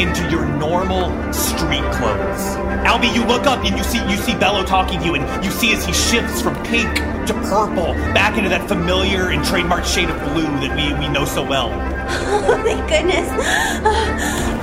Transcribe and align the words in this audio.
Into 0.00 0.28
your 0.30 0.46
normal 0.46 1.10
street 1.32 1.84
clothes. 1.92 2.56
Albie, 2.88 3.14
you 3.14 3.24
look 3.26 3.46
up 3.46 3.62
and 3.64 3.76
you 3.76 3.84
see 3.84 3.98
you 4.10 4.16
see 4.16 4.34
Bello 4.34 4.64
talking 4.64 4.98
to 5.00 5.04
you, 5.04 5.14
and 5.14 5.44
you 5.44 5.50
see 5.50 5.72
as 5.74 5.84
he 5.84 5.92
shifts 5.92 6.40
from 6.40 6.54
pink 6.64 6.88
to 7.26 7.34
purple, 7.44 7.92
back 8.14 8.36
into 8.38 8.48
that 8.48 8.66
familiar 8.66 9.28
and 9.30 9.44
trademark 9.44 9.84
shade 9.84 10.08
of 10.08 10.18
blue 10.32 10.42
that 10.66 10.74
we, 10.74 10.92
we 10.98 11.12
know 11.12 11.24
so 11.24 11.42
well. 11.46 11.70
Oh, 12.12 12.60
thank 12.64 12.88
goodness. 12.88 13.28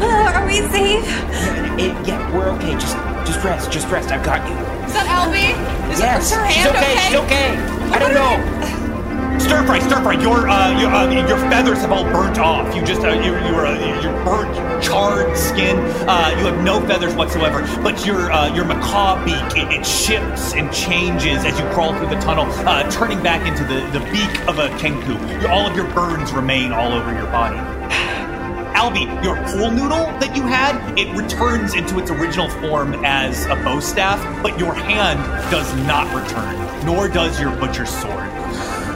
Are 0.02 0.46
we 0.46 0.58
safe? 0.70 1.06
Yeah, 1.06 1.78
it- 1.78 2.08
yeah, 2.08 2.36
we're 2.36 2.50
okay. 2.58 2.74
Just 2.74 2.96
just 3.26 3.44
rest, 3.44 3.72
just 3.72 3.88
rest. 3.90 4.12
I've 4.12 4.24
got 4.26 4.46
you. 4.50 4.56
Is 4.88 4.94
that 4.94 5.08
Albie? 5.08 5.54
Is, 5.92 6.00
yes, 6.00 6.32
her 6.34 6.50
she's 6.50 6.64
hand 6.66 6.76
okay, 6.76 6.96
She's 7.08 7.16
okay. 7.16 7.56
I 7.94 8.00
don't 8.00 8.14
know. 8.14 9.40
Stir 9.40 9.66
fry, 9.66 9.80
stir 9.80 10.02
fry. 10.02 10.14
Your 10.22 10.50
uh, 10.50 10.80
your, 10.80 10.90
uh, 10.90 11.10
your 11.28 11.38
feathers 11.50 11.80
have 11.80 11.92
all 11.92 12.04
burnt 12.04 12.38
off. 12.40 12.76
You 12.76 12.84
just 12.84 13.02
uh, 13.02 13.10
you 13.12 13.32
you're 13.48 13.66
uh, 13.66 14.02
your 14.02 14.12
burnt, 14.26 14.77
charred 14.88 15.38
skin. 15.38 15.78
Uh, 16.08 16.36
you 16.38 16.46
have 16.46 16.64
no 16.64 16.80
feathers 16.88 17.14
whatsoever. 17.16 17.62
But 17.84 18.06
your 18.06 18.32
uh, 18.32 18.54
your 18.54 18.66
macaw 18.66 19.24
beak 19.26 19.58
it, 19.58 19.72
it 19.72 19.86
shifts 19.86 20.54
and 20.54 20.72
changes 20.74 21.44
as 21.44 21.60
you 21.60 21.66
crawl 21.70 21.94
through 21.96 22.10
the 22.10 22.20
tunnel, 22.22 22.46
uh, 22.68 22.90
turning 22.90 23.22
back 23.22 23.46
into 23.48 23.64
the, 23.64 23.80
the 23.98 24.04
beak 24.12 24.48
of 24.48 24.60
a 24.60 24.70
kenku. 24.80 25.50
All 25.50 25.68
of 25.68 25.76
your 25.76 25.88
burns 25.94 26.32
remain 26.32 26.72
all 26.72 26.94
over 26.94 27.14
your 27.14 27.28
body. 27.28 27.58
Albie, 28.78 29.08
your 29.24 29.36
pool 29.48 29.72
noodle 29.72 30.06
that 30.20 30.36
you 30.36 30.44
had, 30.44 30.98
it 30.98 31.14
returns 31.18 31.74
into 31.74 32.00
its 32.00 32.12
original 32.12 32.50
form 32.50 32.94
as 33.04 33.46
a 33.48 33.56
bow 33.56 33.80
staff, 33.80 34.22
but 34.44 34.58
your 34.60 34.74
hand 34.74 35.20
does 35.52 35.74
not 35.88 36.06
return, 36.14 36.86
nor 36.86 37.08
does 37.08 37.40
your 37.40 37.52
butcher's 37.58 37.90
sword. 37.90 38.14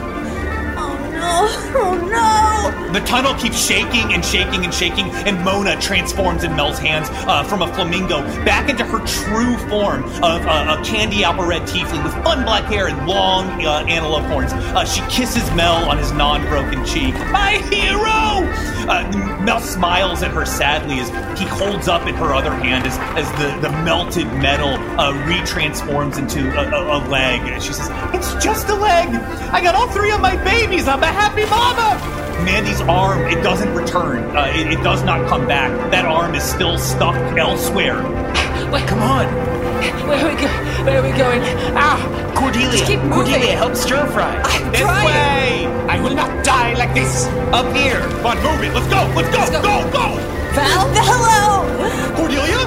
Oh 0.74 0.96
no. 1.12 1.48
Oh 1.78 2.74
no. 2.74 2.81
The 2.92 3.00
tunnel 3.00 3.34
keeps 3.34 3.64
shaking 3.64 4.12
and 4.12 4.22
shaking 4.22 4.64
and 4.64 4.74
shaking, 4.74 5.10
and 5.10 5.42
Mona 5.42 5.80
transforms 5.80 6.44
in 6.44 6.54
Mel's 6.54 6.78
hands 6.78 7.08
uh, 7.10 7.42
from 7.42 7.62
a 7.62 7.74
flamingo 7.74 8.20
back 8.44 8.68
into 8.68 8.84
her 8.84 8.98
true 9.06 9.56
form 9.68 10.04
of 10.22 10.44
uh, 10.46 10.76
a 10.78 10.84
candy 10.84 11.24
apple 11.24 11.46
red 11.46 11.62
tiefling 11.62 12.04
with 12.04 12.12
fun 12.22 12.44
black 12.44 12.64
hair 12.64 12.88
and 12.88 13.06
long 13.08 13.46
uh, 13.64 13.84
antelope 13.88 14.24
horns. 14.24 14.52
Uh, 14.52 14.84
she 14.84 15.00
kisses 15.10 15.50
Mel 15.52 15.88
on 15.88 15.96
his 15.96 16.12
non 16.12 16.42
broken 16.48 16.84
cheek. 16.84 17.14
My 17.30 17.52
hero! 17.70 18.46
Uh, 18.84 19.40
Mel 19.42 19.60
smiles 19.60 20.22
at 20.22 20.30
her 20.32 20.44
sadly 20.44 20.98
as 21.00 21.08
he 21.38 21.46
holds 21.46 21.88
up 21.88 22.06
in 22.06 22.14
her 22.16 22.34
other 22.34 22.52
hand 22.52 22.86
as, 22.86 22.98
as 23.16 23.30
the, 23.40 23.68
the 23.68 23.74
melted 23.84 24.26
metal 24.34 24.74
uh, 25.00 25.12
retransforms 25.24 26.18
into 26.18 26.46
a, 26.58 26.68
a, 26.68 26.98
a 26.98 27.08
leg. 27.08 27.62
She 27.62 27.72
says, 27.72 27.88
It's 28.12 28.34
just 28.44 28.68
a 28.68 28.74
leg! 28.74 29.08
I 29.50 29.62
got 29.62 29.74
all 29.74 29.88
three 29.88 30.10
of 30.10 30.20
my 30.20 30.36
babies! 30.44 30.88
I'm 30.88 31.02
a 31.02 31.06
happy 31.06 31.46
mama! 31.46 32.21
Mandy's 32.44 32.80
arm, 32.82 33.22
it 33.26 33.42
doesn't 33.42 33.72
return. 33.74 34.24
Uh, 34.36 34.46
it, 34.54 34.72
it 34.72 34.82
does 34.82 35.02
not 35.02 35.28
come 35.28 35.46
back. 35.46 35.70
That 35.90 36.04
arm 36.04 36.34
is 36.34 36.42
still 36.42 36.78
stuck 36.78 37.16
elsewhere. 37.38 38.02
Wait, 38.70 38.86
Come 38.88 39.02
on. 39.02 39.26
where 40.08 40.18
are 40.24 40.34
we 40.34 40.40
go? 40.40 40.48
Where 40.84 40.98
are 41.00 41.02
we 41.02 41.16
going? 41.16 41.40
Ah, 41.76 41.98
Cordelia, 42.36 42.70
Just 42.72 42.86
keep 42.86 43.00
moving. 43.00 43.12
Cordelia, 43.32 43.56
help 43.56 43.74
stir 43.76 44.06
fry. 44.10 44.34
I'm 44.44 44.72
this 44.72 44.80
trying. 44.80 45.06
way. 45.06 45.66
I 45.88 46.00
will 46.00 46.14
not 46.14 46.44
die 46.44 46.74
like 46.74 46.94
this. 46.94 47.26
Up 47.52 47.66
here. 47.76 48.00
Come 48.00 48.26
on, 48.26 48.36
move 48.42 48.62
it. 48.64 48.74
Let's 48.74 48.86
go. 48.88 49.02
Let's 49.14 49.30
go. 49.30 49.60
go. 49.60 49.62
Go, 49.62 49.90
go. 49.92 50.06
Val, 50.54 50.88
hello. 50.92 52.16
Cordelia? 52.16 52.58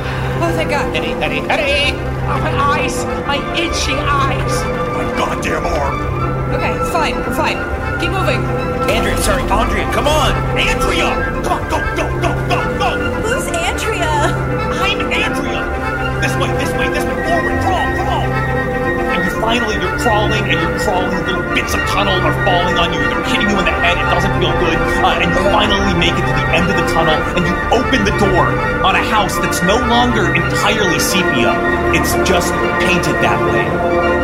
Oh, 0.41 0.51
thank 0.55 0.69
God. 0.69 0.95
Eddie, 0.95 1.13
Eddie, 1.23 1.41
Eddie. 1.49 1.95
Oh, 2.27 2.39
my 2.41 2.53
eyes, 2.79 3.05
my 3.27 3.37
itching 3.55 3.97
eyes. 3.99 4.53
My 4.95 5.05
goddamn 5.17 5.65
arm. 5.65 6.24
Okay, 6.53 6.77
it's 6.77 6.91
fine, 6.93 7.15
we're 7.25 7.33
fine. 7.33 7.57
Keep 7.97 8.11
moving. 8.13 8.37
Andrea, 8.85 9.17
sorry, 9.17 9.41
Andrea, 9.49 9.89
come 9.89 10.05
on. 10.05 10.29
Andrea. 10.53 11.09
Come 11.41 11.57
on, 11.57 11.61
go, 11.73 11.77
go, 11.97 12.05
go, 12.21 12.29
go, 12.45 12.59
go. 12.77 12.89
Who's 13.25 13.49
Andrea? 13.49 14.29
I'm 14.77 14.99
Andrea. 15.09 15.65
This 16.21 16.33
way, 16.37 16.53
this 16.61 16.69
way, 16.77 16.87
this 16.93 17.01
way. 17.01 17.17
Forward, 17.25 17.57
crawl, 17.65 17.87
crawl. 17.97 18.29
And 19.09 19.25
you 19.25 19.33
finally, 19.41 19.75
you're 19.81 19.97
crawling 19.97 20.45
and 20.45 20.57
you're 20.61 20.77
crawling. 20.85 21.17
Little 21.25 21.45
bits 21.57 21.73
of 21.73 21.81
tunnel 21.89 22.13
are 22.13 22.37
falling 22.45 22.77
on 22.77 22.93
you. 22.93 23.01
They're 23.09 23.25
hitting 23.25 23.49
you 23.49 23.57
in 23.57 23.65
the 23.65 23.73
head. 23.81 23.97
It 23.97 24.05
doesn't 24.13 24.37
feel 24.37 24.53
good. 24.61 24.77
Uh, 25.01 25.17
and 25.17 25.33
you 25.33 25.41
finally 25.49 25.97
make 25.97 26.13
it 26.13 26.25
to 26.29 26.33
the 26.35 26.47
end 26.53 26.69
of 26.69 26.77
the 26.77 26.85
tunnel 26.93 27.17
and 27.33 27.41
you 27.41 27.55
open 27.73 28.05
the 28.05 28.15
door 28.21 28.45
on 28.85 28.93
a 28.93 29.03
house 29.09 29.33
that's 29.41 29.65
no 29.65 29.81
longer 29.89 30.29
entirely 30.35 30.99
sepia. 31.01 31.57
It's 31.97 32.13
just 32.29 32.53
painted 32.85 33.17
that 33.25 33.41
way. 33.49 34.14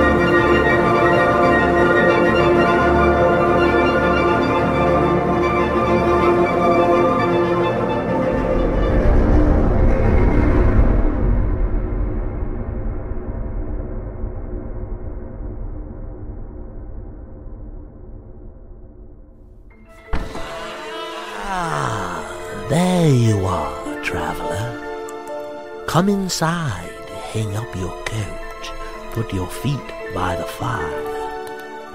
Come 25.92 26.08
inside, 26.08 27.10
hang 27.34 27.58
up 27.58 27.76
your 27.76 27.92
coat, 28.06 28.72
put 29.12 29.34
your 29.34 29.48
feet 29.48 29.78
by 30.16 30.38
the 30.38 30.46
fire, 30.46 30.88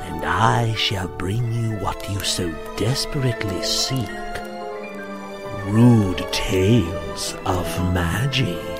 and 0.02 0.22
I 0.22 0.74
shall 0.74 1.08
bring 1.08 1.50
you 1.50 1.78
what 1.78 2.06
you 2.10 2.20
so 2.20 2.52
desperately 2.76 3.62
seek 3.62 4.06
rude 5.64 6.30
tales 6.30 7.36
of 7.46 7.64
magic. 7.94 8.75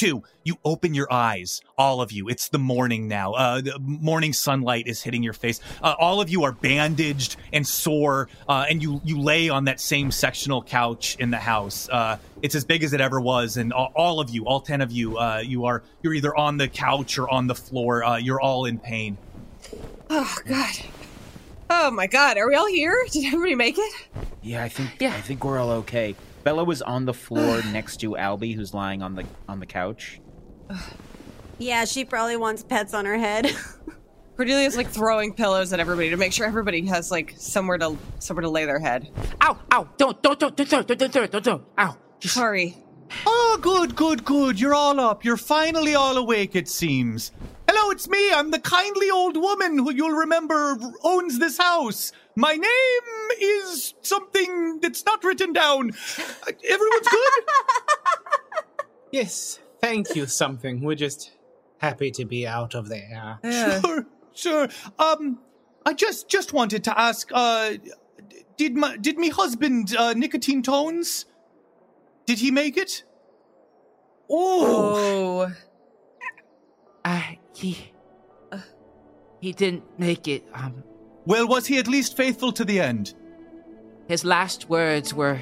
Cut 0.00 0.06
to 0.06 0.22
you 0.44 0.56
open 0.64 0.94
your 0.94 1.12
eyes, 1.12 1.60
all 1.76 2.00
of 2.00 2.12
you. 2.12 2.28
It's 2.28 2.48
the 2.48 2.58
morning 2.58 3.08
now. 3.08 3.34
Uh, 3.34 3.60
the 3.60 3.78
morning 3.78 4.32
sunlight 4.32 4.86
is 4.86 5.02
hitting 5.02 5.22
your 5.22 5.32
face. 5.32 5.60
Uh, 5.82 5.94
all 5.98 6.20
of 6.20 6.30
you 6.30 6.44
are 6.44 6.52
bandaged 6.52 7.36
and 7.52 7.66
sore, 7.66 8.28
uh, 8.48 8.64
and 8.68 8.82
you 8.82 9.00
you 9.04 9.20
lay 9.20 9.48
on 9.48 9.64
that 9.64 9.80
same 9.80 10.10
sectional 10.10 10.62
couch 10.62 11.16
in 11.18 11.30
the 11.30 11.38
house. 11.38 11.88
Uh, 11.90 12.16
it's 12.42 12.54
as 12.54 12.64
big 12.64 12.82
as 12.82 12.92
it 12.92 13.00
ever 13.00 13.20
was, 13.20 13.56
and 13.56 13.72
all, 13.72 13.92
all 13.94 14.20
of 14.20 14.30
you, 14.30 14.46
all 14.46 14.60
ten 14.60 14.80
of 14.80 14.90
you, 14.90 15.18
uh, 15.18 15.42
you 15.44 15.66
are 15.66 15.82
you're 16.02 16.14
either 16.14 16.34
on 16.34 16.56
the 16.56 16.68
couch 16.68 17.18
or 17.18 17.28
on 17.28 17.46
the 17.46 17.54
floor. 17.54 18.02
Uh, 18.02 18.16
you're 18.16 18.40
all 18.40 18.64
in 18.64 18.78
pain. 18.78 19.18
Oh 20.08 20.36
God. 20.46 20.74
Oh 21.68 21.90
my 21.90 22.06
God. 22.06 22.38
Are 22.38 22.48
we 22.48 22.54
all 22.54 22.66
here? 22.66 22.96
Did 23.12 23.26
everybody 23.26 23.54
make 23.54 23.78
it? 23.78 23.92
Yeah, 24.42 24.64
I 24.64 24.68
think 24.68 24.90
yeah. 25.00 25.14
I 25.14 25.20
think 25.20 25.44
we're 25.44 25.58
all 25.58 25.70
okay. 25.70 26.16
Bello 26.44 26.64
was 26.64 26.82
on 26.82 27.04
the 27.04 27.14
floor 27.14 27.62
next 27.72 27.98
to 27.98 28.10
Albie, 28.10 28.54
who's 28.54 28.74
lying 28.74 29.02
on 29.02 29.14
the 29.14 29.24
on 29.48 29.60
the 29.60 29.66
couch. 29.66 30.20
Yeah, 31.62 31.84
she 31.84 32.06
probably 32.06 32.38
wants 32.38 32.62
pets 32.62 32.94
on 32.94 33.04
her 33.04 33.18
head. 33.18 33.54
Cordelia's 34.38 34.78
like 34.78 34.88
throwing 34.88 35.34
pillows 35.34 35.74
at 35.74 35.78
everybody 35.78 36.08
to 36.08 36.16
make 36.16 36.32
sure 36.32 36.46
everybody 36.46 36.86
has 36.86 37.10
like 37.10 37.34
somewhere 37.36 37.76
to 37.76 37.98
somewhere 38.18 38.40
to 38.40 38.48
lay 38.48 38.64
their 38.64 38.78
head. 38.78 39.10
Ow, 39.42 39.58
ow, 39.70 39.88
don't, 39.98 40.22
don't, 40.22 40.38
don't, 40.38 40.56
don't, 40.56 40.70
don't, 40.70 40.86
don't, 40.88 41.12
don't, 41.12 41.30
don't, 41.30 41.44
don't, 41.44 41.64
ow. 41.76 41.98
Just, 42.18 42.34
Sorry. 42.34 42.78
Oh, 43.26 43.58
good, 43.60 43.94
good, 43.94 44.24
good. 44.24 44.58
You're 44.58 44.74
all 44.74 44.98
up. 44.98 45.22
You're 45.22 45.36
finally 45.36 45.94
all 45.94 46.16
awake, 46.16 46.56
it 46.56 46.68
seems. 46.68 47.32
Hello, 47.72 47.92
it's 47.92 48.08
me. 48.08 48.32
I'm 48.32 48.50
the 48.50 48.58
kindly 48.58 49.12
old 49.12 49.36
woman 49.36 49.78
who 49.78 49.92
you'll 49.92 50.10
remember 50.10 50.76
owns 51.04 51.38
this 51.38 51.56
house. 51.56 52.10
My 52.34 52.54
name 52.54 53.38
is 53.40 53.94
something 54.02 54.80
that's 54.80 55.06
not 55.06 55.22
written 55.22 55.52
down. 55.52 55.92
Uh, 56.18 56.52
Everyone's 56.68 57.08
good? 57.08 57.44
Yes, 59.12 59.60
thank 59.80 60.16
you, 60.16 60.26
something. 60.26 60.80
We're 60.80 60.96
just 60.96 61.30
happy 61.78 62.10
to 62.10 62.24
be 62.24 62.44
out 62.44 62.74
of 62.74 62.88
there. 62.88 63.38
Yeah. 63.44 63.80
Sure, 63.80 64.06
sure. 64.34 64.68
Um, 64.98 65.38
I 65.86 65.92
just 65.92 66.28
just 66.28 66.52
wanted 66.52 66.82
to 66.84 67.00
ask. 67.00 67.30
Uh, 67.32 67.74
did 68.56 68.74
my 68.74 68.96
did 68.96 69.16
me 69.16 69.28
husband 69.28 69.94
uh, 69.96 70.12
nicotine 70.14 70.62
tones? 70.64 71.26
Did 72.26 72.40
he 72.40 72.50
make 72.50 72.76
it? 72.76 73.04
Oh, 74.28 75.52
Oh. 77.62 77.76
Uh, 78.52 78.56
he. 79.40 79.48
he 79.48 79.52
didn't 79.52 79.84
make 79.98 80.28
it. 80.28 80.44
Um, 80.54 80.82
well, 81.26 81.46
was 81.46 81.66
he 81.66 81.78
at 81.78 81.86
least 81.88 82.16
faithful 82.16 82.52
to 82.52 82.64
the 82.64 82.80
end? 82.80 83.14
his 84.10 84.24
last 84.24 84.68
words 84.68 85.14
were, 85.14 85.38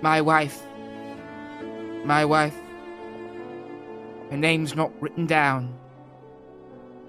"My 0.00 0.20
wife. 0.20 0.60
My 2.04 2.24
wife. 2.24 2.56
Her 4.28 4.36
name's 4.36 4.74
not 4.74 4.90
written 5.00 5.26
down, 5.26 5.72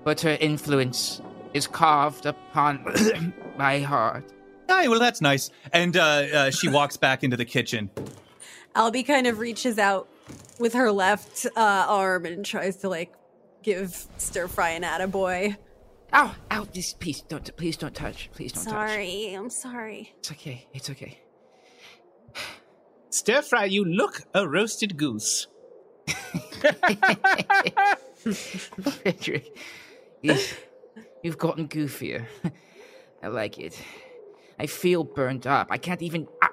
but 0.03 0.21
her 0.21 0.37
influence 0.39 1.19
is 1.55 1.65
carved 1.65 2.27
upon 2.27 2.85
my 3.57 3.79
heart." 3.79 4.31
Aye, 4.69 4.87
well, 4.87 4.99
that's 4.99 5.19
nice. 5.19 5.49
And 5.71 5.97
uh, 5.97 6.01
uh, 6.01 6.51
she 6.51 6.69
walks 6.69 6.95
back 6.95 7.23
into 7.23 7.35
the 7.35 7.45
kitchen. 7.45 7.89
Albie 8.75 9.05
kind 9.05 9.25
of 9.25 9.39
reaches 9.39 9.79
out 9.79 10.07
with 10.59 10.73
her 10.73 10.91
left 10.91 11.47
uh, 11.57 11.85
arm 11.89 12.25
and 12.27 12.45
tries 12.45 12.77
to 12.77 12.89
like 12.89 13.13
give 13.63 14.05
stir 14.17 14.47
fry 14.47 14.71
an 14.71 14.83
attaboy. 14.83 15.57
Ow! 16.13 16.35
Ow! 16.51 16.67
This 16.73 16.93
please 16.93 17.21
don't 17.21 17.55
please 17.57 17.77
don't 17.77 17.95
touch. 17.95 18.29
Please 18.33 18.51
don't 18.53 18.65
touch. 18.65 18.73
Sorry, 18.89 19.33
I'm 19.33 19.49
sorry. 19.49 20.13
It's 20.19 20.31
okay. 20.31 20.67
It's 20.73 20.89
okay. 20.89 21.19
Stir 23.09 23.41
fry, 23.43 23.65
you 23.65 23.85
look 23.85 24.21
a 24.33 24.47
roasted 24.47 24.97
goose. 24.97 25.47
Frederick, 28.23 29.55
you've, 30.21 30.65
you've 31.21 31.37
gotten 31.37 31.67
goofier. 31.67 32.25
I 33.21 33.27
like 33.27 33.59
it. 33.59 33.79
I 34.59 34.65
feel 34.65 35.03
burned 35.03 35.45
up. 35.47 35.67
I 35.69 35.77
can't 35.77 36.01
even. 36.01 36.27
ah. 36.41 36.49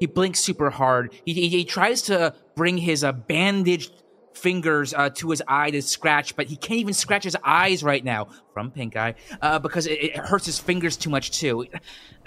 He 0.00 0.06
blinks 0.06 0.40
super 0.40 0.70
hard. 0.70 1.12
He, 1.26 1.34
he, 1.34 1.48
he 1.48 1.64
tries 1.66 2.00
to 2.02 2.34
bring 2.56 2.78
his 2.78 3.04
uh, 3.04 3.12
bandaged 3.12 3.99
fingers 4.32 4.94
uh, 4.94 5.10
to 5.10 5.30
his 5.30 5.42
eye 5.48 5.70
to 5.70 5.82
scratch, 5.82 6.36
but 6.36 6.46
he 6.46 6.56
can't 6.56 6.80
even 6.80 6.94
scratch 6.94 7.24
his 7.24 7.36
eyes 7.44 7.82
right 7.82 8.04
now 8.04 8.28
from 8.54 8.70
pink 8.70 8.96
eye 8.96 9.14
uh, 9.42 9.58
because 9.58 9.86
it, 9.86 9.92
it 10.02 10.16
hurts 10.16 10.46
his 10.46 10.58
fingers 10.58 10.96
too 10.96 11.10
much 11.10 11.30
too. 11.32 11.66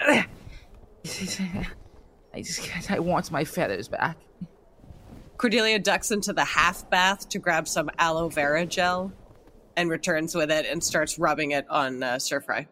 I 0.00 0.26
just 2.42 2.90
I 2.90 2.98
want 2.98 3.30
my 3.30 3.44
feathers 3.44 3.88
back. 3.88 4.16
Cordelia 5.36 5.78
ducks 5.78 6.10
into 6.10 6.32
the 6.32 6.44
half 6.44 6.88
bath 6.90 7.28
to 7.30 7.38
grab 7.38 7.68
some 7.68 7.90
aloe 7.98 8.28
vera 8.28 8.64
gel 8.66 9.12
and 9.76 9.90
returns 9.90 10.34
with 10.34 10.50
it 10.50 10.66
and 10.66 10.82
starts 10.82 11.18
rubbing 11.18 11.50
it 11.52 11.68
on 11.68 12.02
uh, 12.02 12.18
stir 12.18 12.40
fry. 12.40 12.66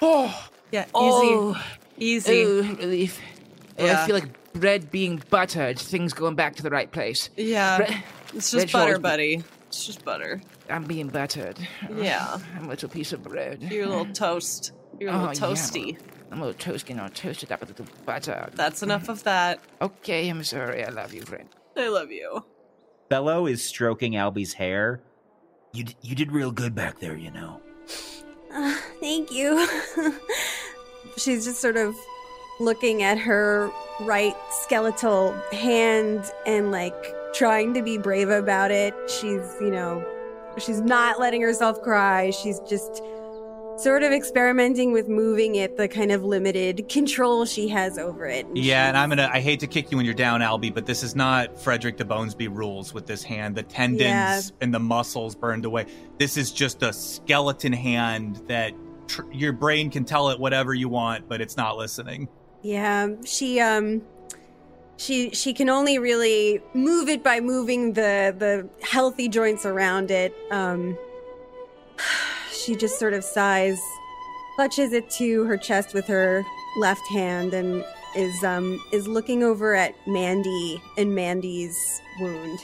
Oh, 0.00 0.48
Yeah, 0.70 0.84
easy. 0.84 0.92
oh, 0.94 1.64
Easy. 2.00 2.42
Ooh, 2.42 2.62
relief. 2.76 3.20
Yeah. 3.78 4.02
I 4.02 4.06
feel 4.06 4.14
like 4.14 4.47
bread 4.58 4.90
being 4.90 5.22
buttered, 5.30 5.78
things 5.78 6.12
going 6.12 6.34
back 6.34 6.56
to 6.56 6.62
the 6.62 6.70
right 6.70 6.90
place. 6.90 7.30
Yeah. 7.36 7.78
Bre- 7.78 8.36
It's 8.36 8.50
just 8.50 8.68
should 8.68 8.72
butter, 8.72 8.84
always 8.84 8.98
be- 8.98 9.02
buddy. 9.02 9.44
It's 9.68 9.86
just 9.86 10.04
butter. 10.04 10.40
I'm 10.70 10.84
being 10.84 11.08
buttered. 11.08 11.58
Yeah. 11.94 12.38
I'm 12.56 12.64
a 12.66 12.68
little 12.68 12.88
piece 12.88 13.12
of 13.12 13.22
bread. 13.22 13.62
You're 13.70 13.84
a 13.86 13.88
little 13.88 14.06
toast. 14.12 14.72
You're 14.98 15.10
a 15.10 15.12
little 15.12 15.28
Oh, 15.28 15.32
yeah. 15.32 15.54
toasty. 15.54 15.98
I'm 16.30 16.40
a 16.42 16.46
little 16.46 16.58
toasting 16.58 16.98
or 17.00 17.08
toasted 17.08 17.52
up 17.52 17.60
with 17.60 17.70
a 17.78 17.82
little 17.82 17.96
butter. 18.04 18.50
That's 18.54 18.82
enough 18.82 19.08
of 19.08 19.22
that. 19.24 19.60
Okay, 19.80 20.28
I'm 20.28 20.42
sorry. 20.44 20.84
I 20.84 20.90
love 20.90 21.14
you, 21.14 21.22
friend. 21.22 21.48
I 21.76 21.88
love 21.88 22.10
you. 22.10 22.44
Bello 23.08 23.46
is 23.46 23.64
stroking 23.64 24.12
Albie's 24.16 24.52
hair. 24.54 25.00
You, 25.72 25.84
d- 25.84 25.96
you 26.02 26.14
did 26.14 26.32
real 26.32 26.50
good 26.50 26.74
back 26.74 26.98
there, 27.00 27.16
you 27.16 27.30
know. 27.30 27.60
Uh, 28.52 28.74
thank 29.00 29.30
you. 29.32 29.66
She's 31.16 31.44
just 31.44 31.60
sort 31.60 31.76
of 31.76 31.94
looking 32.60 33.02
at 33.02 33.18
her 33.18 33.70
right 34.00 34.34
skeletal 34.50 35.32
hand 35.52 36.24
and 36.46 36.70
like 36.70 36.94
trying 37.34 37.74
to 37.74 37.82
be 37.82 37.98
brave 37.98 38.28
about 38.30 38.70
it. 38.70 38.94
She's, 39.08 39.56
you 39.60 39.70
know, 39.70 40.04
she's 40.58 40.80
not 40.80 41.20
letting 41.20 41.40
herself 41.42 41.80
cry. 41.82 42.30
She's 42.30 42.60
just 42.60 43.02
sort 43.76 44.02
of 44.02 44.10
experimenting 44.10 44.90
with 44.92 45.08
moving 45.08 45.54
it, 45.54 45.76
the 45.76 45.86
kind 45.86 46.10
of 46.10 46.24
limited 46.24 46.88
control 46.88 47.44
she 47.44 47.68
has 47.68 47.96
over 47.96 48.26
it. 48.26 48.44
Yeah, 48.54 48.88
and 48.88 48.96
I'm 48.96 49.08
gonna. 49.08 49.30
I 49.32 49.38
hate 49.40 49.60
to 49.60 49.68
kick 49.68 49.92
you 49.92 49.96
when 49.96 50.04
you're 50.04 50.14
down, 50.14 50.40
Albie, 50.40 50.74
but 50.74 50.84
this 50.84 51.04
is 51.04 51.14
not 51.14 51.60
Frederick 51.60 51.96
de 51.96 52.04
Bonesby 52.04 52.48
rules 52.52 52.92
with 52.92 53.06
this 53.06 53.22
hand. 53.22 53.54
The 53.54 53.62
tendons 53.62 54.00
Yeah. 54.00 54.40
and 54.60 54.74
the 54.74 54.80
muscles 54.80 55.36
burned 55.36 55.64
away. 55.64 55.86
This 56.18 56.36
is 56.36 56.50
just 56.50 56.82
a 56.82 56.92
skeleton 56.92 57.72
hand 57.72 58.42
that 58.48 58.72
tr- 59.06 59.30
your 59.30 59.52
brain 59.52 59.90
can 59.90 60.04
tell 60.04 60.30
it 60.30 60.40
whatever 60.40 60.74
you 60.74 60.88
want, 60.88 61.28
but 61.28 61.40
it's 61.40 61.56
not 61.56 61.76
listening. 61.76 62.28
Yeah, 62.62 63.08
she 63.24 63.60
um 63.60 64.02
she 64.96 65.30
she 65.30 65.52
can 65.52 65.68
only 65.68 65.98
really 65.98 66.60
move 66.74 67.08
it 67.08 67.22
by 67.22 67.40
moving 67.40 67.92
the 67.92 68.34
the 68.36 68.68
healthy 68.84 69.28
joints 69.28 69.64
around 69.64 70.10
it. 70.10 70.34
Um 70.50 70.98
she 72.52 72.76
just 72.76 72.98
sort 72.98 73.14
of 73.14 73.24
sighs, 73.24 73.80
clutches 74.56 74.92
it 74.92 75.08
to 75.10 75.44
her 75.44 75.56
chest 75.56 75.94
with 75.94 76.06
her 76.06 76.44
left 76.78 77.06
hand 77.08 77.54
and 77.54 77.84
is 78.16 78.42
um 78.42 78.82
is 78.92 79.06
looking 79.06 79.42
over 79.42 79.74
at 79.74 79.94
Mandy 80.06 80.82
and 80.96 81.14
Mandy's 81.14 82.00
wound. 82.20 82.58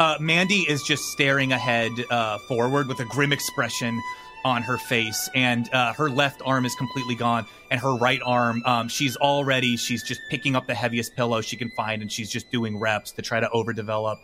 Uh, 0.00 0.16
Mandy 0.18 0.60
is 0.60 0.82
just 0.82 1.04
staring 1.12 1.52
ahead 1.52 1.92
uh, 2.08 2.38
forward 2.48 2.88
with 2.88 3.00
a 3.00 3.04
grim 3.04 3.34
expression 3.34 4.00
on 4.44 4.62
her 4.62 4.78
face, 4.78 5.28
and 5.34 5.72
uh, 5.72 5.92
her 5.92 6.08
left 6.08 6.42
arm 6.44 6.64
is 6.64 6.74
completely 6.74 7.14
gone, 7.14 7.46
and 7.70 7.80
her 7.80 7.94
right 7.94 8.20
arm, 8.24 8.62
um, 8.64 8.88
she's 8.88 9.16
already, 9.16 9.76
she's 9.76 10.02
just 10.02 10.20
picking 10.30 10.56
up 10.56 10.66
the 10.66 10.74
heaviest 10.74 11.14
pillow 11.16 11.40
she 11.40 11.56
can 11.56 11.70
find, 11.70 12.02
and 12.02 12.10
she's 12.10 12.30
just 12.30 12.50
doing 12.50 12.78
reps 12.78 13.12
to 13.12 13.22
try 13.22 13.40
to 13.40 13.48
overdevelop 13.48 14.18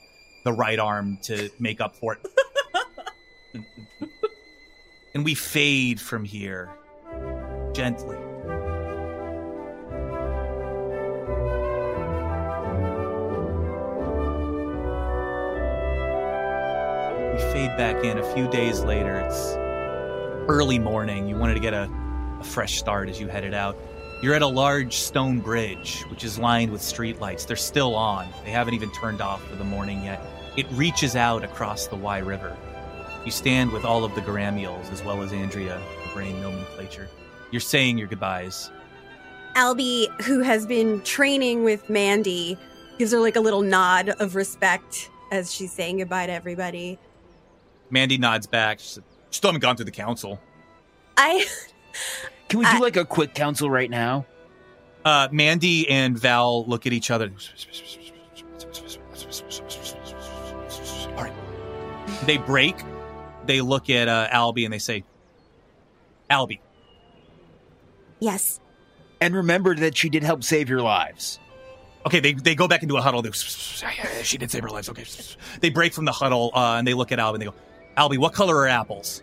the 0.44 0.52
right 0.52 0.78
arm 0.78 1.18
to 1.22 1.50
make 1.58 1.80
up 1.80 1.96
for 1.96 2.14
it. 2.14 3.62
and 5.14 5.24
we 5.24 5.34
fade 5.34 6.00
from 6.00 6.24
here 6.24 6.70
gently. 7.72 8.16
We 17.34 17.42
fade 17.52 17.76
back 17.76 18.04
in 18.04 18.18
a 18.18 18.34
few 18.34 18.48
days 18.48 18.80
later. 18.80 19.18
It's 19.18 19.65
early 20.48 20.78
morning. 20.78 21.28
You 21.28 21.36
wanted 21.36 21.54
to 21.54 21.60
get 21.60 21.74
a, 21.74 21.90
a 22.40 22.44
fresh 22.44 22.78
start 22.78 23.08
as 23.08 23.20
you 23.20 23.28
headed 23.28 23.54
out. 23.54 23.76
You're 24.22 24.34
at 24.34 24.42
a 24.42 24.46
large 24.46 24.96
stone 24.96 25.40
bridge, 25.40 26.02
which 26.10 26.24
is 26.24 26.38
lined 26.38 26.72
with 26.72 26.80
streetlights. 26.80 27.46
They're 27.46 27.56
still 27.56 27.94
on. 27.94 28.28
They 28.44 28.50
haven't 28.50 28.74
even 28.74 28.90
turned 28.92 29.20
off 29.20 29.46
for 29.46 29.56
the 29.56 29.64
morning 29.64 30.04
yet. 30.04 30.20
It 30.56 30.66
reaches 30.72 31.16
out 31.16 31.44
across 31.44 31.86
the 31.86 31.96
Wye 31.96 32.18
River. 32.18 32.56
You 33.24 33.30
stand 33.30 33.72
with 33.72 33.84
all 33.84 34.04
of 34.04 34.14
the 34.14 34.22
Garamiels, 34.22 34.90
as 34.92 35.02
well 35.02 35.20
as 35.22 35.32
Andrea, 35.32 35.80
the 36.04 36.12
brain 36.14 36.40
nomenclature. 36.40 37.08
You're 37.50 37.60
saying 37.60 37.98
your 37.98 38.08
goodbyes. 38.08 38.70
Albie, 39.54 40.08
who 40.22 40.40
has 40.40 40.64
been 40.64 41.02
training 41.02 41.64
with 41.64 41.90
Mandy, 41.90 42.56
gives 42.98 43.12
her 43.12 43.18
like 43.18 43.36
a 43.36 43.40
little 43.40 43.62
nod 43.62 44.10
of 44.20 44.34
respect 44.34 45.10
as 45.32 45.52
she's 45.52 45.72
saying 45.72 45.98
goodbye 45.98 46.26
to 46.26 46.32
everybody. 46.32 46.98
Mandy 47.90 48.16
nods 48.16 48.46
back. 48.46 48.80
Still 49.36 49.48
haven't 49.50 49.60
gone 49.60 49.76
through 49.76 49.84
the 49.84 49.90
council. 49.90 50.40
I 51.18 51.46
Can 52.48 52.60
we 52.60 52.64
do 52.64 52.70
I- 52.72 52.78
like 52.78 52.96
a 52.96 53.04
quick 53.04 53.34
council 53.34 53.68
right 53.68 53.90
now? 53.90 54.24
Uh, 55.04 55.28
Mandy 55.30 55.88
and 55.90 56.18
Val 56.18 56.64
look 56.66 56.86
at 56.86 56.92
each 56.94 57.10
other. 57.10 57.30
All 61.16 61.22
right. 61.22 61.32
They 62.24 62.38
break. 62.38 62.76
They 63.44 63.60
look 63.60 63.90
at 63.90 64.08
uh, 64.08 64.26
Albie 64.32 64.64
and 64.64 64.72
they 64.72 64.78
say, 64.78 65.04
Albie, 66.30 66.58
yes. 68.18 68.58
And 69.20 69.34
remember 69.36 69.74
that 69.76 69.96
she 69.96 70.08
did 70.08 70.22
help 70.24 70.42
save 70.42 70.68
your 70.68 70.82
lives. 70.82 71.38
Okay, 72.06 72.18
they, 72.20 72.32
they 72.32 72.54
go 72.54 72.66
back 72.66 72.82
into 72.82 72.96
a 72.96 73.00
huddle. 73.02 73.22
They, 73.22 73.30
she 74.22 74.38
did 74.38 74.50
save 74.50 74.62
her 74.62 74.70
lives. 74.70 74.88
Okay. 74.88 75.04
They 75.60 75.70
break 75.70 75.92
from 75.92 76.04
the 76.06 76.12
huddle 76.12 76.50
uh, 76.54 76.76
and 76.78 76.86
they 76.86 76.94
look 76.94 77.12
at 77.12 77.18
Albie 77.20 77.34
and 77.34 77.42
they 77.42 77.46
go, 77.46 77.54
Albie, 77.96 78.18
what 78.18 78.32
color 78.32 78.56
are 78.56 78.66
apples? 78.68 79.22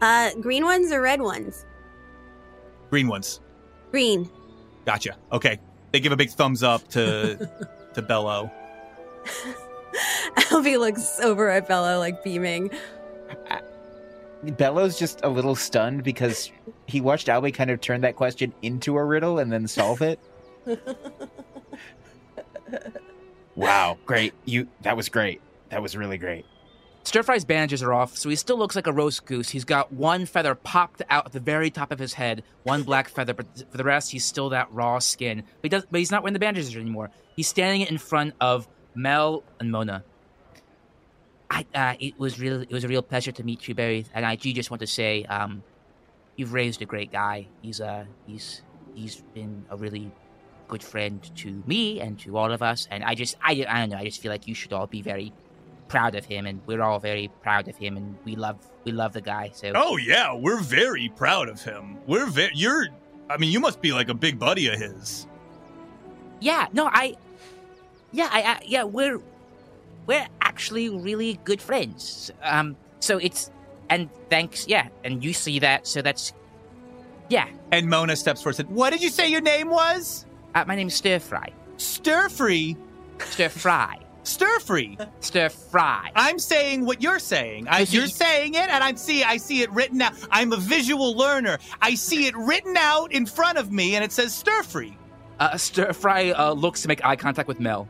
Uh 0.00 0.30
green 0.40 0.64
ones 0.64 0.92
or 0.92 1.00
red 1.00 1.20
ones? 1.20 1.64
Green 2.90 3.08
ones. 3.08 3.40
Green. 3.90 4.28
Gotcha. 4.84 5.16
Okay. 5.32 5.58
They 5.92 6.00
give 6.00 6.12
a 6.12 6.16
big 6.16 6.30
thumbs 6.30 6.62
up 6.62 6.86
to 6.88 7.48
to 7.94 8.02
Bello. 8.02 8.50
Albie 10.36 10.78
looks 10.78 11.20
over 11.20 11.48
at 11.50 11.68
Bello, 11.68 11.98
like 11.98 12.22
beaming. 12.24 12.70
Bello's 14.52 14.98
just 14.98 15.20
a 15.22 15.28
little 15.28 15.54
stunned 15.54 16.02
because 16.02 16.50
he 16.86 17.00
watched 17.00 17.28
Albie 17.28 17.54
kind 17.54 17.70
of 17.70 17.80
turn 17.80 18.00
that 18.02 18.16
question 18.16 18.52
into 18.62 18.96
a 18.96 19.04
riddle 19.04 19.38
and 19.38 19.50
then 19.50 19.66
solve 19.66 20.02
it. 20.02 20.18
wow, 23.54 23.96
great. 24.04 24.34
You 24.44 24.68
that 24.82 24.96
was 24.96 25.08
great. 25.08 25.40
That 25.70 25.82
was 25.82 25.96
really 25.96 26.18
great. 26.18 26.44
Stir 27.04 27.22
Fry's 27.22 27.44
bandages 27.44 27.82
are 27.82 27.92
off, 27.92 28.16
so 28.16 28.30
he 28.30 28.36
still 28.36 28.56
looks 28.56 28.74
like 28.74 28.86
a 28.86 28.92
roast 28.92 29.26
goose. 29.26 29.50
He's 29.50 29.64
got 29.64 29.92
one 29.92 30.24
feather 30.24 30.54
popped 30.54 31.02
out 31.10 31.26
at 31.26 31.32
the 31.32 31.40
very 31.40 31.70
top 31.70 31.92
of 31.92 31.98
his 31.98 32.14
head, 32.14 32.42
one 32.62 32.82
black 32.82 33.08
feather, 33.08 33.34
but 33.34 33.46
for 33.70 33.76
the 33.76 33.84
rest, 33.84 34.10
he's 34.10 34.24
still 34.24 34.48
that 34.48 34.72
raw 34.72 34.98
skin. 34.98 35.42
But, 35.60 35.64
he 35.64 35.68
does, 35.68 35.86
but 35.90 35.98
he's 35.98 36.10
not 36.10 36.22
wearing 36.22 36.32
the 36.32 36.38
bandages 36.38 36.74
anymore. 36.74 37.10
He's 37.36 37.46
standing 37.46 37.82
in 37.86 37.98
front 37.98 38.34
of 38.40 38.66
Mel 38.94 39.44
and 39.60 39.70
Mona. 39.70 40.02
I, 41.50 41.66
uh, 41.74 41.94
it 42.00 42.18
was 42.18 42.40
real. 42.40 42.62
It 42.62 42.72
was 42.72 42.84
a 42.84 42.88
real 42.88 43.02
pleasure 43.02 43.32
to 43.32 43.44
meet 43.44 43.68
you, 43.68 43.74
Barry. 43.74 44.06
And 44.14 44.24
I 44.24 44.36
do 44.36 44.52
just 44.52 44.70
want 44.70 44.80
to 44.80 44.86
say, 44.86 45.24
um, 45.24 45.62
you've 46.36 46.54
raised 46.54 46.80
a 46.80 46.86
great 46.86 47.12
guy. 47.12 47.48
He's 47.60 47.80
uh, 47.80 48.06
he's 48.26 48.62
he's 48.94 49.16
been 49.34 49.66
a 49.70 49.76
really 49.76 50.10
good 50.68 50.82
friend 50.82 51.22
to 51.36 51.62
me 51.66 52.00
and 52.00 52.18
to 52.20 52.36
all 52.36 52.50
of 52.50 52.62
us. 52.62 52.88
And 52.90 53.04
I 53.04 53.14
just, 53.14 53.36
I, 53.42 53.52
I 53.68 53.80
don't 53.80 53.90
know. 53.90 53.98
I 53.98 54.04
just 54.04 54.22
feel 54.22 54.32
like 54.32 54.48
you 54.48 54.54
should 54.54 54.72
all 54.72 54.86
be 54.86 55.02
very 55.02 55.32
proud 55.88 56.14
of 56.14 56.24
him, 56.24 56.46
and 56.46 56.60
we're 56.66 56.82
all 56.82 56.98
very 56.98 57.30
proud 57.42 57.68
of 57.68 57.76
him, 57.76 57.96
and 57.96 58.16
we 58.24 58.36
love 58.36 58.56
we 58.84 58.92
love 58.92 59.12
the 59.12 59.20
guy. 59.20 59.50
So 59.54 59.72
Oh 59.74 59.96
yeah, 59.96 60.34
we're 60.34 60.60
very 60.60 61.08
proud 61.16 61.48
of 61.48 61.62
him. 61.62 61.98
We're 62.06 62.26
very 62.26 62.52
you're 62.54 62.86
I 63.30 63.36
mean, 63.38 63.50
you 63.50 63.60
must 63.60 63.80
be 63.80 63.92
like 63.92 64.08
a 64.08 64.14
big 64.14 64.38
buddy 64.38 64.68
of 64.68 64.78
his. 64.78 65.26
yeah, 66.40 66.66
no, 66.72 66.90
I, 66.92 67.16
yeah, 68.12 68.28
I, 68.30 68.42
I 68.42 68.60
yeah, 68.66 68.84
we're 68.84 69.20
we're 70.06 70.26
actually 70.42 70.90
really 70.90 71.40
good 71.44 71.60
friends. 71.62 72.30
Um, 72.42 72.76
so 73.00 73.18
it's 73.18 73.50
and 73.88 74.10
thanks, 74.30 74.68
yeah, 74.68 74.88
and 75.04 75.24
you 75.24 75.32
see 75.32 75.58
that, 75.60 75.86
so 75.86 76.02
that's 76.02 76.32
yeah. 77.28 77.48
And 77.72 77.88
Mona 77.88 78.14
steps 78.16 78.42
forward 78.42 78.58
and 78.58 78.68
said, 78.68 78.76
What 78.76 78.90
did 78.92 79.02
you 79.02 79.08
say 79.08 79.28
your 79.28 79.40
name 79.40 79.70
was? 79.70 80.26
Uh, 80.54 80.64
my 80.66 80.74
name's 80.76 80.94
Stir 80.94 81.18
Fry. 81.18 81.48
Stir 81.78 82.28
free. 82.28 82.76
Stir 83.20 83.48
Fry. 83.48 83.98
Stir 84.24 84.58
free. 84.60 84.98
Stir 85.20 85.50
Fry. 85.50 86.10
I'm 86.16 86.38
saying 86.38 86.84
what 86.84 87.02
you're 87.02 87.18
saying. 87.18 87.68
I, 87.68 87.80
you're 87.80 88.06
saying 88.06 88.54
it, 88.54 88.68
and 88.68 88.82
I'm 88.82 88.96
see. 88.96 89.22
I 89.22 89.36
see 89.36 89.62
it 89.62 89.70
written 89.70 90.00
out. 90.02 90.14
I'm 90.30 90.52
a 90.52 90.56
visual 90.56 91.16
learner. 91.16 91.58
I 91.80 91.94
see 91.94 92.26
it 92.26 92.34
written 92.36 92.76
out 92.76 93.12
in 93.12 93.26
front 93.26 93.58
of 93.58 93.70
me, 93.70 93.94
and 93.94 94.02
it 94.02 94.12
says 94.12 94.34
stir 94.34 94.62
free. 94.62 94.96
Uh, 95.38 95.56
Stir 95.56 95.92
Fry 95.92 96.30
uh, 96.30 96.52
looks 96.52 96.82
to 96.82 96.88
make 96.88 97.04
eye 97.04 97.16
contact 97.16 97.48
with 97.48 97.60
Mel. 97.60 97.88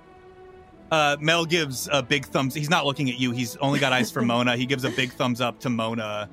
Uh, 0.90 1.16
Mel 1.20 1.44
gives 1.44 1.88
a 1.92 2.02
big 2.02 2.26
thumbs. 2.26 2.54
He's 2.54 2.70
not 2.70 2.84
looking 2.86 3.08
at 3.10 3.18
you. 3.18 3.30
He's 3.30 3.56
only 3.56 3.78
got 3.78 3.92
eyes 3.92 4.10
for 4.10 4.22
Mona. 4.32 4.56
He 4.56 4.66
gives 4.66 4.84
a 4.84 4.90
big 4.90 5.12
thumbs 5.12 5.40
up 5.40 5.60
to 5.60 5.70
Mona, 5.70 6.28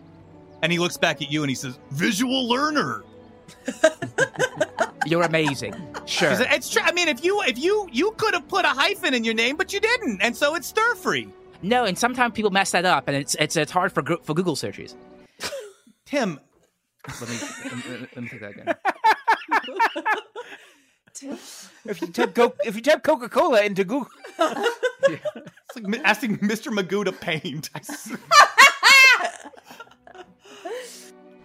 and 0.62 0.72
he 0.72 0.80
looks 0.80 0.98
back 0.98 1.22
at 1.22 1.32
you 1.32 1.44
and 1.44 1.50
he 1.50 1.56
says, 1.56 1.78
"Visual 1.92 2.48
learner." 2.48 3.04
You're 5.06 5.24
amazing. 5.24 5.74
Sure. 6.06 6.30
'Cause 6.30 6.42
It's 6.50 6.70
true. 6.70 6.82
I 6.86 6.92
mean, 6.92 7.08
if 7.08 7.24
you 7.24 7.42
if 7.44 7.58
you 7.58 7.88
you 7.92 8.12
could 8.18 8.34
have 8.34 8.48
put 8.48 8.66
a 8.66 8.70
hyphen 8.70 9.14
in 9.14 9.24
your 9.24 9.34
name, 9.34 9.56
but 9.58 9.74
you 9.74 9.80
didn't, 9.80 10.22
and 10.22 10.36
so 10.36 10.56
it's 10.56 10.68
stir 10.68 10.96
free. 10.96 11.28
No, 11.64 11.86
and 11.86 11.98
sometimes 11.98 12.34
people 12.34 12.52
mess 12.52 12.72
that 12.72 12.86
up, 12.86 13.08
and 13.08 13.16
it's 13.18 13.36
it's 13.40 13.56
it's 13.56 13.72
hard 13.72 13.92
for 13.92 14.04
for 14.24 14.34
Google 14.34 14.56
searches. 14.56 14.96
Tim, 16.06 16.40
Let 17.20 17.30
me 17.30 17.38
let 18.16 18.18
me, 18.24 18.30
take 18.30 18.42
that 18.42 18.52
again. 18.52 18.76
If 21.86 22.02
you 22.02 22.08
type 22.08 22.34
co- 22.34 22.56
if 22.66 22.76
you 22.76 22.82
type 22.82 23.04
Coca 23.04 23.28
Cola 23.30 23.62
into 23.64 23.84
Google, 23.84 24.08
it's 24.40 25.76
like 25.76 26.02
asking 26.04 26.38
Mr. 26.40 26.72
Magoo 26.72 27.04
to 27.06 27.12
paint. 27.12 27.70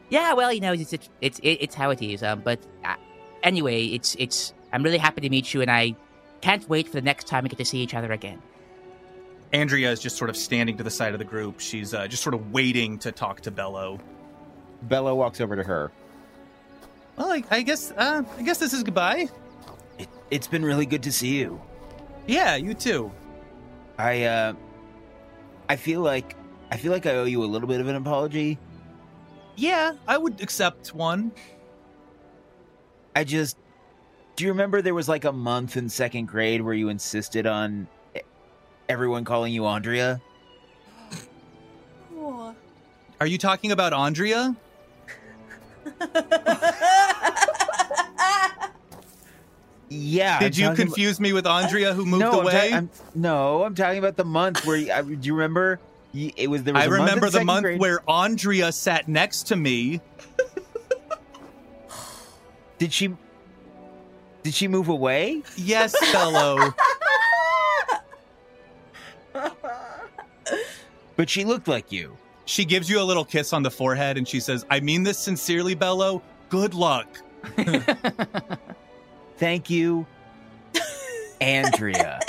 Yeah, 0.09 0.35
well, 0.35 0.53
you 0.53 0.61
know, 0.61 0.73
it's 0.73 0.93
it's 0.93 1.09
it's, 1.21 1.41
it's 1.43 1.75
how 1.75 1.91
it 1.91 2.01
is. 2.01 2.23
Um, 2.23 2.41
but 2.45 2.61
uh, 2.85 2.95
anyway, 3.43 3.87
it's 3.87 4.15
it's. 4.19 4.53
I'm 4.73 4.83
really 4.83 4.99
happy 4.99 5.21
to 5.23 5.29
meet 5.31 5.55
you, 5.55 5.63
and 5.63 5.71
I 5.71 5.95
can't 6.41 6.69
wait 6.69 6.87
for 6.89 6.95
the 6.95 7.03
next 7.03 7.27
time 7.27 7.45
we 7.45 7.49
get 7.49 7.59
to 7.59 7.65
see 7.65 7.79
each 7.79 7.95
other 7.95 8.13
again. 8.13 8.43
Andrea 9.53 9.91
is 9.91 10.01
just 10.01 10.17
sort 10.17 10.29
of 10.29 10.37
standing 10.37 10.77
to 10.77 10.83
the 10.83 10.91
side 10.91 11.13
of 11.13 11.19
the 11.19 11.25
group. 11.25 11.61
She's 11.61 11.95
uh, 11.95 12.07
just 12.09 12.23
sort 12.23 12.35
of 12.35 12.53
waiting 12.53 12.99
to 12.99 13.13
talk 13.13 13.41
to 13.43 13.51
Bello. 13.51 13.99
Bella 14.83 15.15
walks 15.15 15.41
over 15.41 15.57
to 15.57 15.63
her. 15.63 15.93
Well, 17.17 17.33
I, 17.33 17.45
I 17.51 17.63
guess 17.63 17.93
uh, 17.93 18.23
I 18.37 18.43
guess 18.43 18.59
this 18.59 18.73
is 18.73 18.83
goodbye. 18.83 19.29
It, 19.99 20.09
it's 20.31 20.47
been 20.47 20.65
really 20.65 20.85
good 20.85 21.03
to 21.05 21.13
see 21.13 21.39
you. 21.39 21.61
Yeah, 22.27 22.57
you 22.57 22.75
too. 22.75 23.11
I 23.99 24.25
uh 24.25 24.53
I 25.69 25.77
feel 25.77 26.01
like 26.01 26.37
I 26.71 26.77
feel 26.77 26.93
like 26.93 27.07
I 27.07 27.15
owe 27.15 27.25
you 27.25 27.43
a 27.43 27.47
little 27.47 27.69
bit 27.69 27.81
of 27.81 27.89
an 27.89 27.97
apology. 27.97 28.59
Yeah, 29.57 29.95
I 30.07 30.19
would 30.19 30.43
accept 30.43 30.95
one. 30.95 31.33
I 33.17 33.25
just 33.25 33.57
do 34.37 34.45
you 34.45 34.51
remember 34.51 34.83
there 34.83 34.95
was 34.95 35.09
like 35.09 35.25
a 35.25 35.33
month 35.33 35.79
in 35.79 35.89
second 35.89 36.27
grade 36.27 36.61
where 36.61 36.75
you 36.75 36.91
insisted 36.91 37.47
on 37.47 37.89
everyone 38.91 39.25
calling 39.25 39.55
you 39.55 39.65
Andrea? 39.65 40.21
Are 43.19 43.27
you 43.27 43.39
talking 43.39 43.73
about 43.73 43.95
Andrea? 43.95 44.55
Yeah. 49.89 50.39
Did 50.41 50.59
I'm 50.59 50.71
you 50.71 50.77
confuse 50.77 51.19
me 51.19 51.33
with 51.33 51.47
Andrea 51.47 51.95
who 51.95 52.05
moved 52.05 52.23
about, 52.25 52.33
no, 52.33 52.41
I'm 52.41 52.45
away? 52.47 52.71
ta- 52.71 52.77
I'm, 52.77 52.91
no, 53.15 53.63
I'm 53.65 53.75
talking 53.75 53.99
about 53.99 54.17
the 54.17 54.25
month 54.25 54.67
where 54.67 54.77
you, 54.77 54.93
I, 54.93 55.01
do 55.01 55.17
you 55.23 55.35
remember? 55.35 55.81
It 56.15 56.49
was 56.51 56.63
there 56.65 56.75
was 56.75 56.83
I 56.83 56.87
a 56.87 56.91
month 56.91 57.01
remember 57.01 57.31
the 57.31 57.45
month 57.45 57.63
grade- 57.63 57.81
where 57.81 58.01
Andrea 58.11 58.73
sat 58.73 59.07
next 59.09 59.45
to 59.49 59.57
me. 59.57 60.01
Did 62.79 62.93
she 62.93 63.15
did 64.43 64.55
she 64.55 64.69
move 64.69 64.89
away? 64.89 65.43
Yes, 65.57 65.97
fellow. 66.13 66.73
But 71.17 71.31
she 71.31 71.45
looked 71.45 71.67
like 71.67 71.91
you. 71.91 72.17
she 72.45 72.65
gives 72.65 72.89
you 72.89 73.01
a 73.01 73.05
little 73.05 73.25
kiss 73.25 73.53
on 73.53 73.63
the 73.63 73.71
forehead 73.71 74.17
and 74.17 74.27
she 74.27 74.41
says, 74.41 74.65
I 74.71 74.81
mean 74.81 75.03
this 75.03 75.19
sincerely, 75.19 75.75
Bello. 75.75 76.23
Good 76.49 76.75
luck. 76.75 77.09
Thank 79.37 79.69
you, 79.69 80.07
Andrea. 81.41 82.21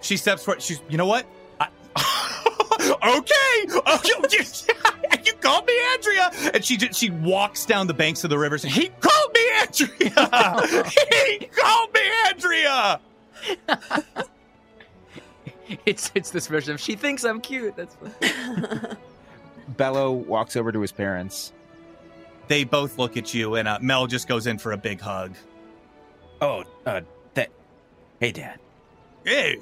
She 0.00 0.16
steps 0.16 0.44
forward. 0.44 0.62
She's, 0.62 0.80
you 0.88 0.98
know 0.98 1.06
what? 1.06 1.26
I, 1.58 1.68
okay. 3.18 3.66
Okay. 3.94 4.72
you 5.24 5.32
called 5.34 5.66
me 5.66 5.72
Andrea. 5.92 6.30
And 6.52 6.64
she 6.64 6.76
just, 6.76 6.98
she 6.98 7.10
walks 7.10 7.64
down 7.64 7.86
the 7.86 7.94
banks 7.94 8.24
of 8.24 8.30
the 8.30 8.38
river 8.38 8.58
saying, 8.58 8.74
he 8.74 8.88
called 9.00 9.32
me 9.32 9.40
Andrea. 9.60 10.84
he 11.38 11.46
called 11.46 11.94
me 11.94 12.00
Andrea. 12.28 13.00
It's 15.84 16.12
it's 16.14 16.30
this 16.30 16.46
version 16.46 16.74
of 16.74 16.80
she 16.80 16.94
thinks 16.94 17.24
I'm 17.24 17.40
cute. 17.40 17.74
That's 17.76 17.96
funny. 17.96 18.94
Bello 19.76 20.12
walks 20.12 20.54
over 20.56 20.70
to 20.70 20.80
his 20.80 20.92
parents. 20.92 21.52
They 22.46 22.62
both 22.62 22.98
look 22.98 23.16
at 23.16 23.34
you 23.34 23.56
and 23.56 23.66
uh, 23.66 23.78
Mel 23.82 24.06
just 24.06 24.28
goes 24.28 24.46
in 24.46 24.58
for 24.58 24.72
a 24.72 24.76
big 24.76 25.00
hug. 25.00 25.34
Oh, 26.40 26.62
uh, 26.84 27.00
that. 27.34 27.50
Hey, 28.20 28.30
Dad. 28.30 28.60
Hey, 29.24 29.58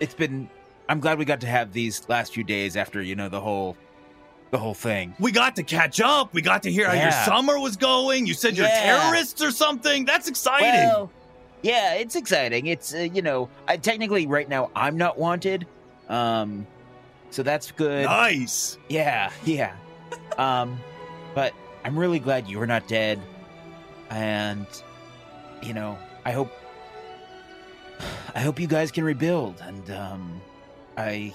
It's 0.00 0.14
been. 0.14 0.48
I'm 0.88 1.00
glad 1.00 1.18
we 1.18 1.24
got 1.26 1.42
to 1.42 1.46
have 1.46 1.72
these 1.72 2.08
last 2.08 2.32
few 2.32 2.42
days 2.42 2.76
after 2.76 3.02
you 3.02 3.14
know 3.14 3.28
the 3.28 3.40
whole, 3.40 3.76
the 4.50 4.58
whole 4.58 4.74
thing. 4.74 5.14
we 5.20 5.30
got 5.32 5.56
to 5.56 5.62
catch 5.62 6.00
up. 6.00 6.34
We 6.34 6.42
got 6.42 6.62
to 6.64 6.72
hear 6.72 6.88
how 6.88 6.94
your 7.00 7.12
summer 7.12 7.58
was 7.58 7.76
going. 7.76 8.26
You 8.26 8.34
said 8.34 8.56
you're 8.56 8.66
Yeah. 8.66 8.98
terrorists 9.00 9.42
or 9.42 9.50
something. 9.52 10.04
That's 10.04 10.28
exciting. 10.28 10.88
Well, 10.88 11.10
yeah, 11.62 11.94
it's 11.94 12.16
exciting. 12.16 12.66
It's 12.66 12.94
uh, 12.94 12.98
you 12.98 13.22
know, 13.22 13.48
I, 13.68 13.76
technically 13.76 14.26
right 14.26 14.48
now 14.48 14.70
I'm 14.74 14.96
not 14.96 15.18
wanted, 15.18 15.66
um, 16.08 16.66
so 17.30 17.42
that's 17.42 17.70
good. 17.70 18.06
nice. 18.06 18.78
Yeah, 18.88 19.30
yeah. 19.44 19.74
Um, 20.38 20.80
but 21.34 21.52
I'm 21.84 21.96
really 21.98 22.18
glad 22.18 22.48
you're 22.48 22.66
not 22.66 22.88
dead, 22.88 23.20
and 24.10 24.66
you 25.62 25.74
know, 25.74 25.96
I 26.24 26.32
hope, 26.32 26.50
I 28.34 28.40
hope 28.40 28.58
you 28.58 28.66
guys 28.66 28.90
can 28.90 29.04
rebuild. 29.04 29.60
And 29.60 29.90
um, 29.90 30.40
I, 30.96 31.34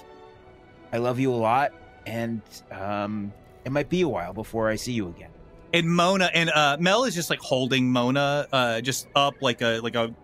I 0.92 0.98
love 0.98 1.18
you 1.20 1.32
a 1.32 1.36
lot, 1.36 1.72
and 2.06 2.40
um, 2.72 3.32
it 3.64 3.72
might 3.72 3.88
be 3.90 4.00
a 4.02 4.08
while 4.08 4.32
before 4.32 4.68
I 4.70 4.76
see 4.76 4.92
you 4.92 5.08
again. 5.08 5.30
and 5.74 5.90
Mona 5.90 6.30
and 6.32 6.48
uh, 6.50 6.76
Mel 6.80 7.04
is 7.04 7.14
just 7.14 7.28
like 7.30 7.40
holding 7.40 7.90
Mona, 7.92 8.46
uh, 8.52 8.80
just 8.80 9.08
up 9.14 9.34
like 9.42 9.60
a 9.60 9.80
like 9.82 9.94
a 9.96 10.14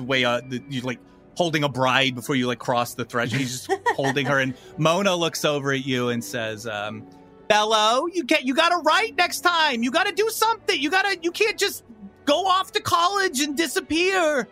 way 0.00 0.24
uh, 0.24 0.40
the- 0.48 0.62
you 0.68 0.80
like 0.80 0.98
holding 1.36 1.62
a 1.64 1.68
bride 1.68 2.14
before 2.14 2.34
you 2.34 2.46
like 2.46 2.58
cross 2.58 2.94
the 2.94 3.04
threshold. 3.04 3.40
He's 3.40 3.66
just 3.66 3.80
holding 3.96 4.26
her, 4.26 4.40
and 4.40 4.54
Mona 4.78 5.14
looks 5.14 5.44
over 5.44 5.72
at 5.72 5.84
you 5.86 6.08
and 6.08 6.24
says, 6.24 6.66
um, 6.66 7.06
"Bello, 7.48 8.06
you 8.06 8.24
get 8.24 8.44
you 8.44 8.54
got 8.54 8.70
to 8.70 8.78
write 8.78 9.16
next 9.16 9.42
time. 9.42 9.82
You 9.82 9.90
got 9.90 10.06
to 10.06 10.12
do 10.12 10.28
something. 10.30 10.80
You 10.80 10.90
got 10.90 11.02
to 11.04 11.18
you 11.22 11.30
can't 11.30 11.58
just 11.58 11.84
go 12.24 12.46
off 12.46 12.72
to 12.72 12.80
college 12.80 13.40
and 13.40 13.56
disappear." 13.56 14.48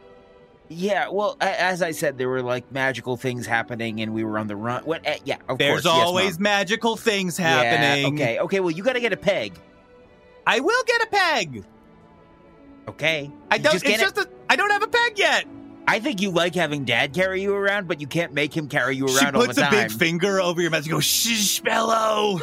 Yeah, 0.68 1.08
well, 1.10 1.36
as 1.40 1.82
I 1.82 1.90
said, 1.90 2.16
there 2.16 2.28
were 2.28 2.42
like 2.42 2.70
magical 2.72 3.16
things 3.16 3.46
happening, 3.46 4.00
and 4.00 4.14
we 4.14 4.24
were 4.24 4.38
on 4.38 4.46
the 4.46 4.56
run. 4.56 4.82
What? 4.84 5.06
Uh, 5.06 5.14
yeah, 5.24 5.36
of 5.48 5.58
There's 5.58 5.82
course. 5.82 5.96
yes, 5.96 6.06
always 6.06 6.38
Mom. 6.38 6.42
magical 6.42 6.96
things 6.96 7.38
Yeah, 7.38 7.62
happening. 7.62 8.14
okay, 8.14 8.38
okay. 8.40 8.60
Well, 8.60 8.70
you 8.70 8.82
got 8.82 8.94
to 8.94 9.00
get 9.00 9.12
a 9.12 9.16
peg. 9.16 9.52
I 10.46 10.60
will 10.60 10.82
get 10.86 11.02
a 11.02 11.06
peg. 11.06 11.64
Okay. 12.88 13.30
I 13.50 13.56
You 13.56 13.62
don't. 13.62 13.72
just 13.72 13.84
it's 13.86 14.00
just 14.00 14.18
a, 14.18 14.28
I 14.48 14.56
don't 14.56 14.70
have 14.70 14.82
a 14.82 14.88
peg 14.88 15.18
yet. 15.18 15.44
I 15.86 16.00
think 16.00 16.22
you 16.22 16.30
like 16.30 16.54
having 16.54 16.84
Dad 16.84 17.12
carry 17.12 17.42
you 17.42 17.54
around, 17.54 17.86
but 17.88 18.00
you 18.00 18.06
can't 18.06 18.32
make 18.32 18.56
him 18.56 18.68
carry 18.68 18.96
you 18.96 19.06
She 19.08 19.18
around 19.18 19.36
all 19.36 19.42
puts 19.44 19.56
the 19.56 19.66
a 19.66 19.70
time. 19.70 19.88
big 19.88 19.92
finger 19.98 20.40
over 20.40 20.60
your 20.62 20.70
mouth 20.70 20.82
and 20.84 20.90
goes, 20.92 21.04
"Shh, 21.04 21.60
Bello. 21.60 22.40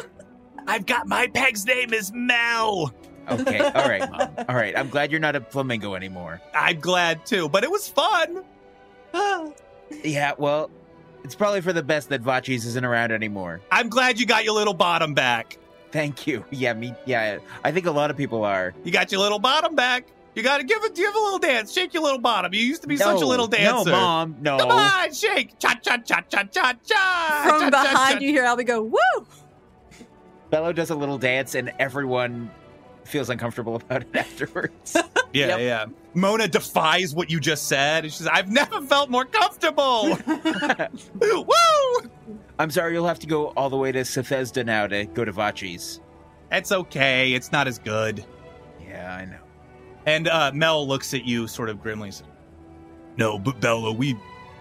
I've 0.68 0.86
got 0.86 1.08
my 1.08 1.28
peg's 1.28 1.66
name 1.66 1.92
is 1.94 2.12
Mel." 2.13 2.94
Okay, 3.30 3.60
all 3.60 3.88
right, 3.88 4.10
Mom. 4.10 4.30
All 4.50 4.56
right. 4.56 4.78
I'm 4.78 4.90
glad 4.90 5.12
you're 5.12 5.20
not 5.20 5.36
a 5.36 5.42
flamingo 5.42 5.96
anymore. 5.96 6.42
I'm 6.54 6.80
glad 6.80 7.25
too, 7.25 7.50
but 7.50 7.63
it 7.63 7.72
was 7.72 7.88
fun. 7.88 8.44
Yeah, 10.06 10.32
well, 10.38 10.72
it's 11.25 11.36
probably 11.36 11.60
for 11.60 11.74
the 11.74 11.84
best 11.84 12.08
that 12.10 12.24
Vachis 12.24 12.66
isn't 12.66 12.86
around 12.86 13.12
anymore. 13.12 13.60
I'm 13.72 13.90
glad 13.90 14.22
you 14.22 14.25
got 14.25 14.46
your 14.46 14.54
little 14.54 14.74
bottom 14.74 15.13
back. 15.13 15.58
Thank 15.92 16.25
you. 16.28 16.46
Yeah, 16.51 16.74
me. 16.74 16.96
Yeah, 17.06 17.40
I 17.63 17.72
think 17.74 17.86
a 17.88 17.92
lot 17.92 18.10
of 18.10 18.16
people 18.16 18.46
are. 18.46 18.74
You 18.86 18.92
got 18.94 19.12
your 19.12 19.20
little 19.20 19.38
bottom 19.40 19.75
back. 19.75 20.08
You 20.34 20.44
got 20.44 20.60
to 20.60 20.63
give 20.63 20.82
it. 20.84 20.96
Give 20.96 21.13
a 21.13 21.20
little 21.20 21.40
dance. 21.40 21.74
Shake 21.74 21.94
your 21.94 22.04
little 22.04 22.20
bottom. 22.20 22.54
You 22.54 22.62
used 22.62 22.84
to 22.84 22.88
be 22.88 22.96
such 22.96 23.22
a 23.22 23.25
little 23.25 23.48
dancer. 23.48 23.90
No, 23.90 23.98
Mom. 23.98 24.38
No. 24.40 24.58
Come 24.58 24.72
on, 24.72 25.13
shake. 25.13 25.60
Cha 25.60 25.74
cha 25.82 25.98
cha 25.98 26.22
cha 26.22 26.44
cha 26.44 26.74
cha. 26.86 27.42
From 27.44 27.60
cha, 27.60 27.70
cha, 27.70 27.84
behind 27.84 28.13
cha. 28.13 28.20
you 28.20 28.30
hear 28.30 28.46
Albie 28.46 28.66
go, 28.66 28.82
woo! 28.82 29.25
Bello 30.50 30.72
does 30.72 30.90
a 30.90 30.96
little 30.96 31.18
dance, 31.18 31.56
and 31.56 31.74
everyone 31.80 32.50
feels 33.03 33.29
uncomfortable 33.29 33.75
about 33.88 34.01
it 34.03 34.15
afterwards. 34.15 34.98
Yeah, 35.34 35.48
Yep. 35.48 35.60
yeah. 35.62 35.86
Mona 36.13 36.46
defies 36.50 37.15
what 37.15 37.31
you 37.31 37.39
just 37.39 37.70
said. 37.70 38.03
and 38.03 38.12
She 38.12 38.17
says, 38.17 38.27
"I've 38.27 38.51
never 38.51 38.81
felt 38.81 39.10
more 39.10 39.24
comfortable." 39.24 40.17
Woo! 41.22 42.10
I'm 42.60 42.70
sorry, 42.70 42.91
you'll 42.93 43.08
have 43.08 43.20
to 43.20 43.27
go 43.27 43.48
all 43.51 43.70
the 43.70 43.77
way 43.77 43.93
to 43.93 44.00
Bethesda 44.00 44.63
now 44.65 44.88
to 44.88 45.05
go 45.05 45.24
to 45.24 45.31
Vachis. 45.31 46.01
It's 46.51 46.74
okay. 46.74 47.31
It's 47.31 47.51
not 47.53 47.67
as 47.67 47.79
good. 47.79 48.25
Yeah, 48.86 49.15
I 49.15 49.24
know. 49.24 49.38
And 50.05 50.27
uh, 50.27 50.51
Mel 50.53 50.86
looks 50.86 51.13
at 51.13 51.24
you 51.24 51.48
sort 51.48 51.70
of 51.70 51.81
grimly. 51.81 52.12
says, 52.12 52.27
No, 53.17 53.39
but 53.39 53.62
Bello, 53.62 53.93
we 53.93 54.17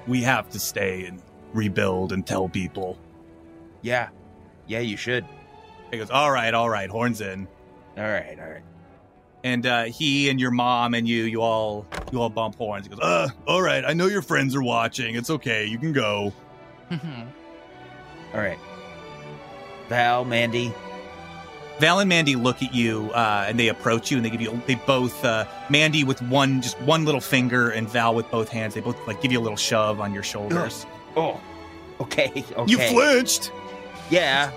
we 0.06 0.22
have 0.22 0.48
to 0.50 0.60
stay 0.60 1.06
and 1.06 1.20
rebuild 1.52 2.12
and 2.12 2.24
tell 2.24 2.48
people. 2.48 2.96
Yeah, 3.82 4.10
yeah, 4.68 4.78
you 4.80 4.96
should. 4.96 5.24
He 5.90 5.98
goes, 5.98 6.10
"All 6.10 6.30
right, 6.30 6.54
all 6.54 6.70
right, 6.70 6.88
horns 6.88 7.20
in." 7.20 7.48
All 8.00 8.06
right, 8.10 8.38
all 8.40 8.48
right. 8.48 8.62
And 9.44 9.66
uh, 9.66 9.84
he 9.84 10.30
and 10.30 10.40
your 10.40 10.50
mom 10.50 10.94
and 10.94 11.06
you, 11.06 11.24
you 11.24 11.42
all, 11.42 11.86
you 12.12 12.20
all 12.20 12.30
bump 12.30 12.56
horns. 12.56 12.86
He 12.86 12.90
goes, 12.90 13.00
"Uh, 13.00 13.28
all 13.46 13.60
right. 13.60 13.84
I 13.84 13.92
know 13.92 14.06
your 14.06 14.22
friends 14.22 14.54
are 14.56 14.62
watching. 14.62 15.14
It's 15.16 15.28
okay. 15.28 15.66
You 15.66 15.78
can 15.78 15.92
go." 15.92 16.32
All 18.32 18.40
right. 18.40 18.58
Val, 19.88 20.24
Mandy. 20.24 20.72
Val 21.80 21.98
and 21.98 22.08
Mandy 22.08 22.36
look 22.36 22.62
at 22.62 22.74
you 22.74 23.10
uh, 23.12 23.46
and 23.48 23.58
they 23.58 23.68
approach 23.68 24.10
you 24.10 24.16
and 24.18 24.24
they 24.24 24.30
give 24.30 24.40
you 24.40 24.60
they 24.66 24.74
both 24.74 25.24
uh, 25.24 25.46
Mandy 25.68 26.04
with 26.04 26.20
one 26.22 26.60
just 26.62 26.80
one 26.82 27.04
little 27.04 27.20
finger 27.20 27.70
and 27.70 27.88
Val 27.88 28.14
with 28.14 28.30
both 28.30 28.48
hands 28.48 28.74
they 28.74 28.80
both 28.80 29.04
like 29.08 29.20
give 29.22 29.32
you 29.32 29.40
a 29.40 29.42
little 29.42 29.56
shove 29.56 30.00
on 30.00 30.12
your 30.14 30.22
shoulders. 30.22 30.86
Oh, 31.16 31.40
okay, 32.00 32.44
okay. 32.56 32.70
You 32.70 32.78
flinched, 32.78 33.50
Yeah, 34.10 34.52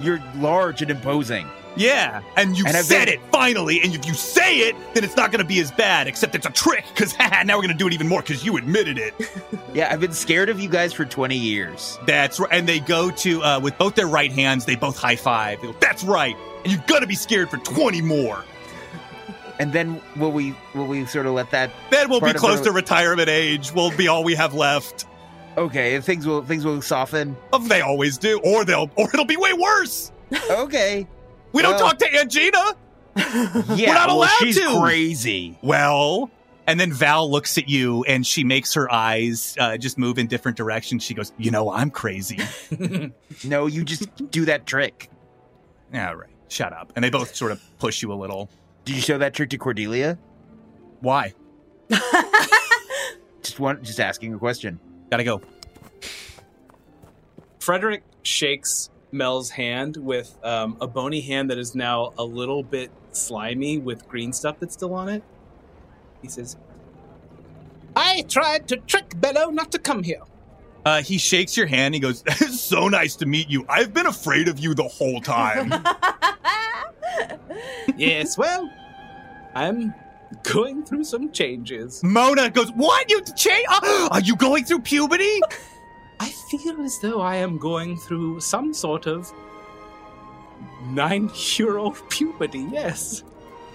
you're 0.00 0.20
large 0.34 0.82
and 0.82 0.90
imposing. 0.90 1.46
Yeah, 1.76 2.22
and 2.36 2.56
you 2.58 2.64
And 2.66 2.76
said 2.76 3.06
been- 3.06 3.14
it 3.14 3.20
finally. 3.30 3.80
And 3.82 3.94
if 3.94 4.06
you 4.06 4.14
say 4.14 4.58
it, 4.60 4.74
then 4.94 5.04
it's 5.04 5.16
not 5.16 5.30
going 5.30 5.40
to 5.42 5.46
be 5.46 5.60
as 5.60 5.70
bad. 5.72 6.06
Except 6.08 6.34
it's 6.34 6.46
a 6.46 6.50
trick 6.50 6.84
because 6.88 7.16
now 7.18 7.42
we're 7.56 7.62
going 7.62 7.68
to 7.68 7.74
do 7.74 7.86
it 7.86 7.92
even 7.92 8.08
more 8.08 8.22
because 8.22 8.44
you 8.44 8.56
admitted 8.56 8.98
it. 8.98 9.14
Yeah, 9.74 9.92
I've 9.92 10.00
been 10.00 10.12
scared 10.14 10.48
of 10.48 10.58
you 10.58 10.70
guys 10.70 10.94
for 10.94 11.04
20 11.04 11.36
years. 11.36 11.98
That's 12.06 12.40
right. 12.40 12.48
And 12.50 12.66
they 12.66 12.80
go 12.80 13.10
to 13.10 13.42
uh, 13.42 13.60
with 13.60 13.76
both 13.76 13.94
their 13.94 14.06
right 14.06 14.32
hands. 14.32 14.64
They 14.64 14.74
both 14.74 14.96
high 14.96 15.16
five. 15.16 15.60
Go, 15.60 15.74
That's 15.80 16.02
right. 16.02 16.34
And 16.64 16.72
you're 16.72 16.82
gonna 16.86 17.06
be 17.06 17.14
scared 17.14 17.50
for 17.50 17.58
twenty 17.58 18.00
more. 18.00 18.42
And 19.58 19.72
then 19.72 20.00
will 20.16 20.32
we 20.32 20.54
will 20.74 20.86
we 20.86 21.04
sort 21.06 21.26
of 21.26 21.32
let 21.32 21.50
that? 21.50 21.70
Then 21.90 22.08
we'll 22.10 22.20
be 22.20 22.32
close 22.34 22.58
the- 22.60 22.66
to 22.66 22.72
retirement 22.72 23.28
age. 23.28 23.72
We'll 23.72 23.94
be 23.96 24.08
all 24.08 24.22
we 24.24 24.34
have 24.34 24.52
left. 24.54 25.06
Okay, 25.56 25.98
things 26.00 26.26
will 26.26 26.42
things 26.42 26.64
will 26.64 26.80
soften. 26.82 27.36
Oh, 27.52 27.58
They 27.58 27.80
always 27.80 28.18
do, 28.18 28.38
or 28.44 28.64
they'll, 28.66 28.90
or 28.96 29.08
it'll 29.12 29.24
be 29.24 29.36
way 29.38 29.52
worse. 29.54 30.12
Okay. 30.50 31.06
We 31.52 31.62
don't 31.62 31.72
Well- 31.76 31.90
talk 31.90 31.98
to 31.98 32.18
Angina. 32.18 32.62
Yeah, 33.16 33.62
we're 33.64 33.94
not 33.94 34.08
well, 34.08 34.16
allowed 34.18 34.28
she's 34.40 34.60
to. 34.60 34.78
crazy. 34.80 35.58
Well, 35.62 36.30
and 36.66 36.78
then 36.78 36.92
Val 36.92 37.30
looks 37.30 37.56
at 37.56 37.66
you 37.66 38.04
and 38.04 38.26
she 38.26 38.44
makes 38.44 38.74
her 38.74 38.92
eyes 38.92 39.56
uh, 39.58 39.78
just 39.78 39.96
move 39.96 40.18
in 40.18 40.26
different 40.26 40.58
directions. 40.58 41.02
She 41.02 41.14
goes, 41.14 41.32
"You 41.38 41.50
know, 41.50 41.72
I'm 41.72 41.90
crazy." 41.90 42.38
No, 43.44 43.66
you 43.66 43.84
just 43.84 44.30
do 44.30 44.44
that 44.46 44.66
trick. 44.66 45.08
yeah, 45.94 46.12
right. 46.12 46.28
Shut 46.48 46.72
up. 46.74 46.92
And 46.94 47.02
they 47.04 47.08
both 47.10 47.34
sort 47.34 47.52
of 47.52 47.62
push 47.78 48.02
you 48.02 48.12
a 48.12 48.14
little. 48.14 48.50
Did 48.84 48.96
you 48.96 49.00
show 49.02 49.16
that 49.18 49.32
trick 49.34 49.48
to 49.50 49.58
Cordelia? 49.58 50.18
Why? 51.00 51.32
Just 53.42 53.60
one, 53.60 53.82
just 53.84 54.00
asking 54.00 54.34
a 54.34 54.38
question. 54.38 54.78
Gotta 55.10 55.22
go. 55.24 55.40
Frederick 57.60 58.02
shakes 58.22 58.90
Mel's 59.12 59.50
hand 59.50 59.96
with 59.96 60.36
um, 60.42 60.76
a 60.80 60.86
bony 60.86 61.20
hand 61.20 61.50
that 61.50 61.58
is 61.58 61.74
now 61.74 62.12
a 62.18 62.24
little 62.24 62.62
bit 62.62 62.90
slimy 63.12 63.78
with 63.78 64.06
green 64.08 64.32
stuff 64.32 64.56
that's 64.60 64.74
still 64.74 64.94
on 64.94 65.08
it. 65.08 65.22
He 66.22 66.28
says, 66.28 66.56
I 67.94 68.22
tried 68.28 68.68
to 68.68 68.76
trick 68.76 69.18
Bello 69.20 69.50
not 69.50 69.72
to 69.72 69.78
come 69.78 70.02
here. 70.02 70.22
Uh, 70.84 71.02
he 71.02 71.18
shakes 71.18 71.56
your 71.56 71.66
hand. 71.66 71.94
He 71.94 72.00
goes, 72.00 72.22
"It's 72.26 72.60
so 72.60 72.88
nice 72.88 73.16
to 73.16 73.26
meet 73.26 73.48
you. 73.48 73.66
I've 73.68 73.92
been 73.92 74.06
afraid 74.06 74.48
of 74.48 74.58
you 74.58 74.74
the 74.74 74.84
whole 74.84 75.20
time." 75.20 75.72
yes, 77.96 78.38
well, 78.38 78.70
I'm 79.54 79.94
going 80.42 80.84
through 80.84 81.04
some 81.04 81.32
changes. 81.32 82.02
Mona 82.04 82.50
goes, 82.50 82.70
"What? 82.72 83.10
You 83.10 83.22
change? 83.36 83.66
Are 84.10 84.20
you 84.20 84.36
going 84.36 84.64
through 84.64 84.80
puberty?" 84.80 85.40
I 86.20 86.30
feel 86.50 86.80
as 86.82 86.98
though 86.98 87.20
I 87.20 87.36
am 87.36 87.58
going 87.58 87.96
through 87.96 88.40
some 88.40 88.72
sort 88.72 89.06
of 89.06 89.32
nine 90.88 91.30
year 91.56 91.78
old 91.78 91.96
puberty, 92.10 92.66
yes. 92.70 93.22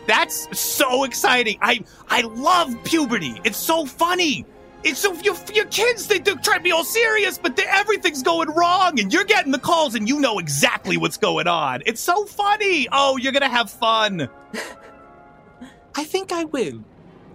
That's 0.08 0.60
so 0.60 1.04
exciting. 1.04 1.58
I 1.62 1.82
I 2.10 2.22
love 2.22 2.76
puberty. 2.84 3.40
It's 3.44 3.58
so 3.58 3.86
funny. 3.86 4.46
It's 4.84 5.00
so 5.00 5.14
your 5.22 5.36
your 5.54 5.66
kids 5.66 6.08
they 6.08 6.18
do 6.18 6.36
try 6.38 6.58
to 6.58 6.64
be 6.64 6.72
all 6.72 6.84
serious, 6.84 7.38
but 7.38 7.60
everything's 7.60 8.24
going 8.24 8.50
wrong, 8.50 9.00
and 9.00 9.14
you're 9.14 9.24
getting 9.26 9.52
the 9.52 9.60
calls, 9.60 9.94
and 9.94 10.10
you 10.10 10.20
know 10.20 10.40
exactly 10.40 10.98
what's 10.98 11.18
going 11.18 11.48
on. 11.48 11.84
It's 11.86 12.02
so 12.02 12.26
funny. 12.26 12.88
Oh, 12.92 13.18
you're 13.18 13.32
gonna 13.32 13.48
have 13.48 13.70
fun. 13.70 14.28
I 15.96 16.04
think 16.04 16.32
I 16.32 16.46
will. 16.46 16.84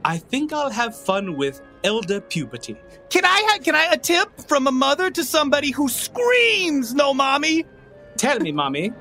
I 0.05 0.19
think 0.19 0.53
I'll 0.53 0.71
have 0.71 0.97
fun 0.97 1.37
with 1.37 1.61
elder 1.87 2.21
puberty. 2.21 2.77
Can 3.09 3.25
I 3.25 3.43
ha- 3.49 3.59
can 3.63 3.75
I 3.75 3.93
a 3.93 3.97
tip 3.97 4.29
from 4.49 4.67
a 4.67 4.73
mother 4.73 5.11
to 5.11 5.25
somebody 5.25 5.71
who 5.71 5.89
screams 5.89 6.93
no, 6.93 7.15
mommy? 7.15 7.65
Tell 8.17 8.39
me, 8.41 8.53
mommy. 8.53 8.93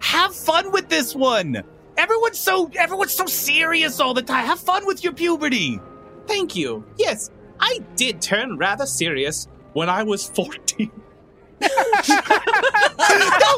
Have 0.00 0.34
fun 0.34 0.72
with 0.72 0.88
this 0.88 1.14
one. 1.14 1.62
Everyone's 1.96 2.38
so 2.38 2.70
everyone's 2.76 3.12
so 3.12 3.26
serious 3.26 4.00
all 4.00 4.14
the 4.14 4.22
time. 4.22 4.44
Have 4.44 4.58
fun 4.58 4.84
with 4.84 5.04
your 5.04 5.12
puberty. 5.12 5.80
Thank 6.26 6.56
you. 6.56 6.84
Yes, 6.98 7.30
I 7.60 7.80
did 7.96 8.20
turn 8.20 8.56
rather 8.58 8.86
serious 8.86 9.46
when 9.72 9.88
I 9.88 10.02
was 10.02 10.28
14. 10.28 10.90
Don't 11.60 11.70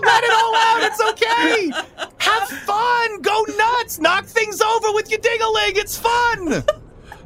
let 0.04 0.24
it 0.24 0.32
all 0.40 0.56
out. 0.56 0.80
It's 0.82 1.00
okay. 1.10 1.70
Have 2.18 2.48
fun. 2.48 3.22
Go 3.22 3.44
nuts. 3.56 3.98
Knock 4.00 4.26
things 4.26 4.60
over 4.60 4.92
with 4.92 5.10
your 5.10 5.20
dingaling. 5.20 5.76
It's 5.76 5.96
fun. 5.96 6.64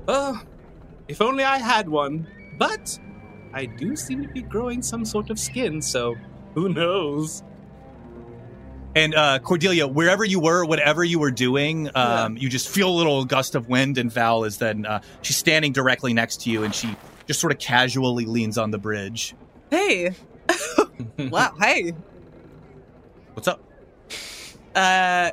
Uh, 0.09 0.37
if 1.09 1.21
only 1.21 1.45
I 1.45 1.59
had 1.59 1.89
one. 1.89 2.27
But 2.59 2.99
I 3.53 3.67
do 3.67 3.97
seem 3.97 4.23
to 4.23 4.29
be 4.29 4.43
growing 4.43 4.83
some 4.83 5.05
sort 5.05 5.31
of 5.31 5.39
skin, 5.39 5.83
so 5.83 6.17
who 6.55 6.71
knows? 6.71 7.43
And 8.95 9.15
uh, 9.15 9.39
Cordelia, 9.41 9.87
wherever 9.87 10.25
you 10.25 10.41
were, 10.41 10.65
whatever 10.65 11.05
you 11.05 11.19
were 11.19 11.31
doing, 11.31 11.91
um, 11.95 12.39
you 12.39 12.49
just 12.49 12.71
feel 12.71 12.89
a 12.89 12.97
little 12.97 13.27
gust 13.27 13.55
of 13.55 13.69
wind. 13.69 13.99
And 13.99 14.11
Val 14.11 14.45
is 14.45 14.57
then 14.57 14.87
uh, 14.87 15.03
she's 15.21 15.37
standing 15.37 15.73
directly 15.73 16.15
next 16.15 16.41
to 16.43 16.51
you, 16.51 16.65
and 16.65 16.75
she 16.75 16.97
just 17.27 17.39
sort 17.39 17.53
of 17.53 17.59
casually 17.59 18.25
leans 18.25 18.57
on 18.57 18.71
the 18.71 18.79
bridge. 18.79 19.35
Hey. 19.71 20.15
wow. 21.19 21.55
Hey. 21.61 21.93
What's 23.35 23.49
up? 23.49 23.63
Uh, 24.75 25.33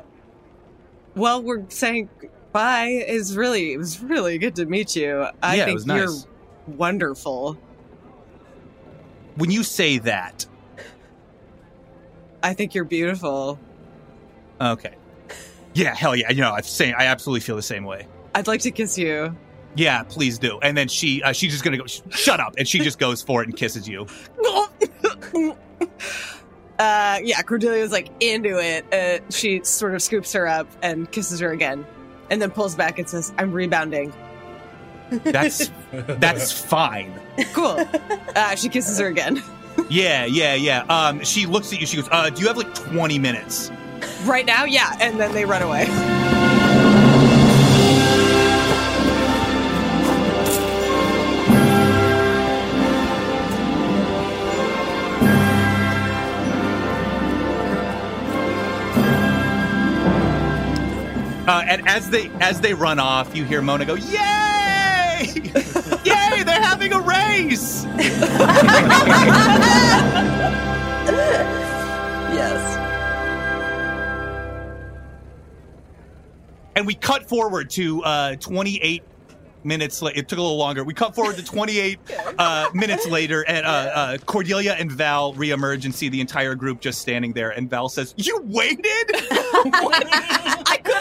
well, 1.14 1.42
we're 1.42 1.64
saying 1.70 2.10
bye. 2.54 3.04
Is 3.06 3.36
really 3.36 3.74
it 3.74 3.76
was 3.76 4.02
really 4.02 4.38
good 4.38 4.56
to 4.56 4.64
meet 4.64 4.96
you. 4.96 5.26
I 5.42 5.56
Yeah, 5.56 5.64
think 5.66 5.84
nice. 5.86 5.98
you're 5.98 6.74
wonderful. 6.76 7.58
When 9.36 9.50
you 9.50 9.62
say 9.62 9.98
that, 9.98 10.46
I 12.42 12.54
think 12.54 12.74
you're 12.74 12.84
beautiful. 12.84 13.58
okay, 14.60 14.94
yeah, 15.74 15.94
hell 15.94 16.14
yeah, 16.16 16.30
you 16.30 16.40
know, 16.40 16.52
I'm 16.52 16.62
saying 16.62 16.94
I 16.96 17.06
absolutely 17.06 17.40
feel 17.40 17.56
the 17.56 17.62
same 17.62 17.84
way. 17.84 18.06
I'd 18.34 18.46
like 18.46 18.60
to 18.62 18.70
kiss 18.70 18.96
you. 18.96 19.36
Yeah, 19.76 20.04
please 20.04 20.38
do. 20.38 20.58
And 20.60 20.76
then 20.76 20.86
she 20.88 21.20
uh, 21.22 21.32
she's 21.32 21.50
just 21.52 21.64
gonna 21.64 21.76
go. 21.78 21.86
Shut 21.86 22.38
up! 22.40 22.54
And 22.56 22.66
she 22.68 22.78
just 22.78 22.98
goes 23.00 23.22
for 23.22 23.42
it 23.42 23.48
and 23.48 23.56
kisses 23.56 23.86
you. 23.88 24.06
Uh, 26.76 27.20
yeah, 27.22 27.40
Cordelia's 27.42 27.92
like 27.92 28.08
into 28.20 28.58
it. 28.58 28.84
Uh, 28.92 29.24
she 29.30 29.62
sort 29.62 29.94
of 29.94 30.02
scoops 30.02 30.32
her 30.32 30.48
up 30.48 30.66
and 30.82 31.08
kisses 31.12 31.38
her 31.38 31.52
again, 31.52 31.86
and 32.30 32.40
then 32.40 32.50
pulls 32.50 32.74
back 32.74 32.98
and 32.98 33.08
says, 33.08 33.32
"I'm 33.38 33.52
rebounding." 33.52 34.12
That's 35.10 35.70
that's 35.92 36.52
fine. 36.52 37.12
Cool. 37.52 37.86
Uh, 38.34 38.54
she 38.56 38.68
kisses 38.68 38.98
her 38.98 39.06
again. 39.06 39.42
Yeah, 39.88 40.24
yeah, 40.24 40.54
yeah. 40.54 40.84
Um, 40.84 41.22
she 41.24 41.46
looks 41.46 41.72
at 41.72 41.80
you. 41.80 41.86
She 41.86 41.96
goes, 41.96 42.08
uh, 42.10 42.30
"Do 42.30 42.40
you 42.40 42.48
have 42.48 42.56
like 42.56 42.74
twenty 42.74 43.18
minutes?" 43.18 43.70
Right 44.24 44.46
now, 44.46 44.64
yeah, 44.64 44.96
and 45.00 45.18
then 45.18 45.32
they 45.32 45.44
run 45.44 45.62
away. 45.62 45.86
Uh, 61.46 61.62
and 61.68 61.86
as 61.86 62.08
they 62.08 62.30
as 62.40 62.60
they 62.60 62.72
run 62.72 62.98
off, 62.98 63.36
you 63.36 63.44
hear 63.44 63.60
Mona 63.60 63.84
go, 63.84 63.94
"Yay! 63.94 64.14
Yay! 66.04 66.42
They're 66.42 66.62
having 66.62 66.92
a 66.94 67.00
race!" 67.00 67.84
yes. 72.32 72.78
And 76.76 76.86
we 76.86 76.94
cut 76.94 77.28
forward 77.28 77.70
to 77.70 78.02
uh, 78.02 78.36
28 78.36 79.02
minutes. 79.64 80.02
La- 80.02 80.10
it 80.14 80.28
took 80.28 80.38
a 80.38 80.42
little 80.42 80.56
longer. 80.56 80.82
We 80.82 80.94
cut 80.94 81.14
forward 81.14 81.36
to 81.36 81.44
28 81.52 81.98
uh, 82.38 82.70
minutes 82.74 83.06
later, 83.06 83.44
and 83.46 83.66
uh, 83.66 83.68
uh, 83.68 84.18
Cordelia 84.18 84.72
and 84.78 84.90
Val 84.90 85.34
reemerge 85.34 85.84
and 85.84 85.94
see 85.94 86.08
the 86.08 86.20
entire 86.20 86.54
group 86.54 86.80
just 86.80 87.00
standing 87.00 87.32
there. 87.34 87.50
And 87.50 87.68
Val 87.68 87.88
says, 87.88 88.14
"You 88.16 88.40
waited." 88.44 88.84
I 88.86 89.20
could 89.62 89.72
have 89.72 89.72
caught 89.72 90.88
up. 90.88 90.93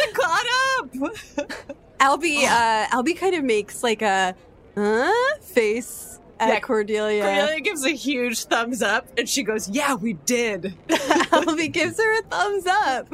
Albie, 2.00 2.44
uh, 2.48 2.88
Albie 2.88 3.18
kind 3.18 3.36
of 3.36 3.44
makes 3.44 3.84
like 3.84 4.02
a 4.02 4.36
huh 4.76 5.12
face 5.42 6.20
at 6.40 6.50
Yeah, 6.50 6.60
Cordelia. 6.60 7.24
Cordelia 7.24 7.60
gives 7.62 7.86
a 7.86 7.92
huge 7.92 8.46
thumbs 8.46 8.82
up, 8.82 9.08
and 9.18 9.28
she 9.28 9.44
goes, 9.44 9.70
"Yeah, 9.70 9.96
we 9.96 10.14
did." 10.14 10.76
Albie 10.88 11.72
gives 11.72 11.98
her 12.02 12.20
a 12.20 12.22
thumbs 12.24 12.66
up. 12.68 13.08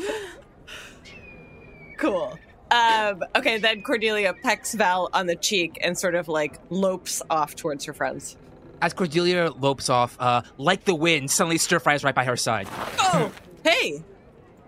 Cool. 1.97 2.37
Um, 2.71 3.23
okay, 3.35 3.57
then 3.57 3.81
Cordelia 3.81 4.33
pecks 4.33 4.73
Val 4.75 5.09
on 5.13 5.25
the 5.25 5.35
cheek 5.35 5.77
and 5.81 5.97
sort 5.97 6.15
of 6.15 6.27
like 6.27 6.59
lopes 6.69 7.21
off 7.29 7.55
towards 7.55 7.85
her 7.85 7.93
friends. 7.93 8.37
As 8.81 8.93
Cordelia 8.93 9.51
lopes 9.59 9.89
off, 9.89 10.15
uh, 10.19 10.43
like 10.57 10.85
the 10.85 10.95
wind, 10.95 11.29
suddenly 11.31 11.57
Stir 11.57 11.79
Fry 11.79 11.95
is 11.95 12.03
right 12.03 12.15
by 12.15 12.23
her 12.23 12.37
side. 12.37 12.67
Oh, 12.99 13.31
hey, 13.63 14.03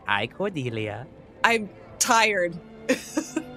Hi, 0.07 0.27
Cordelia. 0.27 1.07
I'm 1.43 1.69
tired. 1.99 2.57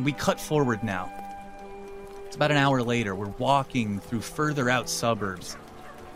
We 0.00 0.12
cut 0.12 0.40
forward 0.40 0.84
now. 0.84 1.12
It's 2.26 2.36
about 2.36 2.52
an 2.52 2.56
hour 2.56 2.82
later. 2.82 3.16
We're 3.16 3.26
walking 3.38 3.98
through 3.98 4.20
further 4.20 4.70
out 4.70 4.88
suburbs. 4.88 5.56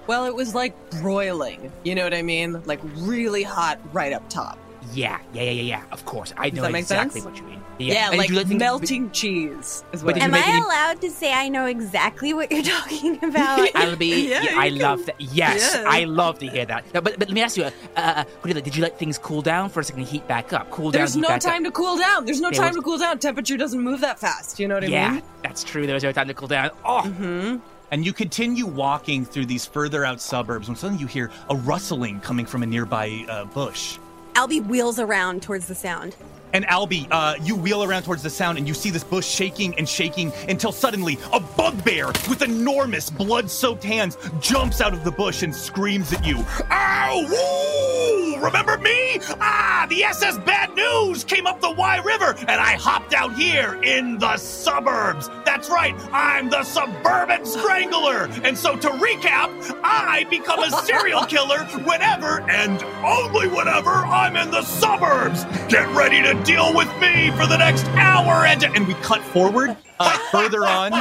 Well, 0.07 0.25
it 0.27 0.35
was 0.35 0.55
like 0.55 0.75
broiling. 1.01 1.73
You 1.83 1.97
know 1.97 2.05
what 2.05 2.15
I 2.15 2.23
mean? 2.23 2.63
Like 2.65 2.81
really 2.97 3.43
hot 3.43 3.81
right 3.93 4.13
up 4.13 4.29
top. 4.29 4.59
Yeah, 4.93 5.19
yeah, 5.33 5.43
yeah, 5.43 5.51
yeah, 5.51 5.63
yeah. 5.63 5.83
Of 5.93 6.05
course, 6.05 6.35
I 6.37 6.51
know 6.51 6.63
that 6.63 6.73
make 6.73 6.81
exactly 6.83 7.21
sense? 7.21 7.33
what 7.33 7.41
you 7.41 7.47
mean. 7.49 7.59
Yeah, 7.79 8.11
And 8.11 8.19
like 8.19 8.29
did 8.29 8.35
you 8.49 8.59
let 8.59 8.59
melting 8.59 9.11
cheese 9.13 9.83
is 9.93 10.05
what 10.05 10.15
did 10.15 10.23
Am 10.23 10.35
I 10.35 10.43
any- 10.45 10.61
allowed 10.63 11.01
to 11.01 11.11
say 11.11 11.33
I 11.33 11.49
know 11.49 11.67
exactly 11.67 12.35
what 12.35 12.51
you're 12.53 12.63
talking 12.79 13.17
about? 13.25 13.69
Albie, 13.75 14.29
Yeah, 14.29 14.43
yeah, 14.43 14.59
I 14.59 14.69
can- 14.69 14.79
love 14.79 15.07
that. 15.07 15.21
Yes, 15.21 15.75
Yeah. 15.75 15.85
I 15.89 16.05
love 16.05 16.39
to 16.41 16.47
hear 16.49 16.65
that. 16.67 16.85
No, 16.95 17.01
but, 17.01 17.19
but 17.19 17.29
let 17.29 17.35
me 17.35 17.41
ask 17.43 17.57
you, 17.57 17.65
uh, 17.65 17.71
uh, 17.97 18.25
did 18.45 18.77
you 18.77 18.83
let 18.83 18.99
things 18.99 19.19
cool 19.19 19.43
down 19.43 19.69
for 19.71 19.81
a 19.81 19.85
second, 19.85 20.05
heat 20.07 20.27
back 20.29 20.53
up? 20.53 20.71
Cool 20.71 20.91
down, 20.91 21.01
There's 21.01 21.15
heat 21.15 21.21
no 21.23 21.29
back 21.29 21.41
time 21.41 21.65
up. 21.67 21.73
to 21.73 21.77
cool 21.81 21.97
down. 21.97 22.25
There's 22.25 22.41
no 22.41 22.51
There 22.51 22.61
time 22.61 22.69
was- 22.71 22.77
to 22.77 22.83
cool 22.83 22.99
down. 22.99 23.19
Temperature 23.19 23.57
doesn't 23.57 23.81
move 23.81 24.01
that 24.03 24.19
fast. 24.21 24.61
You 24.61 24.69
know 24.69 24.75
what 24.75 24.85
I 24.85 24.89
Yeah, 24.89 25.09
mean? 25.11 25.19
Yeah, 25.19 25.25
that's 25.43 25.65
true. 25.65 25.87
There 25.87 25.95
was 25.95 26.03
no 26.05 26.13
time 26.13 26.29
to 26.29 26.35
cool 26.35 26.49
down. 26.49 26.71
Oh, 26.85 27.03
Mm-hmm. 27.05 27.57
And 27.91 28.07
you 28.07 28.15
continue 28.15 28.65
walking 28.65 29.27
through 29.27 29.45
these 29.47 29.67
further 29.67 30.03
out 30.03 30.19
suburbs 30.21 30.67
when 30.67 30.77
suddenly 30.77 31.01
you 31.03 31.07
hear 31.07 31.31
a 31.51 31.57
rustling 31.57 32.21
coming 32.21 32.47
from 32.47 32.63
a 32.63 32.67
nearby 32.67 33.27
uh, 33.29 33.45
bush. 33.45 33.99
Albie 34.35 34.65
wheels 34.67 34.99
around 34.99 35.43
towards 35.43 35.67
the 35.67 35.75
sound. 35.75 36.17
And 36.53 36.67
Albie, 36.67 37.07
uh, 37.11 37.35
you 37.43 37.57
wheel 37.57 37.83
around 37.83 38.03
towards 38.03 38.23
the 38.23 38.31
sound 38.31 38.59
and 38.59 38.69
you 38.69 38.75
see 38.75 38.91
this 38.91 39.05
bush 39.05 39.27
shaking 39.27 39.77
and 39.79 39.89
shaking 39.89 40.33
until 40.49 40.73
suddenly 40.73 41.19
a 41.33 41.41
bugbear 41.41 42.09
with 42.29 42.43
enormous 42.43 43.11
blood 43.11 43.51
soaked 43.51 43.85
hands 43.85 44.17
jumps 44.41 44.81
out 44.81 44.93
of 44.93 45.05
the 45.05 45.11
bush 45.13 45.43
and 45.43 45.55
screams 45.55 46.13
at 46.13 46.25
you. 46.25 46.45
Ow! 46.71 47.27
Woo! 47.29 48.45
Remember 48.45 48.77
me? 48.79 49.21
Ah, 49.41 49.87
the 49.89 50.03
SS 50.03 50.39
Bad 50.39 50.75
News 50.75 51.23
came 51.23 51.47
up 51.47 51.61
the 51.61 51.71
Y 51.71 51.99
River 51.99 52.35
and 52.41 52.61
I 52.61 52.75
hopped 52.75 53.15
out 53.15 53.35
here 53.37 53.81
in 53.83 54.19
the 54.19 54.37
suburbs. 54.37 55.31
That's 55.45 55.71
right, 55.71 55.95
I'm 56.13 56.51
the 56.51 56.65
suburban 56.65 57.47
strangler. 57.47 58.29
And 58.43 58.59
so 58.59 58.77
to 58.77 58.89
recap, 58.89 59.81
I 59.85 60.25
become 60.29 60.61
a 60.61 60.71
serial 60.83 61.25
killer 61.25 61.61
whenever 61.85 62.41
and 62.51 62.83
only 63.05 63.47
whenever 63.49 63.91
I'm 63.91 64.37
in 64.37 64.51
the 64.51 64.63
suburbs. 64.63 65.45
Get 65.69 65.89
ready 65.95 66.21
to 66.23 66.42
deal 66.45 66.75
with 66.75 66.89
me 67.01 67.31
for 67.33 67.47
the 67.47 67.57
next 67.57 67.87
hour 67.91 68.47
and 68.47 68.65
and 68.65 68.87
we 68.87 68.95
cut 68.95 69.23
forward 69.23 69.77
uh, 70.01 70.19
further 70.31 70.65
on. 70.67 70.93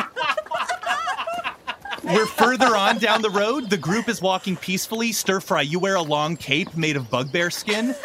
We're 2.04 2.26
further 2.26 2.76
on 2.76 2.98
down 2.98 3.22
the 3.22 3.30
road. 3.30 3.70
The 3.70 3.78
group 3.78 4.10
is 4.10 4.22
walking 4.22 4.56
peacefully. 4.56 5.12
Stir 5.12 5.40
fry, 5.40 5.62
you 5.62 5.80
wear 5.80 5.96
a 5.96 6.02
long 6.02 6.36
cape 6.36 6.76
made 6.76 6.96
of 6.96 7.10
bugbear 7.10 7.50
skin. 7.50 7.96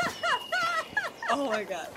Oh 1.31 1.47
my 1.47 1.65
god. 1.65 1.89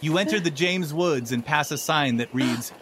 You 0.00 0.18
enter 0.18 0.38
the 0.38 0.50
James 0.50 0.92
Woods 0.92 1.32
and 1.32 1.44
pass 1.44 1.70
a 1.70 1.78
sign 1.78 2.18
that 2.18 2.34
reads, 2.34 2.72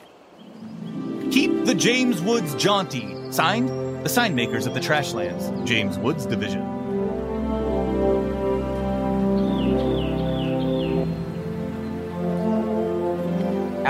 Keep 1.30 1.66
the 1.66 1.74
James 1.74 2.20
Woods 2.20 2.54
jaunty. 2.56 3.14
Signed, 3.30 3.68
the 4.04 4.08
sign 4.08 4.34
makers 4.34 4.66
of 4.66 4.74
the 4.74 4.80
Trashlands, 4.80 5.64
James 5.64 5.98
Woods 5.98 6.26
Division. 6.26 6.81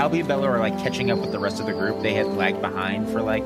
Albie 0.03 0.19
and 0.19 0.27
Bello 0.27 0.47
are 0.47 0.59
like 0.59 0.77
catching 0.79 1.11
up 1.11 1.19
with 1.19 1.31
the 1.31 1.39
rest 1.39 1.61
of 1.61 1.65
the 1.65 1.71
group. 1.71 2.01
They 2.01 2.13
had 2.13 2.27
lagged 2.27 2.59
behind 2.59 3.07
for 3.09 3.21
like 3.21 3.41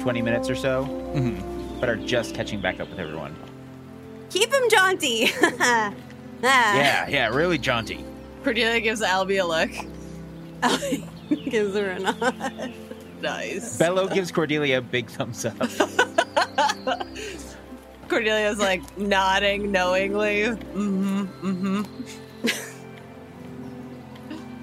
20 0.00 0.20
minutes 0.20 0.50
or 0.50 0.56
so, 0.56 0.84
Mhm. 1.14 1.40
but 1.78 1.88
are 1.88 1.94
just 1.94 2.34
catching 2.34 2.60
back 2.60 2.80
up 2.80 2.90
with 2.90 2.98
everyone. 2.98 3.36
Keep 4.30 4.52
him 4.52 4.62
jaunty. 4.68 5.30
ah. 5.60 5.92
Yeah, 6.42 7.06
yeah, 7.08 7.28
really 7.28 7.56
jaunty. 7.56 8.04
Cordelia 8.42 8.80
gives 8.80 9.00
Albie 9.00 9.40
a 9.40 9.46
look. 9.46 9.70
Albie 10.62 11.50
gives 11.50 11.76
her 11.76 11.90
a 11.90 11.98
nod. 12.00 12.72
Nice. 13.22 13.78
Bello 13.78 14.08
gives 14.08 14.30
Cordelia 14.32 14.78
a 14.78 14.82
big 14.82 15.08
thumbs 15.08 15.46
up. 15.46 15.56
Cordelia's 18.08 18.58
like 18.58 18.82
nodding 18.98 19.70
knowingly. 19.72 20.42
Mm-hmm. 20.42 21.22
Mm-hmm. 21.22 21.82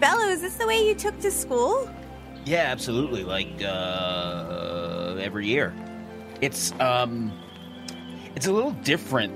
Bello, 0.03 0.25
is 0.27 0.41
this 0.41 0.55
the 0.55 0.67
way 0.67 0.85
you 0.85 0.95
took 0.95 1.17
to 1.21 1.31
school? 1.31 1.89
Yeah, 2.43 2.63
absolutely. 2.67 3.23
Like 3.23 3.63
uh, 3.63 5.15
every 5.17 5.47
year, 5.47 5.73
it's 6.41 6.73
um, 6.81 7.31
it's 8.35 8.45
a 8.45 8.51
little 8.51 8.71
different 8.71 9.33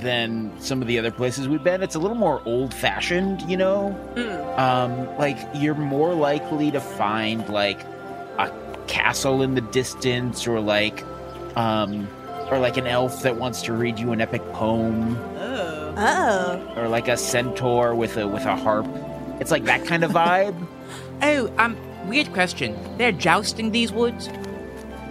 than 0.00 0.50
some 0.60 0.82
of 0.82 0.88
the 0.88 0.98
other 0.98 1.12
places 1.12 1.46
we've 1.46 1.62
been. 1.62 1.84
It's 1.84 1.94
a 1.94 2.00
little 2.00 2.16
more 2.16 2.42
old-fashioned, 2.46 3.42
you 3.42 3.56
know. 3.56 3.96
Um, 4.56 5.06
like 5.18 5.38
you're 5.54 5.76
more 5.76 6.12
likely 6.14 6.72
to 6.72 6.80
find 6.80 7.48
like 7.48 7.80
a 8.38 8.52
castle 8.88 9.40
in 9.42 9.54
the 9.54 9.60
distance, 9.60 10.48
or 10.48 10.58
like 10.58 11.04
um, 11.56 12.08
or 12.50 12.58
like 12.58 12.76
an 12.76 12.88
elf 12.88 13.22
that 13.22 13.36
wants 13.36 13.62
to 13.62 13.72
read 13.72 14.00
you 14.00 14.10
an 14.10 14.20
epic 14.20 14.42
poem, 14.52 15.16
Oh. 15.36 15.94
Oh. 15.96 16.72
or 16.76 16.88
like 16.88 17.06
a 17.06 17.16
centaur 17.16 17.94
with 17.94 18.16
a 18.16 18.26
with 18.26 18.46
a 18.46 18.56
harp. 18.56 18.88
It's 19.40 19.50
like 19.50 19.64
that 19.64 19.84
kind 19.86 20.04
of 20.04 20.12
vibe. 20.12 20.66
oh, 21.22 21.52
um, 21.58 21.76
weird 22.08 22.32
question. 22.32 22.76
They're 22.98 23.12
jousting 23.12 23.70
these 23.70 23.92
woods? 23.92 24.28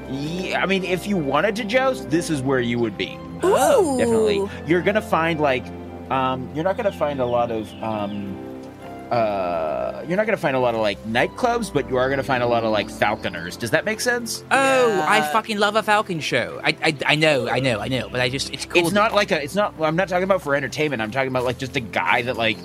Yeah, 0.09 0.61
I 0.61 0.65
mean, 0.65 0.83
if 0.83 1.05
you 1.05 1.17
wanted 1.17 1.55
to 1.57 1.65
joust, 1.65 2.09
this 2.09 2.29
is 2.29 2.41
where 2.41 2.59
you 2.59 2.79
would 2.79 2.97
be. 2.97 3.19
Ooh. 3.43 3.97
Definitely. 3.97 4.49
You're 4.65 4.81
gonna 4.81 5.01
find 5.01 5.39
like, 5.39 5.65
um, 6.09 6.49
you're 6.55 6.63
not 6.63 6.77
gonna 6.77 6.91
find 6.91 7.19
a 7.19 7.25
lot 7.25 7.51
of 7.51 7.71
um, 7.83 8.37
uh, 9.11 10.03
you're 10.07 10.17
not 10.17 10.25
gonna 10.25 10.37
find 10.37 10.55
a 10.55 10.59
lot 10.59 10.75
of 10.75 10.81
like 10.81 11.01
nightclubs, 11.05 11.71
but 11.71 11.89
you 11.89 11.97
are 11.97 12.09
gonna 12.09 12.23
find 12.23 12.43
a 12.43 12.47
lot 12.47 12.63
of 12.63 12.71
like 12.71 12.89
falconers. 12.89 13.57
Does 13.57 13.71
that 13.71 13.85
make 13.85 14.01
sense? 14.01 14.43
Oh, 14.51 15.05
I 15.07 15.21
fucking 15.31 15.57
love 15.57 15.75
a 15.75 15.83
Falcon 15.83 16.19
show. 16.19 16.59
I, 16.63 16.75
I, 16.83 16.97
I 17.05 17.15
know, 17.15 17.47
I 17.47 17.59
know, 17.59 17.79
I 17.79 17.87
know, 17.87 18.09
but 18.09 18.19
I 18.19 18.29
just 18.29 18.53
it's 18.53 18.65
cool. 18.65 18.83
It's 18.83 18.93
not 18.93 19.13
like 19.13 19.31
a. 19.31 19.41
It's 19.41 19.55
not. 19.55 19.75
I'm 19.79 19.95
not 19.95 20.09
talking 20.09 20.23
about 20.23 20.41
for 20.41 20.55
entertainment. 20.55 21.01
I'm 21.01 21.11
talking 21.11 21.29
about 21.29 21.45
like 21.45 21.57
just 21.57 21.75
a 21.75 21.81
guy 21.81 22.21
that 22.23 22.37
like 22.37 22.57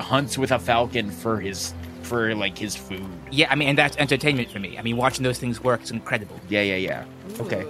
hunts 0.00 0.38
with 0.38 0.52
a 0.52 0.58
falcon 0.58 1.10
for 1.10 1.40
his 1.40 1.74
for 2.02 2.34
like 2.34 2.58
his 2.58 2.74
food. 2.74 3.06
Yeah, 3.30 3.46
I 3.50 3.54
mean, 3.54 3.68
and 3.68 3.78
that's 3.78 3.96
entertainment 3.96 4.50
for 4.50 4.58
me. 4.58 4.78
I 4.78 4.82
mean, 4.82 4.96
watching 4.96 5.22
those 5.22 5.38
things 5.38 5.62
work 5.62 5.82
is 5.82 5.90
incredible. 5.90 6.40
Yeah, 6.48 6.62
yeah, 6.62 6.76
yeah. 6.76 7.04
Okay. 7.38 7.64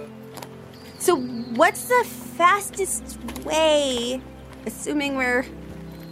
So, 0.97 1.15
what's 1.15 1.87
the 1.87 2.03
fastest 2.05 3.17
way, 3.43 4.21
assuming 4.65 5.15
we're 5.15 5.45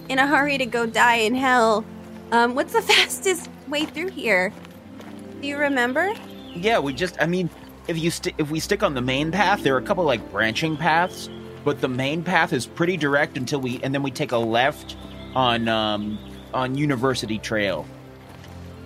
in 0.10 0.20
a 0.20 0.28
hurry 0.28 0.58
to 0.58 0.66
go 0.66 0.86
die 0.86 1.18
in 1.18 1.36
hell? 1.36 1.86
Um, 2.32 2.56
what's 2.56 2.74
the 2.74 2.82
fastest 2.94 3.50
way 3.68 3.86
through 3.86 4.10
here? 4.10 4.54
Do 5.42 5.48
you 5.48 5.58
remember? 5.58 6.14
Yeah, 6.54 6.80
we 6.80 6.94
just. 6.94 7.20
I 7.22 7.26
mean, 7.26 7.50
if 7.88 7.98
you 7.98 8.12
sti 8.12 8.34
if 8.38 8.52
we 8.52 8.60
stick 8.60 8.84
on 8.84 8.94
the 8.94 9.02
main 9.02 9.32
path, 9.32 9.64
there 9.64 9.74
are 9.76 9.80
a 9.80 9.84
couple 9.84 10.04
like 10.04 10.32
branching 10.32 10.78
paths, 10.78 11.30
but 11.64 11.82
the 11.82 11.88
main 11.88 12.24
path 12.24 12.54
is 12.54 12.68
pretty 12.68 12.98
direct 12.98 13.38
until 13.38 13.60
we, 13.60 13.82
and 13.82 13.94
then 13.94 14.04
we 14.04 14.12
take 14.12 14.32
a 14.32 14.38
left 14.38 14.96
on 15.36 15.68
um 15.68 16.18
on 16.54 16.76
University 16.76 17.38
Trail, 17.40 17.86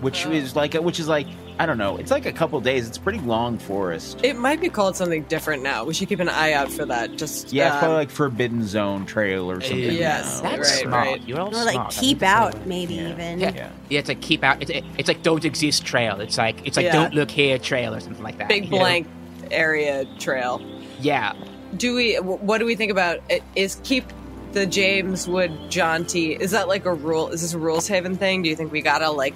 which 0.02 0.26
is 0.26 0.56
like 0.56 0.76
a, 0.76 0.82
which 0.82 1.00
is 1.00 1.08
like 1.08 1.28
I 1.60 1.68
don't 1.68 1.78
know. 1.78 1.98
It's 1.98 2.10
like 2.10 2.26
a 2.26 2.32
couple 2.32 2.60
days. 2.62 2.88
It's 2.88 2.98
pretty 2.98 3.20
long 3.20 3.60
forest. 3.60 4.20
It 4.24 4.36
might 4.36 4.60
be 4.60 4.70
called 4.70 4.96
something 4.96 5.22
different 5.26 5.62
now. 5.62 5.84
We 5.86 5.94
should 5.94 6.10
keep 6.10 6.20
an 6.20 6.28
eye 6.28 6.54
out 6.54 6.72
for 6.72 6.84
that. 6.86 7.16
Just 7.16 7.54
Yeah, 7.54 7.68
it's 7.68 7.74
um, 7.76 7.80
probably 7.80 7.98
like 7.98 8.10
Forbidden 8.10 8.66
Zone 8.66 9.06
Trail 9.06 9.52
or 9.52 9.62
something. 9.62 9.80
Yes, 9.80 10.42
now. 10.42 10.50
That's 10.50 10.72
right, 10.72 10.82
smart. 10.82 11.08
right. 11.08 11.28
You're 11.28 11.40
all 11.40 11.56
Or 11.56 11.64
like 11.64 11.92
keep 11.92 12.24
out, 12.24 12.66
maybe 12.66 12.96
even. 12.96 13.40
Yeah. 13.40 13.52
Yeah. 13.54 13.72
yeah, 13.90 14.00
it's 14.00 14.10
like 14.10 14.20
keep 14.22 14.44
out. 14.44 14.62
It's, 14.64 14.72
it's 14.98 15.08
like 15.08 15.22
don't 15.22 15.46
exist 15.46 15.86
trail. 15.86 16.20
It's 16.22 16.40
like 16.40 16.66
it's 16.66 16.76
like 16.76 16.88
Yeah. 16.88 16.94
don't 16.94 17.14
look 17.14 17.30
here 17.30 17.60
trail 17.60 17.94
or 17.94 18.00
something 18.00 18.24
like 18.24 18.40
that. 18.40 18.48
big 18.48 18.66
you 18.66 18.72
know? 18.72 18.80
blank 18.80 19.08
area 19.52 20.06
trail. 20.18 20.60
Yeah, 21.00 21.34
Do 21.78 21.94
we? 21.96 22.16
What 22.16 22.58
do 22.60 22.66
we 22.66 22.76
think 22.76 22.92
about? 22.92 23.20
it? 23.30 23.44
Is 23.56 23.80
keep 23.84 24.06
the 24.54 24.66
James 24.66 25.28
Wood 25.28 25.52
jaunty? 25.70 26.34
Is 26.34 26.52
that 26.52 26.68
like 26.68 26.86
a 26.86 26.94
rule? 26.94 27.30
Is 27.30 27.42
this 27.42 27.54
a 27.54 27.58
rules 27.58 27.88
haven 27.88 28.16
thing? 28.16 28.44
Do 28.44 28.50
you 28.50 28.56
think 28.56 28.72
we 28.72 28.82
gotta 28.82 29.10
like 29.10 29.34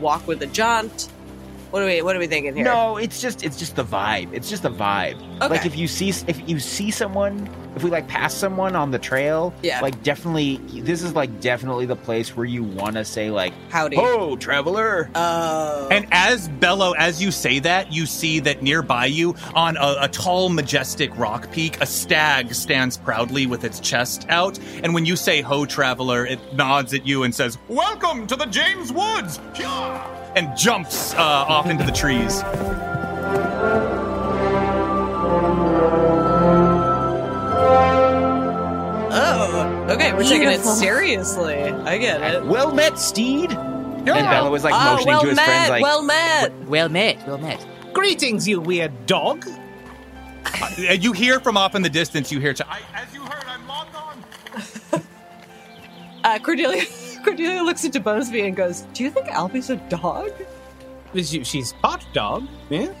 walk 0.00 0.26
with 0.26 0.42
a 0.42 0.46
jaunt? 0.46 1.08
What 1.70 1.82
are 1.82 1.86
we? 1.86 2.02
What 2.02 2.16
are 2.16 2.18
we 2.18 2.26
thinking 2.26 2.54
here? 2.54 2.64
No, 2.64 2.96
it's 2.96 3.20
just 3.20 3.44
it's 3.44 3.58
just 3.58 3.76
the 3.76 3.84
vibe. 3.84 4.32
It's 4.32 4.48
just 4.48 4.62
the 4.62 4.70
vibe. 4.70 5.20
Okay. 5.36 5.48
Like 5.48 5.66
if 5.66 5.76
you 5.76 5.88
see 5.88 6.10
if 6.26 6.48
you 6.48 6.60
see 6.60 6.90
someone, 6.90 7.48
if 7.74 7.82
we 7.82 7.90
like 7.90 8.06
pass 8.08 8.34
someone 8.34 8.76
on 8.76 8.90
the 8.90 8.98
trail, 8.98 9.52
Yeah. 9.62 9.80
like 9.80 10.02
definitely 10.02 10.56
this 10.82 11.02
is 11.02 11.14
like 11.14 11.40
definitely 11.40 11.86
the 11.86 11.96
place 11.96 12.36
where 12.36 12.46
you 12.46 12.62
want 12.62 12.96
to 12.96 13.04
say 13.04 13.30
like 13.30 13.52
Howdy. 13.70 13.96
"Ho, 13.96 14.36
traveler." 14.36 15.10
Oh. 15.14 15.88
And 15.90 16.06
as 16.12 16.48
Bello, 16.48 16.92
as 16.92 17.22
you 17.22 17.30
say 17.30 17.58
that, 17.60 17.92
you 17.92 18.06
see 18.06 18.40
that 18.40 18.62
nearby 18.62 19.06
you, 19.06 19.34
on 19.54 19.76
a, 19.76 19.96
a 20.02 20.08
tall, 20.08 20.48
majestic 20.48 21.16
rock 21.18 21.50
peak, 21.52 21.80
a 21.80 21.86
stag 21.86 22.54
stands 22.54 22.96
proudly 22.96 23.46
with 23.46 23.64
its 23.64 23.80
chest 23.80 24.26
out. 24.28 24.58
And 24.82 24.94
when 24.94 25.06
you 25.06 25.16
say 25.16 25.40
"Ho, 25.40 25.64
traveler," 25.64 26.26
it 26.26 26.38
nods 26.54 26.92
at 26.94 27.06
you 27.06 27.22
and 27.22 27.34
says, 27.34 27.58
"Welcome 27.68 28.26
to 28.26 28.36
the 28.36 28.46
James 28.46 28.92
Woods," 28.92 29.38
Hyah! 29.54 30.00
and 30.36 30.56
jumps 30.56 31.14
uh, 31.14 31.18
off 31.18 31.68
into 31.68 31.84
the 31.84 31.92
trees. 31.92 32.42
Okay, 39.94 40.12
we're 40.14 40.22
taking 40.22 40.42
it 40.48 40.52
Beautiful. 40.52 40.72
seriously. 40.72 41.54
I 41.64 41.98
get 41.98 42.20
it. 42.22 42.44
well 42.46 42.72
met, 42.74 42.98
steed. 42.98 43.52
And 43.52 44.04
Bello 44.06 44.50
was 44.50 44.64
like 44.64 44.74
oh, 44.74 44.84
motioning 44.94 45.06
well 45.08 45.20
to 45.22 45.26
his 45.28 45.36
met. 45.36 45.44
friends 45.44 45.70
like 45.70 45.82
well 45.82 46.02
met. 46.02 46.52
well 46.66 46.88
met, 46.88 47.26
well 47.26 47.38
met. 47.38 47.66
Greetings, 47.92 48.48
you 48.48 48.60
weird 48.60 49.06
dog. 49.06 49.46
Uh, 50.62 50.92
you 50.92 51.12
hear 51.12 51.38
from 51.40 51.56
off 51.56 51.74
in 51.74 51.82
the 51.82 51.88
distance. 51.90 52.30
You 52.32 52.38
hear, 52.40 52.52
to, 52.52 52.68
I, 52.68 52.80
as 52.94 53.12
you 53.14 53.22
heard, 53.22 53.44
I'm 53.46 53.66
long 53.66 53.86
gone. 53.92 54.22
Uh, 56.24 56.38
Cordelia. 56.40 56.84
Cordelia 57.24 57.62
looks 57.62 57.84
into 57.84 58.00
Bonesby 58.00 58.44
and 58.46 58.54
goes, 58.56 58.82
"Do 58.92 59.02
you 59.04 59.10
think 59.10 59.26
Albie's 59.28 59.70
a 59.70 59.76
dog?" 59.88 60.30
She- 61.14 61.42
She's 61.44 61.72
part 61.74 62.04
dog. 62.12 62.46
Yeah. 62.70 62.92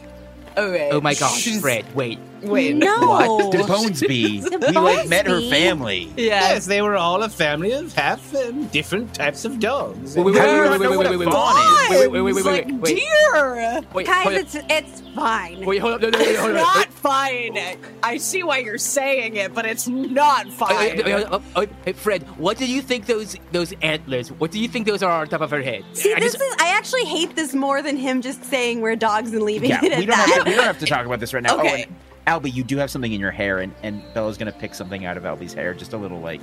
Okay. 0.56 0.90
Oh 0.92 1.00
my 1.00 1.14
god, 1.14 1.36
She's- 1.36 1.60
Fred, 1.60 1.84
wait. 1.94 2.18
Wait. 2.42 2.76
No. 2.76 2.98
what? 3.08 3.52
The 3.52 3.58
Bonesby. 3.58 4.42
we 4.68 4.72
like 4.72 5.08
met 5.08 5.26
her 5.26 5.40
family. 5.48 6.12
Yeah. 6.16 6.40
Yes, 6.52 6.66
they 6.66 6.82
were 6.82 6.96
all 6.96 7.22
a 7.22 7.28
family 7.28 7.72
of 7.72 7.92
half 7.94 8.34
um, 8.34 8.66
different 8.66 9.14
types 9.14 9.44
of 9.44 9.60
dogs. 9.60 10.16
Wait, 10.16 10.24
wait, 10.26 10.36
How 10.38 10.46
do 10.46 10.52
you 10.52 10.58
wait, 10.62 10.64
not 10.64 10.70
wait, 10.80 10.84
know 10.84 10.90
wait, 10.90 10.96
what 10.96 11.06
wait, 11.06 11.14
a 11.14 11.18
wait, 11.18 11.26
wait, 11.26 11.32
fawn 11.32 11.84
is? 11.84 11.90
wait, 11.90 11.98
wait, 12.00 12.08
wait, 12.08 12.22
wait, 12.22 12.34
wait, 12.34 12.44
like 12.44 12.66
wait, 12.66 12.80
wait. 12.80 12.96
deer. 13.32 13.80
Wait, 13.94 14.06
Guys, 14.06 14.22
hold 14.24 14.34
up. 14.34 14.40
it's 14.40 14.56
it's 14.68 15.02
fine. 15.14 15.64
Wait, 15.64 15.78
hold 15.78 15.94
up, 15.94 16.00
no, 16.00 16.08
no, 16.10 16.18
no, 16.18 16.24
hold 16.24 16.50
It's 16.52 16.60
up. 16.62 16.74
not 16.76 16.92
fine. 16.92 17.58
I 18.02 18.16
see 18.16 18.42
why 18.42 18.58
you're 18.58 18.78
saying 18.78 19.36
it, 19.36 19.54
but 19.54 19.66
it's 19.66 19.86
not 19.88 20.46
Wait, 20.46 20.54
fine. 20.54 20.76
wait, 20.96 21.04
wait, 21.04 21.12
hold 21.12 21.32
up. 21.32 21.42
Oh, 21.56 21.66
hey, 21.84 21.92
Fred, 21.92 22.22
what 22.38 22.56
do 22.58 22.66
you 22.66 22.82
think 22.82 23.06
those 23.06 23.36
those 23.52 23.72
antlers? 23.82 24.30
What 24.32 24.50
do 24.50 24.58
you 24.58 24.68
think 24.68 24.86
those 24.86 25.02
are 25.02 25.10
on 25.20 25.28
top 25.28 25.40
of 25.42 25.50
her 25.50 25.62
head? 25.62 25.84
See, 25.92 26.12
I 26.12 26.20
this 26.20 26.32
just- 26.32 26.42
is. 26.44 26.56
I 26.60 26.68
actually 26.76 27.04
hate 27.04 27.36
this 27.36 27.54
more 27.54 27.82
than 27.82 27.96
him 27.96 28.22
just 28.22 28.44
saying 28.44 28.80
we're 28.80 28.96
dogs 28.96 29.32
and 29.32 29.42
leaving 29.42 29.70
Yeah, 29.70 29.84
it 29.84 29.92
at 29.92 29.98
we 29.98 30.06
don't 30.06 30.16
that. 30.16 30.28
have 30.28 30.44
to, 30.44 30.50
we 30.50 30.56
don't 30.56 30.64
have 30.64 30.78
to 30.80 30.86
talk 30.86 31.06
about 31.06 31.20
this 31.20 31.32
right 31.34 31.42
now. 31.42 31.52
Okay. 31.62 31.68
Oh, 31.70 31.74
and 31.84 31.96
Albie, 32.26 32.52
you 32.54 32.62
do 32.62 32.76
have 32.78 32.90
something 32.90 33.12
in 33.12 33.20
your 33.20 33.30
hair, 33.30 33.58
and 33.58 33.74
and 33.82 34.02
Bello's 34.14 34.38
gonna 34.38 34.52
pick 34.52 34.74
something 34.74 35.04
out 35.04 35.16
of 35.16 35.24
Albie's 35.24 35.52
hair, 35.54 35.74
just 35.74 35.92
a 35.92 35.96
little 35.96 36.20
like, 36.20 36.40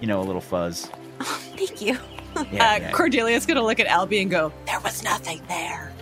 you 0.00 0.06
know, 0.06 0.20
a 0.20 0.24
little 0.24 0.40
fuzz. 0.40 0.90
Thank 1.20 1.80
you. 1.80 1.94
uh, 2.36 2.44
Yeah, 2.50 2.76
yeah. 2.76 2.90
Cordelia's 2.92 3.46
gonna 3.46 3.62
look 3.62 3.80
at 3.80 3.86
Albie 3.86 4.22
and 4.22 4.30
go, 4.30 4.52
"There 4.66 4.80
was 4.80 5.02
nothing 5.02 5.40
there." 5.48 5.92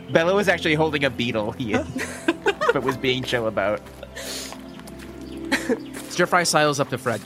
Bello 0.12 0.36
was 0.36 0.48
actually 0.48 0.74
holding 0.74 1.04
a 1.04 1.10
beetle, 1.10 1.52
he, 1.52 1.72
but 2.72 2.82
was 2.82 2.96
being 2.96 3.22
chill 3.22 3.46
about. 3.46 3.80
Stir 6.10 6.26
fry 6.26 6.42
sidles 6.42 6.80
up 6.80 6.90
to 6.90 6.98
Fred. 6.98 7.20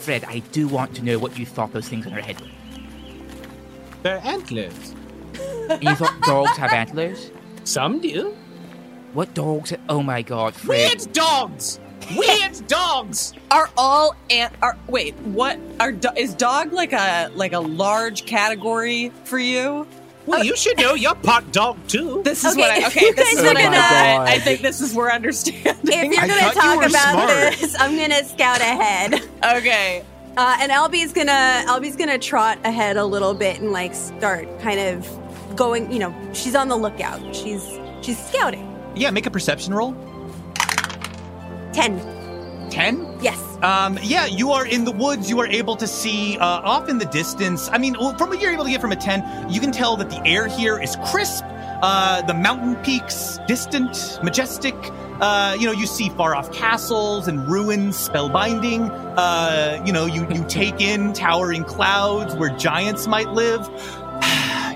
Fred, 0.00 0.24
I 0.26 0.40
do 0.52 0.66
want 0.68 0.94
to 0.96 1.04
know 1.04 1.18
what 1.18 1.38
you 1.38 1.46
thought 1.46 1.72
those 1.72 1.88
things 1.88 2.06
on 2.06 2.12
her 2.12 2.20
head 2.20 2.40
were. 2.40 2.46
They're 4.02 4.20
antlers. 4.24 4.94
And 5.70 5.82
you 5.82 5.94
thought 5.94 6.20
dogs 6.22 6.56
have 6.56 6.72
antlers? 6.72 7.30
Some 7.64 8.00
do. 8.00 8.36
What 9.12 9.34
dogs? 9.34 9.72
Oh 9.88 10.02
my 10.02 10.22
god, 10.22 10.54
Fred. 10.54 10.96
Weird 10.98 11.12
dogs. 11.12 11.80
Weird 12.16 12.66
dogs. 12.68 13.32
Are 13.50 13.68
all 13.76 14.14
ant? 14.30 14.52
Are 14.62 14.76
wait? 14.88 15.14
What 15.18 15.58
are 15.80 15.92
do- 15.92 16.08
is 16.16 16.34
dog 16.34 16.72
like 16.72 16.92
a 16.92 17.30
like 17.34 17.52
a 17.52 17.58
large 17.60 18.26
category 18.26 19.10
for 19.24 19.38
you? 19.38 19.86
Well, 20.26 20.44
you 20.44 20.54
should 20.56 20.78
know 20.78 20.94
you're 20.94 21.14
part 21.16 21.50
dog 21.50 21.76
too. 21.88 22.22
This 22.24 22.44
is 22.44 22.52
Okay, 22.52 22.60
what 22.60 22.70
I 22.70 22.86
okay. 22.86 23.06
you 23.06 23.14
This 23.14 23.24
guys 23.30 23.38
is 23.38 23.40
are 23.44 23.46
what 23.46 23.56
gonna- 23.56 23.76
got. 23.76 24.28
I 24.28 24.38
think 24.38 24.60
this 24.60 24.80
is 24.80 24.94
we're 24.94 25.10
understanding. 25.10 25.74
If 25.82 26.04
you're 26.04 26.14
gonna 26.26 26.34
thought 26.34 26.54
you 26.54 26.60
talk 26.60 26.86
about 26.88 27.12
smart. 27.12 27.58
this, 27.58 27.76
I'm 27.80 27.96
gonna 27.96 28.24
scout 28.24 28.60
ahead. 28.60 29.14
okay. 29.56 30.04
Uh, 30.36 30.56
and 30.60 30.70
Albie's 30.70 31.12
gonna 31.12 31.64
Albie's 31.66 31.96
gonna 31.96 32.18
trot 32.18 32.58
ahead 32.64 32.96
a 32.96 33.04
little 33.04 33.34
bit 33.34 33.60
and 33.60 33.72
like 33.72 33.92
start 33.94 34.46
kind 34.60 34.78
of 34.78 35.56
going. 35.56 35.90
You 35.90 35.98
know, 35.98 36.14
she's 36.32 36.54
on 36.54 36.68
the 36.68 36.76
lookout. 36.76 37.34
She's 37.34 37.66
she's 38.02 38.24
scouting. 38.28 38.68
Yeah, 38.94 39.10
make 39.10 39.26
a 39.26 39.30
perception 39.30 39.74
roll. 39.74 39.94
Ten. 41.72 42.00
Ten. 42.70 43.18
Yes. 43.20 43.38
Um, 43.62 43.98
yeah, 44.02 44.26
you 44.26 44.52
are 44.52 44.66
in 44.66 44.84
the 44.84 44.92
woods. 44.92 45.28
You 45.28 45.38
are 45.40 45.46
able 45.46 45.76
to 45.76 45.86
see 45.86 46.38
uh, 46.38 46.44
off 46.46 46.88
in 46.88 46.98
the 46.98 47.04
distance. 47.06 47.68
I 47.70 47.78
mean, 47.78 47.94
from 47.94 48.30
what 48.30 48.40
you're 48.40 48.52
able 48.52 48.64
to 48.64 48.70
get 48.70 48.80
from 48.80 48.92
a 48.92 48.96
10, 48.96 49.50
you 49.50 49.60
can 49.60 49.72
tell 49.72 49.96
that 49.96 50.08
the 50.10 50.24
air 50.26 50.46
here 50.46 50.80
is 50.80 50.96
crisp. 51.06 51.44
Uh, 51.82 52.22
the 52.22 52.34
mountain 52.34 52.76
peaks, 52.76 53.38
distant, 53.46 54.18
majestic. 54.22 54.74
Uh, 55.20 55.56
you 55.58 55.66
know, 55.66 55.72
you 55.72 55.86
see 55.86 56.08
far 56.10 56.34
off 56.34 56.50
castles 56.52 57.28
and 57.28 57.46
ruins, 57.48 58.08
spellbinding. 58.08 58.90
Uh, 59.16 59.82
you 59.84 59.92
know, 59.92 60.06
you, 60.06 60.26
you 60.30 60.44
take 60.48 60.80
in 60.80 61.12
towering 61.12 61.64
clouds 61.64 62.34
where 62.34 62.50
giants 62.56 63.06
might 63.06 63.28
live. 63.30 63.66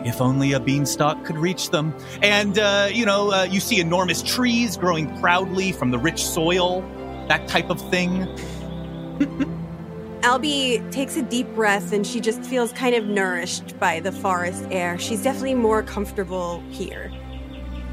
If 0.04 0.20
only 0.20 0.52
a 0.52 0.60
beanstalk 0.60 1.24
could 1.24 1.36
reach 1.36 1.70
them. 1.70 1.94
And, 2.22 2.58
uh, 2.58 2.88
you 2.92 3.06
know, 3.06 3.32
uh, 3.32 3.44
you 3.44 3.60
see 3.60 3.80
enormous 3.80 4.22
trees 4.22 4.76
growing 4.76 5.18
proudly 5.20 5.72
from 5.72 5.90
the 5.90 5.98
rich 5.98 6.24
soil, 6.24 6.82
that 7.28 7.48
type 7.48 7.70
of 7.70 7.80
thing. 7.90 8.26
Albie 10.24 10.90
takes 10.90 11.16
a 11.16 11.22
deep 11.22 11.46
breath 11.54 11.92
and 11.92 12.06
she 12.06 12.18
just 12.18 12.42
feels 12.42 12.72
kind 12.72 12.94
of 12.94 13.04
nourished 13.04 13.78
by 13.78 14.00
the 14.00 14.10
forest 14.10 14.64
air. 14.70 14.98
She's 14.98 15.22
definitely 15.22 15.54
more 15.54 15.82
comfortable 15.82 16.62
here. 16.70 17.12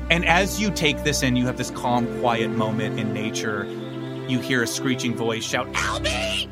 And 0.10 0.26
as 0.26 0.60
you 0.60 0.71
take 0.71 1.04
this 1.04 1.24
in, 1.24 1.36
you 1.36 1.45
have 1.45 1.58
this 1.58 1.71
calm, 1.71 2.19
quiet 2.19 2.50
moment 2.50 3.00
in 3.00 3.13
nature. 3.13 3.65
You 4.28 4.39
hear 4.39 4.63
a 4.63 4.67
screeching 4.67 5.15
voice 5.15 5.43
shout, 5.43 5.71
Albie! 5.74 6.50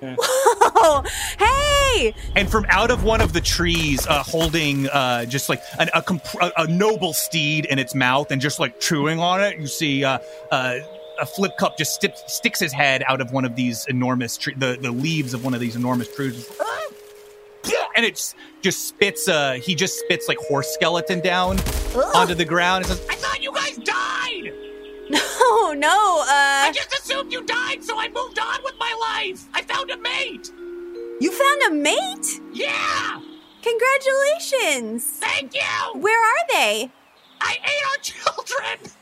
Oh, 0.84 1.02
hey! 1.38 2.14
And 2.34 2.50
from 2.50 2.66
out 2.68 2.90
of 2.90 3.04
one 3.04 3.20
of 3.20 3.32
the 3.32 3.40
trees, 3.40 4.06
uh, 4.06 4.22
holding 4.22 4.88
uh, 4.88 5.24
just 5.26 5.48
like 5.48 5.60
an, 5.78 5.90
a, 5.94 6.02
comp- 6.02 6.24
a, 6.40 6.52
a 6.56 6.66
noble 6.66 7.12
steed 7.12 7.66
in 7.66 7.78
its 7.78 7.94
mouth 7.94 8.30
and 8.30 8.40
just 8.40 8.58
like 8.58 8.80
chewing 8.80 9.20
on 9.20 9.40
it, 9.42 9.58
you 9.58 9.66
see 9.66 10.04
uh, 10.04 10.18
uh, 10.50 10.78
a 11.20 11.26
flip 11.26 11.56
cup 11.56 11.78
just 11.78 12.04
sticks 12.26 12.58
his 12.58 12.72
head 12.72 13.04
out 13.06 13.20
of 13.20 13.32
one 13.32 13.44
of 13.44 13.54
these 13.54 13.86
enormous 13.86 14.36
tre- 14.36 14.54
the, 14.54 14.76
the 14.80 14.90
leaves 14.90 15.34
of 15.34 15.44
one 15.44 15.54
of 15.54 15.60
these 15.60 15.76
enormous 15.76 16.12
trees. 16.14 16.50
and 17.96 18.04
it 18.04 18.34
just 18.60 18.88
spits. 18.88 19.28
Uh, 19.28 19.52
he 19.62 19.74
just 19.74 19.98
spits 20.00 20.26
like 20.28 20.38
horse 20.38 20.68
skeleton 20.74 21.20
down 21.20 21.58
onto 22.14 22.34
the 22.34 22.44
ground 22.44 22.84
and 22.84 22.92
says, 22.92 23.06
"I 23.08 23.14
thought 23.14 23.42
you 23.42 23.52
guys 23.52 23.76
died. 23.78 24.52
No, 25.42 25.72
no, 25.74 25.88
I 26.26 26.68
uh, 26.68 26.72
just 26.72 26.92
assumed 26.92 27.32
you 27.32 27.44
died, 27.44 27.84
so 27.84 27.98
I 27.98 28.08
moved 28.08 28.38
on 28.38 28.62
with 28.62 28.74
my 28.78 28.94
life. 29.00 29.46
I 29.52 29.62
found 29.62 29.90
a 29.90 29.96
mate. 29.98 30.50
You 31.22 31.30
found 31.32 31.62
a 31.68 31.70
mate? 31.74 32.40
Yeah, 32.52 33.20
Congratulations! 33.62 35.04
thank 35.20 35.54
you. 35.54 36.00
Where 36.00 36.18
are 36.20 36.46
they? 36.50 36.90
I 37.40 37.58
ate 37.62 37.84
our 37.90 37.98
children. 38.02 38.92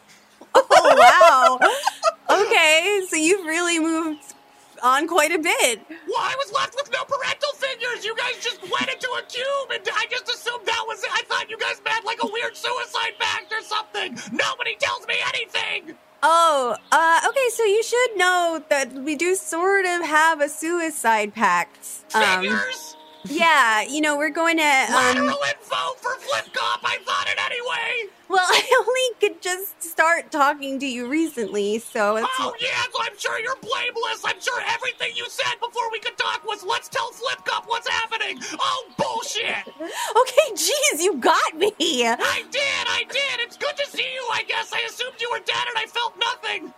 Oh 0.54 1.59
wow. 1.61 2.40
okay, 2.42 3.00
so 3.09 3.16
you've 3.16 3.46
really 3.46 3.78
moved 3.78 4.35
on 4.83 5.09
quite 5.09 5.33
a 5.33 5.38
bit. 5.38 5.80
Well, 5.88 6.18
I 6.20 6.35
was 6.38 6.52
left 6.52 6.74
with 6.76 6.90
no 6.92 7.04
parental 7.04 7.52
figures. 7.54 8.04
You 8.04 8.14
guys 8.16 8.37
just 8.42 8.61
went 8.62 8.88
into 8.92 9.09
a 9.18 9.22
cube, 9.28 9.70
and 9.72 9.83
I 9.94 10.06
just 10.11 10.28
assumed 10.28 10.66
that 10.66 10.85
was 10.88 11.02
it. 11.04 11.11
I 11.12 11.22
thought 11.28 11.48
you 11.50 11.59
guys 11.59 11.80
meant 11.85 12.04
like 12.04 12.18
a 12.22 12.28
weird 12.30 12.56
suicide 12.56 13.14
pact 13.18 13.52
or 13.52 13.62
something. 13.62 14.18
Nobody 14.33 14.76
tells 14.78 15.06
me 15.06 15.16
anything. 15.35 15.96
Oh, 16.22 16.76
uh, 16.92 17.20
okay, 17.28 17.48
so 17.50 17.64
you 17.64 17.83
should 17.83 18.16
know 18.16 18.62
that 18.68 18.92
we 18.92 19.16
do 19.16 19.35
sort 19.35 19.87
of 19.87 20.02
have 20.02 20.40
a 20.40 20.48
suicide 20.48 21.35
pact. 21.35 21.88
Um, 22.14 22.42
Figures. 22.42 22.96
Yeah, 23.24 23.83
you 23.83 24.00
know, 24.00 24.16
we're 24.16 24.30
going 24.30 24.56
to, 24.56 24.62
um, 24.62 24.94
Lateral 24.94 25.28
info 25.48 25.76
for 25.98 26.14
Flip 26.20 26.52
Cup. 26.52 26.80
I 26.85 26.98
thought 27.04 27.26
it 27.28 27.38
anyway. 27.44 28.12
well, 28.28 28.40
I 28.48 28.62
only 28.80 29.20
could 29.20 29.42
just 29.42 29.83
start 29.83 30.30
talking 30.33 30.78
to 30.80 30.87
you 30.87 31.09
recently, 31.09 31.78
so 31.80 32.16
it's, 32.16 32.28
Oh 32.38 32.54
yeah, 32.61 32.83
so 32.92 33.02
I'm 33.02 33.18
sure 33.18 33.38
you're 33.40 33.56
blameless. 33.56 34.22
I'm 34.24 34.40
sure 34.40 34.61
everything 34.66 35.12
you 35.16 35.26
said 35.28 35.54
before 35.61 35.90
we 35.92 35.98
could 36.00 36.16
talk 36.16 36.44
was 36.46 36.64
let's 36.64 36.88
tell 36.88 37.11
Flip 37.12 37.44
Cup 37.44 37.64
what's 37.66 37.88
happening. 37.88 38.38
Oh 38.59 38.88
bullshit. 38.96 39.66
okay, 40.16 40.48
geez, 40.56 41.02
you 41.04 41.16
got 41.16 41.56
me. 41.56 41.72
I 41.78 42.44
did, 42.50 42.87
I 42.88 43.04
did. 43.09 43.40
It's 43.46 43.56
good 43.59 43.76
to 43.76 43.87
see 43.87 44.02
you, 44.14 44.28
I 44.33 44.44
guess. 44.44 44.72
I 44.72 44.80
assumed 44.88 45.20
you 45.20 45.28
were 45.30 45.40
dead 45.40 45.64
and 45.68 45.76
I 45.78 45.87
felt 45.87 46.14
nothing. 46.18 46.74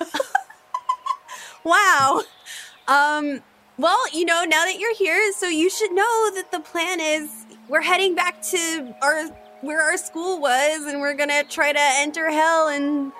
Wow. 1.64 2.22
Um, 2.86 3.40
well, 3.78 3.98
you 4.12 4.24
know, 4.24 4.44
now 4.44 4.64
that 4.64 4.78
you're 4.78 4.94
here, 4.94 5.32
so 5.32 5.48
you 5.48 5.68
should 5.70 5.92
know 5.92 6.30
that 6.34 6.50
the 6.50 6.60
plan 6.60 7.00
is 7.00 7.30
we're 7.68 7.82
heading 7.82 8.14
back 8.14 8.40
to 8.42 8.94
our 9.02 9.28
where 9.62 9.82
our 9.82 9.96
school 9.96 10.40
was 10.40 10.84
and 10.86 11.00
we're 11.00 11.14
going 11.14 11.30
to 11.30 11.42
try 11.48 11.72
to 11.72 11.80
enter 11.80 12.30
hell 12.30 12.68
and 12.68 13.10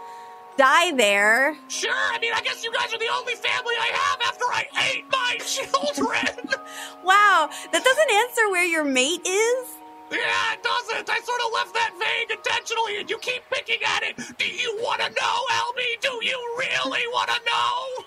die 0.56 0.92
there. 0.92 1.56
Sure, 1.68 1.90
I 1.92 2.18
mean, 2.20 2.32
I 2.34 2.40
guess 2.42 2.62
you 2.62 2.72
guys 2.72 2.92
are 2.94 2.98
the 2.98 3.08
only 3.12 3.34
family 3.34 3.74
I 3.80 3.90
have 3.92 4.20
after 4.22 4.44
I 4.44 4.66
ate 4.92 5.04
my 5.10 5.36
children. 5.44 6.60
Wow, 7.04 7.50
that 7.72 7.84
doesn't 7.84 8.12
answer 8.12 8.50
where 8.50 8.64
your 8.64 8.84
mate 8.84 9.26
is. 9.26 9.66
yeah, 10.10 10.52
it 10.54 10.62
doesn't. 10.62 11.10
I 11.10 11.18
sort 11.20 11.40
of 11.46 11.52
left 11.52 11.74
that 11.74 11.92
vague 11.98 12.36
intentionally, 12.38 13.00
and 13.00 13.10
you 13.10 13.18
keep 13.18 13.42
picking 13.52 13.82
at 13.84 14.02
it. 14.04 14.16
Do 14.38 14.46
you 14.46 14.78
want 14.82 15.00
to 15.02 15.08
know, 15.08 15.36
Albie? 15.52 16.00
Do 16.00 16.18
you 16.24 16.38
really 16.58 17.06
want 17.08 17.28
to 17.28 17.40
know? 17.44 18.05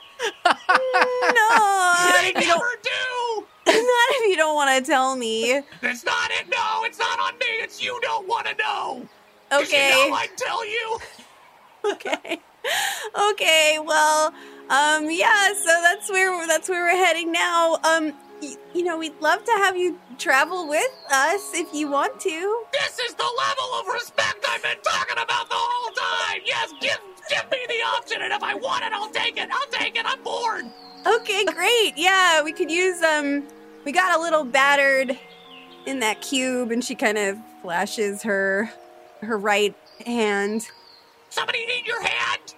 No, 1.59 2.21
They 2.21 2.29
if 2.29 2.35
you 2.35 2.47
don't, 2.47 2.59
never 2.59 2.79
do. 2.83 3.45
not 3.67 4.09
if 4.11 4.29
you 4.29 4.35
don't 4.37 4.55
want 4.55 4.85
to 4.85 4.89
tell 4.91 5.15
me. 5.15 5.61
That's 5.81 6.03
not 6.03 6.31
it. 6.31 6.49
No, 6.49 6.83
it's 6.83 6.99
not 6.99 7.19
on 7.19 7.37
me. 7.39 7.45
It's 7.61 7.81
you 7.81 7.99
don't 8.01 8.27
want 8.27 8.47
to 8.47 8.55
know. 8.55 9.07
Okay. 9.51 9.89
You 10.05 10.09
know 10.09 10.15
I'd 10.15 10.35
tell 10.37 10.65
you. 10.65 10.99
okay 11.85 12.41
okay 13.31 13.79
well 13.83 14.33
um 14.69 15.09
yeah 15.09 15.47
so 15.53 15.81
that's 15.81 16.09
where 16.09 16.45
that's 16.45 16.67
where 16.67 16.83
we're 16.85 17.05
heading 17.05 17.31
now 17.31 17.77
um 17.85 18.13
you 18.41 18.83
know 18.83 18.97
we'd 18.97 19.19
love 19.21 19.43
to 19.45 19.51
have 19.51 19.75
you 19.77 19.99
travel 20.17 20.67
with 20.67 20.91
us 21.11 21.51
if 21.53 21.73
you 21.73 21.89
want 21.89 22.19
to 22.21 22.63
This 22.73 22.99
is 22.99 23.13
the 23.15 23.23
level 23.37 23.79
of 23.81 23.87
respect 23.93 24.45
I've 24.49 24.63
been 24.63 24.77
talking 24.83 25.17
about 25.21 25.49
the 25.49 25.55
whole 25.57 25.91
time. 25.93 26.41
Yes, 26.45 26.73
give 26.81 26.99
give 27.29 27.49
me 27.51 27.59
the 27.67 27.81
option, 27.97 28.21
and 28.21 28.33
if 28.33 28.41
I 28.43 28.55
want 28.55 28.83
it, 28.83 28.91
I'll 28.93 29.09
take 29.11 29.37
it. 29.37 29.49
I'll 29.51 29.67
take 29.79 29.95
it. 29.97 30.05
I'm 30.05 30.21
bored. 30.23 30.65
okay 31.07 31.45
great 31.45 31.93
yeah 31.97 32.41
we 32.43 32.51
could 32.51 32.69
use 32.71 33.01
um 33.03 33.47
we 33.85 33.91
got 33.91 34.17
a 34.17 34.21
little 34.21 34.43
battered 34.43 35.17
in 35.85 35.99
that 35.99 36.21
cube 36.21 36.71
and 36.71 36.83
she 36.83 36.93
kind 36.95 37.17
of 37.17 37.37
flashes 37.61 38.23
her 38.23 38.69
her 39.21 39.37
right 39.37 39.75
hand 40.05 40.69
Somebody 41.31 41.59
eat 41.77 41.85
your 41.85 42.01
hand? 42.01 42.55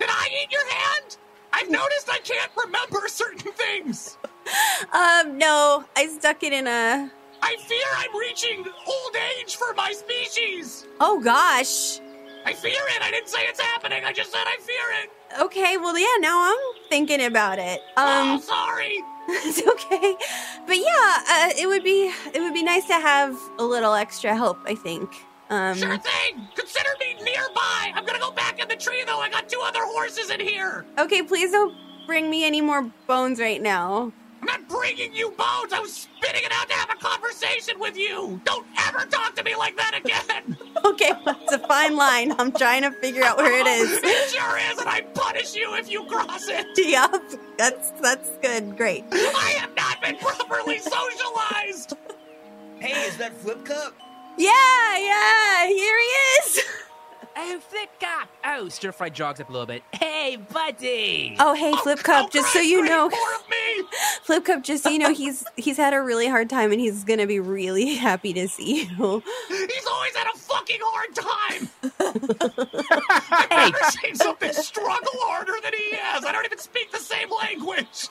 Did 0.00 0.08
I 0.10 0.28
eat 0.42 0.50
your 0.50 0.66
hand? 0.66 1.16
I've 1.52 1.70
noticed 1.70 2.08
I 2.10 2.18
can't 2.20 2.50
remember 2.64 3.06
certain 3.08 3.52
things. 3.52 4.16
um 4.92 5.38
no 5.38 5.84
i 5.96 6.06
stuck 6.06 6.42
it 6.42 6.52
in 6.52 6.66
a 6.66 7.10
I 7.44 7.56
fear 7.56 7.88
I'm 7.96 8.16
reaching 8.20 8.64
old 8.86 9.16
age 9.40 9.56
for 9.56 9.74
my 9.74 9.92
species. 9.92 10.86
oh 11.00 11.18
gosh 11.20 11.98
I 12.44 12.52
fear 12.54 12.72
it. 12.96 13.02
I 13.02 13.10
didn't 13.12 13.28
say 13.28 13.40
it's 13.46 13.60
happening. 13.60 14.04
I 14.04 14.12
just 14.12 14.30
said 14.32 14.42
I 14.46 14.56
fear 14.60 14.86
it. 15.02 15.40
okay 15.42 15.76
well 15.76 15.96
yeah 15.98 16.16
now 16.20 16.38
i'm 16.50 16.88
thinking 16.88 17.24
about 17.24 17.58
it 17.58 17.80
oh, 17.96 18.32
um 18.34 18.40
sorry. 18.40 18.98
it's 19.28 19.60
okay 19.66 20.14
but 20.66 20.76
yeah 20.76 21.18
uh, 21.30 21.50
it 21.58 21.66
would 21.66 21.82
be 21.82 22.12
it 22.34 22.40
would 22.40 22.54
be 22.54 22.62
nice 22.62 22.86
to 22.86 22.94
have 22.94 23.36
a 23.58 23.64
little 23.64 23.94
extra 23.94 24.36
help 24.36 24.58
i 24.66 24.74
think 24.74 25.08
um 25.50 25.76
Sure 25.76 25.98
thing. 25.98 26.48
Consider 26.54 26.88
me 27.00 27.14
nearby. 27.24 27.92
I'm 27.94 28.04
gonna 28.06 28.18
go 28.20 28.30
back 28.32 28.58
in 28.62 28.68
the 28.68 28.76
tree 28.76 29.02
though. 29.04 29.18
I 29.20 29.28
got 29.30 29.48
two 29.48 29.60
other 29.64 29.84
horses 29.84 30.30
in 30.30 30.38
here. 30.40 30.84
okay 30.98 31.22
please 31.22 31.50
don't 31.50 31.74
bring 32.06 32.30
me 32.30 32.44
any 32.44 32.60
more 32.60 32.82
bones 33.08 33.38
right 33.40 33.60
now 33.62 34.12
I'm 34.42 34.46
not 34.46 34.68
bringing 34.68 35.14
you 35.14 35.30
bones. 35.30 35.72
I 35.72 35.78
was 35.80 35.92
spitting 35.94 36.42
it 36.44 36.52
out 36.52 36.68
to 36.68 36.74
have 36.74 36.90
a 36.90 36.96
conversation 36.96 37.78
with 37.78 37.96
you. 37.96 38.40
Don't 38.44 38.66
ever 38.86 39.06
talk 39.06 39.36
to 39.36 39.44
me 39.44 39.54
like 39.54 39.76
that 39.76 39.94
again. 39.94 40.56
okay 40.84 41.12
well, 41.24 41.38
it's 41.42 41.52
a 41.52 41.58
fine 41.60 41.96
line 41.96 42.34
i'm 42.38 42.50
trying 42.50 42.82
to 42.82 42.90
figure 42.90 43.22
out 43.22 43.36
where 43.36 43.52
it 43.52 43.66
oh, 43.66 43.82
is 43.82 44.00
It 44.02 44.30
sure 44.30 44.58
is, 44.58 44.78
and 44.78 44.88
I 44.88 45.02
punish 45.02 45.54
you 45.54 45.74
if 45.76 45.88
you 45.90 46.04
cross 46.06 46.48
it. 46.48 46.66
yep 46.76 47.22
that's 47.56 47.90
that's 48.00 48.30
good 48.42 48.76
great 48.76 49.04
I 49.12 49.54
have 49.58 49.74
not 49.76 50.02
been 50.02 50.16
properly 50.16 50.78
socialized. 50.78 51.94
Hey, 52.80 52.92
is 53.06 53.16
that 53.18 53.32
Flip 53.34 53.64
Cup? 53.64 53.94
yeah 54.38 54.98
yeah 54.98 55.66
here 55.68 55.98
he 56.00 56.48
is 56.48 56.64
Oh, 57.34 57.60
Flip 57.60 57.88
Cup. 58.00 58.28
Oh, 58.44 58.68
Stir 58.68 58.92
Fry 58.92 59.08
jogs 59.08 59.40
up 59.40 59.48
a 59.48 59.52
little 59.52 59.66
bit. 59.66 59.82
Hey, 59.92 60.36
buddy! 60.36 61.36
oh 61.40 61.54
hey 61.54 61.72
flip 61.82 61.98
cup 62.00 62.26
Oh, 62.26 62.28
just 62.30 62.52
so 62.52 62.60
you 62.60 62.82
know 62.84 63.08
more 63.08 63.34
of 63.34 63.48
me. 63.50 63.84
flip 64.22 64.44
cup 64.44 64.62
just 64.62 64.84
so 64.84 64.90
you 64.90 64.98
know 64.98 65.12
he's 65.12 65.44
he's 65.56 65.76
had 65.76 65.92
a 65.94 66.00
really 66.00 66.28
hard 66.28 66.48
time 66.48 66.70
and 66.72 66.80
he's 66.80 67.02
gonna 67.04 67.26
be 67.26 67.40
really 67.40 67.94
happy 67.96 68.32
to 68.34 68.46
see 68.48 68.84
you 68.84 69.22
He's 69.48 69.86
always 69.86 70.14
had 70.16 70.26
a 70.32 70.38
fucking 70.38 70.78
hard 70.80 71.14
time. 71.14 71.68
I've 73.50 73.72
never 73.72 73.90
seen 73.90 74.14
something 74.14 74.52
struggle 74.52 75.12
harder 75.14 75.54
than 75.62 75.72
he 75.74 75.96
has. 75.96 76.24
I 76.24 76.32
don't 76.32 76.44
even 76.44 76.58
speak 76.58 76.92
the 76.92 76.98
same 76.98 77.30
language. 77.30 78.08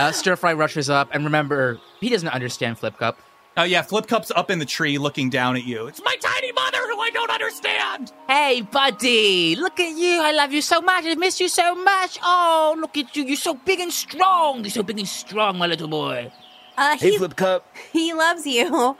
Uh, 0.00 0.12
Stir 0.12 0.36
Fry 0.36 0.52
rushes 0.52 0.90
up, 0.90 1.08
and 1.12 1.24
remember, 1.24 1.78
he 2.00 2.08
doesn't 2.08 2.28
understand 2.28 2.78
Flip 2.78 2.96
Cup. 2.98 3.18
Oh 3.56 3.62
yeah, 3.62 3.82
Flip 3.82 4.06
Cup's 4.08 4.32
up 4.32 4.50
in 4.50 4.58
the 4.58 4.64
tree 4.64 4.98
looking 4.98 5.30
down 5.30 5.56
at 5.56 5.64
you. 5.64 5.86
It's 5.86 6.02
my 6.04 6.16
tiny 6.20 6.50
mother 6.52 6.78
who 6.78 6.98
I 6.98 7.10
don't 7.10 7.30
understand. 7.30 8.12
Hey, 8.26 8.62
buddy! 8.62 9.54
Look 9.54 9.78
at 9.78 9.96
you! 9.96 10.20
I 10.20 10.32
love 10.32 10.52
you 10.52 10.60
so 10.60 10.80
much! 10.80 11.04
I 11.04 11.14
miss 11.14 11.40
you 11.40 11.48
so 11.48 11.76
much! 11.76 12.18
Oh, 12.22 12.76
look 12.80 12.96
at 12.96 13.14
you! 13.14 13.24
You're 13.24 13.36
so 13.36 13.54
big 13.54 13.78
and 13.78 13.92
strong! 13.92 14.62
You're 14.62 14.70
so 14.70 14.82
big 14.82 14.98
and 14.98 15.06
strong, 15.06 15.58
my 15.58 15.68
little 15.68 15.86
boy! 15.86 16.32
uh 16.76 16.96
Hey, 16.96 17.12
he, 17.12 17.18
Flip 17.18 17.36
Cup. 17.36 17.64
he 17.92 18.12
loves 18.12 18.44
you 18.44 18.96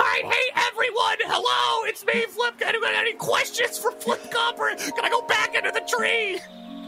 I 0.00 0.22
hate 0.24 0.64
everyone. 0.72 1.16
Hello, 1.20 1.84
it's 1.86 2.04
me, 2.04 2.24
Flip. 2.26 2.54
Anyone 2.66 2.92
got 2.92 3.00
any 3.00 3.12
questions 3.12 3.78
for 3.78 3.92
Flip 3.92 4.30
Cup, 4.30 4.58
or 4.58 4.74
can 4.74 5.04
I 5.04 5.08
go 5.08 5.22
back 5.22 5.54
into 5.54 5.70
the 5.70 5.80
tree? 5.86 6.40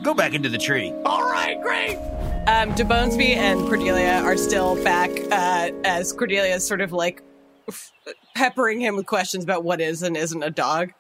Go 0.02 0.12
back 0.12 0.34
into 0.34 0.48
the 0.48 0.58
tree. 0.58 0.92
All 1.04 1.22
right, 1.22 1.60
great. 1.62 1.98
Um, 2.48 2.72
DeBonesby 2.74 3.34
and 3.34 3.66
Cordelia 3.66 4.22
are 4.22 4.36
still 4.36 4.80
back 4.84 5.10
uh, 5.32 5.72
as 5.84 6.12
Cordelia 6.12 6.54
is 6.54 6.64
sort 6.64 6.80
of 6.80 6.92
like 6.92 7.20
f- 7.66 7.92
peppering 8.36 8.80
him 8.80 8.94
with 8.94 9.04
questions 9.04 9.42
about 9.42 9.64
what 9.64 9.80
is 9.80 10.00
and 10.04 10.16
isn't 10.16 10.44
a 10.44 10.50
dog. 10.50 10.92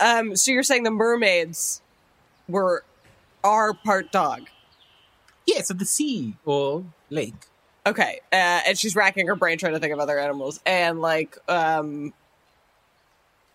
Um, 0.00 0.34
so 0.36 0.52
you're 0.52 0.62
saying 0.62 0.84
the 0.84 0.90
mermaids 0.90 1.82
were 2.48 2.82
are 3.44 3.74
part 3.74 4.10
dog? 4.10 4.48
Yes, 5.46 5.68
of 5.68 5.78
the 5.78 5.84
sea 5.84 6.34
or 6.46 6.82
lake. 7.10 7.34
Okay, 7.86 8.20
uh, 8.32 8.62
and 8.66 8.78
she's 8.78 8.96
racking 8.96 9.26
her 9.26 9.36
brain 9.36 9.58
trying 9.58 9.74
to 9.74 9.78
think 9.78 9.92
of 9.92 10.00
other 10.00 10.18
animals 10.18 10.60
and 10.64 11.02
like, 11.02 11.36
um, 11.46 12.14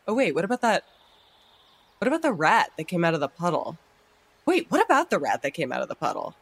oh 0.07 0.13
wait, 0.13 0.35
what 0.35 0.45
about 0.45 0.61
that? 0.61 0.83
What 1.97 2.07
about 2.07 2.21
the 2.21 2.33
rat 2.33 2.69
that 2.77 2.87
came 2.87 3.03
out 3.03 3.15
of 3.15 3.19
the 3.19 3.27
puddle? 3.27 3.79
Wait, 4.45 4.69
what 4.69 4.85
about 4.85 5.09
the 5.09 5.17
rat 5.17 5.41
that 5.41 5.55
came 5.55 5.71
out 5.71 5.81
of 5.81 5.87
the 5.87 5.95
puddle? 5.95 6.35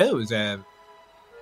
Oh, 0.00 0.08
it 0.08 0.14
was 0.14 0.32
a, 0.32 0.64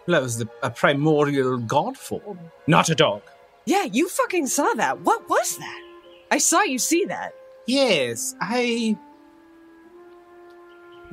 that 0.06 0.22
was 0.22 0.38
the, 0.38 0.48
a 0.62 0.70
primordial 0.70 1.58
god 1.58 1.96
form, 1.96 2.38
not 2.66 2.88
a 2.88 2.94
dog. 2.94 3.22
Yeah, 3.66 3.84
you 3.84 4.08
fucking 4.08 4.46
saw 4.46 4.72
that. 4.74 5.00
What 5.02 5.28
was 5.28 5.58
that? 5.58 5.82
I 6.30 6.38
saw 6.38 6.62
you 6.62 6.78
see 6.78 7.04
that. 7.04 7.34
Yes, 7.66 8.34
I. 8.40 8.96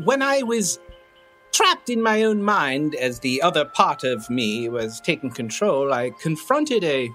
When 0.03 0.21
I 0.21 0.41
was 0.41 0.79
trapped 1.53 1.89
in 1.89 2.01
my 2.01 2.23
own 2.23 2.43
mind 2.43 2.95
as 2.95 3.19
the 3.19 3.41
other 3.41 3.63
part 3.63 4.03
of 4.03 4.29
me 4.29 4.67
was 4.67 4.99
taking 4.99 5.31
control, 5.31 5.93
I 5.93 6.11
confronted 6.21 6.83
a 6.83 7.09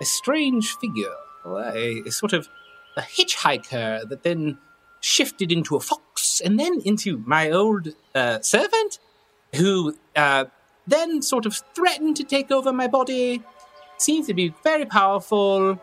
a 0.00 0.04
strange 0.04 0.76
figure, 0.76 1.14
a, 1.46 2.02
a 2.06 2.10
sort 2.10 2.32
of 2.32 2.48
a 2.96 3.02
hitchhiker 3.02 4.08
that 4.08 4.22
then 4.22 4.58
shifted 5.00 5.50
into 5.52 5.76
a 5.76 5.80
fox 5.80 6.40
and 6.40 6.58
then 6.58 6.80
into 6.84 7.18
my 7.26 7.50
old 7.50 7.88
uh, 8.14 8.40
servant, 8.40 8.98
who 9.56 9.96
uh, 10.14 10.44
then 10.86 11.22
sort 11.22 11.46
of 11.46 11.56
threatened 11.74 12.16
to 12.16 12.24
take 12.24 12.50
over 12.50 12.72
my 12.72 12.86
body. 12.86 13.42
Seems 13.98 14.26
to 14.26 14.34
be 14.34 14.54
very 14.62 14.84
powerful. 14.84 15.80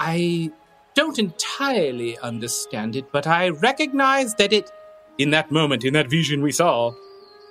I 0.00 0.50
don't 0.94 1.18
entirely 1.18 2.18
understand 2.18 2.96
it, 2.96 3.10
but 3.12 3.26
I 3.26 3.48
recognize 3.50 4.34
that 4.36 4.52
it, 4.52 4.70
in 5.18 5.30
that 5.30 5.50
moment, 5.50 5.84
in 5.84 5.92
that 5.94 6.08
vision 6.08 6.40
we 6.42 6.52
saw, 6.52 6.92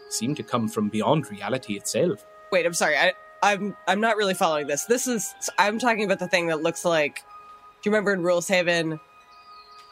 seemed 0.09 0.38
to 0.38 0.43
come 0.43 0.70
from 0.70 0.89
beyond 0.89 1.30
reality 1.30 1.76
itself. 1.76 2.26
Wait, 2.51 2.65
I'm 2.65 2.74
sorry. 2.74 2.95
I, 2.97 3.13
I'm 3.43 3.76
I'm 3.88 3.99
not 3.99 4.15
really 4.18 4.34
following 4.34 4.68
this. 4.68 4.86
This 4.86 5.05
is 5.07 5.34
I'm 5.59 5.78
talking 5.78 6.05
about 6.05 6.20
the 6.20 6.28
thing 6.28 6.47
that 6.47 6.61
looks 6.63 6.84
like. 6.86 7.18
Do 7.20 7.89
you 7.89 7.91
remember 7.91 8.13
in 8.13 8.24
Rules 8.24 8.47
Haven 8.47 8.99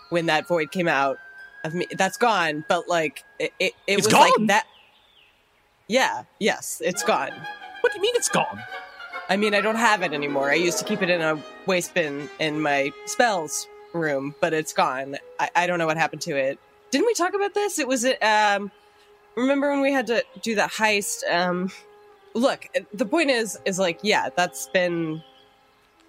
when 0.09 0.25
that 0.27 0.47
void 0.47 0.71
came 0.71 0.87
out? 0.87 1.17
Of 1.63 1.73
me, 1.73 1.87
that's 1.97 2.17
gone. 2.17 2.63
But 2.69 2.87
like 2.87 3.23
it, 3.39 3.51
it, 3.59 3.73
it 3.87 3.97
It's 3.97 4.07
was 4.07 4.13
gone? 4.13 4.21
like 4.21 4.47
that. 4.47 4.65
Yeah. 5.87 6.23
Yes, 6.39 6.81
it's 6.83 7.03
gone. 7.03 7.31
What 7.81 7.93
do 7.93 7.97
you 7.97 8.01
mean 8.01 8.13
it's 8.15 8.29
gone? 8.29 8.61
I 9.29 9.37
mean, 9.37 9.53
I 9.55 9.61
don't 9.61 9.75
have 9.75 10.03
it 10.03 10.13
anymore. 10.13 10.51
I 10.51 10.55
used 10.55 10.79
to 10.79 10.85
keep 10.85 11.01
it 11.01 11.09
in 11.09 11.21
a 11.21 11.41
waste 11.65 11.93
bin 11.93 12.29
in 12.39 12.61
my 12.61 12.91
spells 13.05 13.67
room, 13.93 14.35
but 14.39 14.53
it's 14.53 14.73
gone. 14.73 15.17
I, 15.39 15.49
I 15.55 15.67
don't 15.67 15.79
know 15.79 15.85
what 15.85 15.97
happened 15.97 16.21
to 16.23 16.35
it. 16.35 16.59
Didn't 16.91 17.07
we 17.07 17.13
talk 17.13 17.33
about 17.33 17.53
this? 17.53 17.79
It 17.79 17.87
was 17.87 18.05
um. 18.21 18.71
Remember 19.35 19.69
when 19.69 19.81
we 19.81 19.91
had 19.91 20.07
to 20.07 20.23
do 20.41 20.55
that 20.55 20.71
heist? 20.71 21.29
Um, 21.29 21.69
look, 22.33 22.67
the 22.93 23.05
point 23.05 23.31
is, 23.31 23.59
is 23.65 23.77
like, 23.77 23.99
yeah, 24.01 24.29
that's 24.35 24.67
been. 24.67 25.21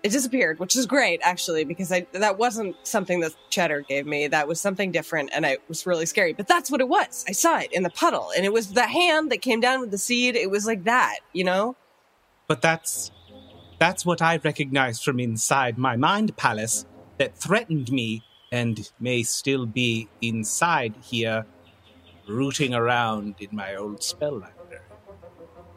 It 0.06 0.12
disappeared, 0.12 0.60
which 0.60 0.76
is 0.76 0.86
great 0.86 1.18
actually, 1.24 1.64
because 1.64 1.90
I 1.90 2.06
that 2.12 2.38
wasn't 2.38 2.76
something 2.84 3.18
that 3.22 3.34
Cheddar 3.50 3.80
gave 3.80 4.06
me. 4.06 4.28
That 4.28 4.46
was 4.46 4.60
something 4.60 4.92
different, 4.92 5.30
and 5.34 5.44
I 5.44 5.58
was 5.66 5.84
really 5.84 6.06
scary. 6.06 6.32
But 6.32 6.46
that's 6.46 6.70
what 6.70 6.80
it 6.80 6.88
was. 6.88 7.24
I 7.28 7.32
saw 7.32 7.58
it 7.58 7.72
in 7.72 7.82
the 7.82 7.90
puddle, 7.90 8.30
and 8.36 8.44
it 8.44 8.52
was 8.52 8.72
the 8.72 8.86
hand 8.86 9.32
that 9.32 9.42
came 9.42 9.58
down 9.58 9.80
with 9.80 9.90
the 9.90 9.98
seed. 9.98 10.36
It 10.36 10.48
was 10.48 10.64
like 10.64 10.84
that, 10.84 11.16
you 11.32 11.42
know. 11.42 11.74
But 12.46 12.62
that's 12.62 13.10
that's 13.80 14.06
what 14.06 14.22
I 14.22 14.36
recognized 14.36 15.02
from 15.02 15.18
inside 15.18 15.76
my 15.76 15.96
mind 15.96 16.36
palace 16.36 16.86
that 17.18 17.36
threatened 17.36 17.90
me 17.90 18.22
and 18.52 18.88
may 19.00 19.24
still 19.24 19.66
be 19.66 20.08
inside 20.22 20.94
here, 21.02 21.46
rooting 22.28 22.74
around 22.74 23.34
in 23.40 23.48
my 23.50 23.74
old 23.74 24.04
spell 24.04 24.38
library. 24.38 24.84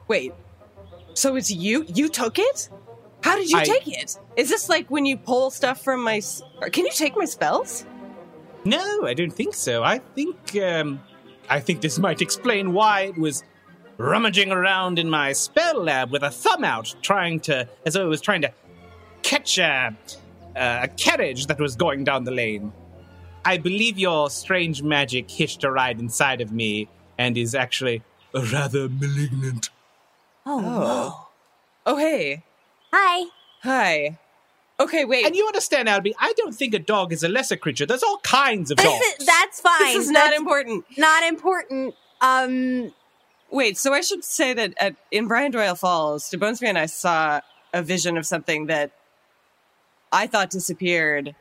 Wait, 0.08 0.34
so 1.16 1.36
it's 1.36 1.50
you? 1.50 1.84
You 1.88 2.10
took 2.10 2.38
it? 2.38 2.70
How 3.24 3.36
did 3.36 3.50
you 3.50 3.58
I- 3.60 3.66
take 3.66 3.88
it? 3.88 4.18
Is 4.38 4.50
this 4.50 4.70
like 4.70 4.90
when 4.90 5.06
you 5.06 5.18
pull 5.18 5.52
stuff 5.52 5.84
from 5.84 6.04
my? 6.04 6.22
Can 6.72 6.86
you 6.86 6.92
take 6.94 7.16
my 7.18 7.26
spells? 7.26 7.86
No, 8.66 9.06
I 9.06 9.14
don't 9.14 9.32
think 9.32 9.54
so. 9.56 9.84
I 9.84 10.00
think 10.00 10.56
um, 10.58 11.02
I 11.50 11.60
think 11.60 11.82
this 11.82 11.98
might 12.00 12.22
explain 12.22 12.74
why 12.74 13.02
it 13.02 13.18
was 13.18 13.44
rummaging 13.98 14.52
around 14.52 15.00
in 15.00 15.10
my 15.10 15.34
spell 15.34 15.82
lab 15.84 16.12
with 16.12 16.24
a 16.24 16.30
thumb 16.30 16.64
out, 16.64 16.94
trying 17.02 17.40
to, 17.42 17.68
as 17.86 17.94
though 17.96 18.06
it 18.06 18.10
was 18.10 18.22
trying 18.22 18.42
to 18.44 18.54
catch 19.24 19.58
a, 19.58 19.94
a 20.56 20.88
carriage 20.96 21.48
that 21.48 21.60
was 21.60 21.76
going 21.76 22.04
down 22.06 22.24
the 22.24 22.32
lane. 22.32 22.72
I 23.44 23.58
believe 23.58 23.98
your 23.98 24.30
strange 24.30 24.84
magic 24.84 25.30
hitched 25.30 25.64
a 25.64 25.72
ride 25.72 26.00
inside 26.00 26.40
of 26.42 26.52
me 26.54 26.88
and 27.18 27.38
is 27.38 27.56
actually 27.56 28.02
rather 28.34 28.88
malignant. 28.90 29.70
Oh, 30.46 31.28
Oh, 31.86 31.98
hey, 31.98 32.44
hi. 32.92 33.26
hi. 33.62 34.18
Okay, 34.80 35.04
wait. 35.04 35.26
And 35.26 35.36
you 35.36 35.46
understand, 35.46 35.90
Albie, 35.90 36.14
I 36.20 36.32
don't 36.38 36.56
think 36.56 36.74
a 36.74 36.80
dog 36.80 37.12
is 37.12 37.24
a 37.24 37.28
lesser 37.28 37.58
creature. 37.58 37.86
There's 37.86 38.04
all 38.04 38.20
kinds 38.20 38.72
of 38.72 38.78
This 38.78 38.86
dogs. 38.86 39.06
is, 39.20 39.26
that's 39.28 39.60
fine. 39.62 39.80
this 39.94 40.06
is 40.06 40.10
not 40.12 40.30
That's 40.30 40.40
important. 40.40 40.86
not 40.98 41.24
important. 41.24 41.96
Um, 42.22 42.94
Wait, 43.52 43.78
so 43.78 43.94
I 43.94 44.02
should 44.02 44.24
say 44.24 44.54
that 44.54 44.74
at, 44.80 44.96
in 45.12 45.28
Brian 45.28 45.52
Doyle 45.52 45.74
Falls, 45.76 46.30
DeBonesby 46.30 46.68
and 46.68 46.78
I 46.78 46.86
saw 46.86 47.42
a 47.74 47.82
vision 47.82 48.16
of 48.16 48.26
something 48.28 48.68
that 48.68 48.92
I 50.12 50.28
thought 50.28 50.52
disappeared, 50.52 51.36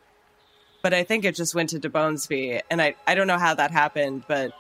but 0.83 0.95
I 0.95 1.05
think 1.05 1.25
it 1.27 1.35
just 1.35 1.55
went 1.55 1.69
to 1.71 1.79
DeBonesby, 1.79 2.63
and 2.71 2.81
I 2.81 2.95
I 3.07 3.15
don't 3.15 3.27
know 3.27 3.37
how 3.39 3.53
that 3.55 3.71
happened, 3.73 4.25
but 4.27 4.53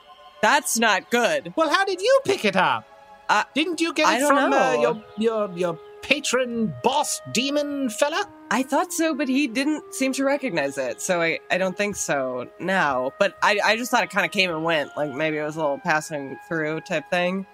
that's 0.43 0.78
not 0.78 1.11
good. 1.11 1.55
Well, 1.57 1.70
how 1.70 1.84
did 1.86 2.03
you 2.03 2.20
pick 2.24 2.45
it 2.45 2.55
up? 2.55 2.86
Uh, 3.30 3.45
Didn't 3.55 3.80
you 3.80 3.95
get 3.95 4.14
it 4.16 4.20
don't 4.20 4.28
from 4.28 4.53
uh, 4.53 4.74
your 4.80 5.05
your 5.16 5.51
your 5.57 5.78
patron 6.09 6.75
boss 6.83 7.21
demon 7.33 7.91
fella? 7.91 8.27
I 8.51 8.63
thought 8.63 8.95
so, 8.95 9.15
but 9.15 9.29
he 9.29 9.47
didn't 9.47 9.95
seem 9.95 10.15
to 10.15 10.25
recognize 10.25 10.79
it, 10.79 11.03
so 11.03 11.21
I, 11.21 11.39
I 11.51 11.59
don't 11.59 11.77
think 11.77 11.97
so 11.97 12.49
now. 12.59 13.13
But 13.19 13.37
I, 13.43 13.61
I 13.63 13.77
just 13.77 13.91
thought 13.91 14.03
it 14.03 14.09
kind 14.09 14.25
of 14.25 14.33
came 14.33 14.51
and 14.51 14.65
went, 14.65 14.97
like 14.97 15.13
maybe 15.13 15.37
it 15.37 15.43
was 15.43 15.57
a 15.57 15.61
little 15.61 15.79
passing 15.79 16.39
through 16.49 16.81
type 16.81 17.11
thing. 17.11 17.47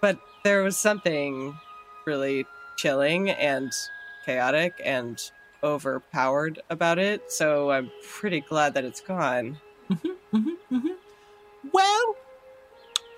But 0.00 0.18
there 0.42 0.62
was 0.62 0.78
something 0.78 1.54
really 2.06 2.46
chilling 2.76 3.28
and 3.28 3.70
chaotic 4.24 4.80
and 4.82 5.22
overpowered 5.62 6.60
about 6.70 6.98
it, 6.98 7.30
so 7.30 7.70
I'm 7.70 7.90
pretty 8.02 8.40
glad 8.40 8.72
that 8.72 8.84
it's 8.84 9.02
gone. 9.02 9.58
Mm-hmm, 9.90 10.36
mm-hmm, 10.36 10.76
mm-hmm. 10.76 11.68
Well, 11.72 12.16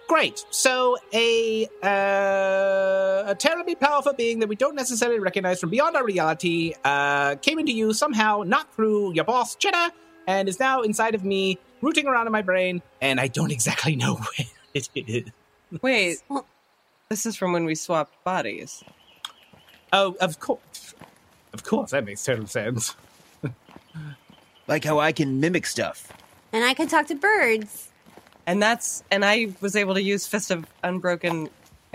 great. 0.09 0.45
So 0.51 0.97
a 1.13 1.67
uh, 1.83 3.31
a 3.31 3.35
terribly 3.39 3.77
powerful 3.77 4.13
being 4.15 4.41
that 4.41 4.49
we 4.49 4.57
don't 4.57 4.75
necessarily 4.75 5.21
recognize 5.21 5.61
from 5.61 5.71
beyond 5.71 5.95
our 5.97 6.05
reality 6.05 6.75
uh, 6.85 7.37
came 7.37 7.59
into 7.61 7.73
you 7.73 7.93
somehow, 7.93 8.43
not 8.45 8.75
through 8.75 9.13
your 9.13 9.25
boss 9.25 9.55
Cheddar, 9.55 9.93
and 10.27 10.49
is 10.49 10.59
now 10.59 10.83
inside 10.83 11.15
of 11.15 11.25
me, 11.25 11.59
rooting 11.83 12.07
around 12.07 12.27
in 12.27 12.33
my 12.33 12.43
brain, 12.43 12.83
and 13.01 13.21
I 13.21 13.29
don't 13.29 13.53
exactly 13.53 13.95
know 13.95 14.15
where 14.17 14.49
it 14.75 14.89
is. 15.09 15.25
Wait, 15.83 16.19
this 17.11 17.27
is 17.27 17.37
from 17.37 17.53
when 17.53 17.65
we 17.65 17.75
swapped 17.75 18.25
bodies. 18.25 18.83
Oh, 19.93 20.17
of 20.21 20.41
course, 20.41 20.95
of 21.53 21.63
course, 21.63 21.91
that 21.93 22.05
makes 22.05 22.25
total 22.25 22.47
sense. 22.47 22.97
Like 24.67 24.85
how 24.85 24.99
I 24.99 25.13
can 25.13 25.41
mimic 25.41 25.65
stuff. 25.65 26.13
and 26.53 26.63
I 26.63 26.75
can 26.75 26.89
talk 26.89 27.07
to 27.07 27.15
birds. 27.15 27.88
And 28.49 28.63
that's 28.63 29.05
and 29.11 29.27
I 29.27 29.49
was 29.61 29.77
able 29.77 29.93
to 29.93 30.03
use 30.03 30.27
Fist 30.27 30.51
of 30.51 30.65
Unbroken 30.83 31.51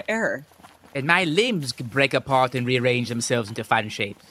Air. 0.08 0.45
And 0.93 1.08
my 1.08 1.24
limbs 1.24 1.72
can 1.72 1.88
break 1.88 2.14
apart 2.14 2.54
and 2.54 2.68
rearrange 2.68 3.10
themselves 3.10 3.49
into 3.49 3.64
fun 3.64 3.89
shapes. 3.89 4.24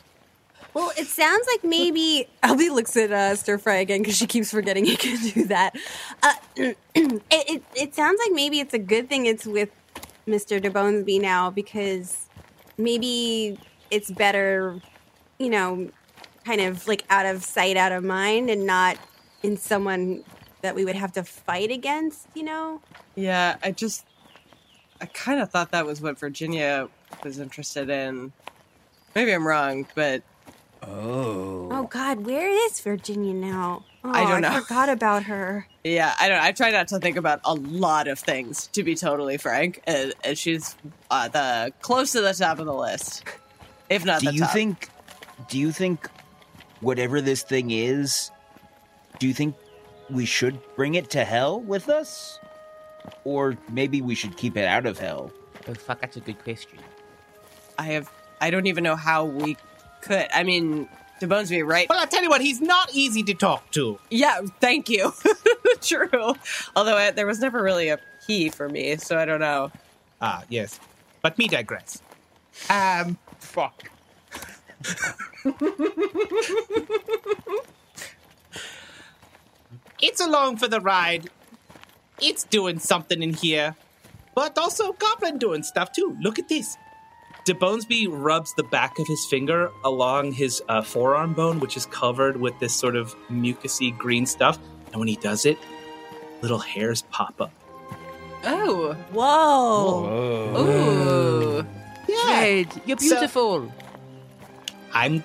Well, 0.73 0.93
it 0.97 1.09
sounds 1.09 1.45
like 1.51 1.65
maybe 1.65 2.29
Albie 2.45 2.73
looks 2.73 2.97
at 2.97 3.11
uh, 3.11 3.35
Stir 3.35 3.59
Fry 3.59 3.75
again 3.75 4.03
because 4.03 4.17
she 4.17 4.29
keeps 4.29 4.53
forgetting 4.53 4.85
he 4.85 4.97
can 4.97 5.19
do 5.33 5.45
that. 5.47 5.75
Uh, 6.23 6.35
it, 6.57 6.77
it 6.95 7.63
it 7.75 7.95
sounds 7.97 8.21
like 8.25 8.31
maybe 8.33 8.61
it's 8.61 8.73
a 8.73 8.79
good 8.79 9.09
thing 9.09 9.27
it's 9.27 9.45
with 9.45 9.71
Mister 10.25 10.61
DeBonesby 10.61 11.21
now 11.21 11.51
because 11.51 12.29
maybe 12.79 13.59
it's 13.91 14.13
better, 14.13 14.81
you 15.41 15.51
know, 15.51 15.91
kind 16.45 16.61
of 16.61 16.87
like 16.87 17.03
out 17.11 17.27
of 17.27 17.43
sight, 17.43 17.77
out 17.77 17.91
of 17.91 18.05
mind, 18.05 18.49
and 18.49 18.65
not 18.65 18.97
in 19.43 19.57
someone 19.57 20.23
that 20.63 20.75
we 20.75 20.85
would 20.85 20.97
have 20.97 21.13
to 21.13 21.23
fight 21.25 21.71
against. 21.71 22.27
You 22.35 22.45
know. 22.45 22.81
Yeah, 23.15 23.57
I 23.63 23.73
just 23.73 24.05
I 25.01 25.07
kind 25.07 25.41
of 25.41 25.51
thought 25.51 25.73
that 25.73 25.87
was 25.87 26.01
what 26.01 26.19
Virginia 26.19 26.89
was 27.23 27.39
interested 27.39 27.91
in. 27.91 28.33
Maybe 29.15 29.33
I'm 29.33 29.47
wrong, 29.47 29.87
but 29.95 30.23
Oh. 30.85 31.69
Oh 31.71 31.85
God, 31.85 32.27
where 32.27 32.49
is 32.67 32.81
Virginia 32.81 33.33
now? 33.33 33.85
Oh, 34.05 34.11
I 34.11 34.25
don't 34.29 34.41
know. 34.41 34.49
I 34.49 34.61
forgot 34.61 34.89
about 34.89 35.25
her. 35.25 35.69
yeah, 35.85 36.15
I 36.19 36.29
don't. 36.29 36.43
I 36.43 36.51
try 36.51 36.71
not 36.71 36.89
to 36.89 36.99
think 36.99 37.17
about 37.17 37.41
a 37.45 37.55
lot 37.55 38.09
of 38.09 38.19
things, 38.19 38.67
to 38.69 38.83
be 38.83 38.97
totally 38.97 39.37
frank. 39.37 39.81
And, 39.87 40.13
and 40.25 40.37
she's 40.37 40.75
uh, 41.11 41.29
the 41.29 41.73
close 41.83 42.13
to 42.13 42.21
the 42.21 42.33
top 42.33 42.59
of 42.59 42.67
the 42.67 42.75
list, 42.75 43.23
if 43.89 44.05
not 44.05 44.21
Do 44.23 44.27
the 44.29 44.35
you 44.35 44.41
top. 44.41 44.51
think 44.53 44.89
do 45.49 45.59
you 45.59 45.71
think 45.71 46.09
whatever 46.81 47.21
this 47.21 47.43
thing 47.43 47.71
is, 47.71 48.33
do 49.21 49.29
you 49.29 49.35
think 49.35 49.55
we 50.13 50.25
should 50.25 50.59
bring 50.77 50.95
it 50.95 51.11
to 51.11 51.25
hell 51.25 51.61
with 51.61 51.89
us? 51.89 52.39
Or 53.25 53.57
maybe 53.71 54.03
we 54.03 54.15
should 54.15 54.37
keep 54.37 54.57
it 54.57 54.65
out 54.65 54.87
of 54.87 54.99
hell? 54.99 55.33
Oh, 55.69 55.75
fuck, 55.75 56.01
that's 56.01 56.17
a 56.17 56.21
good 56.21 56.43
question. 56.43 56.79
I 57.79 57.85
have? 57.85 58.11
I 58.41 58.51
don't 58.51 58.67
even 58.67 58.85
know 58.85 58.97
how 58.97 59.25
we 59.25 59.57
could. 60.03 60.27
I 60.33 60.43
mean, 60.43 60.89
DeBonesby, 61.21 61.67
right? 61.67 61.89
Well, 61.89 61.99
I'll 61.99 62.07
tell 62.07 62.23
you 62.23 62.29
what, 62.29 62.41
he's 62.41 62.61
not 62.61 62.91
easy 62.93 63.23
to 63.25 63.35
talk 63.35 63.71
to. 63.73 63.99
Yeah, 64.11 64.41
thank 64.61 64.89
you. 64.89 65.13
True. 65.81 66.35
Although 66.77 66.97
I, 66.97 67.11
there 67.11 67.27
was 67.27 67.41
never 67.41 67.63
really 67.63 67.89
a 67.89 67.99
he 68.27 68.51
for 68.51 68.69
me, 68.69 68.97
so 68.97 69.19
I 69.19 69.25
don't 69.25 69.41
know. 69.41 69.73
Ah, 70.21 70.45
yes. 70.49 70.79
But 71.23 71.39
me 71.39 71.49
digress. 71.49 72.03
Um, 72.69 73.19
Fuck. 73.39 73.91
it's 80.03 80.21
along 80.21 80.59
for 80.59 80.69
the 80.69 80.81
ride. 80.81 81.31
It's 82.21 82.45
doing 82.45 82.79
something 82.79 83.23
in 83.23 83.33
here. 83.35 83.77
but 84.35 84.57
also 84.59 84.93
goblin 84.95 85.39
doing 85.39 85.63
stuff 85.63 85.93
too. 85.93 86.17
Look 86.23 86.39
at 86.39 86.49
this. 86.49 86.77
De 87.45 87.53
Bonesby 87.55 88.07
rubs 88.11 88.55
the 88.55 88.63
back 88.63 88.99
of 88.99 89.07
his 89.07 89.27
finger 89.27 89.71
along 89.85 90.33
his 90.33 90.63
uh, 90.69 90.81
forearm 90.81 91.33
bone, 91.35 91.59
which 91.61 91.77
is 91.77 91.85
covered 91.87 92.37
with 92.41 92.59
this 92.61 92.75
sort 92.75 92.97
of 92.97 93.15
mucusy 93.31 93.97
green 93.99 94.25
stuff. 94.27 94.59
And 94.93 94.97
when 95.01 95.09
he 95.09 95.17
does 95.17 95.45
it, 95.45 95.59
little 96.41 96.59
hairs 96.61 97.03
pop 97.11 97.41
up. 97.41 97.53
Oh. 98.45 98.95
Whoa. 99.13 100.57
Ooh. 100.59 101.67
Fred, 102.25 102.69
you're 102.87 102.99
So- 102.99 103.17
beautiful. 103.17 103.73
I'm. 104.95 105.23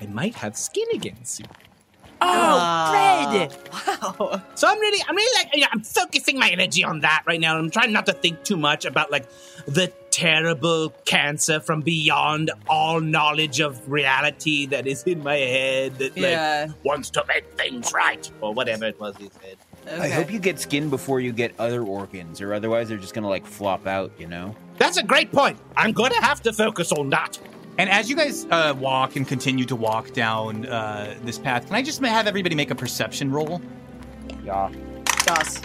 I 0.00 0.06
might 0.06 0.34
have 0.36 0.56
skin 0.56 0.86
again 0.92 1.24
soon. 1.24 1.46
Oh, 2.20 2.90
Fred! 2.90 3.56
Ah, 3.72 4.14
wow. 4.18 4.42
So 4.54 4.68
I'm 4.68 4.78
really, 4.80 5.02
I'm 5.08 5.14
really 5.16 5.44
like, 5.44 5.54
yeah, 5.56 5.68
I'm 5.72 5.82
focusing 5.82 6.38
my 6.38 6.48
energy 6.50 6.84
on 6.84 7.00
that 7.00 7.22
right 7.26 7.40
now. 7.40 7.56
I'm 7.56 7.70
trying 7.70 7.92
not 7.92 8.06
to 8.06 8.12
think 8.12 8.42
too 8.44 8.56
much 8.56 8.84
about 8.84 9.10
like 9.10 9.26
the 9.66 9.92
terrible 10.10 10.90
cancer 11.04 11.60
from 11.60 11.82
beyond 11.82 12.50
all 12.68 13.00
knowledge 13.00 13.60
of 13.60 13.90
reality 13.90 14.64
that 14.66 14.86
is 14.86 15.02
in 15.02 15.22
my 15.22 15.36
head 15.36 15.98
that 15.98 16.16
Yeah. 16.16 16.66
like 16.68 16.84
wants 16.84 17.10
to 17.10 17.24
make 17.28 17.44
things 17.58 17.92
right 17.92 18.30
or 18.40 18.54
whatever 18.54 18.86
it 18.86 18.98
was 18.98 19.14
he 19.18 19.30
said. 19.42 20.00
I 20.00 20.08
hope 20.08 20.32
you 20.32 20.38
get 20.38 20.58
skin 20.58 20.88
before 20.90 21.20
you 21.20 21.32
get 21.32 21.54
other 21.60 21.82
organs, 21.84 22.40
or 22.40 22.54
otherwise 22.54 22.88
they're 22.88 22.96
just 22.98 23.14
gonna 23.14 23.28
like 23.28 23.46
flop 23.46 23.86
out, 23.86 24.10
you 24.18 24.26
know? 24.26 24.56
That's 24.78 24.96
a 24.96 25.02
great 25.02 25.30
point. 25.32 25.58
I'm 25.76 25.92
going 25.92 26.12
to 26.12 26.20
have 26.20 26.42
to 26.42 26.52
focus 26.52 26.92
on 26.92 27.10
that. 27.10 27.38
And 27.78 27.90
as 27.90 28.08
you 28.08 28.16
guys 28.16 28.46
uh, 28.50 28.74
walk 28.78 29.16
and 29.16 29.28
continue 29.28 29.66
to 29.66 29.76
walk 29.76 30.12
down 30.12 30.66
uh, 30.66 31.14
this 31.22 31.38
path, 31.38 31.66
can 31.66 31.76
I 31.76 31.82
just 31.82 32.00
have 32.02 32.26
everybody 32.26 32.54
make 32.54 32.70
a 32.70 32.74
perception 32.74 33.30
roll? 33.30 33.60
Yeah. 34.44 34.72
Dos. 35.24 35.60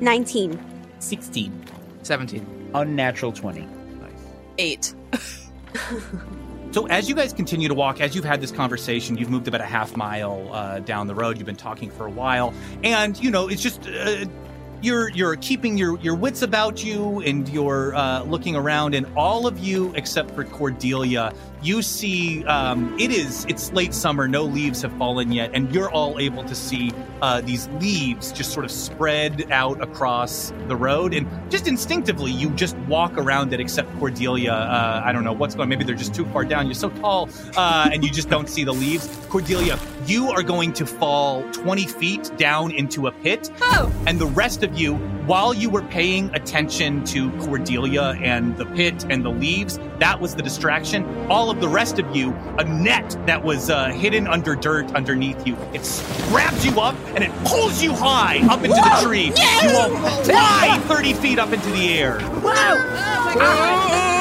19. 0.00 0.60
16. 1.00 1.64
17. 2.02 2.70
Unnatural 2.74 3.32
20. 3.32 3.68
Eight. 4.58 4.94
So 6.72 6.84
as 6.88 7.08
you 7.08 7.14
guys 7.14 7.32
continue 7.32 7.68
to 7.68 7.74
walk, 7.74 8.02
as 8.02 8.14
you've 8.14 8.26
had 8.26 8.42
this 8.42 8.50
conversation, 8.50 9.16
you've 9.16 9.30
moved 9.30 9.48
about 9.48 9.62
a 9.62 9.64
half 9.64 9.96
mile 9.96 10.52
uh, 10.52 10.80
down 10.80 11.06
the 11.06 11.14
road. 11.14 11.38
You've 11.38 11.46
been 11.46 11.56
talking 11.56 11.90
for 11.90 12.04
a 12.04 12.10
while, 12.10 12.52
and 12.84 13.18
you 13.18 13.30
know 13.30 13.48
it's 13.48 13.62
just 13.62 13.86
uh, 13.86 14.26
you're 14.82 15.10
you're 15.10 15.36
keeping 15.36 15.76
your 15.78 15.98
your 16.00 16.14
wits 16.14 16.42
about 16.42 16.84
you, 16.84 17.20
and 17.22 17.48
you're 17.48 17.94
uh, 17.94 18.22
looking 18.24 18.56
around, 18.56 18.94
and 18.94 19.06
all 19.16 19.46
of 19.46 19.58
you 19.58 19.92
except 19.94 20.30
for 20.32 20.44
Cordelia, 20.44 21.32
you 21.62 21.82
see 21.82 22.44
um, 22.44 22.96
it 22.98 23.10
is 23.10 23.44
it's 23.48 23.72
late 23.72 23.94
summer, 23.94 24.28
no 24.28 24.44
leaves 24.44 24.82
have 24.82 24.92
fallen 24.98 25.32
yet, 25.32 25.50
and 25.54 25.72
you're 25.74 25.90
all 25.90 26.18
able 26.18 26.44
to 26.44 26.54
see 26.54 26.92
uh, 27.22 27.40
these 27.40 27.68
leaves 27.80 28.32
just 28.32 28.52
sort 28.52 28.64
of 28.64 28.70
spread 28.70 29.50
out 29.50 29.82
across 29.82 30.52
the 30.68 30.76
road, 30.76 31.14
and 31.14 31.26
just 31.50 31.66
instinctively 31.66 32.30
you 32.30 32.50
just 32.50 32.76
walk 32.88 33.16
around 33.16 33.52
it. 33.52 33.60
Except 33.60 33.88
Cordelia, 33.98 34.52
uh, 34.52 35.02
I 35.04 35.12
don't 35.12 35.24
know 35.24 35.32
what's 35.32 35.54
going. 35.54 35.68
Maybe 35.68 35.84
they're 35.84 35.94
just 35.94 36.14
too 36.14 36.26
far 36.26 36.44
down. 36.44 36.66
You're 36.66 36.74
so 36.74 36.90
tall, 36.90 37.28
uh, 37.56 37.88
and 37.92 38.04
you 38.04 38.10
just 38.10 38.28
don't 38.28 38.48
see 38.48 38.64
the 38.64 38.74
leaves. 38.74 39.08
Cordelia, 39.28 39.78
you 40.06 40.30
are 40.30 40.42
going 40.42 40.72
to 40.74 40.86
fall 40.86 41.42
20 41.52 41.86
feet 41.86 42.30
down 42.36 42.70
into 42.70 43.06
a 43.08 43.12
pit, 43.12 43.50
Oh. 43.62 43.92
and 44.06 44.18
the 44.18 44.26
rest 44.26 44.62
of 44.62 44.75
you, 44.76 44.94
while 45.26 45.52
you 45.54 45.70
were 45.70 45.82
paying 45.82 46.34
attention 46.34 47.04
to 47.04 47.30
Cordelia 47.38 48.16
and 48.22 48.56
the 48.56 48.66
pit 48.66 49.04
and 49.10 49.24
the 49.24 49.30
leaves, 49.30 49.78
that 49.98 50.20
was 50.20 50.34
the 50.34 50.42
distraction. 50.42 51.04
All 51.28 51.50
of 51.50 51.60
the 51.60 51.68
rest 51.68 51.98
of 51.98 52.14
you, 52.14 52.32
a 52.58 52.64
net 52.64 53.16
that 53.26 53.42
was 53.42 53.70
uh, 53.70 53.90
hidden 53.90 54.26
under 54.26 54.54
dirt 54.54 54.94
underneath 54.94 55.46
you, 55.46 55.56
it 55.72 55.82
grabs 56.28 56.64
you 56.64 56.80
up 56.80 56.96
and 57.14 57.24
it 57.24 57.32
pulls 57.44 57.82
you 57.82 57.92
high 57.92 58.38
up 58.48 58.62
into 58.62 58.76
the 58.76 59.00
tree. 59.02 59.32
You 59.62 59.76
all 59.76 60.24
fly 60.24 60.78
30 60.86 61.12
feet 61.14 61.38
up 61.38 61.52
into 61.52 61.70
the 61.70 61.98
air. 61.98 62.18
Cord! 62.40 64.15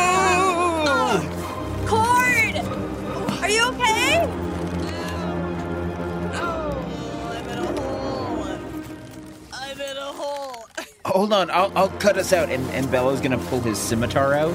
Hold 11.16 11.32
on, 11.32 11.50
I'll, 11.50 11.72
I'll 11.78 11.90
cut 11.90 12.18
us 12.18 12.34
out. 12.34 12.50
And, 12.50 12.70
and 12.72 12.92
Bello's 12.92 13.22
gonna 13.22 13.38
pull 13.38 13.62
his 13.62 13.80
scimitar 13.80 14.34
out. 14.34 14.54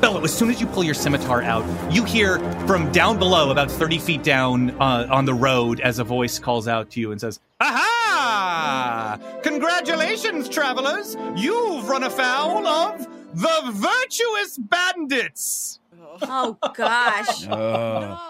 Bello, 0.00 0.24
as 0.24 0.36
soon 0.36 0.50
as 0.50 0.60
you 0.60 0.66
pull 0.66 0.82
your 0.82 0.94
scimitar 0.94 1.40
out, 1.42 1.64
you 1.92 2.04
hear 2.04 2.40
from 2.66 2.90
down 2.90 3.16
below, 3.16 3.52
about 3.52 3.70
30 3.70 3.98
feet 4.00 4.22
down 4.24 4.70
uh, 4.80 5.06
on 5.08 5.24
the 5.24 5.34
road, 5.34 5.78
as 5.78 6.00
a 6.00 6.04
voice 6.04 6.40
calls 6.40 6.66
out 6.66 6.90
to 6.90 7.00
you 7.00 7.12
and 7.12 7.20
says, 7.20 7.38
Aha! 7.60 9.18
Congratulations, 9.44 10.48
travelers! 10.48 11.16
You've 11.36 11.88
run 11.88 12.02
afoul 12.02 12.66
of 12.66 13.06
the 13.34 13.70
virtuous 13.72 14.58
bandits! 14.58 15.78
Oh, 16.22 16.58
gosh. 16.74 17.46
Oh. 17.48 18.29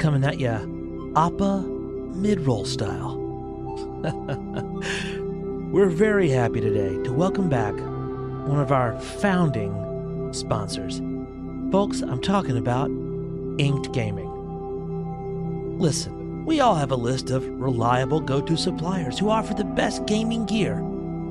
coming 0.00 0.24
at 0.24 0.40
ya, 0.40 0.66
Appa 1.14 1.62
mid-roll 1.62 2.64
style. 2.64 3.16
We're 5.70 5.88
very 5.88 6.30
happy 6.30 6.60
today 6.60 7.00
to 7.04 7.12
welcome 7.12 7.48
back 7.48 7.74
one 7.74 8.58
of 8.58 8.72
our 8.72 8.98
founding 8.98 10.32
sponsors. 10.32 11.00
Folks, 11.70 12.02
I'm 12.02 12.20
talking 12.20 12.56
about 12.56 12.90
Inked 13.58 13.92
Gaming. 13.92 14.29
Listen, 15.80 16.44
we 16.44 16.60
all 16.60 16.74
have 16.74 16.90
a 16.90 16.94
list 16.94 17.30
of 17.30 17.48
reliable 17.58 18.20
go-to 18.20 18.54
suppliers 18.54 19.18
who 19.18 19.30
offer 19.30 19.54
the 19.54 19.64
best 19.64 20.04
gaming 20.04 20.44
gear 20.44 20.76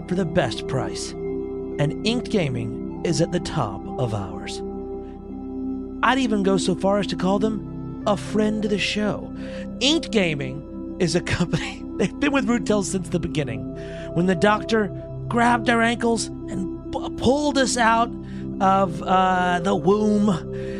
for 0.07 0.15
the 0.15 0.25
best 0.25 0.67
price. 0.67 1.11
And 1.11 2.03
Inked 2.03 2.31
Gaming 2.31 2.99
is 3.05 3.21
at 3.21 3.31
the 3.31 3.41
top 3.41 3.79
of 3.99 4.15
ours. 4.15 4.63
I'd 6.01 6.17
even 6.17 6.41
go 6.41 6.57
so 6.57 6.73
far 6.73 6.97
as 6.97 7.05
to 7.07 7.15
call 7.15 7.37
them 7.37 8.03
a 8.07 8.17
friend 8.17 8.63
to 8.63 8.67
the 8.67 8.79
show. 8.79 9.31
Inked 9.81 10.09
Gaming 10.09 10.97
is 10.99 11.15
a 11.15 11.21
company, 11.21 11.83
they've 11.97 12.19
been 12.19 12.31
with 12.31 12.47
Rutel 12.47 12.83
since 12.83 13.09
the 13.09 13.19
beginning. 13.19 13.75
When 14.15 14.25
the 14.25 14.33
doctor 14.33 14.87
grabbed 15.27 15.69
our 15.69 15.83
ankles 15.83 16.25
and 16.25 16.91
pulled 17.19 17.59
us 17.59 17.77
out 17.77 18.11
of 18.61 19.03
uh, 19.03 19.59
the 19.59 19.75
womb 19.75 20.78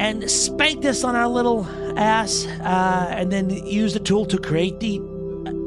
and 0.00 0.30
spanked 0.30 0.86
us 0.86 1.04
on 1.04 1.14
our 1.14 1.28
little 1.28 1.66
ass, 1.98 2.46
uh, 2.46 3.08
and 3.10 3.30
then 3.30 3.50
used 3.66 3.94
the 3.94 4.00
tool 4.00 4.24
to 4.24 4.38
create 4.38 4.80
the 4.80 4.98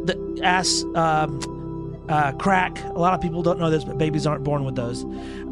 the 0.06 0.40
ass 0.44 0.84
um, 0.96 2.04
uh, 2.10 2.32
crack. 2.34 2.84
A 2.84 3.00
lot 3.00 3.14
of 3.14 3.22
people 3.22 3.44
don't 3.44 3.60
know 3.60 3.70
this, 3.70 3.84
but 3.84 4.00
babies 4.00 4.26
aren't 4.26 4.44
born 4.44 4.66
with 4.66 4.76
those. 4.76 5.04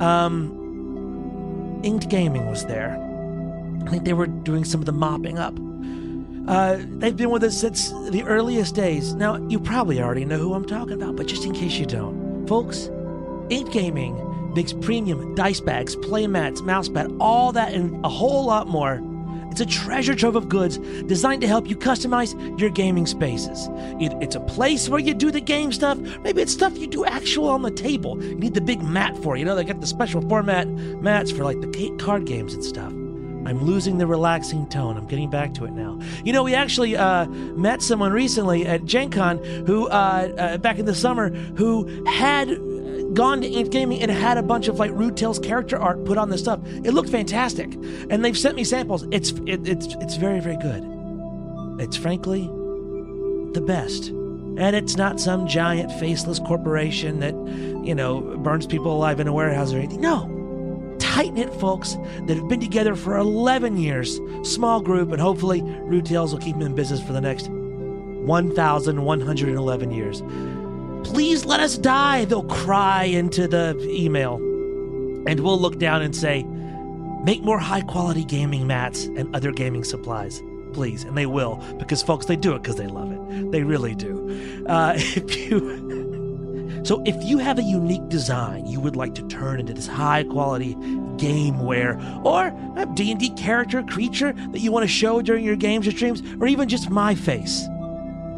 Um, 0.01 1.79
Inked 1.83 2.09
Gaming 2.09 2.47
was 2.47 2.65
there. 2.65 2.97
I 3.85 3.89
think 3.91 4.03
they 4.03 4.13
were 4.13 4.27
doing 4.27 4.65
some 4.65 4.81
of 4.81 4.87
the 4.87 4.91
mopping 4.91 5.37
up. 5.37 5.53
Uh, 6.47 6.79
they've 6.97 7.15
been 7.15 7.29
with 7.29 7.43
us 7.43 7.55
since 7.55 7.91
the 8.09 8.23
earliest 8.23 8.73
days. 8.73 9.13
Now, 9.13 9.35
you 9.47 9.59
probably 9.59 10.01
already 10.01 10.25
know 10.25 10.39
who 10.39 10.55
I'm 10.55 10.65
talking 10.65 10.93
about, 10.93 11.15
but 11.15 11.27
just 11.27 11.45
in 11.45 11.53
case 11.53 11.73
you 11.73 11.85
don't, 11.85 12.47
folks, 12.47 12.89
Inked 13.49 13.71
Gaming 13.71 14.17
makes 14.55 14.73
premium 14.73 15.33
dice 15.35 15.59
bags, 15.59 15.95
play 15.95 16.27
mats, 16.27 16.61
mousepad, 16.61 17.15
all 17.19 17.51
that, 17.53 17.73
and 17.73 18.03
a 18.05 18.09
whole 18.09 18.45
lot 18.45 18.67
more. 18.67 19.01
It's 19.51 19.59
a 19.59 19.65
treasure 19.65 20.15
trove 20.15 20.37
of 20.37 20.47
goods 20.47 20.77
designed 21.07 21.41
to 21.41 21.47
help 21.47 21.69
you 21.69 21.75
customize 21.75 22.33
your 22.57 22.69
gaming 22.69 23.05
spaces. 23.05 23.67
It- 23.99 24.15
it's 24.21 24.35
a 24.35 24.39
place 24.39 24.87
where 24.87 24.99
you 24.99 25.13
do 25.13 25.29
the 25.29 25.41
game 25.41 25.73
stuff. 25.73 25.97
Maybe 26.23 26.41
it's 26.41 26.53
stuff 26.53 26.77
you 26.77 26.87
do 26.87 27.03
actual 27.03 27.49
on 27.49 27.61
the 27.61 27.71
table. 27.71 28.23
You 28.23 28.35
need 28.35 28.53
the 28.53 28.61
big 28.61 28.81
mat 28.81 29.17
for. 29.17 29.35
You 29.35 29.43
know, 29.43 29.55
they 29.55 29.65
got 29.65 29.81
the 29.81 29.87
special 29.87 30.21
format 30.21 30.69
mats 30.69 31.31
for 31.31 31.43
like 31.43 31.59
the 31.59 31.67
ca- 31.67 31.95
card 31.97 32.25
games 32.25 32.53
and 32.53 32.63
stuff. 32.63 32.93
I'm 33.43 33.63
losing 33.65 33.97
the 33.97 34.05
relaxing 34.07 34.67
tone. 34.69 34.95
I'm 34.97 35.07
getting 35.07 35.29
back 35.29 35.53
to 35.55 35.65
it 35.65 35.71
now. 35.71 35.99
You 36.23 36.31
know, 36.31 36.43
we 36.43 36.53
actually 36.53 36.95
uh, 36.95 37.25
met 37.25 37.81
someone 37.81 38.13
recently 38.13 38.65
at 38.67 38.85
Gen 38.85 39.09
Con 39.09 39.39
who, 39.65 39.87
uh, 39.87 40.29
uh, 40.37 40.57
back 40.59 40.77
in 40.79 40.85
the 40.85 40.93
summer, 40.95 41.29
who 41.57 41.87
had 42.05 42.49
gone 43.13 43.41
to 43.41 43.47
Inked 43.47 43.71
Gaming 43.71 44.01
and 44.01 44.11
had 44.11 44.37
a 44.37 44.43
bunch 44.43 44.67
of 44.67 44.79
like 44.79 44.91
Rude 44.91 45.17
Tales 45.17 45.39
character 45.39 45.77
art 45.77 46.05
put 46.05 46.17
on 46.17 46.29
this 46.29 46.41
stuff. 46.41 46.59
It 46.65 46.91
looked 46.91 47.09
fantastic, 47.09 47.73
and 48.09 48.23
they've 48.23 48.37
sent 48.37 48.55
me 48.55 48.63
samples. 48.63 49.05
It's 49.11 49.31
it, 49.45 49.67
it's 49.67 49.87
it's 49.95 50.15
very 50.15 50.39
very 50.39 50.57
good. 50.57 50.83
It's 51.79 51.97
frankly 51.97 52.49
the 53.53 53.61
best, 53.61 54.07
and 54.07 54.75
it's 54.75 54.97
not 54.97 55.19
some 55.19 55.47
giant 55.47 55.91
faceless 55.99 56.39
corporation 56.39 57.19
that 57.19 57.33
you 57.85 57.95
know 57.95 58.21
burns 58.37 58.65
people 58.65 58.95
alive 58.95 59.19
in 59.19 59.27
a 59.27 59.33
warehouse 59.33 59.73
or 59.73 59.77
anything. 59.77 60.01
No, 60.01 60.95
tight 60.99 61.33
knit 61.33 61.53
folks 61.55 61.97
that 62.27 62.37
have 62.37 62.47
been 62.47 62.61
together 62.61 62.95
for 62.95 63.17
11 63.17 63.77
years, 63.77 64.19
small 64.43 64.81
group, 64.81 65.11
and 65.11 65.21
hopefully 65.21 65.61
Rude 65.61 66.05
Tales 66.05 66.31
will 66.31 66.39
keep 66.39 66.57
them 66.57 66.67
in 66.67 66.75
business 66.75 67.01
for 67.01 67.13
the 67.13 67.21
next 67.21 67.49
1,111 67.49 69.91
years. 69.91 70.21
Please 71.03 71.45
let 71.45 71.59
us 71.59 71.77
die, 71.77 72.25
they'll 72.25 72.43
cry 72.43 73.03
into 73.03 73.47
the 73.47 73.77
email. 73.89 74.35
And 75.27 75.39
we'll 75.39 75.59
look 75.59 75.77
down 75.77 76.01
and 76.01 76.15
say, 76.15 76.43
make 77.23 77.43
more 77.43 77.59
high 77.59 77.81
quality 77.81 78.23
gaming 78.23 78.67
mats 78.67 79.05
and 79.05 79.33
other 79.35 79.51
gaming 79.51 79.83
supplies. 79.83 80.41
Please, 80.73 81.03
and 81.03 81.17
they 81.17 81.25
will, 81.25 81.55
because 81.77 82.01
folks, 82.01 82.25
they 82.25 82.35
do 82.35 82.53
it 82.55 82.63
because 82.63 82.77
they 82.77 82.87
love 82.87 83.11
it. 83.11 83.51
They 83.51 83.63
really 83.63 83.93
do. 83.93 84.65
Uh, 84.67 84.93
if 84.97 85.35
you, 85.35 86.81
so, 86.83 87.03
if 87.05 87.21
you 87.23 87.37
have 87.37 87.59
a 87.59 87.63
unique 87.63 88.07
design 88.07 88.65
you 88.65 88.79
would 88.79 88.95
like 88.95 89.13
to 89.15 89.27
turn 89.27 89.59
into 89.59 89.73
this 89.73 89.87
high 89.87 90.23
quality 90.23 90.75
gameware, 91.17 92.25
or 92.25 92.47
a 92.77 92.85
D&D 92.95 93.31
character, 93.31 93.83
creature 93.83 94.33
that 94.51 94.59
you 94.59 94.71
want 94.71 94.83
to 94.83 94.87
show 94.87 95.21
during 95.21 95.43
your 95.43 95.57
games 95.57 95.87
or 95.87 95.91
streams, 95.91 96.23
or 96.39 96.47
even 96.47 96.69
just 96.69 96.89
my 96.89 97.13
face, 97.13 97.67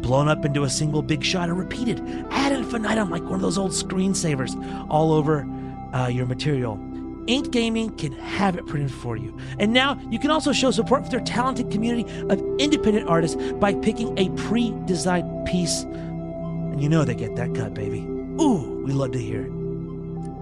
blown 0.04 0.28
up 0.28 0.44
into 0.44 0.64
a 0.64 0.70
single 0.70 1.00
big 1.00 1.24
shot 1.24 1.48
and 1.48 1.58
repeated 1.58 1.98
ad 2.30 2.52
infinitum 2.52 3.08
like 3.08 3.22
one 3.22 3.34
of 3.34 3.40
those 3.40 3.56
old 3.56 3.70
screensavers 3.70 4.54
all 4.90 5.12
over 5.12 5.48
uh, 5.94 6.08
your 6.08 6.26
material. 6.26 6.78
Inked 7.26 7.50
Gaming 7.50 7.88
can 7.96 8.12
have 8.12 8.54
it 8.54 8.66
printed 8.66 8.92
for 8.92 9.16
you. 9.16 9.34
And 9.58 9.72
now 9.72 9.98
you 10.10 10.18
can 10.18 10.30
also 10.30 10.52
show 10.52 10.70
support 10.70 11.04
for 11.04 11.10
their 11.10 11.20
talented 11.20 11.70
community 11.70 12.04
of 12.28 12.38
independent 12.58 13.08
artists 13.08 13.40
by 13.54 13.72
picking 13.76 14.16
a 14.18 14.28
pre 14.36 14.74
designed 14.84 15.46
piece. 15.46 15.84
And 15.84 16.82
you 16.82 16.90
know 16.90 17.04
they 17.04 17.14
get 17.14 17.34
that 17.36 17.54
cut, 17.54 17.72
baby. 17.72 18.00
Ooh, 18.40 18.82
we 18.84 18.92
love 18.92 19.12
to 19.12 19.18
hear 19.18 19.44
it. 19.46 19.50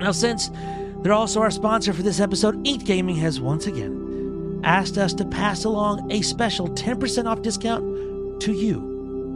Now, 0.01 0.11
since 0.11 0.51
they're 1.03 1.13
also 1.13 1.41
our 1.41 1.53
sponsor 1.53 1.93
for 1.93 2.03
this 2.03 2.19
episode, 2.19 2.67
Inked 2.67 2.85
Gaming 2.85 3.17
has 3.17 3.41
once 3.41 3.69
again 3.69 4.61
asked 4.65 4.99
us 4.99 5.15
to 5.15 5.25
pass 5.25 5.63
along 5.65 6.11
a 6.11 6.23
special 6.23 6.69
10% 6.69 7.27
off 7.27 7.43
discount 7.43 8.41
to 8.41 8.53
you, 8.53 8.92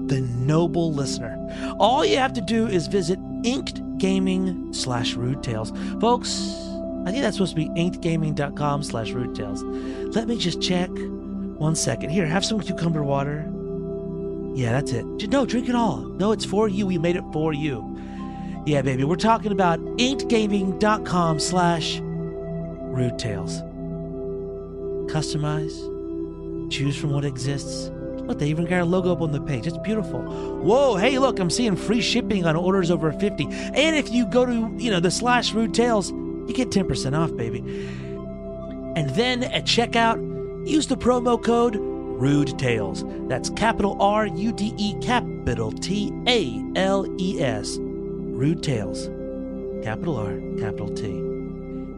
the 0.09 0.21
noble 0.21 0.93
listener. 0.93 1.75
All 1.79 2.05
you 2.05 2.17
have 2.19 2.33
to 2.35 2.41
do 2.41 2.67
is 2.67 2.87
visit 2.87 3.19
Inked 3.45 3.99
Gaming 3.99 4.73
slash 4.73 5.15
Rude 5.15 5.43
Tales. 5.43 5.73
Folks, 6.01 6.53
I 7.07 7.11
think 7.11 7.23
that's 7.23 7.37
supposed 7.37 7.57
to 7.57 7.63
be 7.63 7.69
inkedgaming.com 7.69 8.83
slash 8.83 9.13
Rude 9.13 9.35
Tales. 9.35 9.63
Let 9.63 10.29
me 10.29 10.39
just 10.39 10.61
check. 10.61 10.91
One 10.91 11.75
second. 11.75 12.11
Here, 12.11 12.27
have 12.27 12.45
some 12.45 12.61
cucumber 12.61 13.03
water. 13.03 13.51
Yeah, 14.55 14.73
that's 14.73 14.93
it. 14.93 15.05
No, 15.29 15.47
drink 15.47 15.69
it 15.69 15.75
all. 15.75 15.99
No, 15.99 16.33
it's 16.33 16.45
for 16.45 16.69
you. 16.69 16.87
We 16.87 16.99
made 16.99 17.17
it 17.17 17.25
for 17.33 17.53
you. 17.53 17.97
Yeah, 18.67 18.83
baby. 18.83 19.05
We're 19.05 19.17
talking 19.17 19.53
about 19.53 19.79
inkedgaming.com 19.81 21.39
slash 21.39 22.01
Rude 22.01 23.19
Tales. 23.19 23.63
Customize. 25.13 25.93
Choose 26.73 26.97
from 26.97 27.13
what 27.13 27.25
exists. 27.25 27.91
Look, 28.27 28.39
they 28.39 28.49
even 28.49 28.65
got 28.65 28.81
a 28.81 28.85
logo 28.85 29.13
up 29.13 29.21
on 29.21 29.33
the 29.33 29.41
page. 29.41 29.67
It's 29.67 29.79
beautiful. 29.79 30.21
Whoa, 30.21 30.97
hey, 30.97 31.19
look, 31.19 31.39
I'm 31.39 31.51
seeing 31.51 31.77
free 31.77 32.01
shipping 32.01 32.45
on 32.45 32.57
orders 32.57 32.91
over 32.91 33.13
50. 33.13 33.45
And 33.45 33.97
if 33.97 34.11
you 34.11 34.27
go 34.27 34.45
to, 34.45 34.75
you 34.77 34.91
know, 34.91 35.01
the 35.01 35.11
slash 35.11 35.53
Rude 35.53 35.75
Tales, 35.75 36.11
you 36.11 36.53
get 36.53 36.71
10% 36.71 37.17
off, 37.17 37.37
baby. 37.37 37.61
And 38.97 39.11
then 39.11 39.45
at 39.45 39.65
checkout, 39.65 40.19
use 40.67 40.87
the 40.87 40.97
promo 40.97 41.43
code 41.43 41.77
Rude 41.77 42.59
Tales. 42.59 43.05
That's 43.29 43.51
capital 43.51 44.01
R 44.01 44.27
U 44.27 44.53
D 44.53 44.75
E 44.77 44.95
capital 45.01 45.71
T 45.71 46.13
A 46.27 46.63
L 46.75 47.07
E 47.21 47.41
S. 47.41 47.79
Rude 47.81 48.63
Tales. 48.63 49.09
Capital 49.85 50.17
R, 50.17 50.35
capital 50.59 50.89
T. 50.89 51.05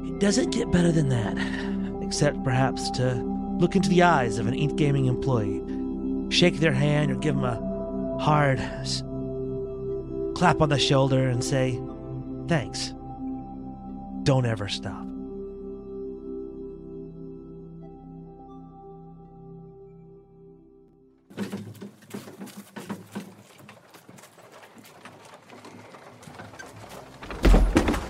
It 0.09 0.19
doesn't 0.19 0.51
get 0.51 0.71
better 0.71 0.93
than 0.93 1.09
that, 1.09 2.03
except 2.03 2.43
perhaps 2.43 2.91
to 2.93 3.15
look 3.59 3.77
into 3.77 3.89
the 3.89 4.03
eyes 4.03 4.39
of 4.39 4.47
an 4.47 4.55
Inked 4.55 4.77
Gaming 4.77 5.07
employee, 5.07 5.63
shake 6.31 6.59
their 6.61 6.73
hand, 6.73 7.11
or 7.11 7.17
give 7.17 7.35
them 7.35 7.45
a 7.45 8.19
hard 8.21 8.59
clap 10.35 10.61
on 10.61 10.69
the 10.69 10.79
shoulder 10.79 11.29
and 11.29 11.43
say, 11.43 11.81
Thanks. 12.47 12.95
Don't 14.23 14.47
ever 14.47 14.69
stop. 14.69 15.05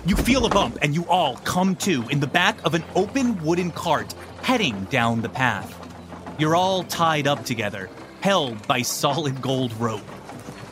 You 0.06 0.16
feel 0.16 0.46
a 0.46 0.48
bump, 0.48 0.78
and 0.82 0.94
you 0.94 1.06
all 1.06 1.36
come 1.38 1.76
to 1.76 2.06
in 2.08 2.20
the 2.20 2.26
back 2.26 2.64
of 2.64 2.74
an 2.74 2.82
open 2.94 3.42
wooden 3.44 3.70
cart 3.70 4.14
heading 4.42 4.84
down 4.84 5.20
the 5.20 5.28
path. 5.28 5.74
You're 6.38 6.56
all 6.56 6.82
tied 6.84 7.26
up 7.26 7.44
together, 7.44 7.90
held 8.20 8.66
by 8.66 8.82
solid 8.82 9.40
gold 9.40 9.72
rope. 9.74 10.04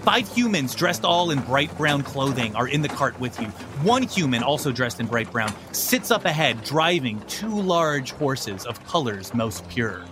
Five 0.03 0.29
humans 0.29 0.75
dressed 0.75 1.05
all 1.05 1.31
in 1.31 1.41
bright 1.41 1.77
brown 1.77 2.03
clothing 2.03 2.55
are 2.55 2.69
in 2.69 2.81
the 2.81 2.89
cart 2.89 3.19
with 3.19 3.41
you. 3.41 3.49
One 3.83 4.05
human, 4.05 4.43
also 4.43 4.71
dressed 4.71 5.01
in 5.01 5.07
bright 5.07 5.31
brown, 5.33 5.53
sits 5.73 6.13
up 6.13 6.25
ahead 6.25 6.63
driving 6.63 7.21
two 7.27 7.61
large 7.61 8.13
horses 8.13 8.67
of 8.67 8.85
colors 8.87 9.35
most 9.35 9.69
pure. 9.69 10.05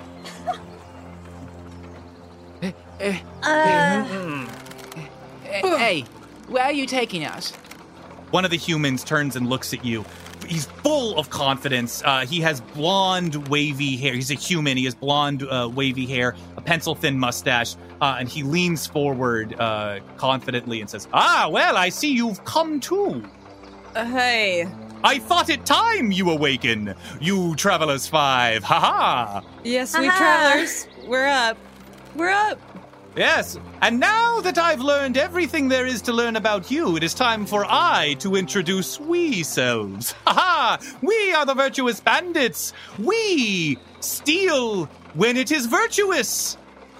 Eh, 2.62 2.72
eh, 2.98 3.20
eh. 3.44 4.46
Uh, 5.62 5.78
Hey, 5.78 6.02
where 6.48 6.64
are 6.64 6.72
you 6.72 6.86
taking 6.86 7.24
us? 7.24 7.52
One 8.32 8.44
of 8.44 8.50
the 8.50 8.56
humans 8.56 9.04
turns 9.04 9.36
and 9.36 9.48
looks 9.48 9.72
at 9.72 9.84
you. 9.84 10.04
He's 10.46 10.66
full 10.66 11.18
of 11.18 11.30
confidence. 11.30 12.02
Uh, 12.04 12.26
he 12.26 12.40
has 12.40 12.60
blonde, 12.60 13.48
wavy 13.48 13.96
hair. 13.96 14.14
He's 14.14 14.30
a 14.30 14.34
human. 14.34 14.76
He 14.76 14.84
has 14.84 14.94
blonde, 14.94 15.42
uh, 15.42 15.70
wavy 15.72 16.06
hair, 16.06 16.34
a 16.56 16.60
pencil 16.60 16.94
thin 16.94 17.18
mustache, 17.18 17.76
uh, 18.00 18.16
and 18.18 18.28
he 18.28 18.42
leans 18.42 18.86
forward 18.86 19.58
uh, 19.58 20.00
confidently 20.16 20.80
and 20.80 20.90
says, 20.90 21.08
Ah, 21.12 21.48
well, 21.50 21.76
I 21.76 21.88
see 21.88 22.12
you've 22.12 22.44
come 22.44 22.80
too. 22.80 23.24
Uh, 23.94 24.04
hey. 24.04 24.68
I 25.02 25.18
thought 25.18 25.50
it 25.50 25.66
time 25.66 26.10
you 26.12 26.30
awaken, 26.30 26.94
you 27.20 27.54
Travelers 27.56 28.06
Five. 28.06 28.64
Ha 28.64 28.80
ha! 28.80 29.42
Yes, 29.62 29.96
we 29.98 30.06
Haha. 30.06 30.18
travelers. 30.18 30.88
We're 31.06 31.26
up. 31.26 31.58
We're 32.16 32.30
up. 32.30 32.58
Yes, 33.16 33.56
and 33.80 34.00
now 34.00 34.40
that 34.40 34.58
I've 34.58 34.80
learned 34.80 35.16
everything 35.16 35.68
there 35.68 35.86
is 35.86 36.02
to 36.02 36.12
learn 36.12 36.34
about 36.34 36.68
you, 36.68 36.96
it 36.96 37.04
is 37.04 37.14
time 37.14 37.46
for 37.46 37.64
I 37.64 38.14
to 38.18 38.34
introduce 38.34 38.98
we 38.98 39.44
selves. 39.44 40.14
Ha 40.26 40.32
ha! 40.32 40.78
We 41.00 41.32
are 41.32 41.46
the 41.46 41.54
virtuous 41.54 42.00
bandits. 42.00 42.72
We 42.98 43.78
steal 44.00 44.86
when 45.14 45.36
it 45.36 45.52
is 45.52 45.66
virtuous. 45.66 46.56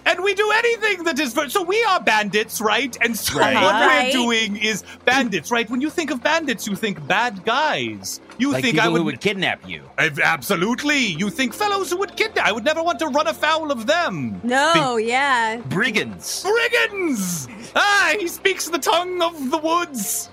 And 0.07 0.23
we 0.23 0.35
do 0.35 0.51
anything 0.51 1.05
that 1.05 1.19
is 1.19 1.33
vir- 1.33 1.49
so 1.49 1.63
we 1.63 1.83
are 1.85 1.99
bandits, 2.01 2.61
right? 2.61 2.95
And 3.01 3.17
so 3.19 3.39
Right. 3.41 3.55
what 3.55 3.73
Right. 3.75 4.07
we're 4.07 4.13
doing 4.13 4.57
is 4.57 4.85
bandits, 5.05 5.51
right? 5.51 5.69
When 5.71 5.81
you 5.81 5.89
think 5.91 6.11
of 6.11 6.23
bandits, 6.23 6.67
you 6.67 6.77
think 6.77 7.07
bad 7.07 7.45
guys. 7.45 8.21
You 8.37 8.53
Like 8.53 8.63
think 8.65 8.75
people 8.75 8.87
I 8.87 8.93
would, 8.93 8.99
who 8.99 9.05
would 9.05 9.21
kidnap 9.21 9.67
you. 9.67 9.83
Ab- 9.97 10.21
absolutely. 10.23 10.99
You 10.99 11.31
think 11.31 11.55
fellows 11.55 11.91
who 11.91 11.97
would 11.99 12.17
kidnap. 12.17 12.47
I 12.47 12.53
would 12.53 12.65
never 12.65 12.83
want 12.83 12.99
to 12.99 13.07
run 13.07 13.27
afoul 13.29 13.71
of 13.73 13.87
them. 13.87 14.41
no, 14.45 14.97
yeah. 14.97 15.57
Brigands. 15.69 16.43
Brigands! 16.43 17.49
Ah, 17.75 18.13
he 18.19 18.29
speaks 18.29 18.69
the 18.69 18.79
tongue 18.79 19.23
of 19.23 19.51
the 19.51 19.59
woods. 19.59 20.29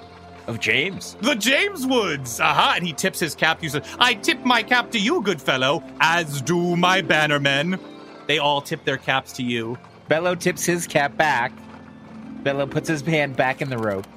of 0.47 0.59
James. 0.59 1.15
The 1.21 1.35
James 1.35 1.85
Woods! 1.85 2.39
Aha! 2.41 2.73
And 2.75 2.85
he 2.85 2.93
tips 2.93 3.19
his 3.19 3.35
cap. 3.35 3.61
He 3.61 3.69
says, 3.69 3.83
I 3.99 4.15
tip 4.15 4.43
my 4.43 4.63
cap 4.63 4.89
to 4.91 4.99
you, 4.99 5.21
good 5.21 5.39
fellow, 5.39 5.83
as 6.01 6.41
do 6.41 6.75
my 6.75 7.01
bannermen. 7.03 7.79
They 8.31 8.39
all 8.39 8.61
tip 8.61 8.85
their 8.85 8.97
caps 8.97 9.33
to 9.33 9.43
you. 9.43 9.77
Bello 10.07 10.35
tips 10.35 10.63
his 10.63 10.87
cap 10.87 11.17
back. 11.17 11.51
Bello 12.43 12.65
puts 12.65 12.87
his 12.87 13.01
hand 13.01 13.35
back 13.35 13.61
in 13.61 13.69
the 13.69 13.77
rope. 13.77 14.07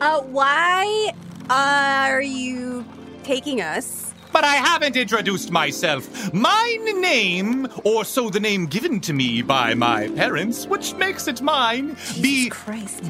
Uh, 0.00 0.20
why 0.20 1.12
are 1.50 2.22
you 2.22 2.86
taking 3.24 3.60
us? 3.60 4.14
But 4.30 4.44
I 4.44 4.54
haven't 4.54 4.96
introduced 4.96 5.50
myself. 5.50 6.32
My 6.32 6.78
name, 7.00 7.66
or 7.82 8.04
so 8.04 8.30
the 8.30 8.38
name 8.38 8.66
given 8.66 9.00
to 9.00 9.12
me 9.12 9.42
by 9.42 9.74
my 9.74 10.06
parents, 10.10 10.68
which 10.68 10.94
makes 10.94 11.26
it 11.26 11.42
mine, 11.42 11.96
be 12.20 12.52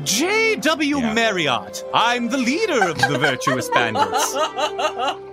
J.W. 0.05 1.01
Marriott. 1.13 1.85
I'm 1.93 2.31
the 2.31 2.39
leader 2.39 2.89
of 2.89 2.97
the 2.97 3.19
Virtuous 3.19 3.69
Bandits. 3.69 4.35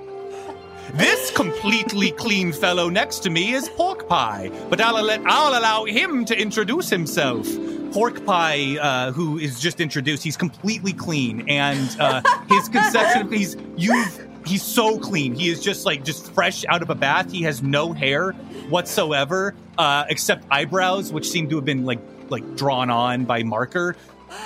This 0.93 1.31
completely 1.31 2.11
clean 2.11 2.53
fellow 2.53 2.87
next 2.87 3.19
to 3.19 3.31
me 3.31 3.53
is 3.53 3.67
Pork 3.69 4.07
Pie, 4.07 4.51
but 4.69 4.79
I'll, 4.79 5.09
I'll 5.25 5.59
allow 5.59 5.85
him 5.85 6.23
to 6.25 6.39
introduce 6.39 6.87
himself. 6.87 7.47
Pork 7.91 8.23
Pie, 8.25 8.77
uh, 8.77 9.11
who 9.11 9.39
is 9.39 9.59
just 9.59 9.81
introduced, 9.81 10.23
he's 10.23 10.37
completely 10.37 10.93
clean, 10.93 11.49
and 11.49 11.95
uh, 11.99 12.21
his 12.47 12.69
conception, 12.69 13.31
he's 13.31 13.57
you've 13.75 14.27
he's 14.45 14.61
so 14.61 14.99
clean. 14.99 15.33
He 15.33 15.49
is 15.49 15.63
just 15.63 15.83
like 15.83 16.03
just 16.03 16.31
fresh 16.31 16.63
out 16.69 16.83
of 16.83 16.91
a 16.91 16.95
bath. 16.95 17.31
He 17.31 17.41
has 17.41 17.63
no 17.63 17.93
hair 17.93 18.33
whatsoever, 18.69 19.55
uh, 19.79 20.05
except 20.09 20.45
eyebrows, 20.51 21.11
which 21.11 21.27
seem 21.27 21.49
to 21.49 21.55
have 21.55 21.65
been 21.65 21.85
like 21.85 22.01
like 22.29 22.55
drawn 22.55 22.91
on 22.91 23.25
by 23.25 23.41
marker. 23.41 23.95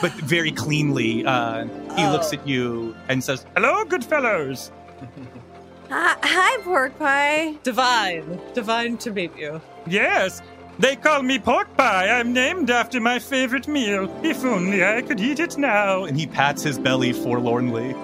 But 0.01 0.13
very 0.13 0.51
cleanly, 0.51 1.25
uh, 1.25 1.65
he 1.97 2.07
looks 2.07 2.31
at 2.31 2.47
you 2.47 2.95
and 3.09 3.21
says, 3.21 3.45
"Hello, 3.53 3.83
good 3.83 4.05
fellows." 4.05 4.71
Hi, 5.89 6.17
hi, 6.21 6.61
pork 6.63 6.97
pie. 6.99 7.53
Divine. 7.63 8.39
Divine 8.53 8.97
to 8.97 9.11
meet 9.11 9.35
you. 9.37 9.61
Yes, 9.87 10.41
they 10.79 10.95
call 10.95 11.23
me 11.23 11.39
pork 11.39 11.75
pie. 11.77 12.09
I'm 12.09 12.33
named 12.33 12.69
after 12.69 12.99
my 12.99 13.19
favorite 13.19 13.67
meal. 13.67 14.13
If 14.23 14.43
only 14.43 14.83
I 14.83 15.01
could 15.01 15.19
eat 15.21 15.39
it 15.39 15.57
now. 15.57 16.03
And 16.03 16.19
he 16.19 16.27
pats 16.27 16.61
his 16.63 16.77
belly 16.77 17.13
forlornly. 17.13 17.95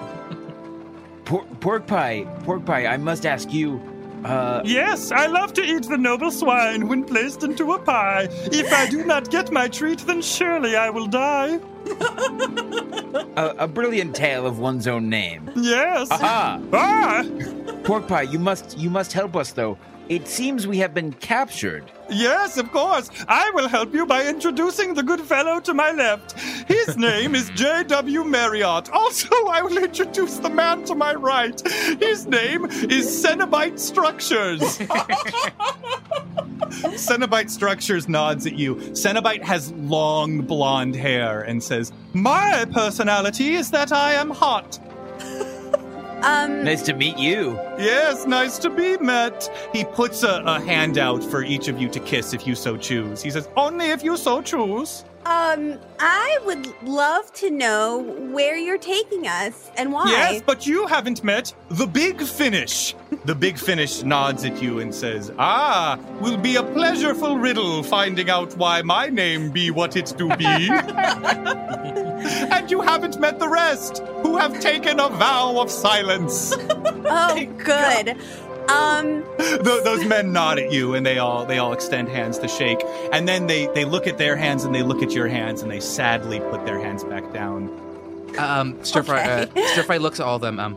Por- 1.26 1.44
pork 1.60 1.86
pie, 1.86 2.24
pork 2.44 2.64
pie. 2.64 2.86
I 2.86 2.96
must 2.96 3.26
ask 3.26 3.52
you. 3.52 3.80
Uh, 4.24 4.62
Yes, 4.64 5.12
I 5.12 5.26
love 5.26 5.52
to 5.54 5.62
eat 5.62 5.84
the 5.88 5.98
noble 5.98 6.30
swine 6.30 6.88
when 6.88 7.04
placed 7.04 7.42
into 7.42 7.72
a 7.72 7.78
pie. 7.78 8.28
If 8.52 8.72
I 8.72 8.88
do 8.88 9.04
not 9.04 9.30
get 9.30 9.50
my 9.52 9.68
treat, 9.68 9.98
then 10.00 10.22
surely 10.22 10.76
I 10.76 10.90
will 10.90 11.06
die. 11.06 11.60
a, 13.36 13.54
a 13.58 13.68
brilliant 13.68 14.16
tale 14.16 14.46
of 14.46 14.58
one's 14.58 14.86
own 14.88 15.08
name. 15.10 15.50
Yes. 15.56 16.10
Aha! 16.10 16.60
Ah! 16.72 17.24
Pork 17.84 18.08
pie, 18.08 18.22
you 18.22 18.38
must 18.38 18.78
you 18.78 18.88
must 18.88 19.12
help 19.12 19.36
us 19.36 19.52
though. 19.52 19.76
It 20.08 20.28
seems 20.28 20.66
we 20.66 20.78
have 20.78 20.92
been 20.92 21.12
captured. 21.14 21.84
Yes, 22.10 22.58
of 22.58 22.70
course. 22.70 23.10
I 23.26 23.50
will 23.54 23.68
help 23.68 23.94
you 23.94 24.04
by 24.04 24.26
introducing 24.26 24.92
the 24.92 25.02
good 25.02 25.22
fellow 25.22 25.60
to 25.60 25.72
my 25.72 25.92
left. 25.92 26.38
His 26.68 26.96
name 26.98 27.34
is 27.34 27.48
J.W. 27.50 28.24
Marriott. 28.24 28.90
Also, 28.90 29.34
I 29.46 29.62
will 29.62 29.78
introduce 29.78 30.36
the 30.36 30.50
man 30.50 30.84
to 30.84 30.94
my 30.94 31.14
right. 31.14 31.58
His 31.98 32.26
name 32.26 32.66
is 32.66 33.06
Cenobite 33.24 33.78
Structures. 33.78 34.60
Cenobite 36.94 37.48
Structures 37.50 38.06
nods 38.08 38.46
at 38.46 38.56
you. 38.56 38.76
Cenobite 38.76 39.42
has 39.42 39.72
long 39.72 40.42
blonde 40.42 40.96
hair 40.96 41.40
and 41.40 41.62
says, 41.62 41.92
My 42.12 42.66
personality 42.72 43.54
is 43.54 43.70
that 43.70 43.90
I 43.92 44.12
am 44.12 44.30
hot. 44.30 44.78
Um, 46.24 46.64
Nice 46.64 46.82
to 46.82 46.94
meet 46.94 47.18
you. 47.18 47.52
Yes, 47.78 48.26
nice 48.26 48.56
to 48.58 48.70
be 48.70 48.96
met. 48.96 49.50
He 49.74 49.84
puts 49.84 50.22
a, 50.22 50.42
a 50.46 50.58
hand 50.58 50.96
out 50.96 51.22
for 51.22 51.44
each 51.44 51.68
of 51.68 51.78
you 51.78 51.88
to 51.90 52.00
kiss 52.00 52.32
if 52.32 52.46
you 52.46 52.54
so 52.54 52.78
choose. 52.78 53.22
He 53.22 53.30
says, 53.30 53.46
Only 53.56 53.90
if 53.90 54.02
you 54.02 54.16
so 54.16 54.40
choose. 54.40 55.04
Um, 55.26 55.78
I 55.98 56.38
would 56.44 56.66
love 56.82 57.32
to 57.34 57.50
know 57.50 58.00
where 58.32 58.56
you're 58.56 58.78
taking 58.78 59.26
us 59.26 59.70
and 59.76 59.92
why. 59.92 60.04
Yes, 60.06 60.42
but 60.44 60.66
you 60.66 60.86
haven't 60.86 61.24
met 61.24 61.54
the 61.70 61.86
Big 61.86 62.20
Finish. 62.22 62.94
The 63.24 63.34
Big 63.34 63.58
Finish 63.58 64.02
nods 64.02 64.44
at 64.44 64.62
you 64.62 64.80
and 64.80 64.94
says, 64.94 65.32
Ah, 65.38 65.98
will 66.20 66.36
be 66.36 66.56
a 66.56 66.62
pleasureful 66.62 67.40
riddle 67.40 67.82
finding 67.82 68.28
out 68.28 68.54
why 68.58 68.82
my 68.82 69.08
name 69.08 69.50
be 69.50 69.70
what 69.70 69.96
it 69.96 70.12
do 70.18 70.28
be. 70.36 70.44
and 72.54 72.70
you 72.70 72.82
haven't 72.82 73.18
met 73.18 73.38
the 73.38 73.48
rest, 73.48 73.98
who 74.22 74.36
have 74.36 74.60
taken 74.60 75.00
a 75.00 75.08
vow 75.08 75.58
of 75.58 75.70
silence. 75.70 76.52
Oh, 77.06 77.46
good. 77.58 78.16
Um, 78.68 79.22
Th- 79.38 79.82
those 79.84 80.04
men 80.06 80.32
nod 80.32 80.58
at 80.58 80.72
you 80.72 80.94
and 80.94 81.04
they 81.04 81.18
all 81.18 81.44
they 81.44 81.58
all 81.58 81.72
extend 81.72 82.08
hands 82.08 82.38
to 82.38 82.48
shake 82.48 82.80
and 83.12 83.26
then 83.28 83.46
they 83.46 83.66
they 83.68 83.84
look 83.84 84.06
at 84.06 84.16
their 84.18 84.36
hands 84.36 84.64
and 84.64 84.74
they 84.74 84.82
look 84.82 85.02
at 85.02 85.12
your 85.12 85.28
hands 85.28 85.62
and 85.62 85.70
they 85.70 85.80
sadly 85.80 86.40
put 86.40 86.64
their 86.64 86.78
hands 86.78 87.04
back 87.04 87.30
down 87.32 87.68
Um, 88.38 88.82
Stir 88.84 89.02
Fry, 89.02 89.22
uh, 89.22 89.46
Stir 89.72 89.82
Fry 89.84 89.98
looks 89.98 90.18
at 90.20 90.26
all 90.26 90.36
of 90.36 90.42
them. 90.42 90.58
Um, 90.58 90.76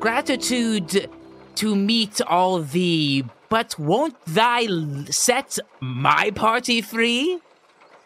gratitude 0.00 1.10
to 1.56 1.74
meet 1.76 2.20
all 2.22 2.60
thee, 2.60 3.24
but 3.48 3.78
won't 3.78 4.14
thy 4.26 4.66
set 5.10 5.58
my 5.80 6.30
party 6.30 6.80
free? 6.80 7.40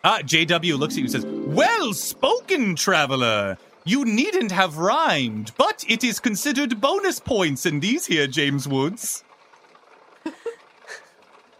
ah 0.02 0.20
jw 0.24 0.78
looks 0.78 0.94
at 0.94 0.98
you 0.98 1.04
and 1.04 1.12
says 1.12 1.26
well 1.26 1.92
spoken 1.92 2.74
traveler 2.74 3.58
you 3.84 4.04
needn't 4.04 4.52
have 4.52 4.78
rhymed 4.78 5.52
but 5.56 5.84
it 5.88 6.04
is 6.04 6.20
considered 6.20 6.80
bonus 6.80 7.18
points 7.18 7.64
in 7.66 7.80
these 7.80 8.06
here 8.06 8.26
james 8.26 8.68
woods 8.68 9.24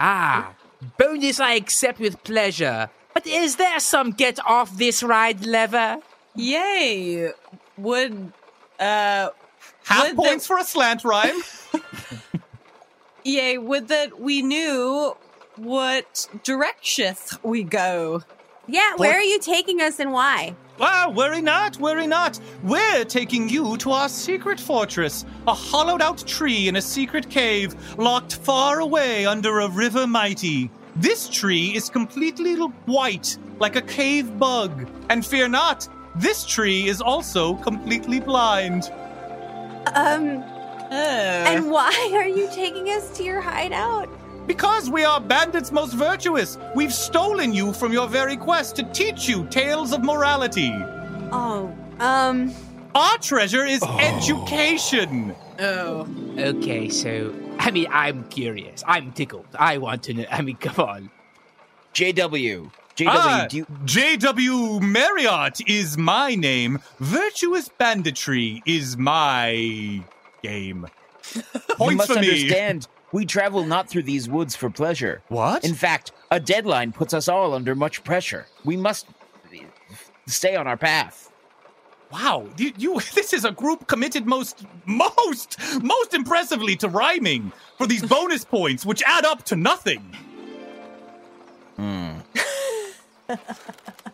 Ah, 0.01 0.55
bonus 0.97 1.41
I 1.41 1.53
accept 1.53 2.01
with 2.01 2.25
pleasure. 2.25 2.89
But 3.13 3.27
is 3.27 3.57
there 3.57 3.79
some 3.81 4.13
get 4.13 4.39
off 4.47 4.75
this 4.77 5.03
ride 5.03 5.45
lever? 5.45 5.99
Yay! 6.35 7.33
Would 7.77 8.33
uh 8.79 9.29
half 9.85 10.07
would 10.07 10.17
points 10.17 10.47
for 10.47 10.57
a 10.57 10.65
slant 10.65 11.05
rhyme 11.05 11.37
yay, 13.25 13.59
would 13.59 13.89
that 13.89 14.19
we 14.19 14.41
knew 14.41 15.15
what 15.57 16.29
direction 16.45 17.15
we 17.43 17.63
go. 17.63 18.23
yeah, 18.67 18.95
where 18.97 19.19
are 19.19 19.23
you 19.23 19.39
taking 19.39 19.83
us 19.83 19.99
and 20.01 20.13
why? 20.13 20.57
Ah, 20.83 21.13
worry 21.15 21.43
not, 21.43 21.79
worry 21.79 22.07
not. 22.07 22.41
We're 22.63 23.05
taking 23.05 23.49
you 23.49 23.77
to 23.79 23.91
our 23.91 24.09
secret 24.09 24.59
fortress, 24.59 25.27
a 25.47 25.53
hollowed 25.53 26.01
out 26.01 26.27
tree 26.27 26.69
in 26.69 26.77
a 26.77 26.83
secret 26.83 27.29
cave, 27.29 27.75
locked 27.99 28.37
far 28.37 28.81
away 28.81 29.27
under 29.27 29.61
a 29.61 29.69
river 29.69 30.07
mighty. 30.07 30.71
This 30.97 31.29
tree 31.29 31.75
is 31.75 31.91
completely 31.91 32.55
white, 32.87 33.37
like 33.59 33.77
a 33.77 33.83
cave 33.83 34.39
bug. 34.39 34.89
And 35.11 35.25
fear 35.25 35.49
not, 35.49 35.87
this 36.17 36.47
tree 36.47 36.89
is 36.89 37.01
also 37.01 37.55
completely 37.57 38.21
blind. 38.21 38.91
Um, 39.95 40.43
Uh, 40.91 41.47
and 41.47 41.71
why 41.71 42.11
are 42.15 42.27
you 42.27 42.49
taking 42.53 42.89
us 42.89 43.17
to 43.17 43.23
your 43.23 43.41
hideout? 43.41 44.09
Because 44.51 44.91
we 44.91 45.05
are 45.05 45.21
bandits 45.21 45.71
most 45.71 45.93
virtuous, 45.95 46.59
we've 46.75 46.93
stolen 46.93 47.53
you 47.55 47.73
from 47.73 47.93
your 47.93 48.09
very 48.09 48.37
quest 48.37 48.75
to 48.77 48.83
teach 48.83 49.29
you 49.29 49.47
tales 49.47 49.93
of 49.93 50.03
morality. 50.03 50.73
Oh, 51.31 51.73
um, 52.01 52.53
Our 52.93 53.17
treasure 53.19 53.65
is 53.65 53.81
education. 54.01 55.37
oh. 55.61 56.05
Okay, 56.37 56.89
so 56.89 57.33
I 57.61 57.71
mean, 57.71 57.87
I'm 57.93 58.25
curious. 58.25 58.83
I'm 58.89 59.13
tickled. 59.13 59.47
I 59.57 59.79
want 59.79 60.03
to 60.05 60.15
know. 60.15 60.25
I 60.29 60.43
mean, 60.43 60.57
come 60.57 60.85
on. 60.85 61.11
JW. 61.95 62.73
JW, 62.97 63.07
Ah, 63.07 63.47
do 63.49 63.59
you 63.59 63.67
JW 63.85 64.81
Marriott 64.83 65.61
is 65.69 65.97
my 65.97 66.35
name. 66.35 66.81
Virtuous 66.99 67.69
banditry 67.69 68.65
is 68.67 68.97
my 68.97 70.03
game. 70.43 70.89
you 71.37 71.97
must 71.97 72.13
for 72.13 72.19
me. 72.19 72.49
Understand 73.13 73.21
we 73.21 73.27
travel 73.27 73.65
not 73.65 73.89
through 73.89 74.05
these 74.05 74.29
woods 74.29 74.57
for 74.57 74.71
pleasure. 74.71 75.23
What? 75.29 75.65
In 75.65 75.75
fact, 75.75 76.13
a 76.31 76.41
deadline 76.41 76.93
puts 76.93 77.15
us 77.15 77.29
all 77.29 77.55
under 77.55 77.75
much 77.75 78.05
pressure. 78.05 78.47
We 78.65 78.77
must 78.77 79.07
stay 80.27 80.57
on 80.57 80.67
our 80.67 80.77
path. 80.77 81.31
Wow, 82.13 82.49
you, 82.57 82.73
you 82.77 82.95
this 83.15 83.33
is 83.33 83.45
a 83.45 83.53
group 83.53 83.87
committed 83.87 84.27
most 84.27 84.67
most 84.85 85.59
most 85.83 86.15
impressively 86.15 86.77
to 86.77 86.89
rhyming 86.89 87.53
for 87.79 87.87
these 87.87 88.03
bonus 88.09 88.45
points 88.45 88.85
which 88.85 89.03
add 89.07 89.25
up 89.25 89.45
to 89.45 89.57
nothing. 89.57 90.17
Hmm. 91.77 92.19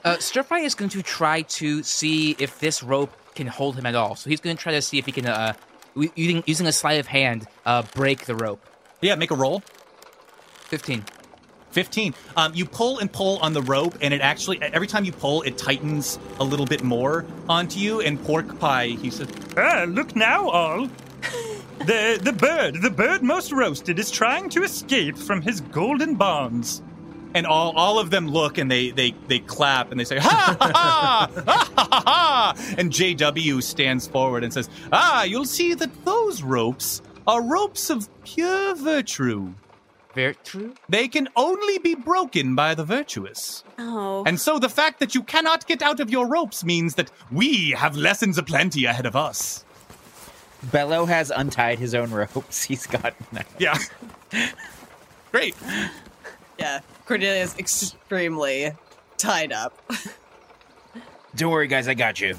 Uh, 0.05 0.19
Stir 0.19 0.45
Fry 0.45 0.61
is 0.61 0.77
going 0.77 0.91
to 0.91 1.03
try 1.03 1.43
to 1.43 1.83
see 1.83 2.37
if 2.39 2.61
this 2.61 2.83
rope 2.83 3.11
can 3.35 3.49
hold 3.49 3.75
him 3.77 3.87
at 3.87 3.97
all. 3.97 4.15
So 4.15 4.31
he's 4.31 4.41
going 4.41 4.57
to 4.57 4.63
try 4.63 4.73
to 4.73 4.83
see 4.83 4.99
if 4.99 5.07
he 5.07 5.11
can, 5.11 5.27
uh, 5.27 5.55
using, 6.15 6.45
using 6.47 6.67
a 6.69 6.73
sleight 6.73 7.01
of 7.01 7.09
hand, 7.09 7.49
uh, 7.65 7.83
break 7.95 8.27
the 8.27 8.37
rope. 8.37 8.65
Yeah, 9.07 9.15
make 9.15 9.31
a 9.31 9.37
roll. 9.37 9.63
15. 10.69 11.05
15. 11.71 12.15
Um, 12.37 12.53
you 12.57 12.65
pull 12.65 12.99
and 12.99 13.13
pull 13.13 13.39
on 13.39 13.53
the 13.53 13.63
rope, 13.63 13.97
and 14.01 14.13
it 14.13 14.21
actually, 14.21 14.61
every 14.61 14.89
time 14.89 15.05
you 15.05 15.13
pull, 15.13 15.43
it 15.43 15.57
tightens 15.57 16.19
a 16.41 16.45
little 16.45 16.67
bit 16.67 16.83
more 16.83 17.25
onto 17.49 17.79
you. 17.79 18.01
And 18.01 18.21
Pork 18.25 18.59
Pie, 18.59 18.89
he 19.01 19.11
said, 19.11 19.29
Ah, 19.57 19.85
look 19.87 20.17
now, 20.17 20.49
all. 20.49 20.87
the 21.79 22.19
the 22.21 22.33
bird, 22.33 22.83
the 22.83 22.91
bird 22.91 23.23
most 23.23 23.53
roasted, 23.53 23.99
is 24.01 24.11
trying 24.11 24.49
to 24.51 24.65
escape 24.65 25.17
from 25.17 25.41
his 25.41 25.61
golden 25.61 26.17
bonds. 26.17 26.83
and 27.35 27.47
all, 27.47 27.73
all 27.77 27.99
of 28.01 28.11
them 28.11 28.27
look 28.29 28.59
and 28.59 28.71
they, 28.71 28.91
they, 28.93 29.15
they 29.29 29.39
clap 29.41 29.91
and 29.93 30.01
they 30.01 30.05
say, 30.05 30.19
ha 30.19 30.57
ha 30.59 30.73
ha, 30.73 31.31
ha 31.35 31.43
ha 31.47 31.73
ha 31.77 32.03
ha. 32.07 32.75
And 32.79 32.91
JW 32.91 33.63
stands 33.63 34.09
forward 34.09 34.43
and 34.43 34.53
says, 34.53 34.69
Ah, 34.91 35.25
you'll 35.25 35.45
see 35.45 35.75
that 35.75 36.05
those 36.05 36.43
ropes 36.43 37.03
are 37.27 37.43
ropes 37.43 37.91
of 37.91 38.09
pure 38.25 38.75
virtue. 38.75 39.55
Virtue? 40.15 40.75
They 40.89 41.09
can 41.09 41.29
only 41.37 41.79
be 41.79 41.95
broken 41.95 42.55
by 42.55 42.75
the 42.75 42.85
virtuous. 42.85 43.63
Oh. 43.79 44.25
And 44.27 44.41
so 44.41 44.59
the 44.59 44.69
fact 44.71 44.99
that 45.01 45.15
you 45.15 45.23
cannot 45.23 45.67
get 45.67 45.83
out 45.83 46.01
of 46.01 46.09
your 46.11 46.27
ropes 46.27 46.65
means 46.65 46.95
that 46.95 47.11
we 47.31 47.73
have 47.73 47.97
lessons 47.97 48.39
aplenty 48.39 48.87
ahead 48.87 49.05
of 49.05 49.15
us. 49.15 49.65
Bello 50.63 51.05
has 51.05 51.31
untied 51.31 51.79
his 51.79 51.95
own 51.95 52.11
ropes. 52.11 52.63
He's 52.65 52.87
got 52.87 53.15
Yeah. 53.59 53.79
Great. 55.33 55.55
Yeah, 56.59 56.81
Cordelia 57.05 57.43
is 57.43 57.55
extremely 57.59 58.73
tied 59.19 59.53
up. 59.53 59.79
Don't 61.35 61.51
worry, 61.53 61.67
guys, 61.69 61.89
I 61.89 61.95
got 61.95 62.21
you. 62.21 62.39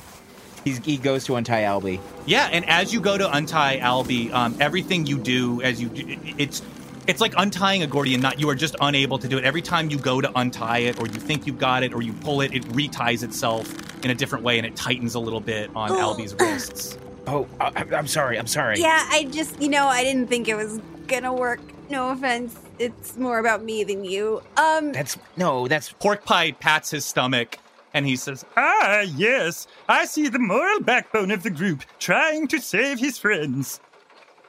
He's, 0.68 0.78
he 0.80 0.98
goes 0.98 1.24
to 1.26 1.36
untie 1.36 1.62
Albie. 1.64 2.00
Yeah, 2.26 2.50
and 2.52 2.68
as 2.70 2.94
you 2.94 3.00
go 3.00 3.18
to 3.18 3.32
untie 3.36 3.80
Albie, 3.80 4.32
um, 4.34 4.56
everything 4.60 5.06
you 5.06 5.18
do 5.18 5.62
as 5.62 5.82
you 5.82 5.90
it's 6.38 6.62
it's 7.08 7.22
like 7.22 7.34
untying 7.38 7.84
a 7.84 7.88
Gordian 7.88 8.20
knot. 8.20 8.38
You 8.40 8.50
are 8.50 8.56
just 8.56 8.76
unable 8.82 9.18
to 9.20 9.30
do 9.30 9.38
it. 9.38 9.46
Every 9.46 9.62
time 9.62 9.90
you 9.90 9.98
go 9.98 10.20
to 10.20 10.30
untie 10.38 10.80
it, 10.80 11.00
or 11.00 11.08
you 11.08 11.14
think 11.14 11.48
you've 11.48 11.58
got 11.58 11.84
it, 11.84 11.94
or 11.94 12.02
you 12.02 12.12
pull 12.12 12.42
it, 12.42 12.54
it 12.54 12.64
reties 12.76 13.24
itself 13.24 13.74
in 14.04 14.12
a 14.12 14.16
different 14.16 14.44
way, 14.44 14.58
and 14.58 14.68
it 14.68 14.76
tightens 14.76 15.16
a 15.16 15.20
little 15.20 15.40
bit 15.40 15.72
on 15.74 15.90
Oh. 15.92 15.96
Albie's 16.16 16.34
wrists. 16.40 16.98
Oh, 17.30 17.46
I, 17.60 17.86
I'm 17.94 18.08
sorry. 18.08 18.40
I'm 18.40 18.48
sorry. 18.48 18.80
Yeah, 18.80 19.06
I 19.12 19.26
just, 19.26 19.62
you 19.62 19.68
know, 19.68 19.86
I 19.88 20.02
didn't 20.02 20.28
think 20.28 20.48
it 20.48 20.56
was 20.56 20.80
gonna 21.08 21.34
work. 21.34 21.60
No 21.90 22.12
offense. 22.12 22.56
It's 22.80 23.18
more 23.18 23.40
about 23.40 23.64
me 23.66 23.84
than 23.84 24.06
you. 24.06 24.42
Um, 24.56 24.94
That's 24.94 25.18
no. 25.36 25.68
That's 25.68 25.92
Pork 25.92 26.24
Pie 26.24 26.54
pats 26.54 26.90
his 26.92 27.04
stomach, 27.04 27.60
and 27.98 28.06
he 28.06 28.16
says, 28.16 28.46
Ah, 28.56 29.02
yes, 29.02 29.66
I 29.90 30.06
see 30.06 30.28
the 30.30 30.38
moral 30.40 30.80
backbone 30.82 31.32
of 31.32 31.42
the 31.42 31.50
group 31.50 31.84
trying 31.98 32.48
to 32.50 32.60
save 32.62 33.00
his 33.00 33.18
friends. 33.18 33.80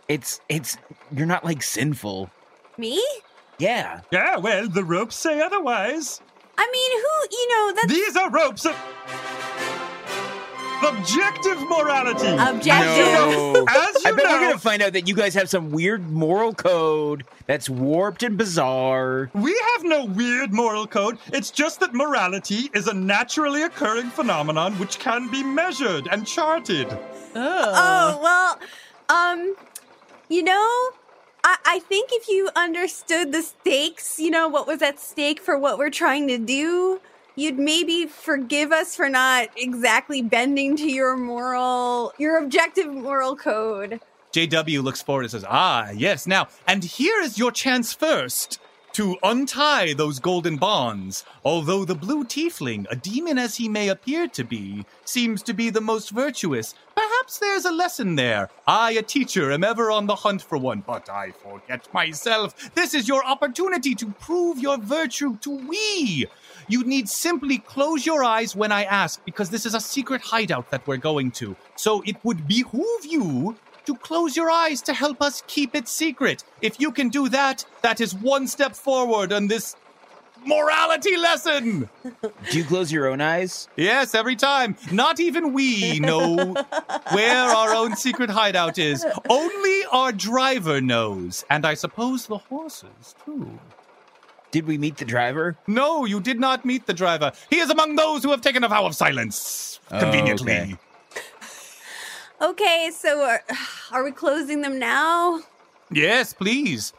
it's 0.09 0.41
it's. 0.51 0.77
You're 1.17 1.27
not 1.27 1.45
like 1.47 1.63
sinful. 1.63 2.31
me? 2.77 3.03
Yeah. 3.59 4.03
Yeah, 4.13 4.37
well, 4.37 4.69
the 4.69 4.85
ropes 4.85 5.17
say 5.17 5.41
otherwise. 5.41 6.21
I 6.59 6.69
mean, 6.71 6.93
who, 7.01 7.37
you 7.37 7.49
know, 7.49 7.73
that's 7.75 7.93
These 7.93 8.17
are 8.17 8.31
ropes 8.31 8.67
of 8.67 8.77
objective 10.85 11.61
morality. 11.69 12.29
objective. 12.29 13.07
No. 13.07 13.67
As 13.69 14.05
you 14.05 14.11
I 14.11 14.13
bet 14.13 14.25
know, 14.25 14.33
we're 14.33 14.41
gonna 14.41 14.59
find 14.59 14.83
out 14.83 14.93
that 14.93 15.09
you 15.09 15.15
guys 15.15 15.35
have 15.35 15.49
some 15.49 15.71
weird 15.71 16.11
moral 16.11 16.55
code 16.55 17.25
that's 17.47 17.69
warped 17.69 18.23
and 18.23 18.37
bizarre. 18.39 19.31
we 19.35 19.59
have 19.75 19.85
no 19.85 20.05
weird 20.05 20.53
moral 20.53 20.87
code. 20.87 21.19
It's 21.33 21.51
just 21.51 21.81
that 21.81 21.95
morality 21.95 22.71
is 22.75 22.87
a 22.87 22.95
naturally 22.95 23.63
occurring 23.63 24.11
phenomenon 24.11 24.75
which 24.79 24.99
can 24.99 25.31
be 25.31 25.43
measured 25.43 26.09
and 26.11 26.27
charted. 26.27 26.87
Oh, 27.35 28.19
well, 28.23 28.59
um, 29.09 29.55
you 30.29 30.43
know, 30.43 30.91
I, 31.45 31.57
I 31.65 31.79
think 31.81 32.11
if 32.13 32.29
you 32.29 32.51
understood 32.57 33.33
the 33.33 33.43
stakes, 33.43 34.19
you 34.19 34.31
know, 34.31 34.49
what 34.49 34.67
was 34.67 34.83
at 34.83 34.99
stake 35.01 35.41
for 35.41 35.59
what 35.59 35.79
we're 35.79 35.91
trying 35.91 36.29
to 36.29 36.39
do, 36.39 37.01
you'd 37.39 37.59
maybe 37.59 38.07
forgive 38.07 38.73
us 38.73 38.97
for 38.97 39.09
not 39.09 39.49
exactly 39.57 40.23
bending 40.23 40.77
to 40.77 40.91
your 40.91 41.17
moral, 41.17 42.13
your 42.19 42.39
objective 42.39 42.93
moral 42.93 43.37
code. 43.37 44.01
JW 44.33 44.83
looks 44.83 45.01
forward 45.01 45.23
and 45.23 45.31
says, 45.31 45.45
Ah, 45.49 45.91
yes, 45.91 46.27
now, 46.27 46.49
and 46.67 46.85
here 46.85 47.21
is 47.21 47.39
your 47.39 47.53
chance 47.53 47.95
first 47.95 48.61
to 48.93 49.17
untie 49.23 49.93
those 49.93 50.19
golden 50.19 50.57
bonds. 50.57 51.25
Although 51.45 51.85
the 51.85 51.95
blue 51.95 52.25
tiefling, 52.25 52.85
a 52.91 52.97
demon 52.97 53.39
as 53.39 53.57
he 53.57 53.69
may 53.69 53.89
appear 53.89 54.27
to 54.29 54.43
be, 54.43 54.85
seems 55.05 55.43
to 55.45 55.53
be 55.53 55.71
the 55.71 55.81
most 55.81 56.11
virtuous, 56.11 56.75
perhaps 56.97 57.39
there's 57.39 57.65
a 57.65 57.71
lesson 57.71 58.17
there. 58.17 58.51
I, 58.67 58.93
a 58.93 59.03
teacher, 59.03 59.53
am 59.53 59.63
ever 59.63 59.91
on 59.91 60.07
the 60.07 60.17
hunt 60.17 60.43
for 60.43 60.59
one, 60.59 60.83
but 60.85 61.09
I 61.09 61.31
forget 61.31 61.93
myself. 61.95 62.75
This 62.75 62.93
is 62.93 63.07
your 63.07 63.25
opportunity 63.25 63.95
to 63.95 64.07
prove 64.07 64.59
your 64.59 64.79
virtue 64.79 65.37
to 65.43 65.51
we. 65.51 66.27
You 66.69 66.85
need 66.85 67.09
simply 67.09 67.59
close 67.59 68.05
your 68.05 68.23
eyes 68.23 68.55
when 68.55 68.73
I 68.73 68.85
ask, 68.85 69.25
because 69.25 69.51
this 69.51 69.65
is 69.67 69.75
a 69.75 69.81
secret 69.81 70.21
hideout 70.21 70.71
that 70.71 70.87
we're 70.87 70.99
going 70.99 71.31
to. 71.33 71.57
So 71.77 72.03
it 72.07 72.17
would 72.25 72.47
behoove 72.47 73.05
you 73.05 73.57
to 73.87 73.95
close 73.97 74.37
your 74.37 74.51
eyes 74.51 74.83
to 74.83 74.93
help 74.93 75.23
us 75.23 75.43
keep 75.47 75.75
it 75.75 75.89
secret. 75.89 76.45
If 76.61 76.79
you 76.79 76.93
can 76.93 77.09
do 77.09 77.31
that, 77.31 77.65
that 77.81 78.03
is 78.03 78.15
one 78.15 78.47
step 78.47 78.75
forward 78.77 79.33
on 79.33 79.47
this 79.47 79.77
morality 80.45 81.17
lesson. 81.17 81.89
Do 82.51 82.59
you 82.59 82.65
close 82.65 82.93
your 82.93 83.09
own 83.09 83.21
eyes? 83.21 83.69
Yes, 83.77 84.15
every 84.15 84.37
time. 84.37 84.77
Not 84.93 85.21
even 85.21 85.53
we 85.53 86.01
know 86.01 86.37
where 87.13 87.45
our 87.45 87.75
own 87.75 87.97
secret 87.97 88.31
hideout 88.31 88.79
is. 88.79 89.07
Only 89.29 89.85
our 89.91 90.13
driver 90.13 90.81
knows, 90.81 91.45
and 91.51 91.67
I 91.67 91.75
suppose 91.75 92.27
the 92.27 92.39
horses, 92.39 93.15
too. 93.25 93.59
Did 94.51 94.67
we 94.67 94.79
meet 94.79 94.97
the 94.97 95.05
driver? 95.05 95.59
No, 95.67 96.05
you 96.07 96.21
did 96.21 96.41
not 96.41 96.65
meet 96.65 96.87
the 96.87 96.95
driver. 96.95 97.33
He 97.51 97.59
is 97.59 97.69
among 97.71 97.97
those 97.97 98.23
who 98.23 98.31
have 98.31 98.41
taken 98.41 98.65
a 98.65 98.69
vow 98.69 98.87
of 98.87 98.95
silence. 98.95 99.79
Oh, 99.91 100.01
Conveniently. 100.01 100.53
okay. 100.53 100.77
Okay, 102.41 102.91
so 102.95 103.21
are, 103.23 103.43
are 103.91 104.05
we 104.05 104.13
closing 104.13 104.63
them 104.63 104.79
now? 104.79 105.41
Yes, 105.91 106.33
please. 106.33 106.93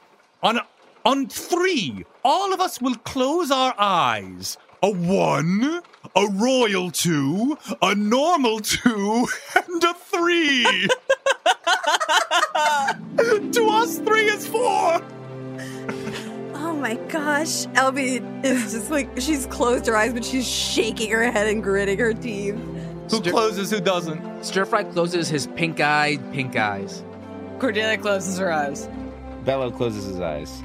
On 0.43 0.60
on 1.06 1.28
three, 1.28 2.04
all 2.26 2.54
of 2.54 2.60
us 2.60 2.82
will 2.82 2.95
close 2.95 3.50
our 3.52 3.74
eyes. 3.78 4.58
A 4.84 4.89
one, 4.91 5.82
a 6.16 6.28
royal 6.28 6.91
two, 6.91 7.58
a 7.82 7.95
normal 7.95 8.60
two, 8.60 9.28
and 9.56 9.84
a 9.84 9.93
three. 9.93 10.66
to 13.52 13.68
us, 13.70 13.97
three 14.00 14.26
is 14.26 14.47
four. 14.47 15.02
Oh 16.70 16.76
my 16.76 16.93
gosh. 17.09 17.65
Albie 17.74 18.45
is 18.45 18.74
just 18.74 18.91
like, 18.91 19.09
she's 19.20 19.47
closed 19.47 19.88
her 19.88 19.95
eyes, 19.97 20.13
but 20.13 20.24
she's 20.24 20.47
shaking 20.47 21.09
her 21.09 21.32
head 21.32 21.47
and 21.47 21.63
gritting 21.63 21.97
her 21.97 22.13
teeth. 22.13 22.53
Who 23.09 23.17
Stir- 23.17 23.32
closes, 23.32 23.72
who 23.72 23.82
doesn't? 23.82 24.45
Stir 24.45 24.65
Fry 24.65 24.84
closes 24.84 25.28
his 25.28 25.47
pink 25.55 25.80
eyed 25.80 26.22
pink 26.32 26.55
eyes. 26.55 27.03
Cordelia 27.57 27.97
closes 27.97 28.38
her 28.38 28.51
eyes. 28.51 28.88
Bello 29.45 29.72
closes 29.72 30.05
his 30.05 30.20
eyes. 30.20 30.61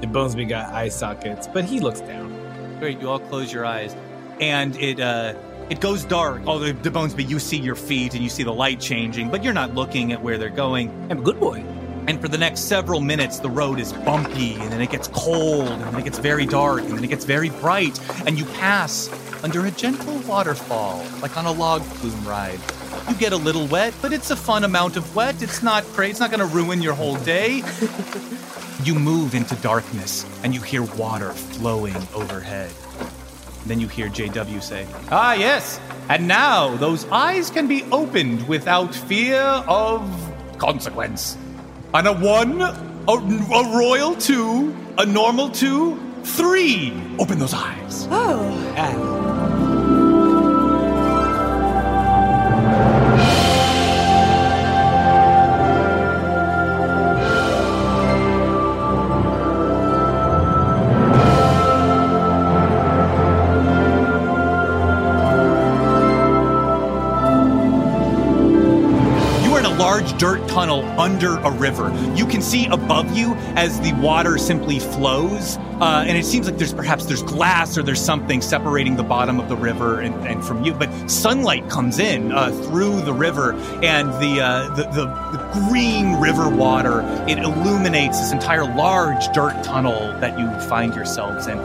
And 0.00 0.14
Bonesby 0.14 0.48
got 0.48 0.72
eye 0.72 0.88
sockets, 0.88 1.46
but 1.46 1.62
he 1.62 1.78
looks 1.78 2.00
down. 2.00 2.34
Great, 2.78 2.98
you 2.98 3.10
all 3.10 3.20
close 3.20 3.52
your 3.52 3.66
eyes, 3.66 3.94
and 4.40 4.76
it 4.76 4.98
uh, 4.98 5.34
it 5.68 5.80
goes 5.80 6.04
dark. 6.04 6.46
All 6.46 6.58
the, 6.58 6.72
the 6.72 6.90
bones, 6.90 7.12
but 7.12 7.28
you 7.28 7.38
see 7.38 7.58
your 7.58 7.74
feet 7.74 8.14
and 8.14 8.22
you 8.22 8.30
see 8.30 8.44
the 8.44 8.54
light 8.54 8.80
changing, 8.80 9.30
but 9.30 9.44
you're 9.44 9.52
not 9.52 9.74
looking 9.74 10.10
at 10.12 10.22
where 10.22 10.38
they're 10.38 10.48
going. 10.48 10.88
I'm 11.10 11.18
a 11.18 11.22
good 11.22 11.38
boy. 11.38 11.62
And 12.08 12.18
for 12.22 12.28
the 12.28 12.38
next 12.38 12.60
several 12.60 13.02
minutes, 13.02 13.38
the 13.38 13.50
road 13.50 13.78
is 13.78 13.92
bumpy, 13.92 14.54
and 14.54 14.72
then 14.72 14.80
it 14.80 14.88
gets 14.88 15.08
cold, 15.08 15.68
and 15.68 15.82
then 15.82 15.94
it 15.94 16.04
gets 16.04 16.16
very 16.18 16.46
dark, 16.46 16.80
and 16.80 16.92
then 16.92 17.04
it 17.04 17.08
gets 17.08 17.26
very 17.26 17.50
bright, 17.50 18.00
and 18.26 18.38
you 18.38 18.46
pass 18.46 19.10
under 19.44 19.66
a 19.66 19.70
gentle 19.70 20.18
waterfall, 20.20 21.04
like 21.20 21.36
on 21.36 21.44
a 21.44 21.52
log 21.52 21.82
flume 21.82 22.26
ride. 22.26 22.58
You 23.10 23.14
get 23.16 23.34
a 23.34 23.36
little 23.36 23.66
wet, 23.66 23.92
but 24.00 24.14
it's 24.14 24.30
a 24.30 24.36
fun 24.36 24.64
amount 24.64 24.96
of 24.96 25.14
wet. 25.14 25.42
It's 25.42 25.62
not 25.62 25.84
crazy. 25.84 26.12
It's 26.12 26.20
not 26.20 26.30
to 26.30 26.46
ruin 26.46 26.80
your 26.80 26.94
whole 26.94 27.16
day. 27.16 27.62
you 28.84 28.94
move 28.94 29.34
into 29.34 29.54
darkness, 29.56 30.24
and 30.42 30.54
you 30.54 30.62
hear 30.62 30.84
water 30.84 31.34
flowing 31.34 31.96
overhead. 32.14 32.70
Then 33.66 33.80
you 33.80 33.86
hear 33.86 34.08
JW 34.08 34.62
say, 34.62 34.86
Ah, 35.10 35.34
yes. 35.34 35.78
And 36.08 36.26
now 36.26 36.74
those 36.78 37.04
eyes 37.10 37.50
can 37.50 37.68
be 37.68 37.82
opened 37.92 38.48
without 38.48 38.94
fear 38.94 39.42
of 39.68 40.00
consequence. 40.56 41.36
On 41.94 42.06
a 42.06 42.12
one, 42.12 42.60
a, 42.60 43.12
a 43.12 43.76
royal 43.76 44.14
two, 44.14 44.76
a 44.98 45.06
normal 45.06 45.48
two, 45.48 45.98
three. 46.22 46.92
Open 47.18 47.38
those 47.38 47.54
eyes. 47.54 48.06
Oh. 48.10 48.58
You 48.76 49.37
dirt 70.18 70.46
tunnel 70.48 70.84
under 71.00 71.36
a 71.38 71.50
river. 71.50 71.92
You 72.14 72.26
can 72.26 72.42
see 72.42 72.66
above 72.66 73.16
you 73.16 73.34
as 73.56 73.80
the 73.80 73.92
water 73.94 74.36
simply 74.36 74.80
flows, 74.80 75.56
uh, 75.80 76.04
and 76.06 76.18
it 76.18 76.24
seems 76.24 76.46
like 76.46 76.58
there's 76.58 76.74
perhaps 76.74 77.06
there's 77.06 77.22
glass 77.22 77.78
or 77.78 77.82
there's 77.82 78.00
something 78.00 78.42
separating 78.42 78.96
the 78.96 79.04
bottom 79.04 79.38
of 79.38 79.48
the 79.48 79.56
river 79.56 80.00
and, 80.00 80.14
and 80.26 80.44
from 80.44 80.64
you. 80.64 80.74
But 80.74 81.08
sunlight 81.08 81.70
comes 81.70 81.98
in 81.98 82.32
uh, 82.32 82.50
through 82.64 83.02
the 83.02 83.12
river, 83.12 83.52
and 83.82 84.08
the, 84.20 84.40
uh, 84.42 84.74
the, 84.74 84.82
the 84.84 85.06
the 85.32 85.68
green 85.68 86.20
river 86.20 86.48
water 86.48 87.02
it 87.28 87.38
illuminates 87.38 88.18
this 88.18 88.32
entire 88.32 88.64
large 88.64 89.28
dirt 89.32 89.62
tunnel 89.62 89.98
that 90.20 90.38
you 90.38 90.48
find 90.68 90.94
yourselves 90.94 91.46
in 91.46 91.58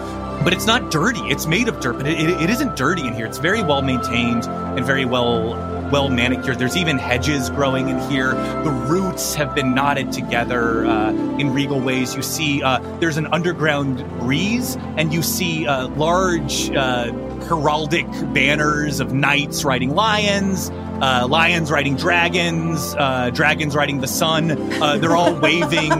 but 0.44 0.52
it's 0.52 0.66
not 0.66 0.92
dirty. 0.92 1.22
It's 1.22 1.46
made 1.46 1.70
of 1.70 1.80
dirt, 1.80 1.94
but 1.94 2.08
it, 2.08 2.20
it, 2.20 2.42
it 2.42 2.50
isn't 2.50 2.76
dirty 2.76 3.08
in 3.08 3.14
here. 3.14 3.26
It's 3.26 3.38
very 3.38 3.64
well 3.64 3.82
maintained 3.82 4.46
and 4.46 4.86
very 4.86 5.06
well 5.06 5.54
well 5.94 6.10
manicured. 6.10 6.58
There's 6.58 6.76
even 6.76 6.98
hedges 6.98 7.52
growing 7.52 7.88
in 7.88 8.00
here. 8.10 8.32
The 8.64 8.72
roots 8.72 9.36
have 9.36 9.54
been 9.54 9.76
knotted 9.76 10.12
together 10.12 10.88
uh, 10.88 11.12
in 11.12 11.54
regal 11.54 11.80
ways. 11.80 12.16
You 12.16 12.24
see, 12.24 12.64
uh, 12.64 12.80
there's 12.98 13.18
an 13.18 13.28
underground 13.28 14.04
breeze, 14.20 14.76
and 14.98 15.14
you 15.14 15.22
see 15.22 15.68
uh, 15.68 15.90
large 15.90 16.72
uh, 16.72 17.12
heraldic 17.46 18.08
banners 18.34 19.02
of 19.02 19.14
knights 19.14 19.64
riding 19.64 19.94
lions. 19.94 20.72
Uh, 20.72 21.28
lions 21.30 21.70
riding 21.70 21.96
dragons, 21.96 22.96
uh, 22.98 23.30
dragons 23.32 23.76
riding 23.76 24.02
the 24.02 24.08
sun. 24.08 24.50
Uh, 24.82 24.98
they're 24.98 25.16
all 25.16 25.40
waving 25.42 25.92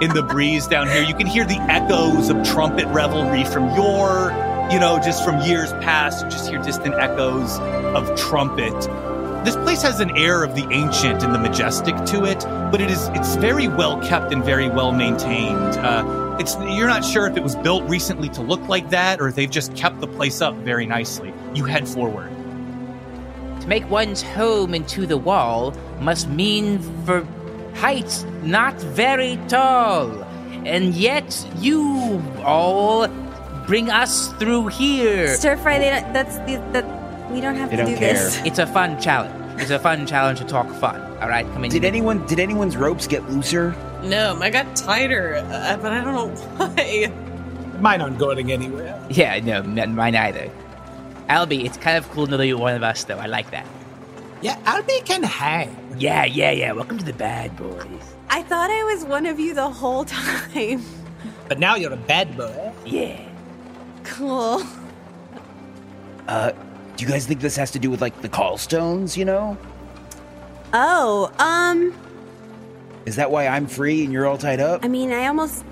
in 0.00 0.10
the 0.14 0.26
breeze 0.28 0.66
down 0.66 0.88
here. 0.88 1.02
You 1.02 1.14
can 1.14 1.28
hear 1.28 1.44
the 1.44 1.60
echoes 1.70 2.28
of 2.28 2.42
trumpet 2.42 2.86
revelry 2.86 3.44
from 3.44 3.72
your, 3.76 4.32
you 4.72 4.80
know, 4.80 4.98
just 4.98 5.24
from 5.24 5.40
years 5.42 5.70
past. 5.74 6.24
You 6.24 6.30
just 6.30 6.48
hear 6.48 6.60
distant 6.60 6.96
echoes 6.96 7.60
of 7.94 8.18
trumpet. 8.18 8.74
This 9.44 9.56
place 9.56 9.82
has 9.82 9.98
an 9.98 10.16
air 10.16 10.44
of 10.44 10.54
the 10.54 10.68
ancient 10.70 11.24
and 11.24 11.34
the 11.34 11.38
majestic 11.38 11.96
to 12.06 12.24
it, 12.24 12.38
but 12.70 12.80
it 12.80 12.92
is 12.92 13.08
it's 13.08 13.34
very 13.34 13.66
well 13.66 14.00
kept 14.00 14.32
and 14.32 14.44
very 14.44 14.68
well 14.68 14.92
maintained. 14.92 15.76
Uh, 15.78 16.36
it's 16.38 16.56
you're 16.60 16.86
not 16.86 17.04
sure 17.04 17.26
if 17.26 17.36
it 17.36 17.42
was 17.42 17.56
built 17.56 17.82
recently 17.88 18.28
to 18.28 18.40
look 18.40 18.60
like 18.68 18.90
that 18.90 19.20
or 19.20 19.26
if 19.26 19.34
they've 19.34 19.50
just 19.50 19.74
kept 19.74 19.98
the 20.00 20.06
place 20.06 20.40
up 20.40 20.54
very 20.58 20.86
nicely. 20.86 21.34
You 21.54 21.64
head 21.64 21.88
forward. 21.88 22.30
To 23.62 23.66
make 23.66 23.88
one's 23.90 24.22
home 24.22 24.74
into 24.74 25.06
the 25.06 25.16
wall 25.16 25.74
must 26.00 26.28
mean 26.28 26.78
for 27.04 27.26
heights 27.74 28.24
not 28.44 28.74
very 28.80 29.40
tall. 29.48 30.22
And 30.64 30.94
yet 30.94 31.46
you 31.58 32.22
all 32.44 33.08
bring 33.66 33.90
us 33.90 34.32
through 34.34 34.68
here. 34.68 35.34
Stir 35.34 35.56
fry. 35.56 35.80
They 35.80 35.90
that's 36.12 36.38
the, 36.38 36.62
that 36.72 37.01
we 37.32 37.40
don't 37.40 37.56
have 37.56 37.70
to 37.70 37.76
do 37.76 37.96
this. 37.96 38.40
It's 38.44 38.58
a 38.58 38.66
fun 38.66 39.00
challenge. 39.00 39.60
It's 39.60 39.70
a 39.70 39.78
fun 39.78 40.06
challenge 40.06 40.38
to 40.40 40.44
talk 40.44 40.68
fun. 40.74 41.00
All 41.20 41.28
right, 41.28 41.46
come 41.52 41.64
in. 41.64 41.70
Did 41.70 41.84
anyone 41.84 42.26
did 42.26 42.38
anyone's 42.38 42.76
ropes 42.76 43.06
get 43.06 43.28
looser? 43.30 43.74
No, 44.02 44.34
mine 44.34 44.52
got 44.52 44.74
tighter, 44.76 45.36
uh, 45.36 45.76
but 45.76 45.92
I 45.92 46.02
don't 46.02 46.14
know 46.14 46.42
why. 46.56 47.12
Mine 47.80 48.00
aren't 48.00 48.18
going 48.18 48.52
anywhere. 48.52 49.06
Yeah, 49.10 49.38
no, 49.40 49.62
mine 49.62 50.14
either. 50.16 50.50
Albie, 51.28 51.64
it's 51.64 51.76
kind 51.76 51.96
of 51.96 52.10
cool 52.10 52.26
to 52.26 52.36
know 52.36 52.42
you're 52.42 52.58
one 52.58 52.74
of 52.74 52.82
us, 52.82 53.04
though. 53.04 53.18
I 53.18 53.26
like 53.26 53.50
that. 53.52 53.66
Yeah, 54.40 54.56
Albie 54.64 55.04
can 55.04 55.22
hang. 55.22 55.76
Yeah, 55.98 56.24
yeah, 56.24 56.50
yeah. 56.50 56.72
Welcome 56.72 56.98
to 56.98 57.04
the 57.04 57.12
bad 57.12 57.56
boys. 57.56 58.14
I 58.28 58.42
thought 58.42 58.70
I 58.70 58.82
was 58.84 59.04
one 59.04 59.26
of 59.26 59.38
you 59.38 59.54
the 59.54 59.70
whole 59.70 60.04
time. 60.04 60.82
But 61.48 61.58
now 61.58 61.76
you're 61.76 61.92
a 61.92 61.96
bad 61.96 62.36
boy. 62.36 62.72
Yeah. 62.84 63.20
Cool. 64.04 64.62
Uh, 66.26 66.52
do 67.02 67.08
you 67.08 67.12
guys 67.14 67.26
think 67.26 67.40
this 67.40 67.56
has 67.56 67.72
to 67.72 67.80
do 67.80 67.90
with 67.90 68.00
like 68.00 68.20
the 68.22 68.28
call 68.28 68.56
stones? 68.56 69.16
You 69.16 69.24
know, 69.24 69.58
Oh, 70.72 71.32
um, 71.40 71.92
is 73.06 73.16
that 73.16 73.28
why 73.28 73.48
I'm 73.48 73.66
free 73.66 74.04
and 74.04 74.12
you're 74.12 74.24
all 74.24 74.38
tied 74.38 74.60
up? 74.60 74.84
I 74.84 74.88
mean, 74.88 75.10
I 75.12 75.26
almost 75.26 75.64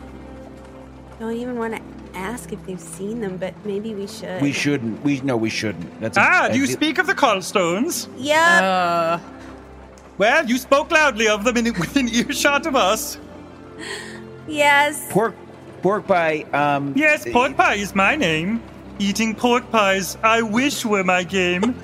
don't 1.21 1.37
even 1.37 1.57
want 1.57 1.77
to 1.77 1.83
ask 2.19 2.53
if 2.53 2.65
they've 2.67 2.81
seen 2.81 3.21
them, 3.21 3.37
but 3.37 3.55
maybe 3.65 3.95
we 3.95 4.09
should. 4.09 4.43
We 4.43 4.51
shouldn't. 4.51 5.05
We 5.05 5.21
no, 5.21 5.37
we 5.37 5.51
shouldn't. 5.51 6.01
That's 6.01 6.17
a- 6.19 6.21
Ah, 6.21 6.49
do 6.51 6.59
you 6.59 6.65
I 6.65 6.67
speak 6.67 6.99
of 6.99 7.07
the 7.07 7.15
Callstones? 7.15 8.09
Yep. 8.19 8.63
Uh, 8.63 9.19
Well, 10.19 10.45
you 10.47 10.59
spoke 10.59 10.91
loudly 10.91 11.29
of 11.29 11.45
them 11.45 11.57
in, 11.59 11.65
within 11.79 12.09
earshot 12.09 12.67
of 12.67 12.75
us. 12.75 13.19
Yes. 14.49 15.07
pork 15.13 15.37
pork 15.81 16.09
pie? 16.09 16.45
Um, 16.53 16.93
Yes, 16.97 17.25
pork 17.31 17.57
pie 17.57 17.77
is 17.77 17.95
my 17.95 18.17
name. 18.17 18.61
Eating 19.01 19.35
pork 19.35 19.71
pies, 19.71 20.19
I 20.23 20.43
wish 20.43 20.85
were 20.85 21.03
my 21.03 21.25
game. 21.25 21.75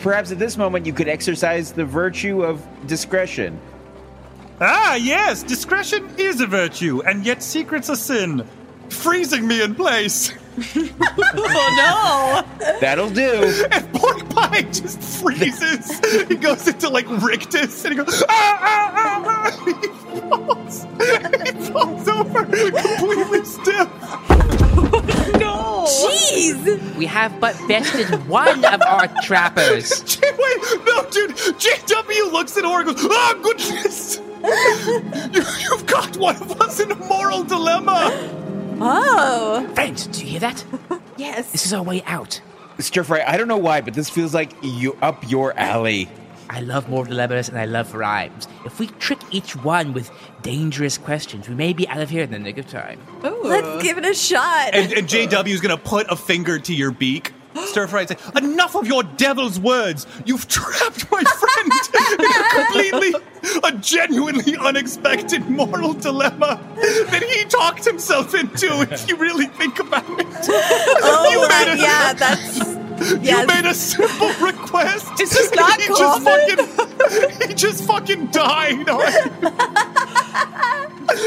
Perhaps 0.00 0.30
at 0.30 0.38
this 0.38 0.58
moment 0.58 0.84
you 0.84 0.92
could 0.92 1.08
exercise 1.08 1.72
the 1.72 1.86
virtue 1.86 2.44
of 2.44 2.62
discretion. 2.86 3.58
Ah, 4.60 4.96
yes, 4.96 5.42
discretion 5.42 6.06
is 6.18 6.42
a 6.42 6.46
virtue, 6.46 7.00
and 7.06 7.24
yet 7.24 7.42
secret's 7.42 7.88
a 7.88 7.96
sin. 7.96 8.46
Freezing 8.88 9.46
me 9.46 9.62
in 9.62 9.74
place. 9.74 10.32
oh 10.76 12.44
no! 12.58 12.78
That'll 12.80 13.08
do. 13.08 13.66
And 13.70 13.92
pork 13.94 14.28
pie 14.30 14.62
just 14.62 15.00
freezes. 15.00 16.28
he 16.28 16.36
goes 16.36 16.68
into 16.68 16.90
like 16.90 17.08
rictus 17.22 17.84
and 17.84 17.94
he 17.94 18.04
goes, 18.04 18.22
ah, 18.28 18.58
ah, 18.60 18.92
ah, 18.94 19.22
ah. 19.26 19.64
He 20.12 20.20
falls. 20.20 20.86
He 21.42 21.72
falls 21.72 22.08
over 22.08 22.44
completely 22.44 23.44
stiff. 23.44 23.88
no! 25.40 25.86
Jeez! 25.88 26.96
We 26.96 27.06
have 27.06 27.40
but 27.40 27.56
bested 27.66 28.08
one 28.28 28.64
of 28.64 28.82
our 28.82 29.08
trappers. 29.22 30.02
Gee, 30.04 30.20
wait, 30.22 30.58
no, 30.86 31.08
dude. 31.10 31.30
JW 31.30 32.32
looks 32.32 32.56
at 32.58 32.64
Or 32.64 32.80
and 32.82 32.94
goes, 32.94 33.06
oh, 33.08 33.40
goodness. 33.42 34.20
you, 35.32 35.42
you've 35.70 35.86
got 35.86 36.16
one 36.18 36.36
of 36.36 36.60
us 36.60 36.78
in 36.80 36.90
a 36.92 36.96
moral 36.96 37.42
dilemma. 37.42 38.38
Oh. 38.84 39.70
Friends, 39.74 40.06
do 40.08 40.20
you 40.24 40.30
hear 40.32 40.40
that? 40.40 40.64
Yes. 41.18 41.52
This 41.52 41.66
is 41.66 41.74
our 41.74 41.82
way 41.82 42.02
out. 42.06 42.40
Stir 42.78 43.04
fry. 43.04 43.22
I 43.24 43.36
don't 43.36 43.46
know 43.46 43.58
why, 43.58 43.82
but 43.82 43.92
this 43.94 44.08
feels 44.08 44.32
like 44.34 44.50
you 44.62 44.96
up 45.02 45.30
your 45.30 45.56
alley. 45.58 46.08
I 46.48 46.60
love 46.60 46.88
more 46.88 47.04
dilemmas 47.04 47.48
and 47.48 47.58
I 47.58 47.66
love 47.66 47.94
rhymes. 47.94 48.48
If 48.64 48.78
we 48.80 48.86
trick 48.98 49.18
each 49.30 49.54
one 49.54 49.92
with 49.92 50.10
dangerous 50.40 50.98
questions, 50.98 51.48
we 51.48 51.54
may 51.54 51.74
be 51.74 51.86
out 51.88 52.00
of 52.00 52.10
here 52.10 52.24
in 52.24 52.30
the 52.30 52.38
nick 52.38 52.58
of 52.58 52.66
time. 52.66 52.98
Let's 53.22 53.82
give 53.82 53.98
it 53.98 54.04
a 54.06 54.14
shot. 54.14 54.70
And, 54.72 54.92
and 54.92 55.06
JW 55.06 55.48
is 55.48 55.60
going 55.60 55.76
to 55.76 55.82
put 55.82 56.10
a 56.10 56.16
finger 56.16 56.58
to 56.58 56.74
your 56.74 56.90
beak. 56.90 57.32
Stir 57.66 57.86
fry 57.86 58.00
and 58.00 58.08
say, 58.10 58.16
Enough 58.36 58.76
of 58.76 58.86
your 58.86 59.02
devil's 59.02 59.58
words! 59.60 60.06
You've 60.26 60.48
trapped 60.48 61.10
my 61.10 61.22
friend 61.22 61.72
in 62.20 62.26
a 62.26 62.64
completely, 62.64 63.14
a 63.62 63.72
genuinely 63.78 64.56
unexpected 64.56 65.48
moral 65.48 65.92
dilemma 65.94 66.60
that 67.10 67.22
he 67.22 67.44
talked 67.46 67.84
himself 67.84 68.34
into, 68.34 68.82
if 68.90 69.08
you 69.08 69.16
really 69.16 69.46
think 69.46 69.78
about 69.78 70.04
it. 70.08 70.26
oh, 70.48 71.28
You 71.30 71.48
that, 71.48 71.66
made 71.66 71.78
a- 71.78 71.82
yeah, 71.82 72.12
that's. 72.14 72.71
You 73.02 73.46
made 73.46 73.64
a 73.66 73.74
simple 73.74 74.28
request. 74.46 75.20
Is 75.20 75.30
this 75.30 75.52
not 75.54 75.80
he 75.80 75.88
just 75.88 76.22
fucking, 76.24 77.48
he 77.48 77.54
just 77.54 77.84
fucking 77.84 78.26
died. 78.28 78.78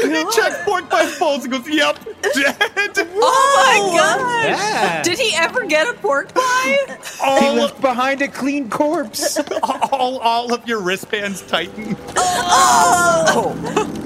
he 0.02 0.24
checks 0.34 0.56
pork 0.64 0.88
by 0.90 1.10
pulse 1.18 1.44
and 1.44 1.52
goes, 1.52 1.68
"Yep, 1.68 1.98
dead." 2.22 3.08
Oh 3.18 3.62
my 3.66 3.96
gosh! 3.96 4.46
Yeah. 4.46 5.02
Did 5.02 5.18
he 5.18 5.34
ever 5.36 5.64
get 5.66 5.88
a 5.88 5.94
pork 5.94 6.32
pie? 6.34 6.76
He 6.86 7.22
All, 7.22 7.54
left 7.54 7.80
behind 7.80 8.22
a 8.22 8.28
clean 8.28 8.70
corpse. 8.70 9.38
all, 9.62 10.18
all 10.18 10.54
of 10.54 10.66
your 10.66 10.80
wristbands 10.80 11.42
tighten. 11.42 11.96
Oh! 12.16 13.54
oh. 13.76 14.02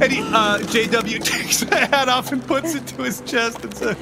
And 0.00 0.12
he, 0.12 0.20
uh, 0.20 0.58
JW 0.58 1.24
takes 1.24 1.60
the 1.60 1.76
hat 1.76 2.08
off 2.08 2.32
and 2.32 2.46
puts 2.46 2.74
it 2.74 2.86
to 2.88 3.02
his 3.02 3.20
chest 3.22 3.64
and 3.64 3.74
says, 3.76 3.96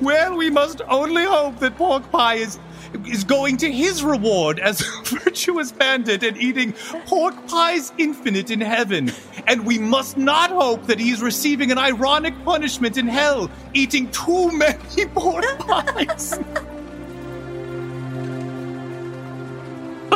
Well, 0.00 0.36
we 0.36 0.50
must 0.50 0.82
only 0.88 1.24
hope 1.24 1.58
that 1.60 1.76
Pork 1.76 2.10
Pie 2.10 2.36
is 2.36 2.58
is 3.06 3.24
going 3.24 3.56
to 3.58 3.70
his 3.70 4.02
reward 4.02 4.58
as 4.58 4.80
a 4.80 5.02
virtuous 5.18 5.72
bandit 5.72 6.22
and 6.22 6.36
eating 6.36 6.72
pork 7.06 7.34
pies 7.46 7.92
infinite 7.98 8.50
in 8.50 8.60
heaven. 8.60 9.12
And 9.46 9.66
we 9.66 9.78
must 9.78 10.16
not 10.16 10.50
hope 10.50 10.86
that 10.86 10.98
he's 10.98 11.22
receiving 11.22 11.70
an 11.70 11.78
ironic 11.78 12.34
punishment 12.44 12.96
in 12.96 13.06
hell, 13.06 13.50
eating 13.74 14.10
too 14.10 14.50
many 14.52 15.06
pork 15.14 15.44
pies. 15.58 16.38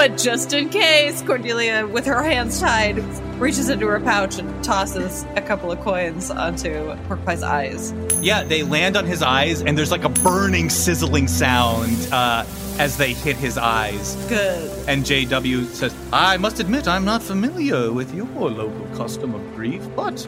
But 0.00 0.16
just 0.16 0.54
in 0.54 0.70
case, 0.70 1.20
Cordelia, 1.20 1.86
with 1.86 2.06
her 2.06 2.22
hands 2.22 2.58
tied, 2.58 3.00
reaches 3.38 3.68
into 3.68 3.86
her 3.86 4.00
pouch 4.00 4.38
and 4.38 4.64
tosses 4.64 5.26
a 5.36 5.42
couple 5.42 5.70
of 5.70 5.78
coins 5.80 6.30
onto 6.30 6.96
Pork 7.04 7.26
Pie's 7.26 7.42
eyes. 7.42 7.92
Yeah, 8.22 8.42
they 8.42 8.62
land 8.62 8.96
on 8.96 9.04
his 9.04 9.20
eyes, 9.20 9.60
and 9.60 9.76
there's 9.76 9.90
like 9.90 10.04
a 10.04 10.08
burning, 10.08 10.70
sizzling 10.70 11.28
sound 11.28 12.08
uh, 12.12 12.46
as 12.78 12.96
they 12.96 13.12
hit 13.12 13.36
his 13.36 13.58
eyes. 13.58 14.16
Good. 14.26 14.88
And 14.88 15.04
JW 15.04 15.66
says, 15.66 15.94
I 16.14 16.38
must 16.38 16.60
admit 16.60 16.88
I'm 16.88 17.04
not 17.04 17.22
familiar 17.22 17.92
with 17.92 18.14
your 18.14 18.24
local 18.24 18.86
custom 18.96 19.34
of 19.34 19.54
grief, 19.54 19.86
but 19.94 20.26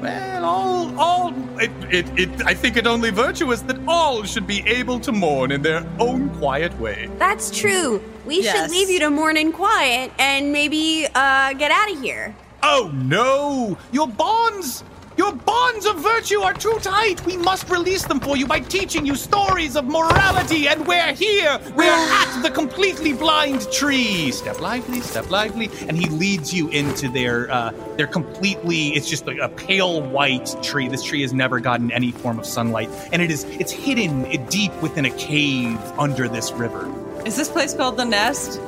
Well, 0.00 0.44
all, 0.44 0.98
all, 0.98 1.34
it, 1.60 1.70
it, 1.90 2.06
it, 2.18 2.46
I 2.46 2.54
think 2.54 2.76
it 2.76 2.86
only 2.86 3.10
virtuous 3.10 3.60
that 3.62 3.78
all 3.86 4.22
should 4.24 4.46
be 4.46 4.66
able 4.66 4.98
to 5.00 5.12
mourn 5.12 5.50
in 5.52 5.60
their 5.62 5.84
own 5.98 6.30
quiet 6.38 6.78
way. 6.80 7.10
That's 7.18 7.50
true. 7.56 8.02
We 8.24 8.42
Yes. 8.42 8.56
should 8.56 8.70
leave 8.70 8.88
you 8.88 8.98
to 9.00 9.10
mourn 9.10 9.36
in 9.36 9.52
quiet 9.52 10.12
and 10.18 10.52
maybe 10.52 11.06
uh, 11.14 11.52
get 11.54 11.70
out 11.70 11.90
of 11.92 12.00
here. 12.00 12.34
Oh 12.62 12.90
no! 12.94 13.76
Your 13.92 14.06
bonds, 14.08 14.84
your 15.20 15.32
bonds 15.34 15.84
of 15.84 15.98
virtue 15.98 16.40
are 16.40 16.54
too 16.54 16.78
tight. 16.80 17.22
We 17.26 17.36
must 17.36 17.68
release 17.68 18.06
them 18.06 18.20
for 18.20 18.38
you 18.38 18.46
by 18.46 18.60
teaching 18.60 19.04
you 19.04 19.14
stories 19.14 19.76
of 19.76 19.84
morality. 19.84 20.66
And 20.66 20.86
we're 20.86 21.12
here. 21.12 21.60
We're 21.76 21.92
at 21.92 22.40
the 22.40 22.50
completely 22.50 23.12
blind 23.12 23.70
tree. 23.70 24.30
Step 24.30 24.62
lively, 24.62 25.02
step 25.02 25.28
lively, 25.28 25.68
and 25.88 25.98
he 25.98 26.08
leads 26.08 26.54
you 26.54 26.68
into 26.70 27.10
their, 27.10 27.50
uh, 27.50 27.70
their 27.98 28.06
completely. 28.06 28.94
It's 28.94 29.10
just 29.10 29.26
like 29.26 29.36
a 29.36 29.50
pale 29.50 30.00
white 30.00 30.56
tree. 30.62 30.88
This 30.88 31.02
tree 31.02 31.20
has 31.20 31.34
never 31.34 31.60
gotten 31.60 31.92
any 31.92 32.12
form 32.12 32.38
of 32.38 32.46
sunlight, 32.46 32.88
and 33.12 33.20
it 33.20 33.30
is. 33.30 33.44
It's 33.44 33.72
hidden 33.72 34.22
deep 34.46 34.72
within 34.80 35.04
a 35.04 35.10
cave 35.10 35.78
under 35.98 36.28
this 36.28 36.50
river. 36.52 36.88
Is 37.26 37.36
this 37.36 37.50
place 37.50 37.74
called 37.74 37.98
the 37.98 38.06
Nest? 38.06 38.58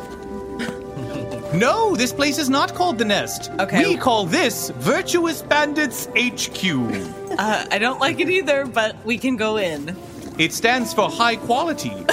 No, 1.55 1.95
this 1.95 2.13
place 2.13 2.39
is 2.39 2.49
not 2.49 2.75
called 2.75 2.99
the 2.99 3.05
Nest. 3.05 3.51
Okay. 3.59 3.87
We 3.87 3.97
call 3.97 4.25
this 4.27 4.71
Virtuous 4.71 5.43
Bandits 5.43 6.09
HQ. 6.17 6.63
Uh, 7.33 7.65
I 7.71 7.79
don't 7.79 7.99
like 7.99 8.21
it 8.21 8.29
either, 8.29 8.67
but 8.67 9.03
we 9.07 9.17
can 9.17 9.37
go 9.37 9.57
in. 9.57 9.97
It 10.37 10.53
stands 10.53 10.93
for 10.93 11.09
high 11.09 11.37
quality 11.37 12.05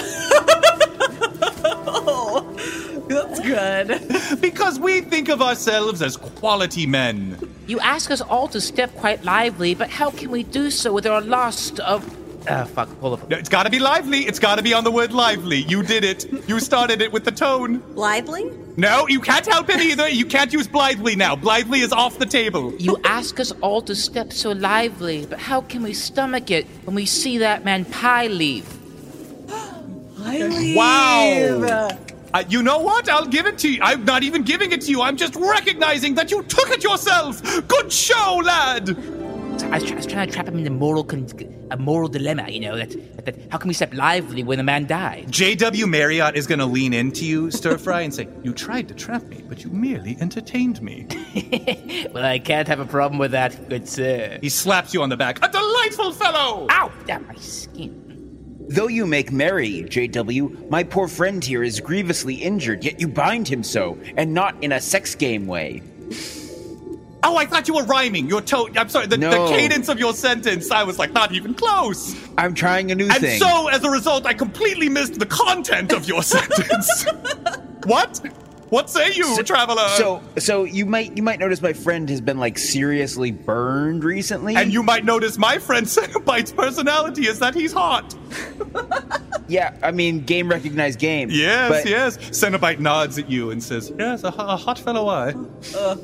Oh, 1.91 3.05
that's 3.09 3.39
good. 3.39 4.41
because 4.41 4.79
we 4.79 5.01
think 5.01 5.29
of 5.29 5.41
ourselves 5.41 6.01
as 6.01 6.17
quality 6.17 6.85
men. 6.85 7.37
You 7.67 7.79
ask 7.79 8.11
us 8.11 8.21
all 8.21 8.47
to 8.49 8.61
step 8.61 8.93
quite 8.95 9.23
lively, 9.23 9.75
but 9.75 9.89
how 9.89 10.09
can 10.11 10.31
we 10.31 10.43
do 10.43 10.71
so 10.71 10.93
with 10.93 11.05
our 11.05 11.21
lost 11.21 11.79
of. 11.79 12.15
Ah, 12.49 12.63
fuck, 12.65 12.89
hold 12.99 13.19
up. 13.19 13.29
No, 13.29 13.37
It's 13.37 13.49
got 13.49 13.63
to 13.63 13.69
be 13.69 13.77
lively. 13.79 14.19
It's 14.21 14.39
got 14.39 14.55
to 14.55 14.63
be 14.63 14.73
on 14.73 14.83
the 14.83 14.91
word 14.91 15.13
lively. 15.13 15.57
You 15.57 15.83
did 15.83 16.03
it. 16.03 16.25
You 16.49 16.59
started 16.59 16.99
it 17.01 17.11
with 17.11 17.23
the 17.23 17.31
tone. 17.31 17.83
Lively? 17.95 18.51
No, 18.75 19.07
you 19.07 19.19
can't 19.19 19.45
help 19.45 19.69
it 19.69 19.79
either. 19.79 20.07
You 20.09 20.25
can't 20.25 20.51
use 20.51 20.67
blithely 20.67 21.15
now. 21.15 21.35
Blithely 21.35 21.81
is 21.81 21.93
off 21.93 22.17
the 22.17 22.25
table. 22.25 22.73
You 22.79 22.97
ask 23.03 23.39
us 23.39 23.51
all 23.61 23.81
to 23.83 23.95
step 23.95 24.33
so 24.33 24.51
lively, 24.51 25.25
but 25.27 25.37
how 25.39 25.61
can 25.61 25.83
we 25.83 25.93
stomach 25.93 26.49
it 26.49 26.65
when 26.85 26.95
we 26.95 27.05
see 27.05 27.37
that 27.39 27.63
man 27.63 27.85
Pie 27.85 28.27
leave? 28.27 28.67
I 30.21 30.39
leave. 30.41 30.75
Wow. 30.75 31.89
Uh, 32.33 32.43
you 32.47 32.61
know 32.63 32.79
what? 32.79 33.09
I'll 33.09 33.25
give 33.25 33.47
it 33.47 33.57
to 33.59 33.69
you. 33.71 33.79
I'm 33.81 34.05
not 34.05 34.23
even 34.23 34.43
giving 34.43 34.71
it 34.71 34.81
to 34.81 34.91
you. 34.91 35.01
I'm 35.01 35.17
just 35.17 35.35
recognizing 35.35 36.15
that 36.15 36.31
you 36.31 36.43
took 36.43 36.69
it 36.69 36.83
yourself. 36.83 37.41
Good 37.67 37.91
show, 37.91 38.41
lad. 38.43 38.95
I 39.63 39.67
was, 39.77 39.83
try- 39.83 39.93
I 39.93 39.95
was 39.95 40.05
trying 40.05 40.27
to 40.27 40.33
trap 40.33 40.47
him 40.47 40.57
in 40.57 40.65
a 40.67 40.69
moral, 40.69 41.03
con- 41.03 41.27
a 41.71 41.77
moral 41.77 42.07
dilemma, 42.07 42.49
you 42.49 42.59
know, 42.61 42.77
that, 42.77 42.89
that, 43.15 43.25
that 43.25 43.35
how 43.51 43.57
can 43.57 43.67
we 43.67 43.73
step 43.73 43.93
lively 43.93 44.43
when 44.43 44.59
a 44.59 44.63
man 44.63 44.87
died? 44.87 45.27
JW 45.27 45.87
Marriott 45.87 46.35
is 46.35 46.47
going 46.47 46.59
to 46.59 46.65
lean 46.65 46.93
into 46.93 47.25
you, 47.25 47.51
Stir 47.51 47.77
Fry, 47.77 48.01
and 48.01 48.13
say, 48.13 48.27
You 48.43 48.53
tried 48.53 48.87
to 48.87 48.93
trap 48.93 49.23
me, 49.23 49.43
but 49.47 49.63
you 49.63 49.69
merely 49.69 50.17
entertained 50.19 50.81
me. 50.81 51.07
Well, 52.13 52.25
I 52.25 52.39
can't 52.39 52.67
have 52.67 52.79
a 52.79 52.85
problem 52.85 53.19
with 53.19 53.31
that, 53.31 53.69
good 53.69 53.87
sir. 53.87 54.39
He 54.41 54.49
slaps 54.49 54.93
you 54.93 55.03
on 55.03 55.09
the 55.09 55.17
back. 55.17 55.43
A 55.45 55.49
delightful 55.49 56.11
fellow! 56.13 56.67
Ow! 56.69 56.91
Damn 57.05 57.27
my 57.27 57.35
skin. 57.35 58.65
Though 58.69 58.87
you 58.87 59.05
make 59.05 59.31
merry, 59.31 59.83
JW, 59.83 60.69
my 60.69 60.83
poor 60.83 61.07
friend 61.07 61.43
here 61.43 61.63
is 61.63 61.79
grievously 61.79 62.35
injured, 62.35 62.83
yet 62.83 62.99
you 62.99 63.07
bind 63.07 63.47
him 63.47 63.63
so, 63.63 63.97
and 64.17 64.33
not 64.33 64.55
in 64.63 64.71
a 64.71 64.81
sex 64.81 65.15
game 65.15 65.45
way. 65.47 65.81
Oh, 67.21 67.35
I 67.35 67.45
thought 67.45 67.67
you 67.67 67.73
were 67.75 67.83
rhyming. 67.83 68.27
Your 68.29 68.41
tone. 68.41 68.77
I'm 68.77 68.87
sorry. 68.89 69.07
The, 69.07 69.17
No. 69.17 69.29
the 69.49 69.53
cadence 69.55 69.89
of 69.89 69.99
your 69.99 70.13
sentence. 70.13 70.71
I 70.71 70.83
was 70.83 70.97
like, 70.97 71.11
not 71.11 71.33
even 71.33 71.53
close. 71.53 72.15
I'm 72.37 72.53
trying 72.53 72.91
a 72.91 72.95
new 72.95 73.09
and 73.09 73.13
thing. 73.15 73.31
And 73.31 73.41
so, 73.41 73.67
as 73.67 73.83
a 73.83 73.89
result, 73.89 74.25
I 74.25 74.33
completely 74.33 74.87
missed 74.87 75.19
the 75.19 75.25
content 75.25 75.91
of 75.91 76.07
your 76.07 76.23
sentence. 76.35 77.05
what? 77.85 78.19
What 78.69 78.87
say 78.89 79.11
you, 79.13 79.23
so, 79.35 79.41
traveler? 79.41 79.87
So, 79.97 80.21
so 80.37 80.63
you 80.63 80.85
might 80.85 81.17
you 81.17 81.23
might 81.23 81.39
notice 81.39 81.59
my 81.59 81.73
friend 81.73 82.07
has 82.09 82.21
been 82.21 82.37
like 82.37 82.59
seriously 82.59 83.31
burned 83.31 84.03
recently. 84.03 84.55
and 84.55 84.71
you 84.71 84.83
might 84.83 85.03
notice 85.03 85.39
my 85.39 85.57
friend 85.57 85.87
Cenobite's 85.87 86.51
personality 86.51 87.25
is 87.27 87.39
that 87.39 87.55
he's 87.55 87.73
hot. 87.73 88.15
yeah, 89.47 89.75
I 89.81 89.89
mean, 89.91 90.19
game 90.23 90.49
recognized 90.49 90.99
game. 90.99 91.29
Yes, 91.31 91.69
but, 91.83 91.89
yes. 91.89 92.17
Cenobite 92.29 92.77
nods 92.79 93.17
at 93.17 93.27
you 93.29 93.49
and 93.49 93.61
says, 93.63 93.91
"Yes, 93.97 94.23
a, 94.23 94.27
a 94.27 94.55
hot 94.55 94.77
fellow 94.77 95.07
I." 95.07 95.33
Uh, 95.75 95.95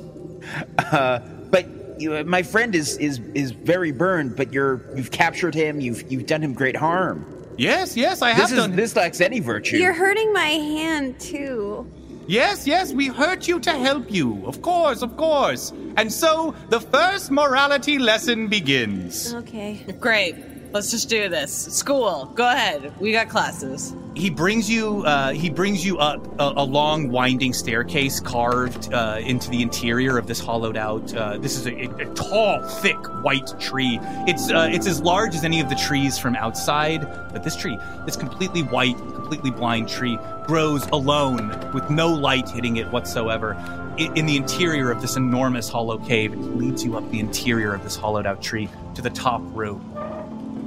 Uh, 0.78 1.20
but 1.52 1.66
you, 2.00 2.24
my 2.26 2.44
friend 2.44 2.76
is 2.76 2.98
is 2.98 3.20
is 3.34 3.52
very 3.52 3.92
burned. 3.92 4.36
But 4.36 4.52
you're 4.54 4.82
you've 4.96 5.12
captured 5.12 5.56
him. 5.56 5.80
You've 5.80 6.10
you've 6.12 6.26
done 6.26 6.42
him 6.44 6.54
great 6.54 6.76
harm. 6.76 7.26
Yes, 7.58 7.96
yes, 7.96 8.22
I 8.22 8.34
This 8.34 8.42
have 8.50 8.52
is 8.52 8.58
done. 8.58 8.76
this 8.76 8.96
lacks 8.96 9.22
any 9.22 9.40
virtue. 9.40 9.78
You're 9.78 9.94
hurting 9.94 10.34
my 10.34 10.50
hand 10.76 11.20
too. 11.20 11.90
Yes, 12.28 12.66
yes, 12.66 12.92
we 12.92 13.08
hurt 13.08 13.48
you 13.48 13.60
to 13.62 13.72
help 13.72 14.12
you. 14.12 14.46
Of 14.48 14.62
course, 14.62 15.02
of 15.04 15.16
course. 15.16 15.72
And 15.96 16.12
so 16.12 16.56
the 16.70 16.80
first 16.82 17.30
morality 17.32 18.00
lesson 18.00 18.48
begins. 18.48 19.34
Okay. 19.36 19.86
Great. 20.00 20.36
Let's 20.76 20.92
just 20.92 21.08
do 21.08 21.30
this. 21.30 21.54
School. 21.54 22.26
Go 22.36 22.46
ahead. 22.50 22.92
We 23.00 23.14
got 23.14 23.30
classes. 23.30 23.96
He 24.14 24.30
brings 24.30 24.70
you. 24.70 25.06
Uh, 25.06 25.32
he 25.32 25.50
brings 25.50 25.86
you 25.86 26.00
up 26.00 26.28
a, 26.38 26.52
a 26.58 26.66
long, 26.66 27.10
winding 27.10 27.54
staircase 27.54 28.20
carved 28.20 28.94
uh, 28.94 29.22
into 29.22 29.50
the 29.50 29.62
interior 29.62 30.18
of 30.18 30.28
this 30.28 30.42
hollowed 30.42 30.76
out. 30.76 31.16
Uh, 31.16 31.38
this 31.38 31.56
is 31.58 31.66
a, 31.66 31.86
a, 31.86 32.10
a 32.10 32.14
tall, 32.14 32.62
thick, 32.82 32.98
white 33.24 33.58
tree. 33.58 34.00
It's 34.28 34.52
uh, 34.52 34.68
it's 34.70 34.86
as 34.86 35.00
large 35.00 35.34
as 35.34 35.46
any 35.46 35.62
of 35.62 35.70
the 35.70 35.76
trees 35.76 36.18
from 36.18 36.36
outside. 36.36 37.08
But 37.32 37.46
this 37.46 37.56
tree, 37.56 37.80
this 38.06 38.18
completely 38.18 38.64
white, 38.64 38.98
completely 38.98 39.52
blind 39.52 39.88
tree, 39.88 40.20
grows 40.46 40.86
alone 40.88 41.72
with 41.72 41.90
no 41.90 42.10
light 42.10 42.50
hitting 42.50 42.76
it 42.76 42.92
whatsoever. 42.92 43.54
In 43.98 44.26
the 44.26 44.36
interior 44.36 44.92
of 44.92 45.02
this 45.02 45.16
enormous 45.16 45.70
hollow 45.70 46.00
cave, 46.00 46.34
it 46.34 46.40
leads 46.40 46.84
you 46.84 46.98
up 46.98 47.10
the 47.12 47.22
interior 47.22 47.74
of 47.74 47.82
this 47.82 47.96
hollowed 47.96 48.26
out 48.26 48.42
tree 48.42 48.68
to 48.94 49.02
the 49.02 49.10
top 49.10 49.42
room. 49.54 49.90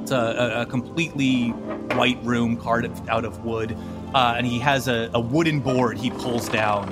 It's 0.09 0.14
a, 0.14 0.16
a, 0.16 0.62
a 0.62 0.66
completely 0.66 1.50
white 1.92 2.18
room 2.24 2.56
carved 2.56 3.11
out 3.11 3.26
of 3.26 3.44
wood, 3.44 3.76
uh, 4.14 4.36
and 4.38 4.46
he 4.46 4.59
has 4.59 4.88
a, 4.88 5.11
a 5.12 5.20
wooden 5.20 5.61
board 5.61 5.98
he 5.98 6.09
pulls 6.09 6.48
down 6.48 6.86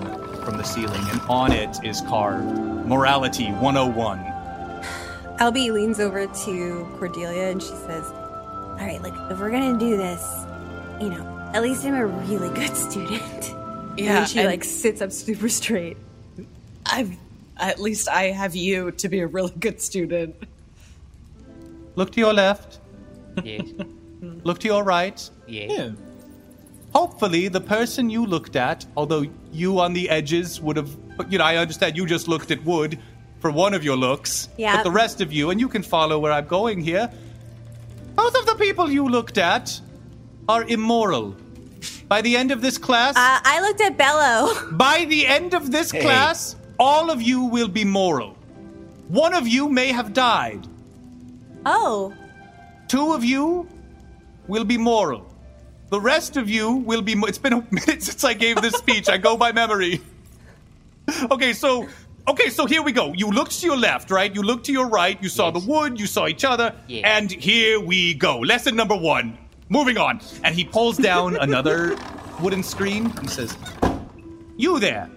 from 0.45 0.59
the 0.59 0.62
ceiling, 0.62 1.01
and 1.09 1.19
on 1.23 1.51
it 1.51 1.79
is 1.83 2.03
carved 2.03 2.45
Morality 2.87 3.47
101. 3.53 4.19
Albie 5.39 5.73
leans 5.73 5.99
over 5.99 6.27
to 6.27 6.87
Cordelia 6.99 7.53
and 7.53 7.62
she 7.62 7.71
says, 7.71 8.05
All 8.12 8.77
right, 8.81 9.01
like, 9.01 9.14
if 9.31 9.41
we're 9.41 9.51
gonna 9.51 9.79
do 9.79 9.97
this, 9.97 10.23
you 11.01 11.09
know, 11.09 11.51
at 11.55 11.62
least 11.62 11.87
I'm 11.87 11.95
a 11.95 12.05
really 12.05 12.51
good 12.51 12.77
student. 12.77 13.55
Yeah, 13.97 14.19
And 14.19 14.29
she, 14.29 14.41
and- 14.41 14.49
like, 14.49 14.62
sits 14.62 15.01
up 15.01 15.11
super 15.11 15.49
straight. 15.49 15.97
I've 16.85 17.17
at 17.57 17.81
least 17.81 18.11
I 18.11 18.25
have 18.25 18.55
you 18.55 18.91
to 18.91 19.09
be 19.09 19.21
a 19.21 19.27
really 19.27 19.55
good 19.59 19.81
student. 19.81 20.37
Look 21.95 22.12
to 22.12 22.21
your 22.21 22.35
left, 22.35 22.81
Yes. 23.45 23.62
look 24.45 24.59
to 24.61 24.66
your 24.68 24.84
right. 24.84 25.28
Yeah. 25.47 25.91
Hopefully, 26.95 27.49
the 27.49 27.61
person 27.61 28.09
you 28.09 28.24
looked 28.24 28.57
at, 28.57 28.87
although 28.97 29.24
you 29.53 29.80
on 29.80 29.93
the 29.93 30.09
edges 30.09 30.61
would 30.61 30.76
have, 30.76 30.91
you 31.28 31.39
know, 31.39 31.45
I 31.45 31.57
understand 31.57 31.97
you 31.97 32.07
just 32.07 32.26
looked 32.28 32.51
at 32.51 32.64
wood 32.64 32.99
for 33.41 33.51
one 33.51 33.74
of 33.74 33.84
your 33.84 33.97
looks. 33.97 34.49
Yeah. 34.57 34.76
But 34.76 34.84
the 34.84 34.91
rest 34.91 35.20
of 35.20 35.32
you, 35.32 35.51
and 35.51 35.61
you 35.61 35.68
can 35.68 35.82
follow 35.82 36.18
where 36.18 36.32
I'm 36.32 36.47
going 36.47 36.80
here, 36.80 37.11
both 38.14 38.34
of 38.34 38.47
the 38.47 38.55
people 38.55 38.91
you 38.91 39.07
looked 39.09 39.37
at 39.37 39.79
are 40.49 40.64
immoral. 40.64 41.37
By 42.08 42.22
the 42.22 42.37
end 42.37 42.50
of 42.50 42.63
this 42.63 42.79
class, 42.79 43.14
Uh, 43.17 43.41
I 43.45 43.61
looked 43.61 43.80
at 43.83 43.99
Bello. 43.99 44.54
by 44.72 45.04
the 45.07 45.26
end 45.26 45.53
of 45.54 45.71
this 45.71 45.91
Hey. 45.91 46.00
class, 46.00 46.57
all 46.79 47.11
of 47.11 47.21
you 47.21 47.42
will 47.42 47.68
be 47.68 47.84
moral. 47.84 48.37
One 49.08 49.34
of 49.34 49.46
you 49.46 49.68
may 49.68 49.92
have 49.92 50.13
died. 50.14 50.67
Oh. 51.67 52.14
Two 52.88 53.13
of 53.13 53.25
you 53.25 53.68
will 54.49 54.64
be 54.64 54.79
moral. 54.79 55.26
The 55.91 56.00
rest 56.00 56.37
of 56.37 56.49
you 56.50 56.72
will 56.72 57.03
be. 57.03 57.14
Mo- 57.14 57.26
it's 57.26 57.38
been 57.38 57.53
a 57.53 57.67
minute 57.71 58.03
since 58.03 58.25
I 58.25 58.34
gave 58.34 58.61
this 58.63 58.75
speech. 58.75 59.08
I 59.08 59.18
go 59.18 59.37
by 59.37 59.53
memory. 59.53 60.00
Okay, 61.30 61.53
so 61.53 61.87
okay, 62.26 62.50
so 62.50 62.67
here 62.67 62.83
we 62.83 62.91
go. 62.91 63.13
You 63.13 63.30
looked 63.30 63.61
to 63.61 63.67
your 63.67 63.76
left, 63.76 64.11
right? 64.11 64.34
You 64.34 64.42
looked 64.42 64.67
to 64.67 64.72
your 64.72 64.88
right. 64.88 65.17
You 65.22 65.29
saw 65.29 65.53
the 65.53 65.61
wood. 65.61 66.00
You 66.00 66.08
saw 66.08 66.26
each 66.26 66.45
other. 66.45 66.75
Yeah. 66.88 67.17
And 67.17 67.30
here 67.30 67.79
we 67.79 68.14
go. 68.14 68.41
Lesson 68.41 68.75
number 68.75 68.96
one. 68.96 69.38
Moving 69.68 69.99
on. 69.99 70.21
And 70.42 70.53
he 70.53 70.64
pulls 70.64 70.96
down 70.96 71.37
another 71.41 71.96
wooden 72.41 72.64
screen. 72.64 73.13
He 73.22 73.29
says, 73.29 73.57
"You 74.57 74.80
there, 74.80 75.08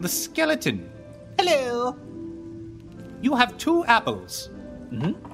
the 0.00 0.08
skeleton. 0.08 0.88
Hello. 1.38 1.94
You 3.20 3.36
have 3.36 3.58
two 3.58 3.84
apples." 3.84 4.48
Mm-hmm. 4.90 5.27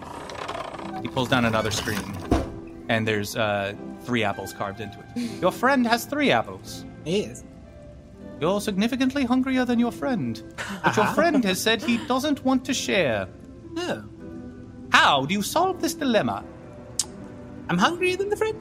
He 1.05 1.11
pulls 1.11 1.29
down 1.29 1.45
another 1.45 1.71
screen, 1.71 2.17
and 2.89 3.07
there's 3.07 3.37
uh, 3.37 3.75
three 4.05 4.25
apples 4.25 4.55
carved 4.55 4.81
into 4.81 4.99
it. 5.01 5.43
Your 5.43 5.53
friend 5.53 5.87
has 5.87 6.07
three 6.07 6.31
apples. 6.31 6.87
Yes. 7.05 7.45
You're 8.41 8.59
significantly 8.59 9.27
hungrier 9.27 9.67
than 9.67 9.79
your 9.79 9.93
friend, 9.93 10.43
but 10.83 10.97
your 10.97 11.07
friend 11.09 11.45
has 11.45 11.61
said 11.61 11.83
he 11.83 11.99
doesn't 12.07 12.43
want 12.43 12.65
to 12.65 12.73
share. 12.73 13.29
Oh. 13.77 14.03
How 14.93 15.27
do 15.27 15.35
you 15.35 15.43
solve 15.43 15.83
this 15.83 15.93
dilemma? 15.93 16.43
I'm 17.69 17.77
hungrier 17.77 18.17
than 18.17 18.31
the 18.31 18.37
friend. 18.37 18.59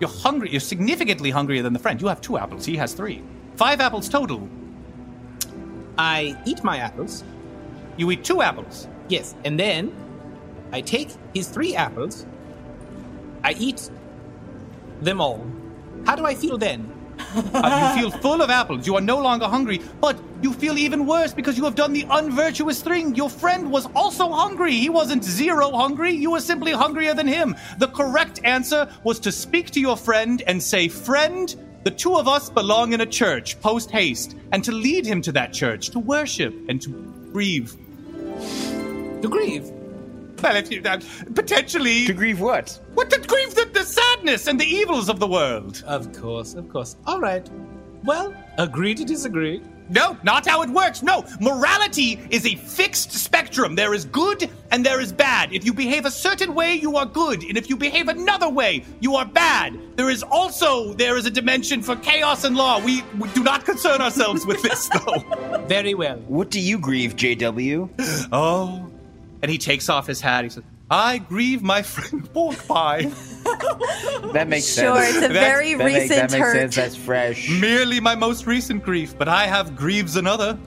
You're 0.00 0.08
hungry. 0.08 0.50
You're 0.50 0.60
significantly 0.60 1.30
hungrier 1.30 1.62
than 1.62 1.74
the 1.74 1.78
friend. 1.78 2.00
You 2.00 2.06
have 2.08 2.22
two 2.22 2.38
apples. 2.38 2.64
He 2.64 2.76
has 2.76 2.94
three. 2.94 3.22
Five 3.56 3.82
apples 3.82 4.08
total. 4.08 4.48
I 5.98 6.40
eat 6.46 6.64
my 6.64 6.78
apples. 6.78 7.22
You 7.98 8.10
eat 8.12 8.24
two 8.24 8.40
apples. 8.40 8.88
Yes, 9.08 9.34
and 9.44 9.60
then 9.60 9.92
I 10.76 10.82
take 10.82 11.08
his 11.32 11.48
three 11.48 11.74
apples. 11.74 12.26
I 13.42 13.52
eat 13.52 13.88
them 15.00 15.22
all. 15.22 15.42
How 16.04 16.16
do 16.16 16.26
I 16.26 16.34
feel 16.34 16.58
then? 16.58 16.92
Uh, 17.54 17.94
you 17.94 18.02
feel 18.02 18.10
full 18.20 18.42
of 18.42 18.50
apples. 18.50 18.86
You 18.86 18.96
are 18.96 19.00
no 19.00 19.18
longer 19.18 19.46
hungry, 19.46 19.80
but 20.00 20.18
you 20.42 20.52
feel 20.52 20.76
even 20.76 21.06
worse 21.06 21.32
because 21.32 21.56
you 21.56 21.64
have 21.64 21.74
done 21.74 21.94
the 21.94 22.06
unvirtuous 22.10 22.82
thing. 22.82 23.14
Your 23.14 23.30
friend 23.30 23.70
was 23.70 23.86
also 23.94 24.30
hungry. 24.30 24.72
He 24.72 24.90
wasn't 24.90 25.24
zero 25.24 25.70
hungry. 25.70 26.12
You 26.12 26.32
were 26.32 26.40
simply 26.40 26.72
hungrier 26.72 27.14
than 27.14 27.26
him. 27.26 27.56
The 27.78 27.88
correct 27.88 28.40
answer 28.44 28.90
was 29.02 29.18
to 29.20 29.32
speak 29.32 29.70
to 29.72 29.80
your 29.80 29.96
friend 29.96 30.42
and 30.46 30.62
say, 30.62 30.88
Friend, 30.88 31.54
the 31.84 31.90
two 31.90 32.16
of 32.16 32.28
us 32.28 32.50
belong 32.50 32.92
in 32.92 33.00
a 33.00 33.06
church, 33.06 33.58
post 33.60 33.90
haste, 33.90 34.36
and 34.52 34.62
to 34.64 34.72
lead 34.72 35.06
him 35.06 35.22
to 35.22 35.32
that 35.32 35.54
church, 35.54 35.90
to 35.90 35.98
worship 35.98 36.54
and 36.68 36.80
to 36.82 36.90
grieve. 37.32 37.74
To 39.22 39.28
grieve? 39.28 39.70
Well, 40.42 40.56
if 40.56 40.70
you, 40.70 40.82
uh, 40.84 41.00
potentially. 41.34 42.06
To 42.06 42.12
grieve 42.12 42.40
what? 42.40 42.78
What 42.94 43.10
to 43.10 43.20
grieve 43.20 43.54
the, 43.54 43.68
the 43.72 43.84
sadness 43.84 44.46
and 44.46 44.60
the 44.60 44.66
evils 44.66 45.08
of 45.08 45.18
the 45.18 45.26
world. 45.26 45.82
Of 45.86 46.12
course, 46.12 46.54
of 46.54 46.68
course. 46.68 46.96
All 47.06 47.20
right. 47.20 47.48
Well, 48.04 48.34
agree 48.58 48.94
to 48.94 49.04
disagree. 49.04 49.62
No, 49.88 50.16
not 50.24 50.46
how 50.46 50.62
it 50.62 50.70
works. 50.70 51.02
No, 51.02 51.24
morality 51.40 52.20
is 52.30 52.44
a 52.44 52.56
fixed 52.56 53.12
spectrum. 53.12 53.76
There 53.76 53.94
is 53.94 54.04
good 54.04 54.50
and 54.72 54.84
there 54.84 55.00
is 55.00 55.12
bad. 55.12 55.52
If 55.52 55.64
you 55.64 55.72
behave 55.72 56.04
a 56.06 56.10
certain 56.10 56.54
way, 56.54 56.74
you 56.74 56.96
are 56.96 57.06
good, 57.06 57.44
and 57.44 57.56
if 57.56 57.70
you 57.70 57.76
behave 57.76 58.08
another 58.08 58.48
way, 58.48 58.84
you 59.00 59.14
are 59.14 59.24
bad. 59.24 59.78
There 59.96 60.10
is 60.10 60.24
also 60.24 60.92
there 60.94 61.16
is 61.16 61.26
a 61.26 61.30
dimension 61.30 61.82
for 61.82 61.94
chaos 61.96 62.44
and 62.44 62.56
law. 62.56 62.84
We, 62.84 63.02
we 63.18 63.28
do 63.30 63.44
not 63.44 63.64
concern 63.64 64.00
ourselves 64.00 64.44
with 64.44 64.60
this, 64.62 64.88
though. 64.88 65.64
Very 65.68 65.94
well. 65.94 66.16
What 66.26 66.50
do 66.50 66.60
you 66.60 66.78
grieve, 66.78 67.16
JW? 67.16 67.88
Oh, 68.32 68.90
and 69.42 69.50
he 69.50 69.58
takes 69.58 69.88
off 69.88 70.06
his 70.06 70.20
hat. 70.20 70.44
He 70.44 70.50
says, 70.50 70.64
"I 70.90 71.18
grieve 71.18 71.62
my 71.62 71.82
friend 71.82 72.32
pork 72.32 72.66
pie." 72.66 73.10
That 74.32 74.48
makes 74.48 74.66
Sure, 74.66 74.96
sense. 74.96 75.06
Sure, 75.06 75.06
it's 75.06 75.16
a 75.16 75.20
That's- 75.32 75.32
very 75.32 75.74
that, 75.74 75.84
make- 75.84 75.94
recent 76.02 76.08
that 76.10 76.30
makes 76.32 76.44
hurt. 76.44 76.56
sense. 76.56 76.76
That's 76.76 76.96
fresh. 76.96 77.48
Merely 77.48 78.00
my 78.00 78.14
most 78.14 78.46
recent 78.46 78.82
grief, 78.82 79.16
but 79.16 79.28
I 79.28 79.46
have 79.46 79.76
grieves 79.76 80.16
another. 80.16 80.58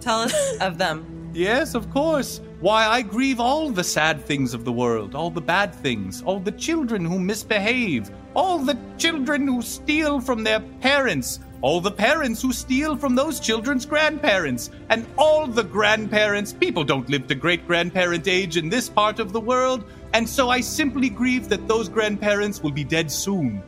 Tell 0.00 0.20
us 0.20 0.56
of 0.60 0.78
them. 0.78 1.30
Yes, 1.34 1.74
of 1.74 1.90
course. 1.90 2.40
Why, 2.60 2.86
I 2.86 3.02
grieve 3.02 3.38
all 3.40 3.70
the 3.70 3.84
sad 3.84 4.24
things 4.24 4.54
of 4.54 4.64
the 4.64 4.72
world, 4.72 5.14
all 5.14 5.30
the 5.30 5.40
bad 5.40 5.74
things, 5.74 6.22
all 6.22 6.40
the 6.40 6.52
children 6.52 7.04
who 7.04 7.18
misbehave, 7.18 8.10
all 8.34 8.58
the 8.58 8.78
children 8.98 9.46
who 9.46 9.62
steal 9.62 10.20
from 10.20 10.42
their 10.44 10.60
parents, 10.80 11.40
all 11.62 11.80
the 11.80 11.90
parents 11.90 12.42
who 12.42 12.52
steal 12.52 12.96
from 12.96 13.14
those 13.14 13.40
children's 13.40 13.86
grandparents, 13.86 14.70
and 14.90 15.06
all 15.16 15.46
the 15.46 15.62
grandparents. 15.62 16.52
People 16.52 16.84
don't 16.84 17.08
live 17.08 17.26
to 17.28 17.34
great 17.34 17.66
grandparent 17.66 18.28
age 18.28 18.56
in 18.56 18.68
this 18.68 18.88
part 18.88 19.18
of 19.18 19.32
the 19.32 19.40
world, 19.40 19.84
and 20.12 20.28
so 20.28 20.50
I 20.50 20.60
simply 20.60 21.08
grieve 21.08 21.48
that 21.48 21.66
those 21.68 21.88
grandparents 21.88 22.62
will 22.62 22.72
be 22.72 22.84
dead 22.84 23.10
soon. 23.10 23.62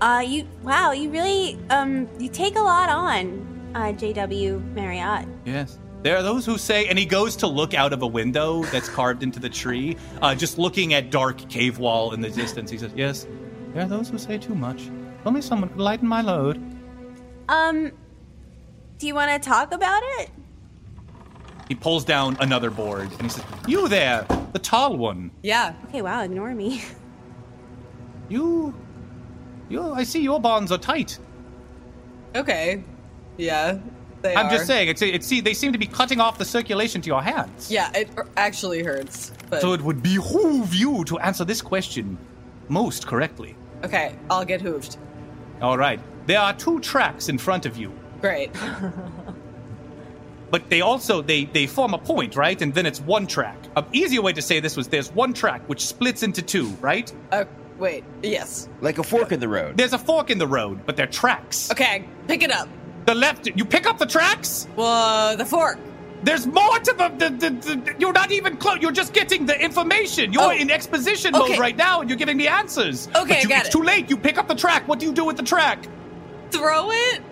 Uh, 0.00 0.22
you 0.26 0.46
wow, 0.62 0.92
you 0.92 1.10
really 1.10 1.58
um, 1.70 2.08
you 2.18 2.28
take 2.28 2.56
a 2.56 2.60
lot 2.60 2.88
on, 2.90 3.72
uh, 3.74 3.92
JW 3.92 4.72
Marriott. 4.74 5.26
Yes. 5.44 5.78
There 6.02 6.16
are 6.16 6.22
those 6.22 6.44
who 6.44 6.58
say, 6.58 6.88
and 6.88 6.98
he 6.98 7.06
goes 7.06 7.36
to 7.36 7.46
look 7.46 7.74
out 7.74 7.92
of 7.92 8.02
a 8.02 8.06
window 8.06 8.64
that's 8.64 8.88
carved 8.88 9.22
into 9.22 9.38
the 9.38 9.48
tree, 9.48 9.96
uh, 10.20 10.34
just 10.34 10.58
looking 10.58 10.94
at 10.94 11.12
dark 11.12 11.48
cave 11.48 11.78
wall 11.78 12.12
in 12.12 12.20
the 12.20 12.28
distance. 12.28 12.72
He 12.72 12.78
says, 12.78 12.90
Yes, 12.96 13.28
there 13.72 13.84
are 13.84 13.88
those 13.88 14.08
who 14.08 14.18
say 14.18 14.36
too 14.36 14.56
much. 14.56 14.82
If 14.82 15.26
Only 15.26 15.42
someone 15.42 15.70
could 15.70 15.80
lighten 15.80 16.08
my 16.08 16.20
load. 16.20 16.60
Um, 17.52 17.92
do 18.98 19.06
you 19.06 19.14
want 19.14 19.30
to 19.30 19.48
talk 19.48 19.72
about 19.72 20.02
it? 20.18 20.30
He 21.68 21.74
pulls 21.74 22.04
down 22.04 22.36
another 22.40 22.70
board 22.70 23.10
and 23.12 23.22
he 23.22 23.28
says, 23.28 23.44
You 23.66 23.88
there, 23.88 24.26
the 24.52 24.58
tall 24.58 24.96
one. 24.96 25.30
Yeah. 25.42 25.74
Okay, 25.88 26.02
wow, 26.02 26.22
ignore 26.22 26.54
me. 26.54 26.82
You. 28.28 28.74
You, 29.68 29.92
I 29.92 30.04
see 30.04 30.22
your 30.22 30.40
bonds 30.40 30.72
are 30.72 30.78
tight. 30.78 31.18
Okay. 32.34 32.82
Yeah. 33.36 33.78
They 34.22 34.34
I'm 34.34 34.46
are. 34.46 34.50
just 34.50 34.66
saying, 34.66 34.88
it's, 34.88 35.02
it's, 35.02 35.26
see, 35.26 35.40
they 35.40 35.52
seem 35.52 35.72
to 35.72 35.78
be 35.78 35.86
cutting 35.86 36.20
off 36.20 36.38
the 36.38 36.44
circulation 36.44 37.02
to 37.02 37.06
your 37.08 37.22
hands. 37.22 37.70
Yeah, 37.70 37.90
it 37.94 38.08
actually 38.36 38.82
hurts. 38.82 39.32
But 39.50 39.60
So 39.60 39.72
it 39.74 39.82
would 39.82 40.02
behoove 40.02 40.74
you 40.74 41.04
to 41.04 41.18
answer 41.18 41.44
this 41.44 41.60
question 41.60 42.16
most 42.68 43.06
correctly. 43.06 43.54
okay, 43.84 44.14
I'll 44.30 44.44
get 44.44 44.62
hooved. 44.62 44.96
All 45.60 45.76
right. 45.76 46.00
There 46.26 46.40
are 46.40 46.52
two 46.54 46.80
tracks 46.80 47.28
in 47.28 47.38
front 47.38 47.66
of 47.66 47.76
you. 47.76 47.92
Great. 48.20 48.50
but 50.50 50.68
they 50.68 50.80
also 50.80 51.22
they 51.22 51.44
they 51.46 51.66
form 51.66 51.94
a 51.94 51.98
point 51.98 52.36
right 52.36 52.60
and 52.60 52.74
then 52.74 52.84
it's 52.86 53.00
one 53.00 53.26
track 53.26 53.56
an 53.76 53.84
easier 53.92 54.20
way 54.22 54.32
to 54.32 54.42
say 54.42 54.60
this 54.60 54.76
was 54.76 54.88
there's 54.88 55.10
one 55.12 55.32
track 55.32 55.66
which 55.68 55.84
splits 55.86 56.22
into 56.22 56.42
two 56.42 56.68
right 56.80 57.12
uh, 57.32 57.44
wait 57.78 58.04
yes 58.22 58.68
Like 58.80 58.98
a 58.98 59.02
fork 59.02 59.32
in 59.32 59.40
the 59.40 59.48
road. 59.48 59.76
there's 59.76 59.94
a 59.94 59.98
fork 59.98 60.30
in 60.30 60.38
the 60.38 60.46
road 60.46 60.84
but 60.86 60.96
they're 60.96 61.06
tracks 61.06 61.70
Okay, 61.70 62.04
pick 62.28 62.42
it 62.42 62.50
up. 62.52 62.68
the 63.06 63.14
left 63.14 63.46
you 63.46 63.64
pick 63.64 63.86
up 63.86 63.98
the 63.98 64.06
tracks 64.06 64.68
Well, 64.76 65.36
the 65.38 65.46
fork. 65.46 65.78
there's 66.22 66.46
more 66.46 66.78
to 66.80 66.92
the, 66.92 67.08
the, 67.16 67.30
the, 67.30 67.50
the 67.74 67.94
you're 67.98 68.12
not 68.12 68.30
even 68.30 68.56
close 68.58 68.78
you're 68.82 68.92
just 68.92 69.14
getting 69.14 69.46
the 69.46 69.58
information 69.58 70.32
you're 70.34 70.42
Oh. 70.42 70.50
in 70.50 70.70
exposition 70.70 71.34
Okay. 71.34 71.52
mode 71.52 71.58
right 71.58 71.76
now 71.76 72.02
and 72.02 72.10
you're 72.10 72.18
giving 72.18 72.36
the 72.36 72.48
answers 72.48 73.08
Okay, 73.16 73.16
but 73.16 73.36
I 73.38 73.44
got 73.44 73.58
it's 73.60 73.68
it. 73.68 73.72
too 73.72 73.82
late 73.82 74.10
you 74.10 74.16
pick 74.18 74.36
up 74.38 74.48
the 74.48 74.54
track 74.54 74.86
what 74.86 74.98
do 75.00 75.06
you 75.06 75.12
do 75.14 75.24
with 75.24 75.38
the 75.38 75.42
track 75.42 75.78
Throw 76.52 76.90
it. 76.90 77.22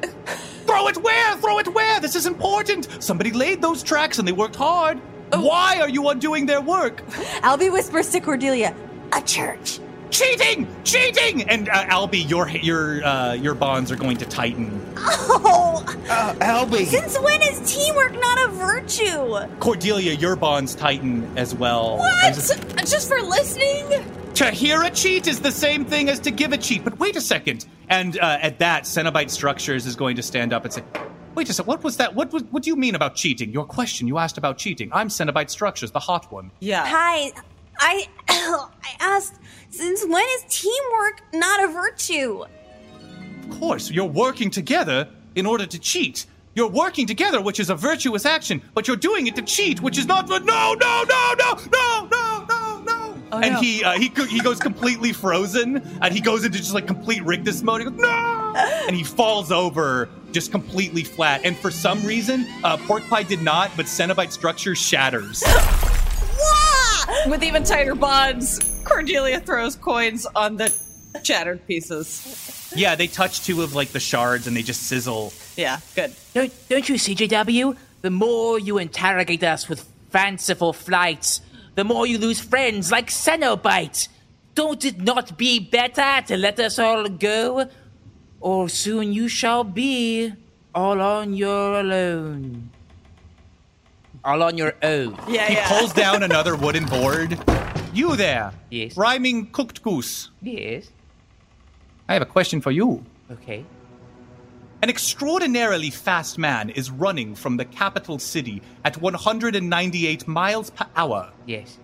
Throw 0.66 0.88
it 0.88 0.96
where? 0.96 1.36
Throw 1.36 1.58
it 1.58 1.68
where? 1.68 2.00
This 2.00 2.16
is 2.16 2.26
important. 2.26 2.88
Somebody 3.00 3.30
laid 3.32 3.60
those 3.60 3.82
tracks 3.82 4.18
and 4.18 4.26
they 4.26 4.32
worked 4.32 4.56
hard. 4.56 5.00
Oh. 5.32 5.46
Why 5.46 5.78
are 5.80 5.88
you 5.88 6.08
undoing 6.08 6.46
their 6.46 6.60
work? 6.60 7.06
Albie 7.42 7.70
whispers 7.70 8.08
to 8.10 8.20
Cordelia, 8.20 8.74
"A 9.12 9.20
church." 9.22 9.78
Cheating! 10.10 10.66
Cheating! 10.84 11.42
And 11.48 11.68
uh, 11.68 11.84
Albie, 11.86 12.28
your 12.28 12.48
your 12.48 13.02
uh, 13.04 13.32
your 13.34 13.54
bonds 13.54 13.90
are 13.92 13.96
going 13.96 14.16
to 14.18 14.26
tighten. 14.26 14.80
Oh, 14.96 15.84
Uh, 16.08 16.34
Albie. 16.40 16.86
since 16.86 17.18
when 17.20 17.40
is 17.42 17.60
teamwork 17.72 18.12
not 18.20 18.48
a 18.48 18.52
virtue? 18.52 19.56
Cordelia, 19.60 20.12
your 20.14 20.34
bonds 20.36 20.74
tighten 20.74 21.30
as 21.38 21.54
well. 21.54 21.98
What? 21.98 22.34
Just- 22.34 22.58
Just 22.78 23.08
for 23.08 23.20
listening? 23.22 24.04
to 24.34 24.50
hear 24.50 24.82
a 24.82 24.90
cheat 24.90 25.26
is 25.26 25.40
the 25.40 25.50
same 25.52 25.84
thing 25.84 26.08
as 26.08 26.18
to 26.20 26.30
give 26.30 26.52
a 26.52 26.56
cheat. 26.56 26.82
But 26.82 26.98
wait 26.98 27.14
a 27.16 27.20
second. 27.20 27.66
And 27.88 28.18
uh, 28.18 28.38
at 28.40 28.58
that, 28.60 28.84
Cenobite 28.84 29.28
Structures 29.30 29.86
is 29.86 29.96
going 29.96 30.16
to 30.16 30.22
stand 30.22 30.52
up 30.52 30.64
and 30.64 30.72
say, 30.72 30.82
"Wait 31.34 31.48
a 31.50 31.52
second. 31.52 31.68
What 31.68 31.84
was 31.84 31.96
that? 31.98 32.14
What 32.14 32.32
was, 32.32 32.44
what 32.44 32.62
do 32.62 32.70
you 32.70 32.76
mean 32.76 32.94
about 32.94 33.16
cheating? 33.16 33.52
Your 33.52 33.64
question. 33.66 34.06
You 34.08 34.18
asked 34.18 34.38
about 34.38 34.56
cheating. 34.56 34.88
I'm 34.92 35.08
Cenobite 35.08 35.50
Structures, 35.50 35.90
the 35.90 35.98
hot 36.00 36.30
one. 36.32 36.50
Yeah. 36.60 36.86
Hi, 36.86 37.32
I 37.80 38.06
I 38.28 38.96
asked, 39.00 39.36
since 39.70 40.04
when 40.04 40.24
is 40.36 40.44
teamwork 40.48 41.22
not 41.32 41.64
a 41.64 41.68
virtue? 41.68 42.44
Of 43.48 43.58
course, 43.58 43.90
you're 43.90 44.04
working 44.04 44.50
together 44.50 45.08
in 45.34 45.46
order 45.46 45.66
to 45.66 45.78
cheat. 45.78 46.26
You're 46.54 46.68
working 46.68 47.06
together, 47.06 47.40
which 47.40 47.58
is 47.58 47.70
a 47.70 47.74
virtuous 47.74 48.26
action, 48.26 48.60
but 48.74 48.86
you're 48.86 48.96
doing 48.96 49.26
it 49.26 49.36
to 49.36 49.42
cheat, 49.42 49.80
which 49.80 49.98
is 49.98 50.06
not. 50.06 50.28
No, 50.28 50.38
no, 50.38 50.74
no, 50.74 51.04
no, 51.08 51.34
no, 51.38 52.08
no, 52.10 52.46
no, 52.48 52.82
no. 52.82 53.16
Oh, 53.32 53.38
and 53.38 53.54
no. 53.54 53.60
he 53.60 53.84
uh, 53.84 53.92
he 53.92 54.08
go- 54.08 54.26
he 54.26 54.40
goes 54.40 54.58
completely 54.58 55.12
frozen, 55.12 55.76
and 56.02 56.12
he 56.12 56.20
goes 56.20 56.44
into 56.44 56.58
just 56.58 56.74
like 56.74 56.86
complete 56.86 57.24
Rictus 57.24 57.62
mode. 57.62 57.80
He 57.80 57.84
goes 57.88 57.98
no, 57.98 58.52
and 58.86 58.94
he 58.94 59.04
falls 59.04 59.52
over 59.52 60.08
just 60.32 60.50
completely 60.50 61.04
flat. 61.04 61.42
And 61.44 61.56
for 61.56 61.70
some 61.70 62.04
reason, 62.04 62.46
uh, 62.64 62.76
Pork 62.76 63.04
Pie 63.08 63.22
did 63.22 63.42
not, 63.42 63.70
but 63.76 63.86
Cenobite 63.86 64.32
structure 64.32 64.74
shatters. 64.74 65.42
With 67.28 67.42
even 67.42 67.64
tighter 67.64 67.94
bonds, 67.94 68.60
Cordelia 68.84 69.40
throws 69.40 69.76
coins 69.76 70.26
on 70.34 70.56
the 70.56 70.72
shattered 71.22 71.66
pieces. 71.66 72.72
yeah, 72.76 72.94
they 72.94 73.06
touch 73.06 73.42
two 73.44 73.62
of 73.62 73.74
like 73.74 73.88
the 73.90 74.00
shards, 74.00 74.46
and 74.46 74.56
they 74.56 74.62
just 74.62 74.84
sizzle. 74.84 75.32
Yeah, 75.56 75.80
good. 75.94 76.14
Don't, 76.34 76.52
don't 76.68 76.88
you 76.88 76.98
see, 76.98 77.14
JW? 77.14 77.76
The 78.02 78.10
more 78.10 78.58
you 78.58 78.78
interrogate 78.78 79.42
us 79.44 79.68
with 79.68 79.86
fanciful 80.10 80.72
flights, 80.72 81.40
the 81.74 81.84
more 81.84 82.06
you 82.06 82.18
lose 82.18 82.40
friends 82.40 82.90
like 82.90 83.08
Cenobite. 83.08 84.08
Don't 84.54 84.84
it 84.84 85.00
not 85.00 85.38
be 85.38 85.58
better 85.58 86.26
to 86.26 86.36
let 86.36 86.58
us 86.58 86.78
all 86.78 87.08
go? 87.08 87.68
Or 88.40 88.68
soon 88.68 89.12
you 89.12 89.28
shall 89.28 89.64
be 89.64 90.32
all 90.74 91.00
on 91.00 91.34
your 91.34 91.80
alone. 91.80 92.70
All 94.24 94.42
on 94.42 94.56
your 94.58 94.74
own. 94.82 95.16
Yeah, 95.28 95.46
He 95.46 95.54
yeah. 95.54 95.68
pulls 95.68 95.92
down 95.92 96.22
another 96.22 96.56
wooden 96.56 96.84
board. 96.86 97.38
You 97.94 98.16
there? 98.16 98.52
Yes. 98.70 98.96
Rhyming 98.96 99.50
cooked 99.50 99.82
goose. 99.82 100.30
Yes. 100.42 100.90
I 102.08 102.12
have 102.14 102.22
a 102.22 102.26
question 102.26 102.60
for 102.60 102.70
you. 102.70 103.04
Okay. 103.30 103.64
An 104.82 104.88
extraordinarily 104.88 105.90
fast 105.90 106.38
man 106.38 106.70
is 106.70 106.90
running 106.90 107.34
from 107.34 107.56
the 107.56 107.64
capital 107.64 108.18
city 108.18 108.62
at 108.84 108.96
198 109.00 110.26
miles 110.28 110.70
per 110.70 110.86
hour. 110.96 111.30
Yes. 111.46 111.78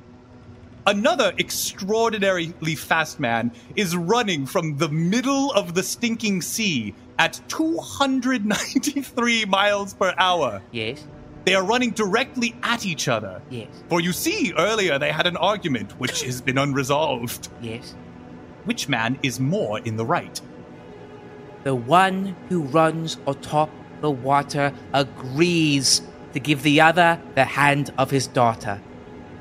Another 0.87 1.33
extraordinarily 1.39 2.75
fast 2.77 3.19
man 3.19 3.51
is 3.75 3.97
running 3.97 4.47
from 4.47 4.77
the 4.79 4.89
middle 4.89 5.53
of 5.53 5.75
the 5.75 5.83
stinking 5.83 6.41
sea 6.43 6.95
at 7.19 7.41
293 7.49 9.45
miles 9.47 9.95
per 9.95 10.15
hour. 10.17 10.63
Yes. 10.71 11.05
They 11.47 11.55
are 11.55 11.65
running 11.65 11.91
directly 11.91 12.57
at 12.65 12.85
each 12.85 13.07
other. 13.07 13.41
Yes. 13.51 13.69
For 13.89 14.01
you 14.01 14.13
see, 14.13 14.53
earlier 14.59 14.99
they 14.99 15.13
had 15.13 15.29
an 15.29 15.37
argument 15.37 15.93
which 15.93 16.23
has 16.25 16.41
been 16.41 16.59
unresolved. 16.59 17.49
Yes. 17.63 17.95
Which 18.65 18.89
man 18.89 19.17
is 19.23 19.39
more 19.39 19.79
in 19.79 19.97
the 19.97 20.05
right? 20.05 20.41
The 21.63 21.77
one 21.77 22.35
who 22.49 22.63
runs 22.63 23.17
atop 23.29 23.71
the 24.01 24.11
water 24.11 24.75
agrees 24.93 26.03
to 26.33 26.41
give 26.41 26.65
the 26.65 26.81
other 26.81 27.21
the 27.37 27.45
hand 27.45 27.93
of 27.97 28.11
his 28.11 28.27
daughter. 28.27 28.81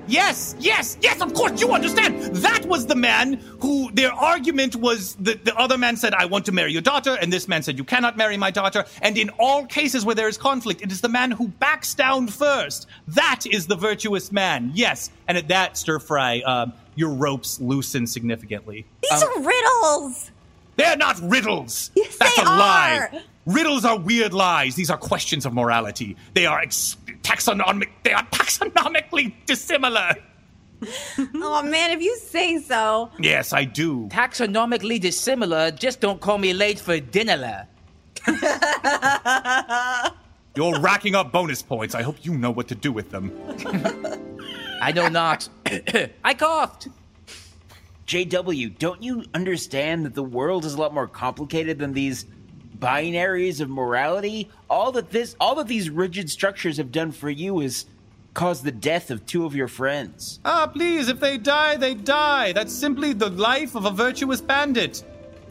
Yes, 0.07 0.55
yes, 0.59 0.97
yes, 1.01 1.21
of 1.21 1.33
course, 1.33 1.59
you 1.59 1.71
understand. 1.71 2.35
That 2.35 2.65
was 2.65 2.85
the 2.85 2.95
man 2.95 3.33
who 3.59 3.91
their 3.91 4.13
argument 4.13 4.75
was 4.75 5.15
the, 5.15 5.33
the 5.33 5.55
other 5.55 5.77
man 5.77 5.97
said, 5.97 6.13
I 6.13 6.25
want 6.25 6.45
to 6.45 6.51
marry 6.51 6.71
your 6.71 6.81
daughter, 6.81 7.17
and 7.19 7.33
this 7.33 7.47
man 7.47 7.63
said, 7.63 7.77
You 7.77 7.83
cannot 7.83 8.15
marry 8.15 8.37
my 8.37 8.51
daughter. 8.51 8.85
And 9.01 9.17
in 9.17 9.29
all 9.39 9.65
cases 9.65 10.05
where 10.05 10.15
there 10.15 10.27
is 10.27 10.37
conflict, 10.37 10.81
it 10.81 10.91
is 10.91 11.01
the 11.01 11.09
man 11.09 11.31
who 11.31 11.47
backs 11.47 11.93
down 11.95 12.27
first. 12.27 12.87
That 13.07 13.45
is 13.49 13.65
the 13.67 13.75
virtuous 13.75 14.31
man, 14.31 14.71
yes. 14.75 15.09
And 15.27 15.37
at 15.37 15.47
that, 15.47 15.77
stir 15.77 15.99
fry, 15.99 16.41
um, 16.41 16.73
your 16.95 17.09
ropes 17.09 17.59
loosen 17.59 18.05
significantly. 18.05 18.85
These 19.01 19.23
are 19.23 19.41
riddles. 19.41 20.31
They're 20.75 20.97
not 20.97 21.19
riddles. 21.21 21.91
Yes, 21.95 22.17
That's 22.17 22.35
they 22.35 22.43
a 22.43 22.45
lie. 22.45 23.23
Are. 23.47 23.53
Riddles 23.53 23.85
are 23.85 23.97
weird 23.97 24.33
lies. 24.33 24.75
These 24.75 24.89
are 24.89 24.97
questions 24.97 25.45
of 25.45 25.53
morality. 25.53 26.15
They 26.33 26.45
are 26.45 26.59
ex- 26.59 26.97
taxonomic. 27.21 27.89
They 28.03 28.13
are 28.13 28.25
taxonomically 28.25 29.33
dissimilar. 29.45 30.15
oh 31.35 31.63
man, 31.63 31.91
if 31.91 32.01
you 32.01 32.17
say 32.17 32.59
so. 32.59 33.09
Yes, 33.19 33.53
I 33.53 33.63
do. 33.63 34.07
Taxonomically 34.09 34.99
dissimilar, 34.99 35.71
just 35.71 36.01
don't 36.01 36.19
call 36.19 36.37
me 36.37 36.53
late 36.53 36.79
for 36.79 36.99
dinner. 36.99 37.67
You're 40.55 40.79
racking 40.79 41.15
up 41.15 41.31
bonus 41.31 41.61
points. 41.61 41.95
I 41.95 42.01
hope 42.01 42.17
you 42.23 42.37
know 42.37 42.51
what 42.51 42.69
to 42.69 42.75
do 42.75 42.91
with 42.91 43.11
them. 43.11 43.31
I 44.81 44.91
know 44.91 45.07
not. 45.09 45.49
I 46.23 46.33
coughed. 46.33 46.87
JW, 48.07 48.77
don't 48.77 49.01
you 49.01 49.25
understand 49.33 50.05
that 50.05 50.13
the 50.13 50.23
world 50.23 50.63
is 50.63 50.75
a 50.75 50.77
lot 50.77 50.93
more 50.93 51.07
complicated 51.07 51.79
than 51.79 51.93
these 51.93 52.25
binaries 52.85 53.61
of 53.61 53.69
morality? 53.69 54.49
All 54.69 54.91
that 54.91 55.09
this 55.09 55.35
all 55.39 55.55
that 55.55 55.67
these 55.67 55.89
rigid 55.89 56.29
structures 56.29 56.77
have 56.77 56.91
done 56.91 57.11
for 57.11 57.29
you 57.29 57.61
is 57.61 57.85
cause 58.35 58.61
the 58.61 58.71
death 58.71 59.09
of 59.09 59.25
two 59.25 59.45
of 59.45 59.55
your 59.55 59.67
friends. 59.67 60.39
Ah, 60.45 60.67
please, 60.67 61.07
if 61.07 61.19
they 61.19 61.37
die, 61.37 61.77
they 61.77 61.95
die. 61.95 62.51
That's 62.51 62.73
simply 62.73 63.13
the 63.13 63.29
life 63.29 63.75
of 63.75 63.85
a 63.85 63.91
virtuous 63.91 64.41
bandit. 64.41 65.03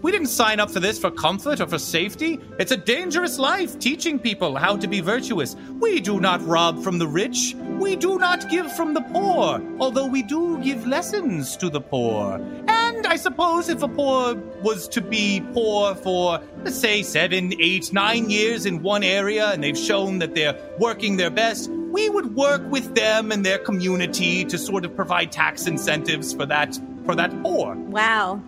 We 0.02 0.12
didn't 0.12 0.26
sign 0.28 0.60
up 0.60 0.70
for 0.70 0.80
this 0.80 0.98
for 0.98 1.10
comfort 1.10 1.62
or 1.62 1.66
for 1.66 1.78
safety. 1.78 2.38
It's 2.58 2.72
a 2.72 2.76
dangerous 2.76 3.38
life 3.38 3.78
teaching 3.78 4.18
people 4.18 4.54
how 4.54 4.76
to 4.76 4.86
be 4.86 5.00
virtuous. 5.00 5.56
We 5.80 5.98
do 5.98 6.20
not 6.20 6.46
rob 6.46 6.84
from 6.84 6.98
the 6.98 7.08
rich. 7.08 7.56
We 7.78 7.96
do 7.96 8.18
not 8.18 8.50
give 8.50 8.70
from 8.76 8.92
the 8.92 9.00
poor, 9.00 9.62
although 9.80 10.06
we 10.06 10.22
do 10.22 10.58
give 10.58 10.86
lessons 10.86 11.56
to 11.56 11.70
the 11.70 11.80
poor. 11.80 12.34
And 12.68 12.83
I 13.06 13.16
suppose 13.16 13.68
if 13.68 13.82
a 13.82 13.88
poor 13.88 14.34
was 14.62 14.88
to 14.88 15.00
be 15.00 15.42
poor 15.52 15.94
for, 15.94 16.40
let's 16.64 16.78
say, 16.78 17.02
seven, 17.02 17.54
eight, 17.60 17.92
nine 17.92 18.30
years 18.30 18.66
in 18.66 18.82
one 18.82 19.02
area 19.02 19.50
and 19.50 19.62
they've 19.62 19.78
shown 19.78 20.18
that 20.18 20.34
they're 20.34 20.58
working 20.78 21.16
their 21.16 21.30
best, 21.30 21.70
we 21.70 22.08
would 22.08 22.34
work 22.34 22.62
with 22.70 22.94
them 22.94 23.30
and 23.30 23.44
their 23.46 23.58
community 23.58 24.44
to 24.46 24.58
sort 24.58 24.84
of 24.84 24.96
provide 24.96 25.30
tax 25.30 25.66
incentives 25.66 26.34
for 26.34 26.46
that 26.46 26.78
for 27.04 27.14
that 27.14 27.30
poor. 27.42 27.74
Wow. 27.74 28.42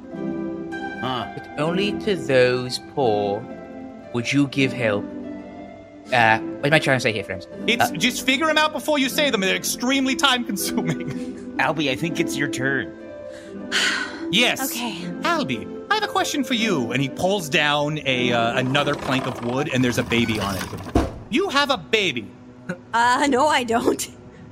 Huh. 1.00 1.32
But 1.34 1.60
only 1.60 1.92
to 2.00 2.16
those 2.16 2.80
poor 2.94 3.44
would 4.12 4.32
you 4.32 4.48
give 4.48 4.72
help. 4.72 5.04
Uh, 6.12 6.38
what 6.38 6.66
am 6.66 6.72
I 6.72 6.78
trying 6.78 6.96
to 6.96 7.00
say 7.00 7.12
here, 7.12 7.24
friends? 7.24 7.46
It's 7.66 7.90
just 7.90 8.24
figure 8.24 8.46
them 8.46 8.58
out 8.58 8.72
before 8.72 8.98
you 8.98 9.08
say 9.08 9.30
them. 9.30 9.40
They're 9.40 9.56
extremely 9.56 10.16
time 10.16 10.44
consuming. 10.44 11.56
Albie, 11.58 11.90
I 11.90 11.96
think 11.96 12.18
it's 12.20 12.36
your 12.36 12.48
turn. 12.48 12.96
Yes. 14.30 14.70
Okay. 14.70 15.02
Albie, 15.22 15.66
I 15.90 15.94
have 15.94 16.02
a 16.04 16.08
question 16.08 16.44
for 16.44 16.54
you. 16.54 16.92
And 16.92 17.00
he 17.02 17.08
pulls 17.08 17.48
down 17.48 17.98
a 18.04 18.32
uh, 18.32 18.58
another 18.58 18.94
plank 18.94 19.26
of 19.26 19.44
wood, 19.44 19.70
and 19.72 19.82
there's 19.84 19.98
a 19.98 20.02
baby 20.02 20.38
on 20.40 20.56
it. 20.56 21.08
You 21.30 21.48
have 21.48 21.70
a 21.70 21.76
baby. 21.78 22.30
Uh, 22.92 23.26
no, 23.30 23.46
I 23.48 23.64
don't. 23.64 24.08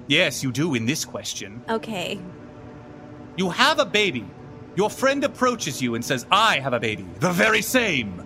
Yes, 0.07 0.43
you 0.43 0.53
do. 0.53 0.75
In 0.75 0.87
this 0.87 1.05
question, 1.05 1.63
Okay. 1.69 2.21
you 3.37 3.51
have 3.51 3.79
a 3.79 3.85
baby. 3.87 4.25
Your 4.77 4.91
friend 4.91 5.25
approaches 5.25 5.81
you 5.81 5.95
and 5.95 6.05
says, 6.05 6.27
"I 6.31 6.59
have 6.61 6.73
a 6.75 6.81
baby." 6.81 7.07
The 7.21 7.31
very 7.33 7.63
same. 7.63 8.23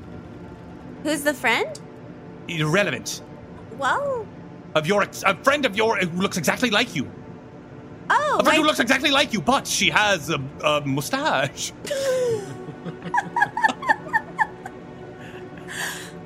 Who's 1.04 1.22
the 1.22 1.34
friend? 1.34 1.78
Irrelevant. 2.48 3.22
Well, 3.78 4.26
Of 4.74 4.86
your 4.86 5.02
ex- 5.02 5.22
a 5.26 5.34
friend 5.44 5.64
of 5.66 5.76
your 5.76 5.96
who 5.98 6.20
looks 6.20 6.36
exactly 6.36 6.70
like 6.70 6.94
you. 6.96 7.10
Oh, 8.10 8.36
A 8.40 8.44
friend 8.44 8.58
who 8.58 8.64
looks 8.64 8.80
exactly 8.80 9.10
like 9.10 9.32
you, 9.32 9.40
but 9.40 9.66
she 9.66 9.90
has 9.90 10.30
a, 10.30 10.40
a 10.64 10.80
mustache. 10.82 11.72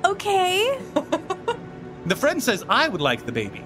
okay. 0.05 0.79
The 2.05 2.17
friend 2.17 2.43
says, 2.43 2.65
"I 2.67 2.89
would 2.89 2.99
like 2.99 3.25
the 3.25 3.31
baby." 3.31 3.63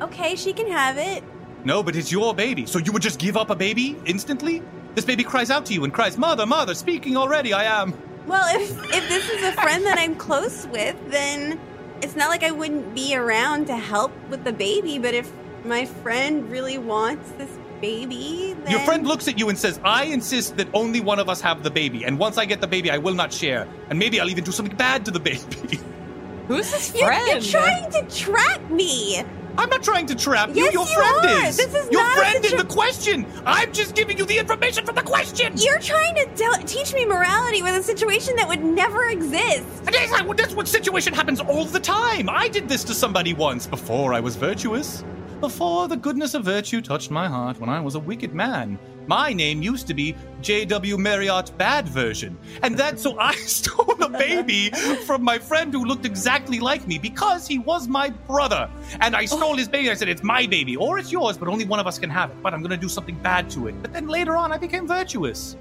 Okay, 0.00 0.34
she 0.34 0.52
can 0.52 0.68
have 0.68 0.98
it. 0.98 1.22
No, 1.64 1.82
but 1.82 1.94
it's 1.94 2.10
your 2.10 2.34
baby. 2.34 2.66
So 2.66 2.78
you 2.80 2.90
would 2.92 3.02
just 3.02 3.20
give 3.20 3.36
up 3.36 3.50
a 3.50 3.54
baby 3.54 3.96
instantly? 4.04 4.62
This 4.96 5.04
baby 5.04 5.22
cries 5.22 5.50
out 5.50 5.64
to 5.66 5.72
you 5.74 5.84
and 5.84 5.92
cries, 5.92 6.18
Mother, 6.18 6.44
mother, 6.46 6.74
speaking 6.74 7.16
already, 7.16 7.52
I 7.52 7.64
am. 7.80 7.94
Well, 8.26 8.46
if 8.60 8.70
if 8.92 9.08
this 9.08 9.30
is 9.30 9.42
a 9.44 9.52
friend 9.52 9.84
that 9.86 9.96
I'm 9.98 10.16
close 10.16 10.66
with, 10.66 10.96
then 11.08 11.60
it's 12.02 12.16
not 12.16 12.30
like 12.30 12.42
I 12.42 12.50
wouldn't 12.50 12.94
be 12.94 13.14
around 13.14 13.66
to 13.66 13.76
help 13.76 14.12
with 14.28 14.42
the 14.42 14.52
baby. 14.52 14.98
But 14.98 15.14
if 15.14 15.30
my 15.64 15.84
friend 15.86 16.50
really 16.50 16.78
wants 16.78 17.30
this 17.32 17.50
baby, 17.80 18.54
then 18.62 18.70
Your 18.70 18.80
friend 18.80 19.06
looks 19.06 19.28
at 19.28 19.38
you 19.38 19.48
and 19.48 19.58
says, 19.58 19.78
I 19.84 20.04
insist 20.04 20.56
that 20.56 20.68
only 20.72 21.00
one 21.00 21.18
of 21.18 21.28
us 21.28 21.40
have 21.42 21.62
the 21.62 21.70
baby. 21.70 22.04
And 22.04 22.18
once 22.18 22.38
I 22.38 22.44
get 22.46 22.60
the 22.60 22.66
baby, 22.66 22.90
I 22.90 22.98
will 22.98 23.14
not 23.14 23.32
share. 23.32 23.68
And 23.90 23.98
maybe 23.98 24.18
I'll 24.20 24.30
even 24.30 24.44
do 24.44 24.52
something 24.52 24.76
bad 24.76 25.04
to 25.04 25.10
the 25.10 25.20
baby. 25.20 25.78
Who's 26.48 26.70
this 26.70 26.94
You're, 26.94 27.06
friend? 27.06 27.26
you're 27.28 27.40
trying 27.60 27.90
to 27.92 28.02
trap 28.14 28.70
me. 28.70 29.22
I'm 29.58 29.68
not 29.70 29.82
trying 29.82 30.06
to 30.06 30.14
trap 30.14 30.50
you. 30.50 30.64
Yes, 30.64 30.74
Your 30.74 30.86
you 30.86 30.94
friend 30.94 31.26
are. 31.26 31.46
is. 31.48 31.56
This 31.56 31.74
is 31.74 31.90
Your 31.90 32.02
not 32.02 32.12
a 32.16 32.20
friend 32.20 32.44
situ- 32.44 32.56
in 32.56 32.66
the 32.66 32.72
question. 32.72 33.26
I'm 33.44 33.72
just 33.72 33.94
giving 33.94 34.16
you 34.18 34.24
the 34.26 34.38
information 34.38 34.84
from 34.86 34.94
the 34.94 35.02
question. 35.02 35.54
You're 35.56 35.78
trying 35.80 36.14
to 36.16 36.26
tell, 36.36 36.54
teach 36.64 36.94
me 36.94 37.04
morality 37.04 37.62
with 37.62 37.74
a 37.74 37.82
situation 37.82 38.36
that 38.36 38.46
would 38.48 38.62
never 38.62 39.04
exist. 39.08 39.64
And 39.86 39.94
That's, 39.94 40.12
that's 40.36 40.54
what 40.54 40.68
situation 40.68 41.14
happens 41.14 41.40
all 41.40 41.64
the 41.64 41.80
time. 41.80 42.28
I 42.30 42.48
did 42.48 42.68
this 42.68 42.84
to 42.84 42.94
somebody 42.94 43.32
once 43.34 43.66
before 43.66 44.12
I 44.14 44.20
was 44.20 44.36
virtuous. 44.36 45.02
Before 45.40 45.86
the 45.86 45.98
goodness 45.98 46.32
of 46.32 46.44
virtue 46.44 46.80
touched 46.80 47.10
my 47.10 47.28
heart 47.28 47.60
when 47.60 47.68
I 47.68 47.78
was 47.78 47.94
a 47.94 48.00
wicked 48.00 48.34
man. 48.34 48.78
My 49.06 49.34
name 49.34 49.60
used 49.60 49.86
to 49.88 49.94
be 49.94 50.16
J.W. 50.40 50.96
Marriott 50.96 51.56
Bad 51.58 51.86
Version. 51.86 52.38
And 52.62 52.74
that's 52.74 53.02
so 53.02 53.18
I 53.18 53.32
stole 53.34 54.02
a 54.02 54.08
baby 54.08 54.70
from 55.04 55.22
my 55.22 55.38
friend 55.38 55.74
who 55.74 55.84
looked 55.84 56.06
exactly 56.06 56.58
like 56.58 56.86
me 56.88 56.98
because 56.98 57.46
he 57.46 57.58
was 57.58 57.86
my 57.86 58.08
brother. 58.08 58.70
And 59.00 59.14
I 59.14 59.24
oh. 59.24 59.26
stole 59.26 59.56
his 59.56 59.68
baby. 59.68 59.90
I 59.90 59.94
said, 59.94 60.08
It's 60.08 60.22
my 60.22 60.46
baby, 60.46 60.74
or 60.74 60.98
it's 60.98 61.12
yours, 61.12 61.36
but 61.36 61.48
only 61.48 61.66
one 61.66 61.80
of 61.80 61.86
us 61.86 61.98
can 61.98 62.08
have 62.08 62.30
it. 62.30 62.42
But 62.42 62.54
I'm 62.54 62.60
going 62.60 62.70
to 62.70 62.76
do 62.78 62.88
something 62.88 63.16
bad 63.16 63.50
to 63.50 63.68
it. 63.68 63.80
But 63.82 63.92
then 63.92 64.08
later 64.08 64.36
on, 64.36 64.52
I 64.52 64.58
became 64.58 64.86
virtuous. 64.86 65.56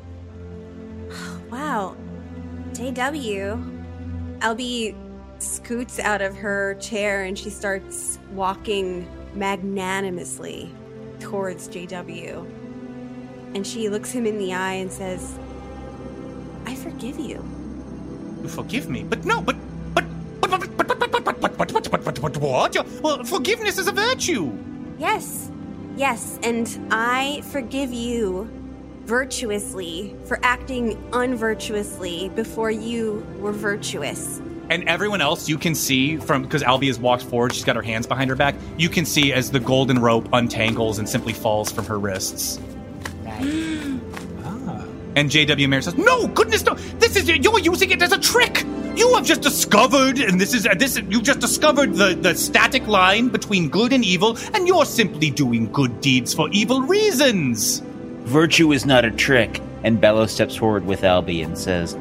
Wow. 1.52 1.96
JW. 2.72 4.40
Albie 4.40 4.96
scoots 5.40 6.00
out 6.00 6.22
of 6.22 6.36
her 6.36 6.76
chair 6.76 7.24
and 7.24 7.38
she 7.38 7.50
starts 7.50 8.20
walking 8.32 9.08
magnanimously 9.36 10.72
towards 11.20 11.68
JW. 11.68 12.46
And 13.54 13.66
she 13.66 13.90
looks 13.90 14.12
him 14.12 14.26
in 14.26 14.38
the 14.38 14.54
eye 14.54 14.74
and 14.74 14.92
says, 14.92 15.38
I 16.66 16.76
forgive 16.76 17.20
you. 17.20 17.44
You 18.42 18.50
forgive 18.50 18.90
me, 18.90 19.04
but 19.04 19.26
no, 19.26 19.42
but 19.42 19.56
but 19.94 20.06
but 20.42 20.50
but 20.50 20.78
but 20.78 20.88
but 20.88 21.00
but 21.00 21.24
but 21.24 21.58
but 21.58 21.68
but 21.68 21.92
but 21.92 22.06
but 22.06 22.22
but 22.22 22.38
what? 22.38 23.02
Well, 23.02 23.24
forgiveness 23.24 23.78
is 23.78 23.88
a 23.88 23.92
virtue. 23.92 24.52
Yes, 24.98 25.52
yes, 25.96 26.40
and 26.44 26.68
I 26.92 27.42
forgive 27.52 27.92
you 27.92 28.50
virtuously 29.06 30.16
for 30.26 30.40
acting 30.44 31.02
unvirtuously 31.14 32.30
before 32.36 32.72
you 32.72 33.26
were 33.40 33.52
virtuous. 33.52 34.42
And 34.70 34.88
everyone 34.88 35.22
else, 35.22 35.48
you 35.48 35.58
can 35.58 35.76
see 35.76 36.18
from 36.18 36.44
because 36.44 36.64
Albie 36.64 36.88
has 36.88 37.00
walked 37.00 37.24
forward, 37.24 37.54
she's 37.54 37.64
got 37.64 37.76
her 37.76 37.82
hands 37.82 38.08
behind 38.08 38.30
her 38.30 38.36
back. 38.36 38.56
You 38.78 38.90
can 38.90 39.06
see 39.06 39.32
as 39.32 39.52
the 39.52 39.60
golden 39.60 40.00
rope 40.00 40.28
untangles 40.34 41.00
and 41.00 41.08
simply 41.08 41.34
falls 41.34 41.72
from 41.72 41.86
her 41.86 42.00
wrists. 42.00 42.60
And 45.18 45.32
J.W. 45.32 45.70
Mayer 45.70 45.82
says, 45.82 45.96
"No, 45.96 46.28
goodness, 46.28 46.66
no! 46.66 46.74
This 47.00 47.16
is 47.16 47.30
you're 47.30 47.60
using 47.60 47.90
it 47.90 48.02
as 48.02 48.12
a 48.12 48.20
trick. 48.20 48.66
You 48.98 49.14
have 49.16 49.24
just 49.24 49.42
discovered, 49.42 50.20
and 50.20 50.42
this 50.42 50.54
is 50.54 50.68
uh, 50.68 50.74
this 50.74 50.98
you've 51.10 51.24
just 51.24 51.40
discovered 51.40 51.94
the 51.94 52.16
the 52.16 52.36
static 52.36 52.86
line 52.86 53.30
between 53.30 53.70
good 53.70 53.94
and 53.94 54.04
evil, 54.04 54.38
and 54.54 54.68
you're 54.68 54.84
simply 54.84 55.30
doing 55.32 55.72
good 55.72 56.02
deeds 56.02 56.34
for 56.34 56.50
evil 56.50 56.82
reasons." 56.82 57.82
Virtue 58.26 58.74
is 58.74 58.86
not 58.86 59.06
a 59.06 59.12
trick. 59.12 59.62
And 59.84 60.02
Bello 60.02 60.26
steps 60.26 60.56
forward 60.56 60.86
with 60.86 61.02
Albie 61.02 61.46
and 61.46 61.56
says, 61.56 61.96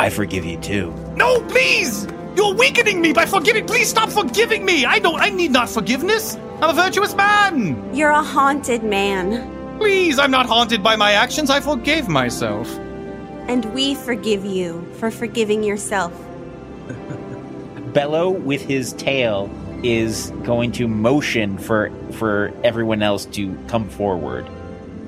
I 0.00 0.08
forgive 0.08 0.46
you 0.46 0.58
too. 0.60 0.94
No, 1.14 1.42
please! 1.42 2.06
You're 2.34 2.54
weakening 2.54 3.02
me 3.02 3.12
by 3.12 3.26
forgiving. 3.26 3.66
Please 3.66 3.90
stop 3.90 4.08
forgiving 4.08 4.64
me. 4.64 4.86
I 4.86 4.98
don't. 4.98 5.20
I 5.20 5.28
need 5.28 5.50
not 5.50 5.68
forgiveness. 5.68 6.36
I'm 6.62 6.70
a 6.70 6.72
virtuous 6.72 7.14
man. 7.14 7.94
You're 7.94 8.08
a 8.08 8.22
haunted 8.22 8.82
man. 8.82 9.76
Please, 9.76 10.18
I'm 10.18 10.30
not 10.30 10.46
haunted 10.46 10.82
by 10.82 10.96
my 10.96 11.12
actions. 11.12 11.50
I 11.50 11.60
forgave 11.60 12.08
myself. 12.08 12.66
And 13.46 13.66
we 13.74 13.94
forgive 13.94 14.42
you 14.42 14.88
for 14.98 15.10
forgiving 15.10 15.62
yourself. 15.62 16.14
Bello, 17.92 18.30
with 18.30 18.62
his 18.62 18.94
tail, 18.94 19.50
is 19.82 20.30
going 20.44 20.72
to 20.72 20.88
motion 20.88 21.58
for 21.58 21.90
for 22.12 22.54
everyone 22.64 23.02
else 23.02 23.26
to 23.36 23.54
come 23.68 23.86
forward. 23.86 24.48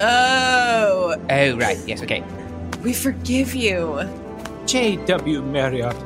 Oh. 0.03 1.17
Oh, 1.31 1.57
right. 1.57 1.79
Yes, 1.87 2.03
okay. 2.03 2.23
We 2.83 2.93
forgive 2.93 3.55
you. 3.55 4.07
J.W. 4.67 5.43
Marriott, 5.43 5.97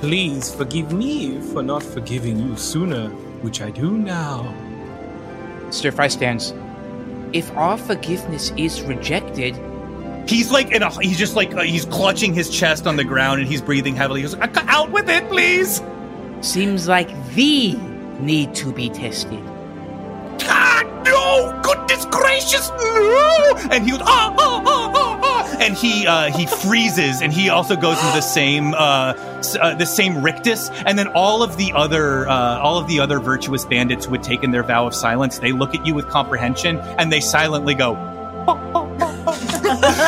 please 0.00 0.54
forgive 0.54 0.92
me 0.92 1.40
for 1.40 1.62
not 1.62 1.82
forgiving 1.82 2.38
you 2.38 2.56
sooner, 2.56 3.08
which 3.42 3.60
I 3.60 3.70
do 3.70 3.96
now. 3.96 4.54
Stir 5.70 5.90
Fry 5.90 6.08
stands. 6.08 6.54
If 7.32 7.50
our 7.56 7.76
forgiveness 7.76 8.52
is 8.56 8.82
rejected, 8.82 9.58
He's 10.26 10.50
like 10.50 10.72
in 10.72 10.82
a. 10.82 10.90
He's 11.02 11.18
just 11.18 11.36
like 11.36 11.52
uh, 11.52 11.60
he's 11.60 11.84
clutching 11.84 12.32
his 12.32 12.48
chest 12.48 12.86
on 12.86 12.96
the 12.96 13.04
ground 13.04 13.40
and 13.40 13.48
he's 13.48 13.60
breathing 13.60 13.94
heavily. 13.94 14.22
He's 14.22 14.34
like, 14.34 14.56
"Out 14.56 14.90
with 14.90 15.10
it, 15.10 15.28
please." 15.28 15.82
seems 16.40 16.88
like 16.88 17.08
thee 17.34 17.74
need 18.20 18.54
to 18.54 18.72
be 18.72 18.88
tested. 18.90 19.42
Ah, 21.06 21.52
no! 21.54 21.60
Goodness 21.62 22.04
gracious, 22.06 22.68
no! 22.70 23.68
And 23.70 23.84
he 23.84 23.92
would 23.92 24.02
ah 24.02 24.34
ah 24.38 24.62
ah 24.66 24.92
ah 24.94 25.20
ah, 25.22 25.56
and 25.60 25.74
he 25.74 26.06
uh, 26.06 26.30
he 26.30 26.46
freezes, 26.46 27.20
and 27.22 27.32
he 27.32 27.48
also 27.48 27.76
goes 27.76 27.98
into 27.98 28.12
the 28.14 28.20
same 28.20 28.74
uh, 28.74 29.14
s- 29.38 29.56
uh, 29.56 29.74
the 29.74 29.86
same 29.86 30.22
rictus, 30.22 30.70
and 30.86 30.98
then 30.98 31.08
all 31.08 31.42
of 31.42 31.56
the 31.56 31.72
other 31.74 32.28
uh, 32.28 32.58
all 32.58 32.78
of 32.78 32.86
the 32.88 33.00
other 33.00 33.18
virtuous 33.20 33.64
bandits 33.64 34.04
who 34.06 34.12
had 34.12 34.22
taken 34.22 34.50
their 34.50 34.62
vow 34.62 34.86
of 34.86 34.94
silence, 34.94 35.38
they 35.38 35.52
look 35.52 35.74
at 35.74 35.86
you 35.86 35.94
with 35.94 36.08
comprehension, 36.08 36.78
and 36.98 37.12
they 37.12 37.20
silently 37.20 37.74
go. 37.74 37.94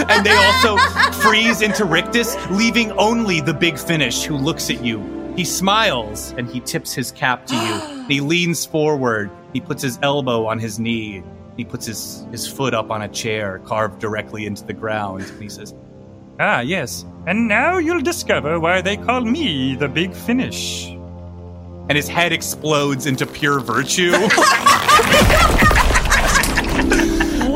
and 0.09 0.27
they 0.27 0.33
also 0.37 0.77
freeze 1.23 1.63
into 1.63 1.85
rictus, 1.85 2.37
leaving 2.51 2.93
only 2.93 3.41
the 3.41 3.55
big 3.55 3.79
finish 3.79 4.25
who 4.25 4.37
looks 4.37 4.69
at 4.71 4.85
you. 4.85 5.33
He 5.37 5.45
smiles 5.45 6.33
and 6.37 6.47
he 6.49 6.61
tips 6.61 6.93
his 6.93 7.11
cap 7.13 7.47
to 7.47 7.55
you. 7.57 8.05
he 8.09 8.21
leans 8.21 8.65
forward. 8.67 9.31
He 9.53 9.61
puts 9.61 9.83
his 9.83 9.99
elbow 10.03 10.47
on 10.47 10.59
his 10.59 10.79
knee. 10.79 11.23
He 11.57 11.65
puts 11.65 11.87
his, 11.87 12.27
his 12.31 12.47
foot 12.47 12.75
up 12.75 12.91
on 12.91 13.03
a 13.03 13.09
chair 13.09 13.61
carved 13.65 13.99
directly 14.01 14.45
into 14.47 14.65
the 14.65 14.75
ground. 14.75 15.23
And 15.23 15.43
he 15.43 15.49
says, 15.49 15.75
Ah, 16.39 16.61
yes. 16.61 17.07
And 17.27 17.49
now 17.49 17.79
you'll 17.79 18.03
discover 18.03 18.61
why 18.61 18.83
they 18.83 18.97
call 18.99 19.23
me 19.23 19.75
the 19.75 19.89
Big 19.89 20.13
Finish. 20.13 20.89
and 21.89 21.93
his 21.97 22.09
head 22.09 22.33
explodes 22.33 23.07
into 23.07 23.25
pure 23.27 23.59
virtue. 23.61 24.13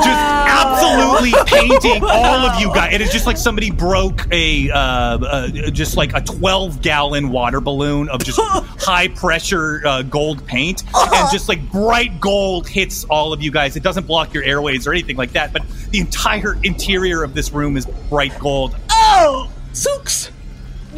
Just 0.00 0.06
absolutely 0.08 1.32
painting 1.46 2.02
all 2.02 2.46
of 2.48 2.58
you 2.60 2.68
guys. 2.72 2.94
It 2.94 3.00
is 3.02 3.12
just 3.12 3.26
like 3.26 3.36
somebody 3.36 3.70
broke 3.70 4.26
a, 4.32 4.70
uh, 4.70 4.78
uh, 4.78 5.48
just 5.70 5.96
like 5.96 6.14
a 6.14 6.22
12 6.22 6.80
gallon 6.80 7.28
water 7.28 7.60
balloon 7.60 8.08
of 8.08 8.24
just 8.24 8.38
high 8.80 9.08
pressure 9.08 9.82
uh, 9.86 10.02
gold 10.02 10.46
paint. 10.46 10.82
And 10.94 11.30
just 11.30 11.48
like 11.48 11.70
bright 11.70 12.20
gold 12.20 12.68
hits 12.68 13.04
all 13.04 13.32
of 13.32 13.42
you 13.42 13.50
guys. 13.50 13.76
It 13.76 13.82
doesn't 13.82 14.06
block 14.06 14.34
your 14.34 14.42
airways 14.42 14.86
or 14.86 14.92
anything 14.92 15.16
like 15.16 15.32
that, 15.32 15.52
but 15.52 15.62
the 15.90 16.00
entire 16.00 16.56
interior 16.62 17.22
of 17.22 17.34
this 17.34 17.52
room 17.52 17.76
is 17.76 17.86
bright 18.08 18.36
gold. 18.38 18.76
Oh! 18.90 19.50
Sooks! 19.72 20.30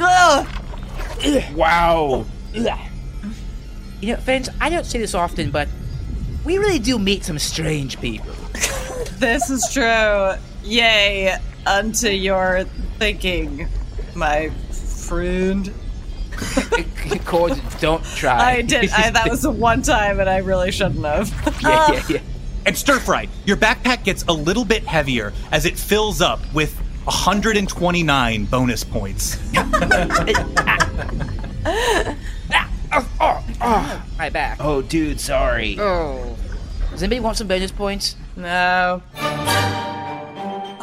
Ugh. 0.01 0.47
Wow. 1.55 2.25
You 4.01 4.15
know, 4.15 4.21
friends, 4.21 4.49
I 4.61 4.69
don't 4.71 4.85
say 4.85 4.99
this 4.99 5.15
often, 5.15 5.51
but 5.51 5.69
we 6.45 6.59
really 6.59 6.79
do 6.79 6.99
meet 6.99 7.25
some 7.25 7.39
strange 7.39 8.01
people. 8.01 8.35
This 9.19 9.51
is 9.51 9.73
true. 9.73 10.33
Yay 10.65 11.37
unto 11.65 12.09
your 12.09 12.65
thinking, 12.99 13.69
my 14.17 14.51
friend. 15.07 15.73
Cord, 17.25 17.61
don't 17.81 18.05
try. 18.05 18.57
I 18.57 18.63
did. 18.63 18.91
I, 18.91 19.11
that 19.11 19.29
was 19.29 19.43
the 19.43 19.51
one 19.71 19.83
time, 19.83 20.21
and 20.21 20.29
I 20.29 20.39
really 20.39 20.71
shouldn't 20.73 21.05
have. 21.05 21.31
yeah, 21.63 21.93
yeah, 21.93 22.03
yeah. 22.09 22.21
And 22.67 22.77
stir 22.77 22.99
fry, 22.99 23.29
your 23.45 23.57
backpack 23.57 24.05
gets 24.05 24.25
a 24.29 24.33
little 24.33 24.65
bit 24.65 24.85
heavier 24.85 25.33
as 25.51 25.67
it 25.67 25.77
fills 25.77 26.21
up 26.21 26.41
with 26.55 26.75
129 27.05 28.45
bonus 28.45 28.85
points. 28.85 29.39
My 34.19 34.31
back. 34.31 34.59
Oh, 34.61 34.83
dude, 34.83 35.19
sorry. 35.21 35.77
Oh. 35.81 36.37
Does 36.91 37.03
anybody 37.03 37.21
want 37.21 37.39
some 37.39 37.49
bonus 37.49 37.73
points? 37.73 38.17
No. 38.37 39.03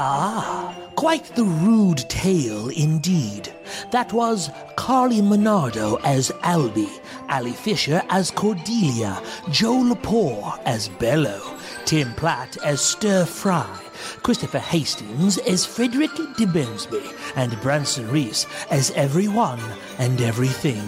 Ah, 0.01 0.75
quite 0.99 1.33
the 1.35 1.45
rude 1.45 1.99
tale 2.09 2.67
indeed. 2.67 3.53
That 3.91 4.11
was 4.11 4.49
Carly 4.75 5.21
Monardo 5.21 5.95
as 6.03 6.29
Albie, 6.43 6.91
Ali 7.29 7.53
Fisher 7.53 8.01
as 8.09 8.29
Cordelia, 8.31 9.23
Joe 9.49 9.81
Lepore 9.81 10.59
as 10.65 10.89
Bello, 10.89 11.39
Tim 11.85 12.13
Platt 12.15 12.57
as 12.65 12.81
Stir 12.81 13.23
Fry, 13.23 13.79
Christopher 14.23 14.59
Hastings 14.59 15.37
as 15.37 15.65
Frederick 15.65 16.11
Dibensby, 16.35 17.15
and 17.37 17.57
Branson 17.61 18.11
Reese 18.11 18.45
as 18.69 18.91
everyone 18.91 19.61
and 19.99 20.19
everything 20.19 20.83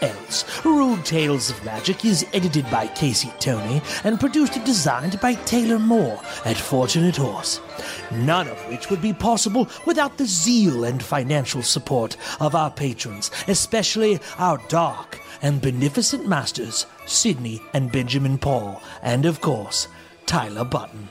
else. 0.00 0.64
Rude 0.64 1.04
Tales 1.04 1.50
of 1.50 1.64
Magic 1.64 2.04
is 2.04 2.26
edited 2.32 2.70
by 2.70 2.86
Casey 2.88 3.32
Tony 3.38 3.80
and 4.04 4.20
produced 4.20 4.56
and 4.56 4.64
designed 4.64 5.20
by 5.20 5.34
Taylor 5.34 5.78
Moore 5.78 6.20
at 6.44 6.56
Fortunate 6.56 7.16
Horse. 7.16 7.60
None 8.12 8.48
of 8.48 8.58
which 8.68 8.90
would 8.90 9.02
be 9.02 9.12
possible 9.12 9.68
without 9.86 10.16
the 10.16 10.26
zeal 10.26 10.84
and 10.84 11.02
financial 11.02 11.62
support 11.62 12.16
of 12.40 12.54
our 12.54 12.70
patrons, 12.70 13.30
especially 13.48 14.20
our 14.38 14.58
dark 14.68 15.20
and 15.42 15.60
beneficent 15.60 16.26
masters, 16.26 16.86
Sydney 17.06 17.62
and 17.72 17.92
Benjamin 17.92 18.38
Paul, 18.38 18.82
and 19.02 19.26
of 19.26 19.40
course, 19.40 19.88
Tyler 20.26 20.64
Button. 20.64 21.08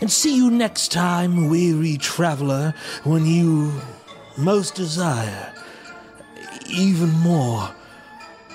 And 0.00 0.10
see 0.10 0.34
you 0.34 0.50
next 0.50 0.90
time, 0.90 1.48
weary 1.48 1.96
traveler, 1.98 2.74
when 3.04 3.26
you 3.26 3.80
most 4.36 4.74
desire 4.74 5.52
even 6.70 7.10
more 7.10 7.70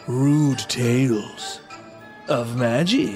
rude 0.08 0.60
tales 0.68 1.62
of 2.28 2.58
magic. 2.58 3.16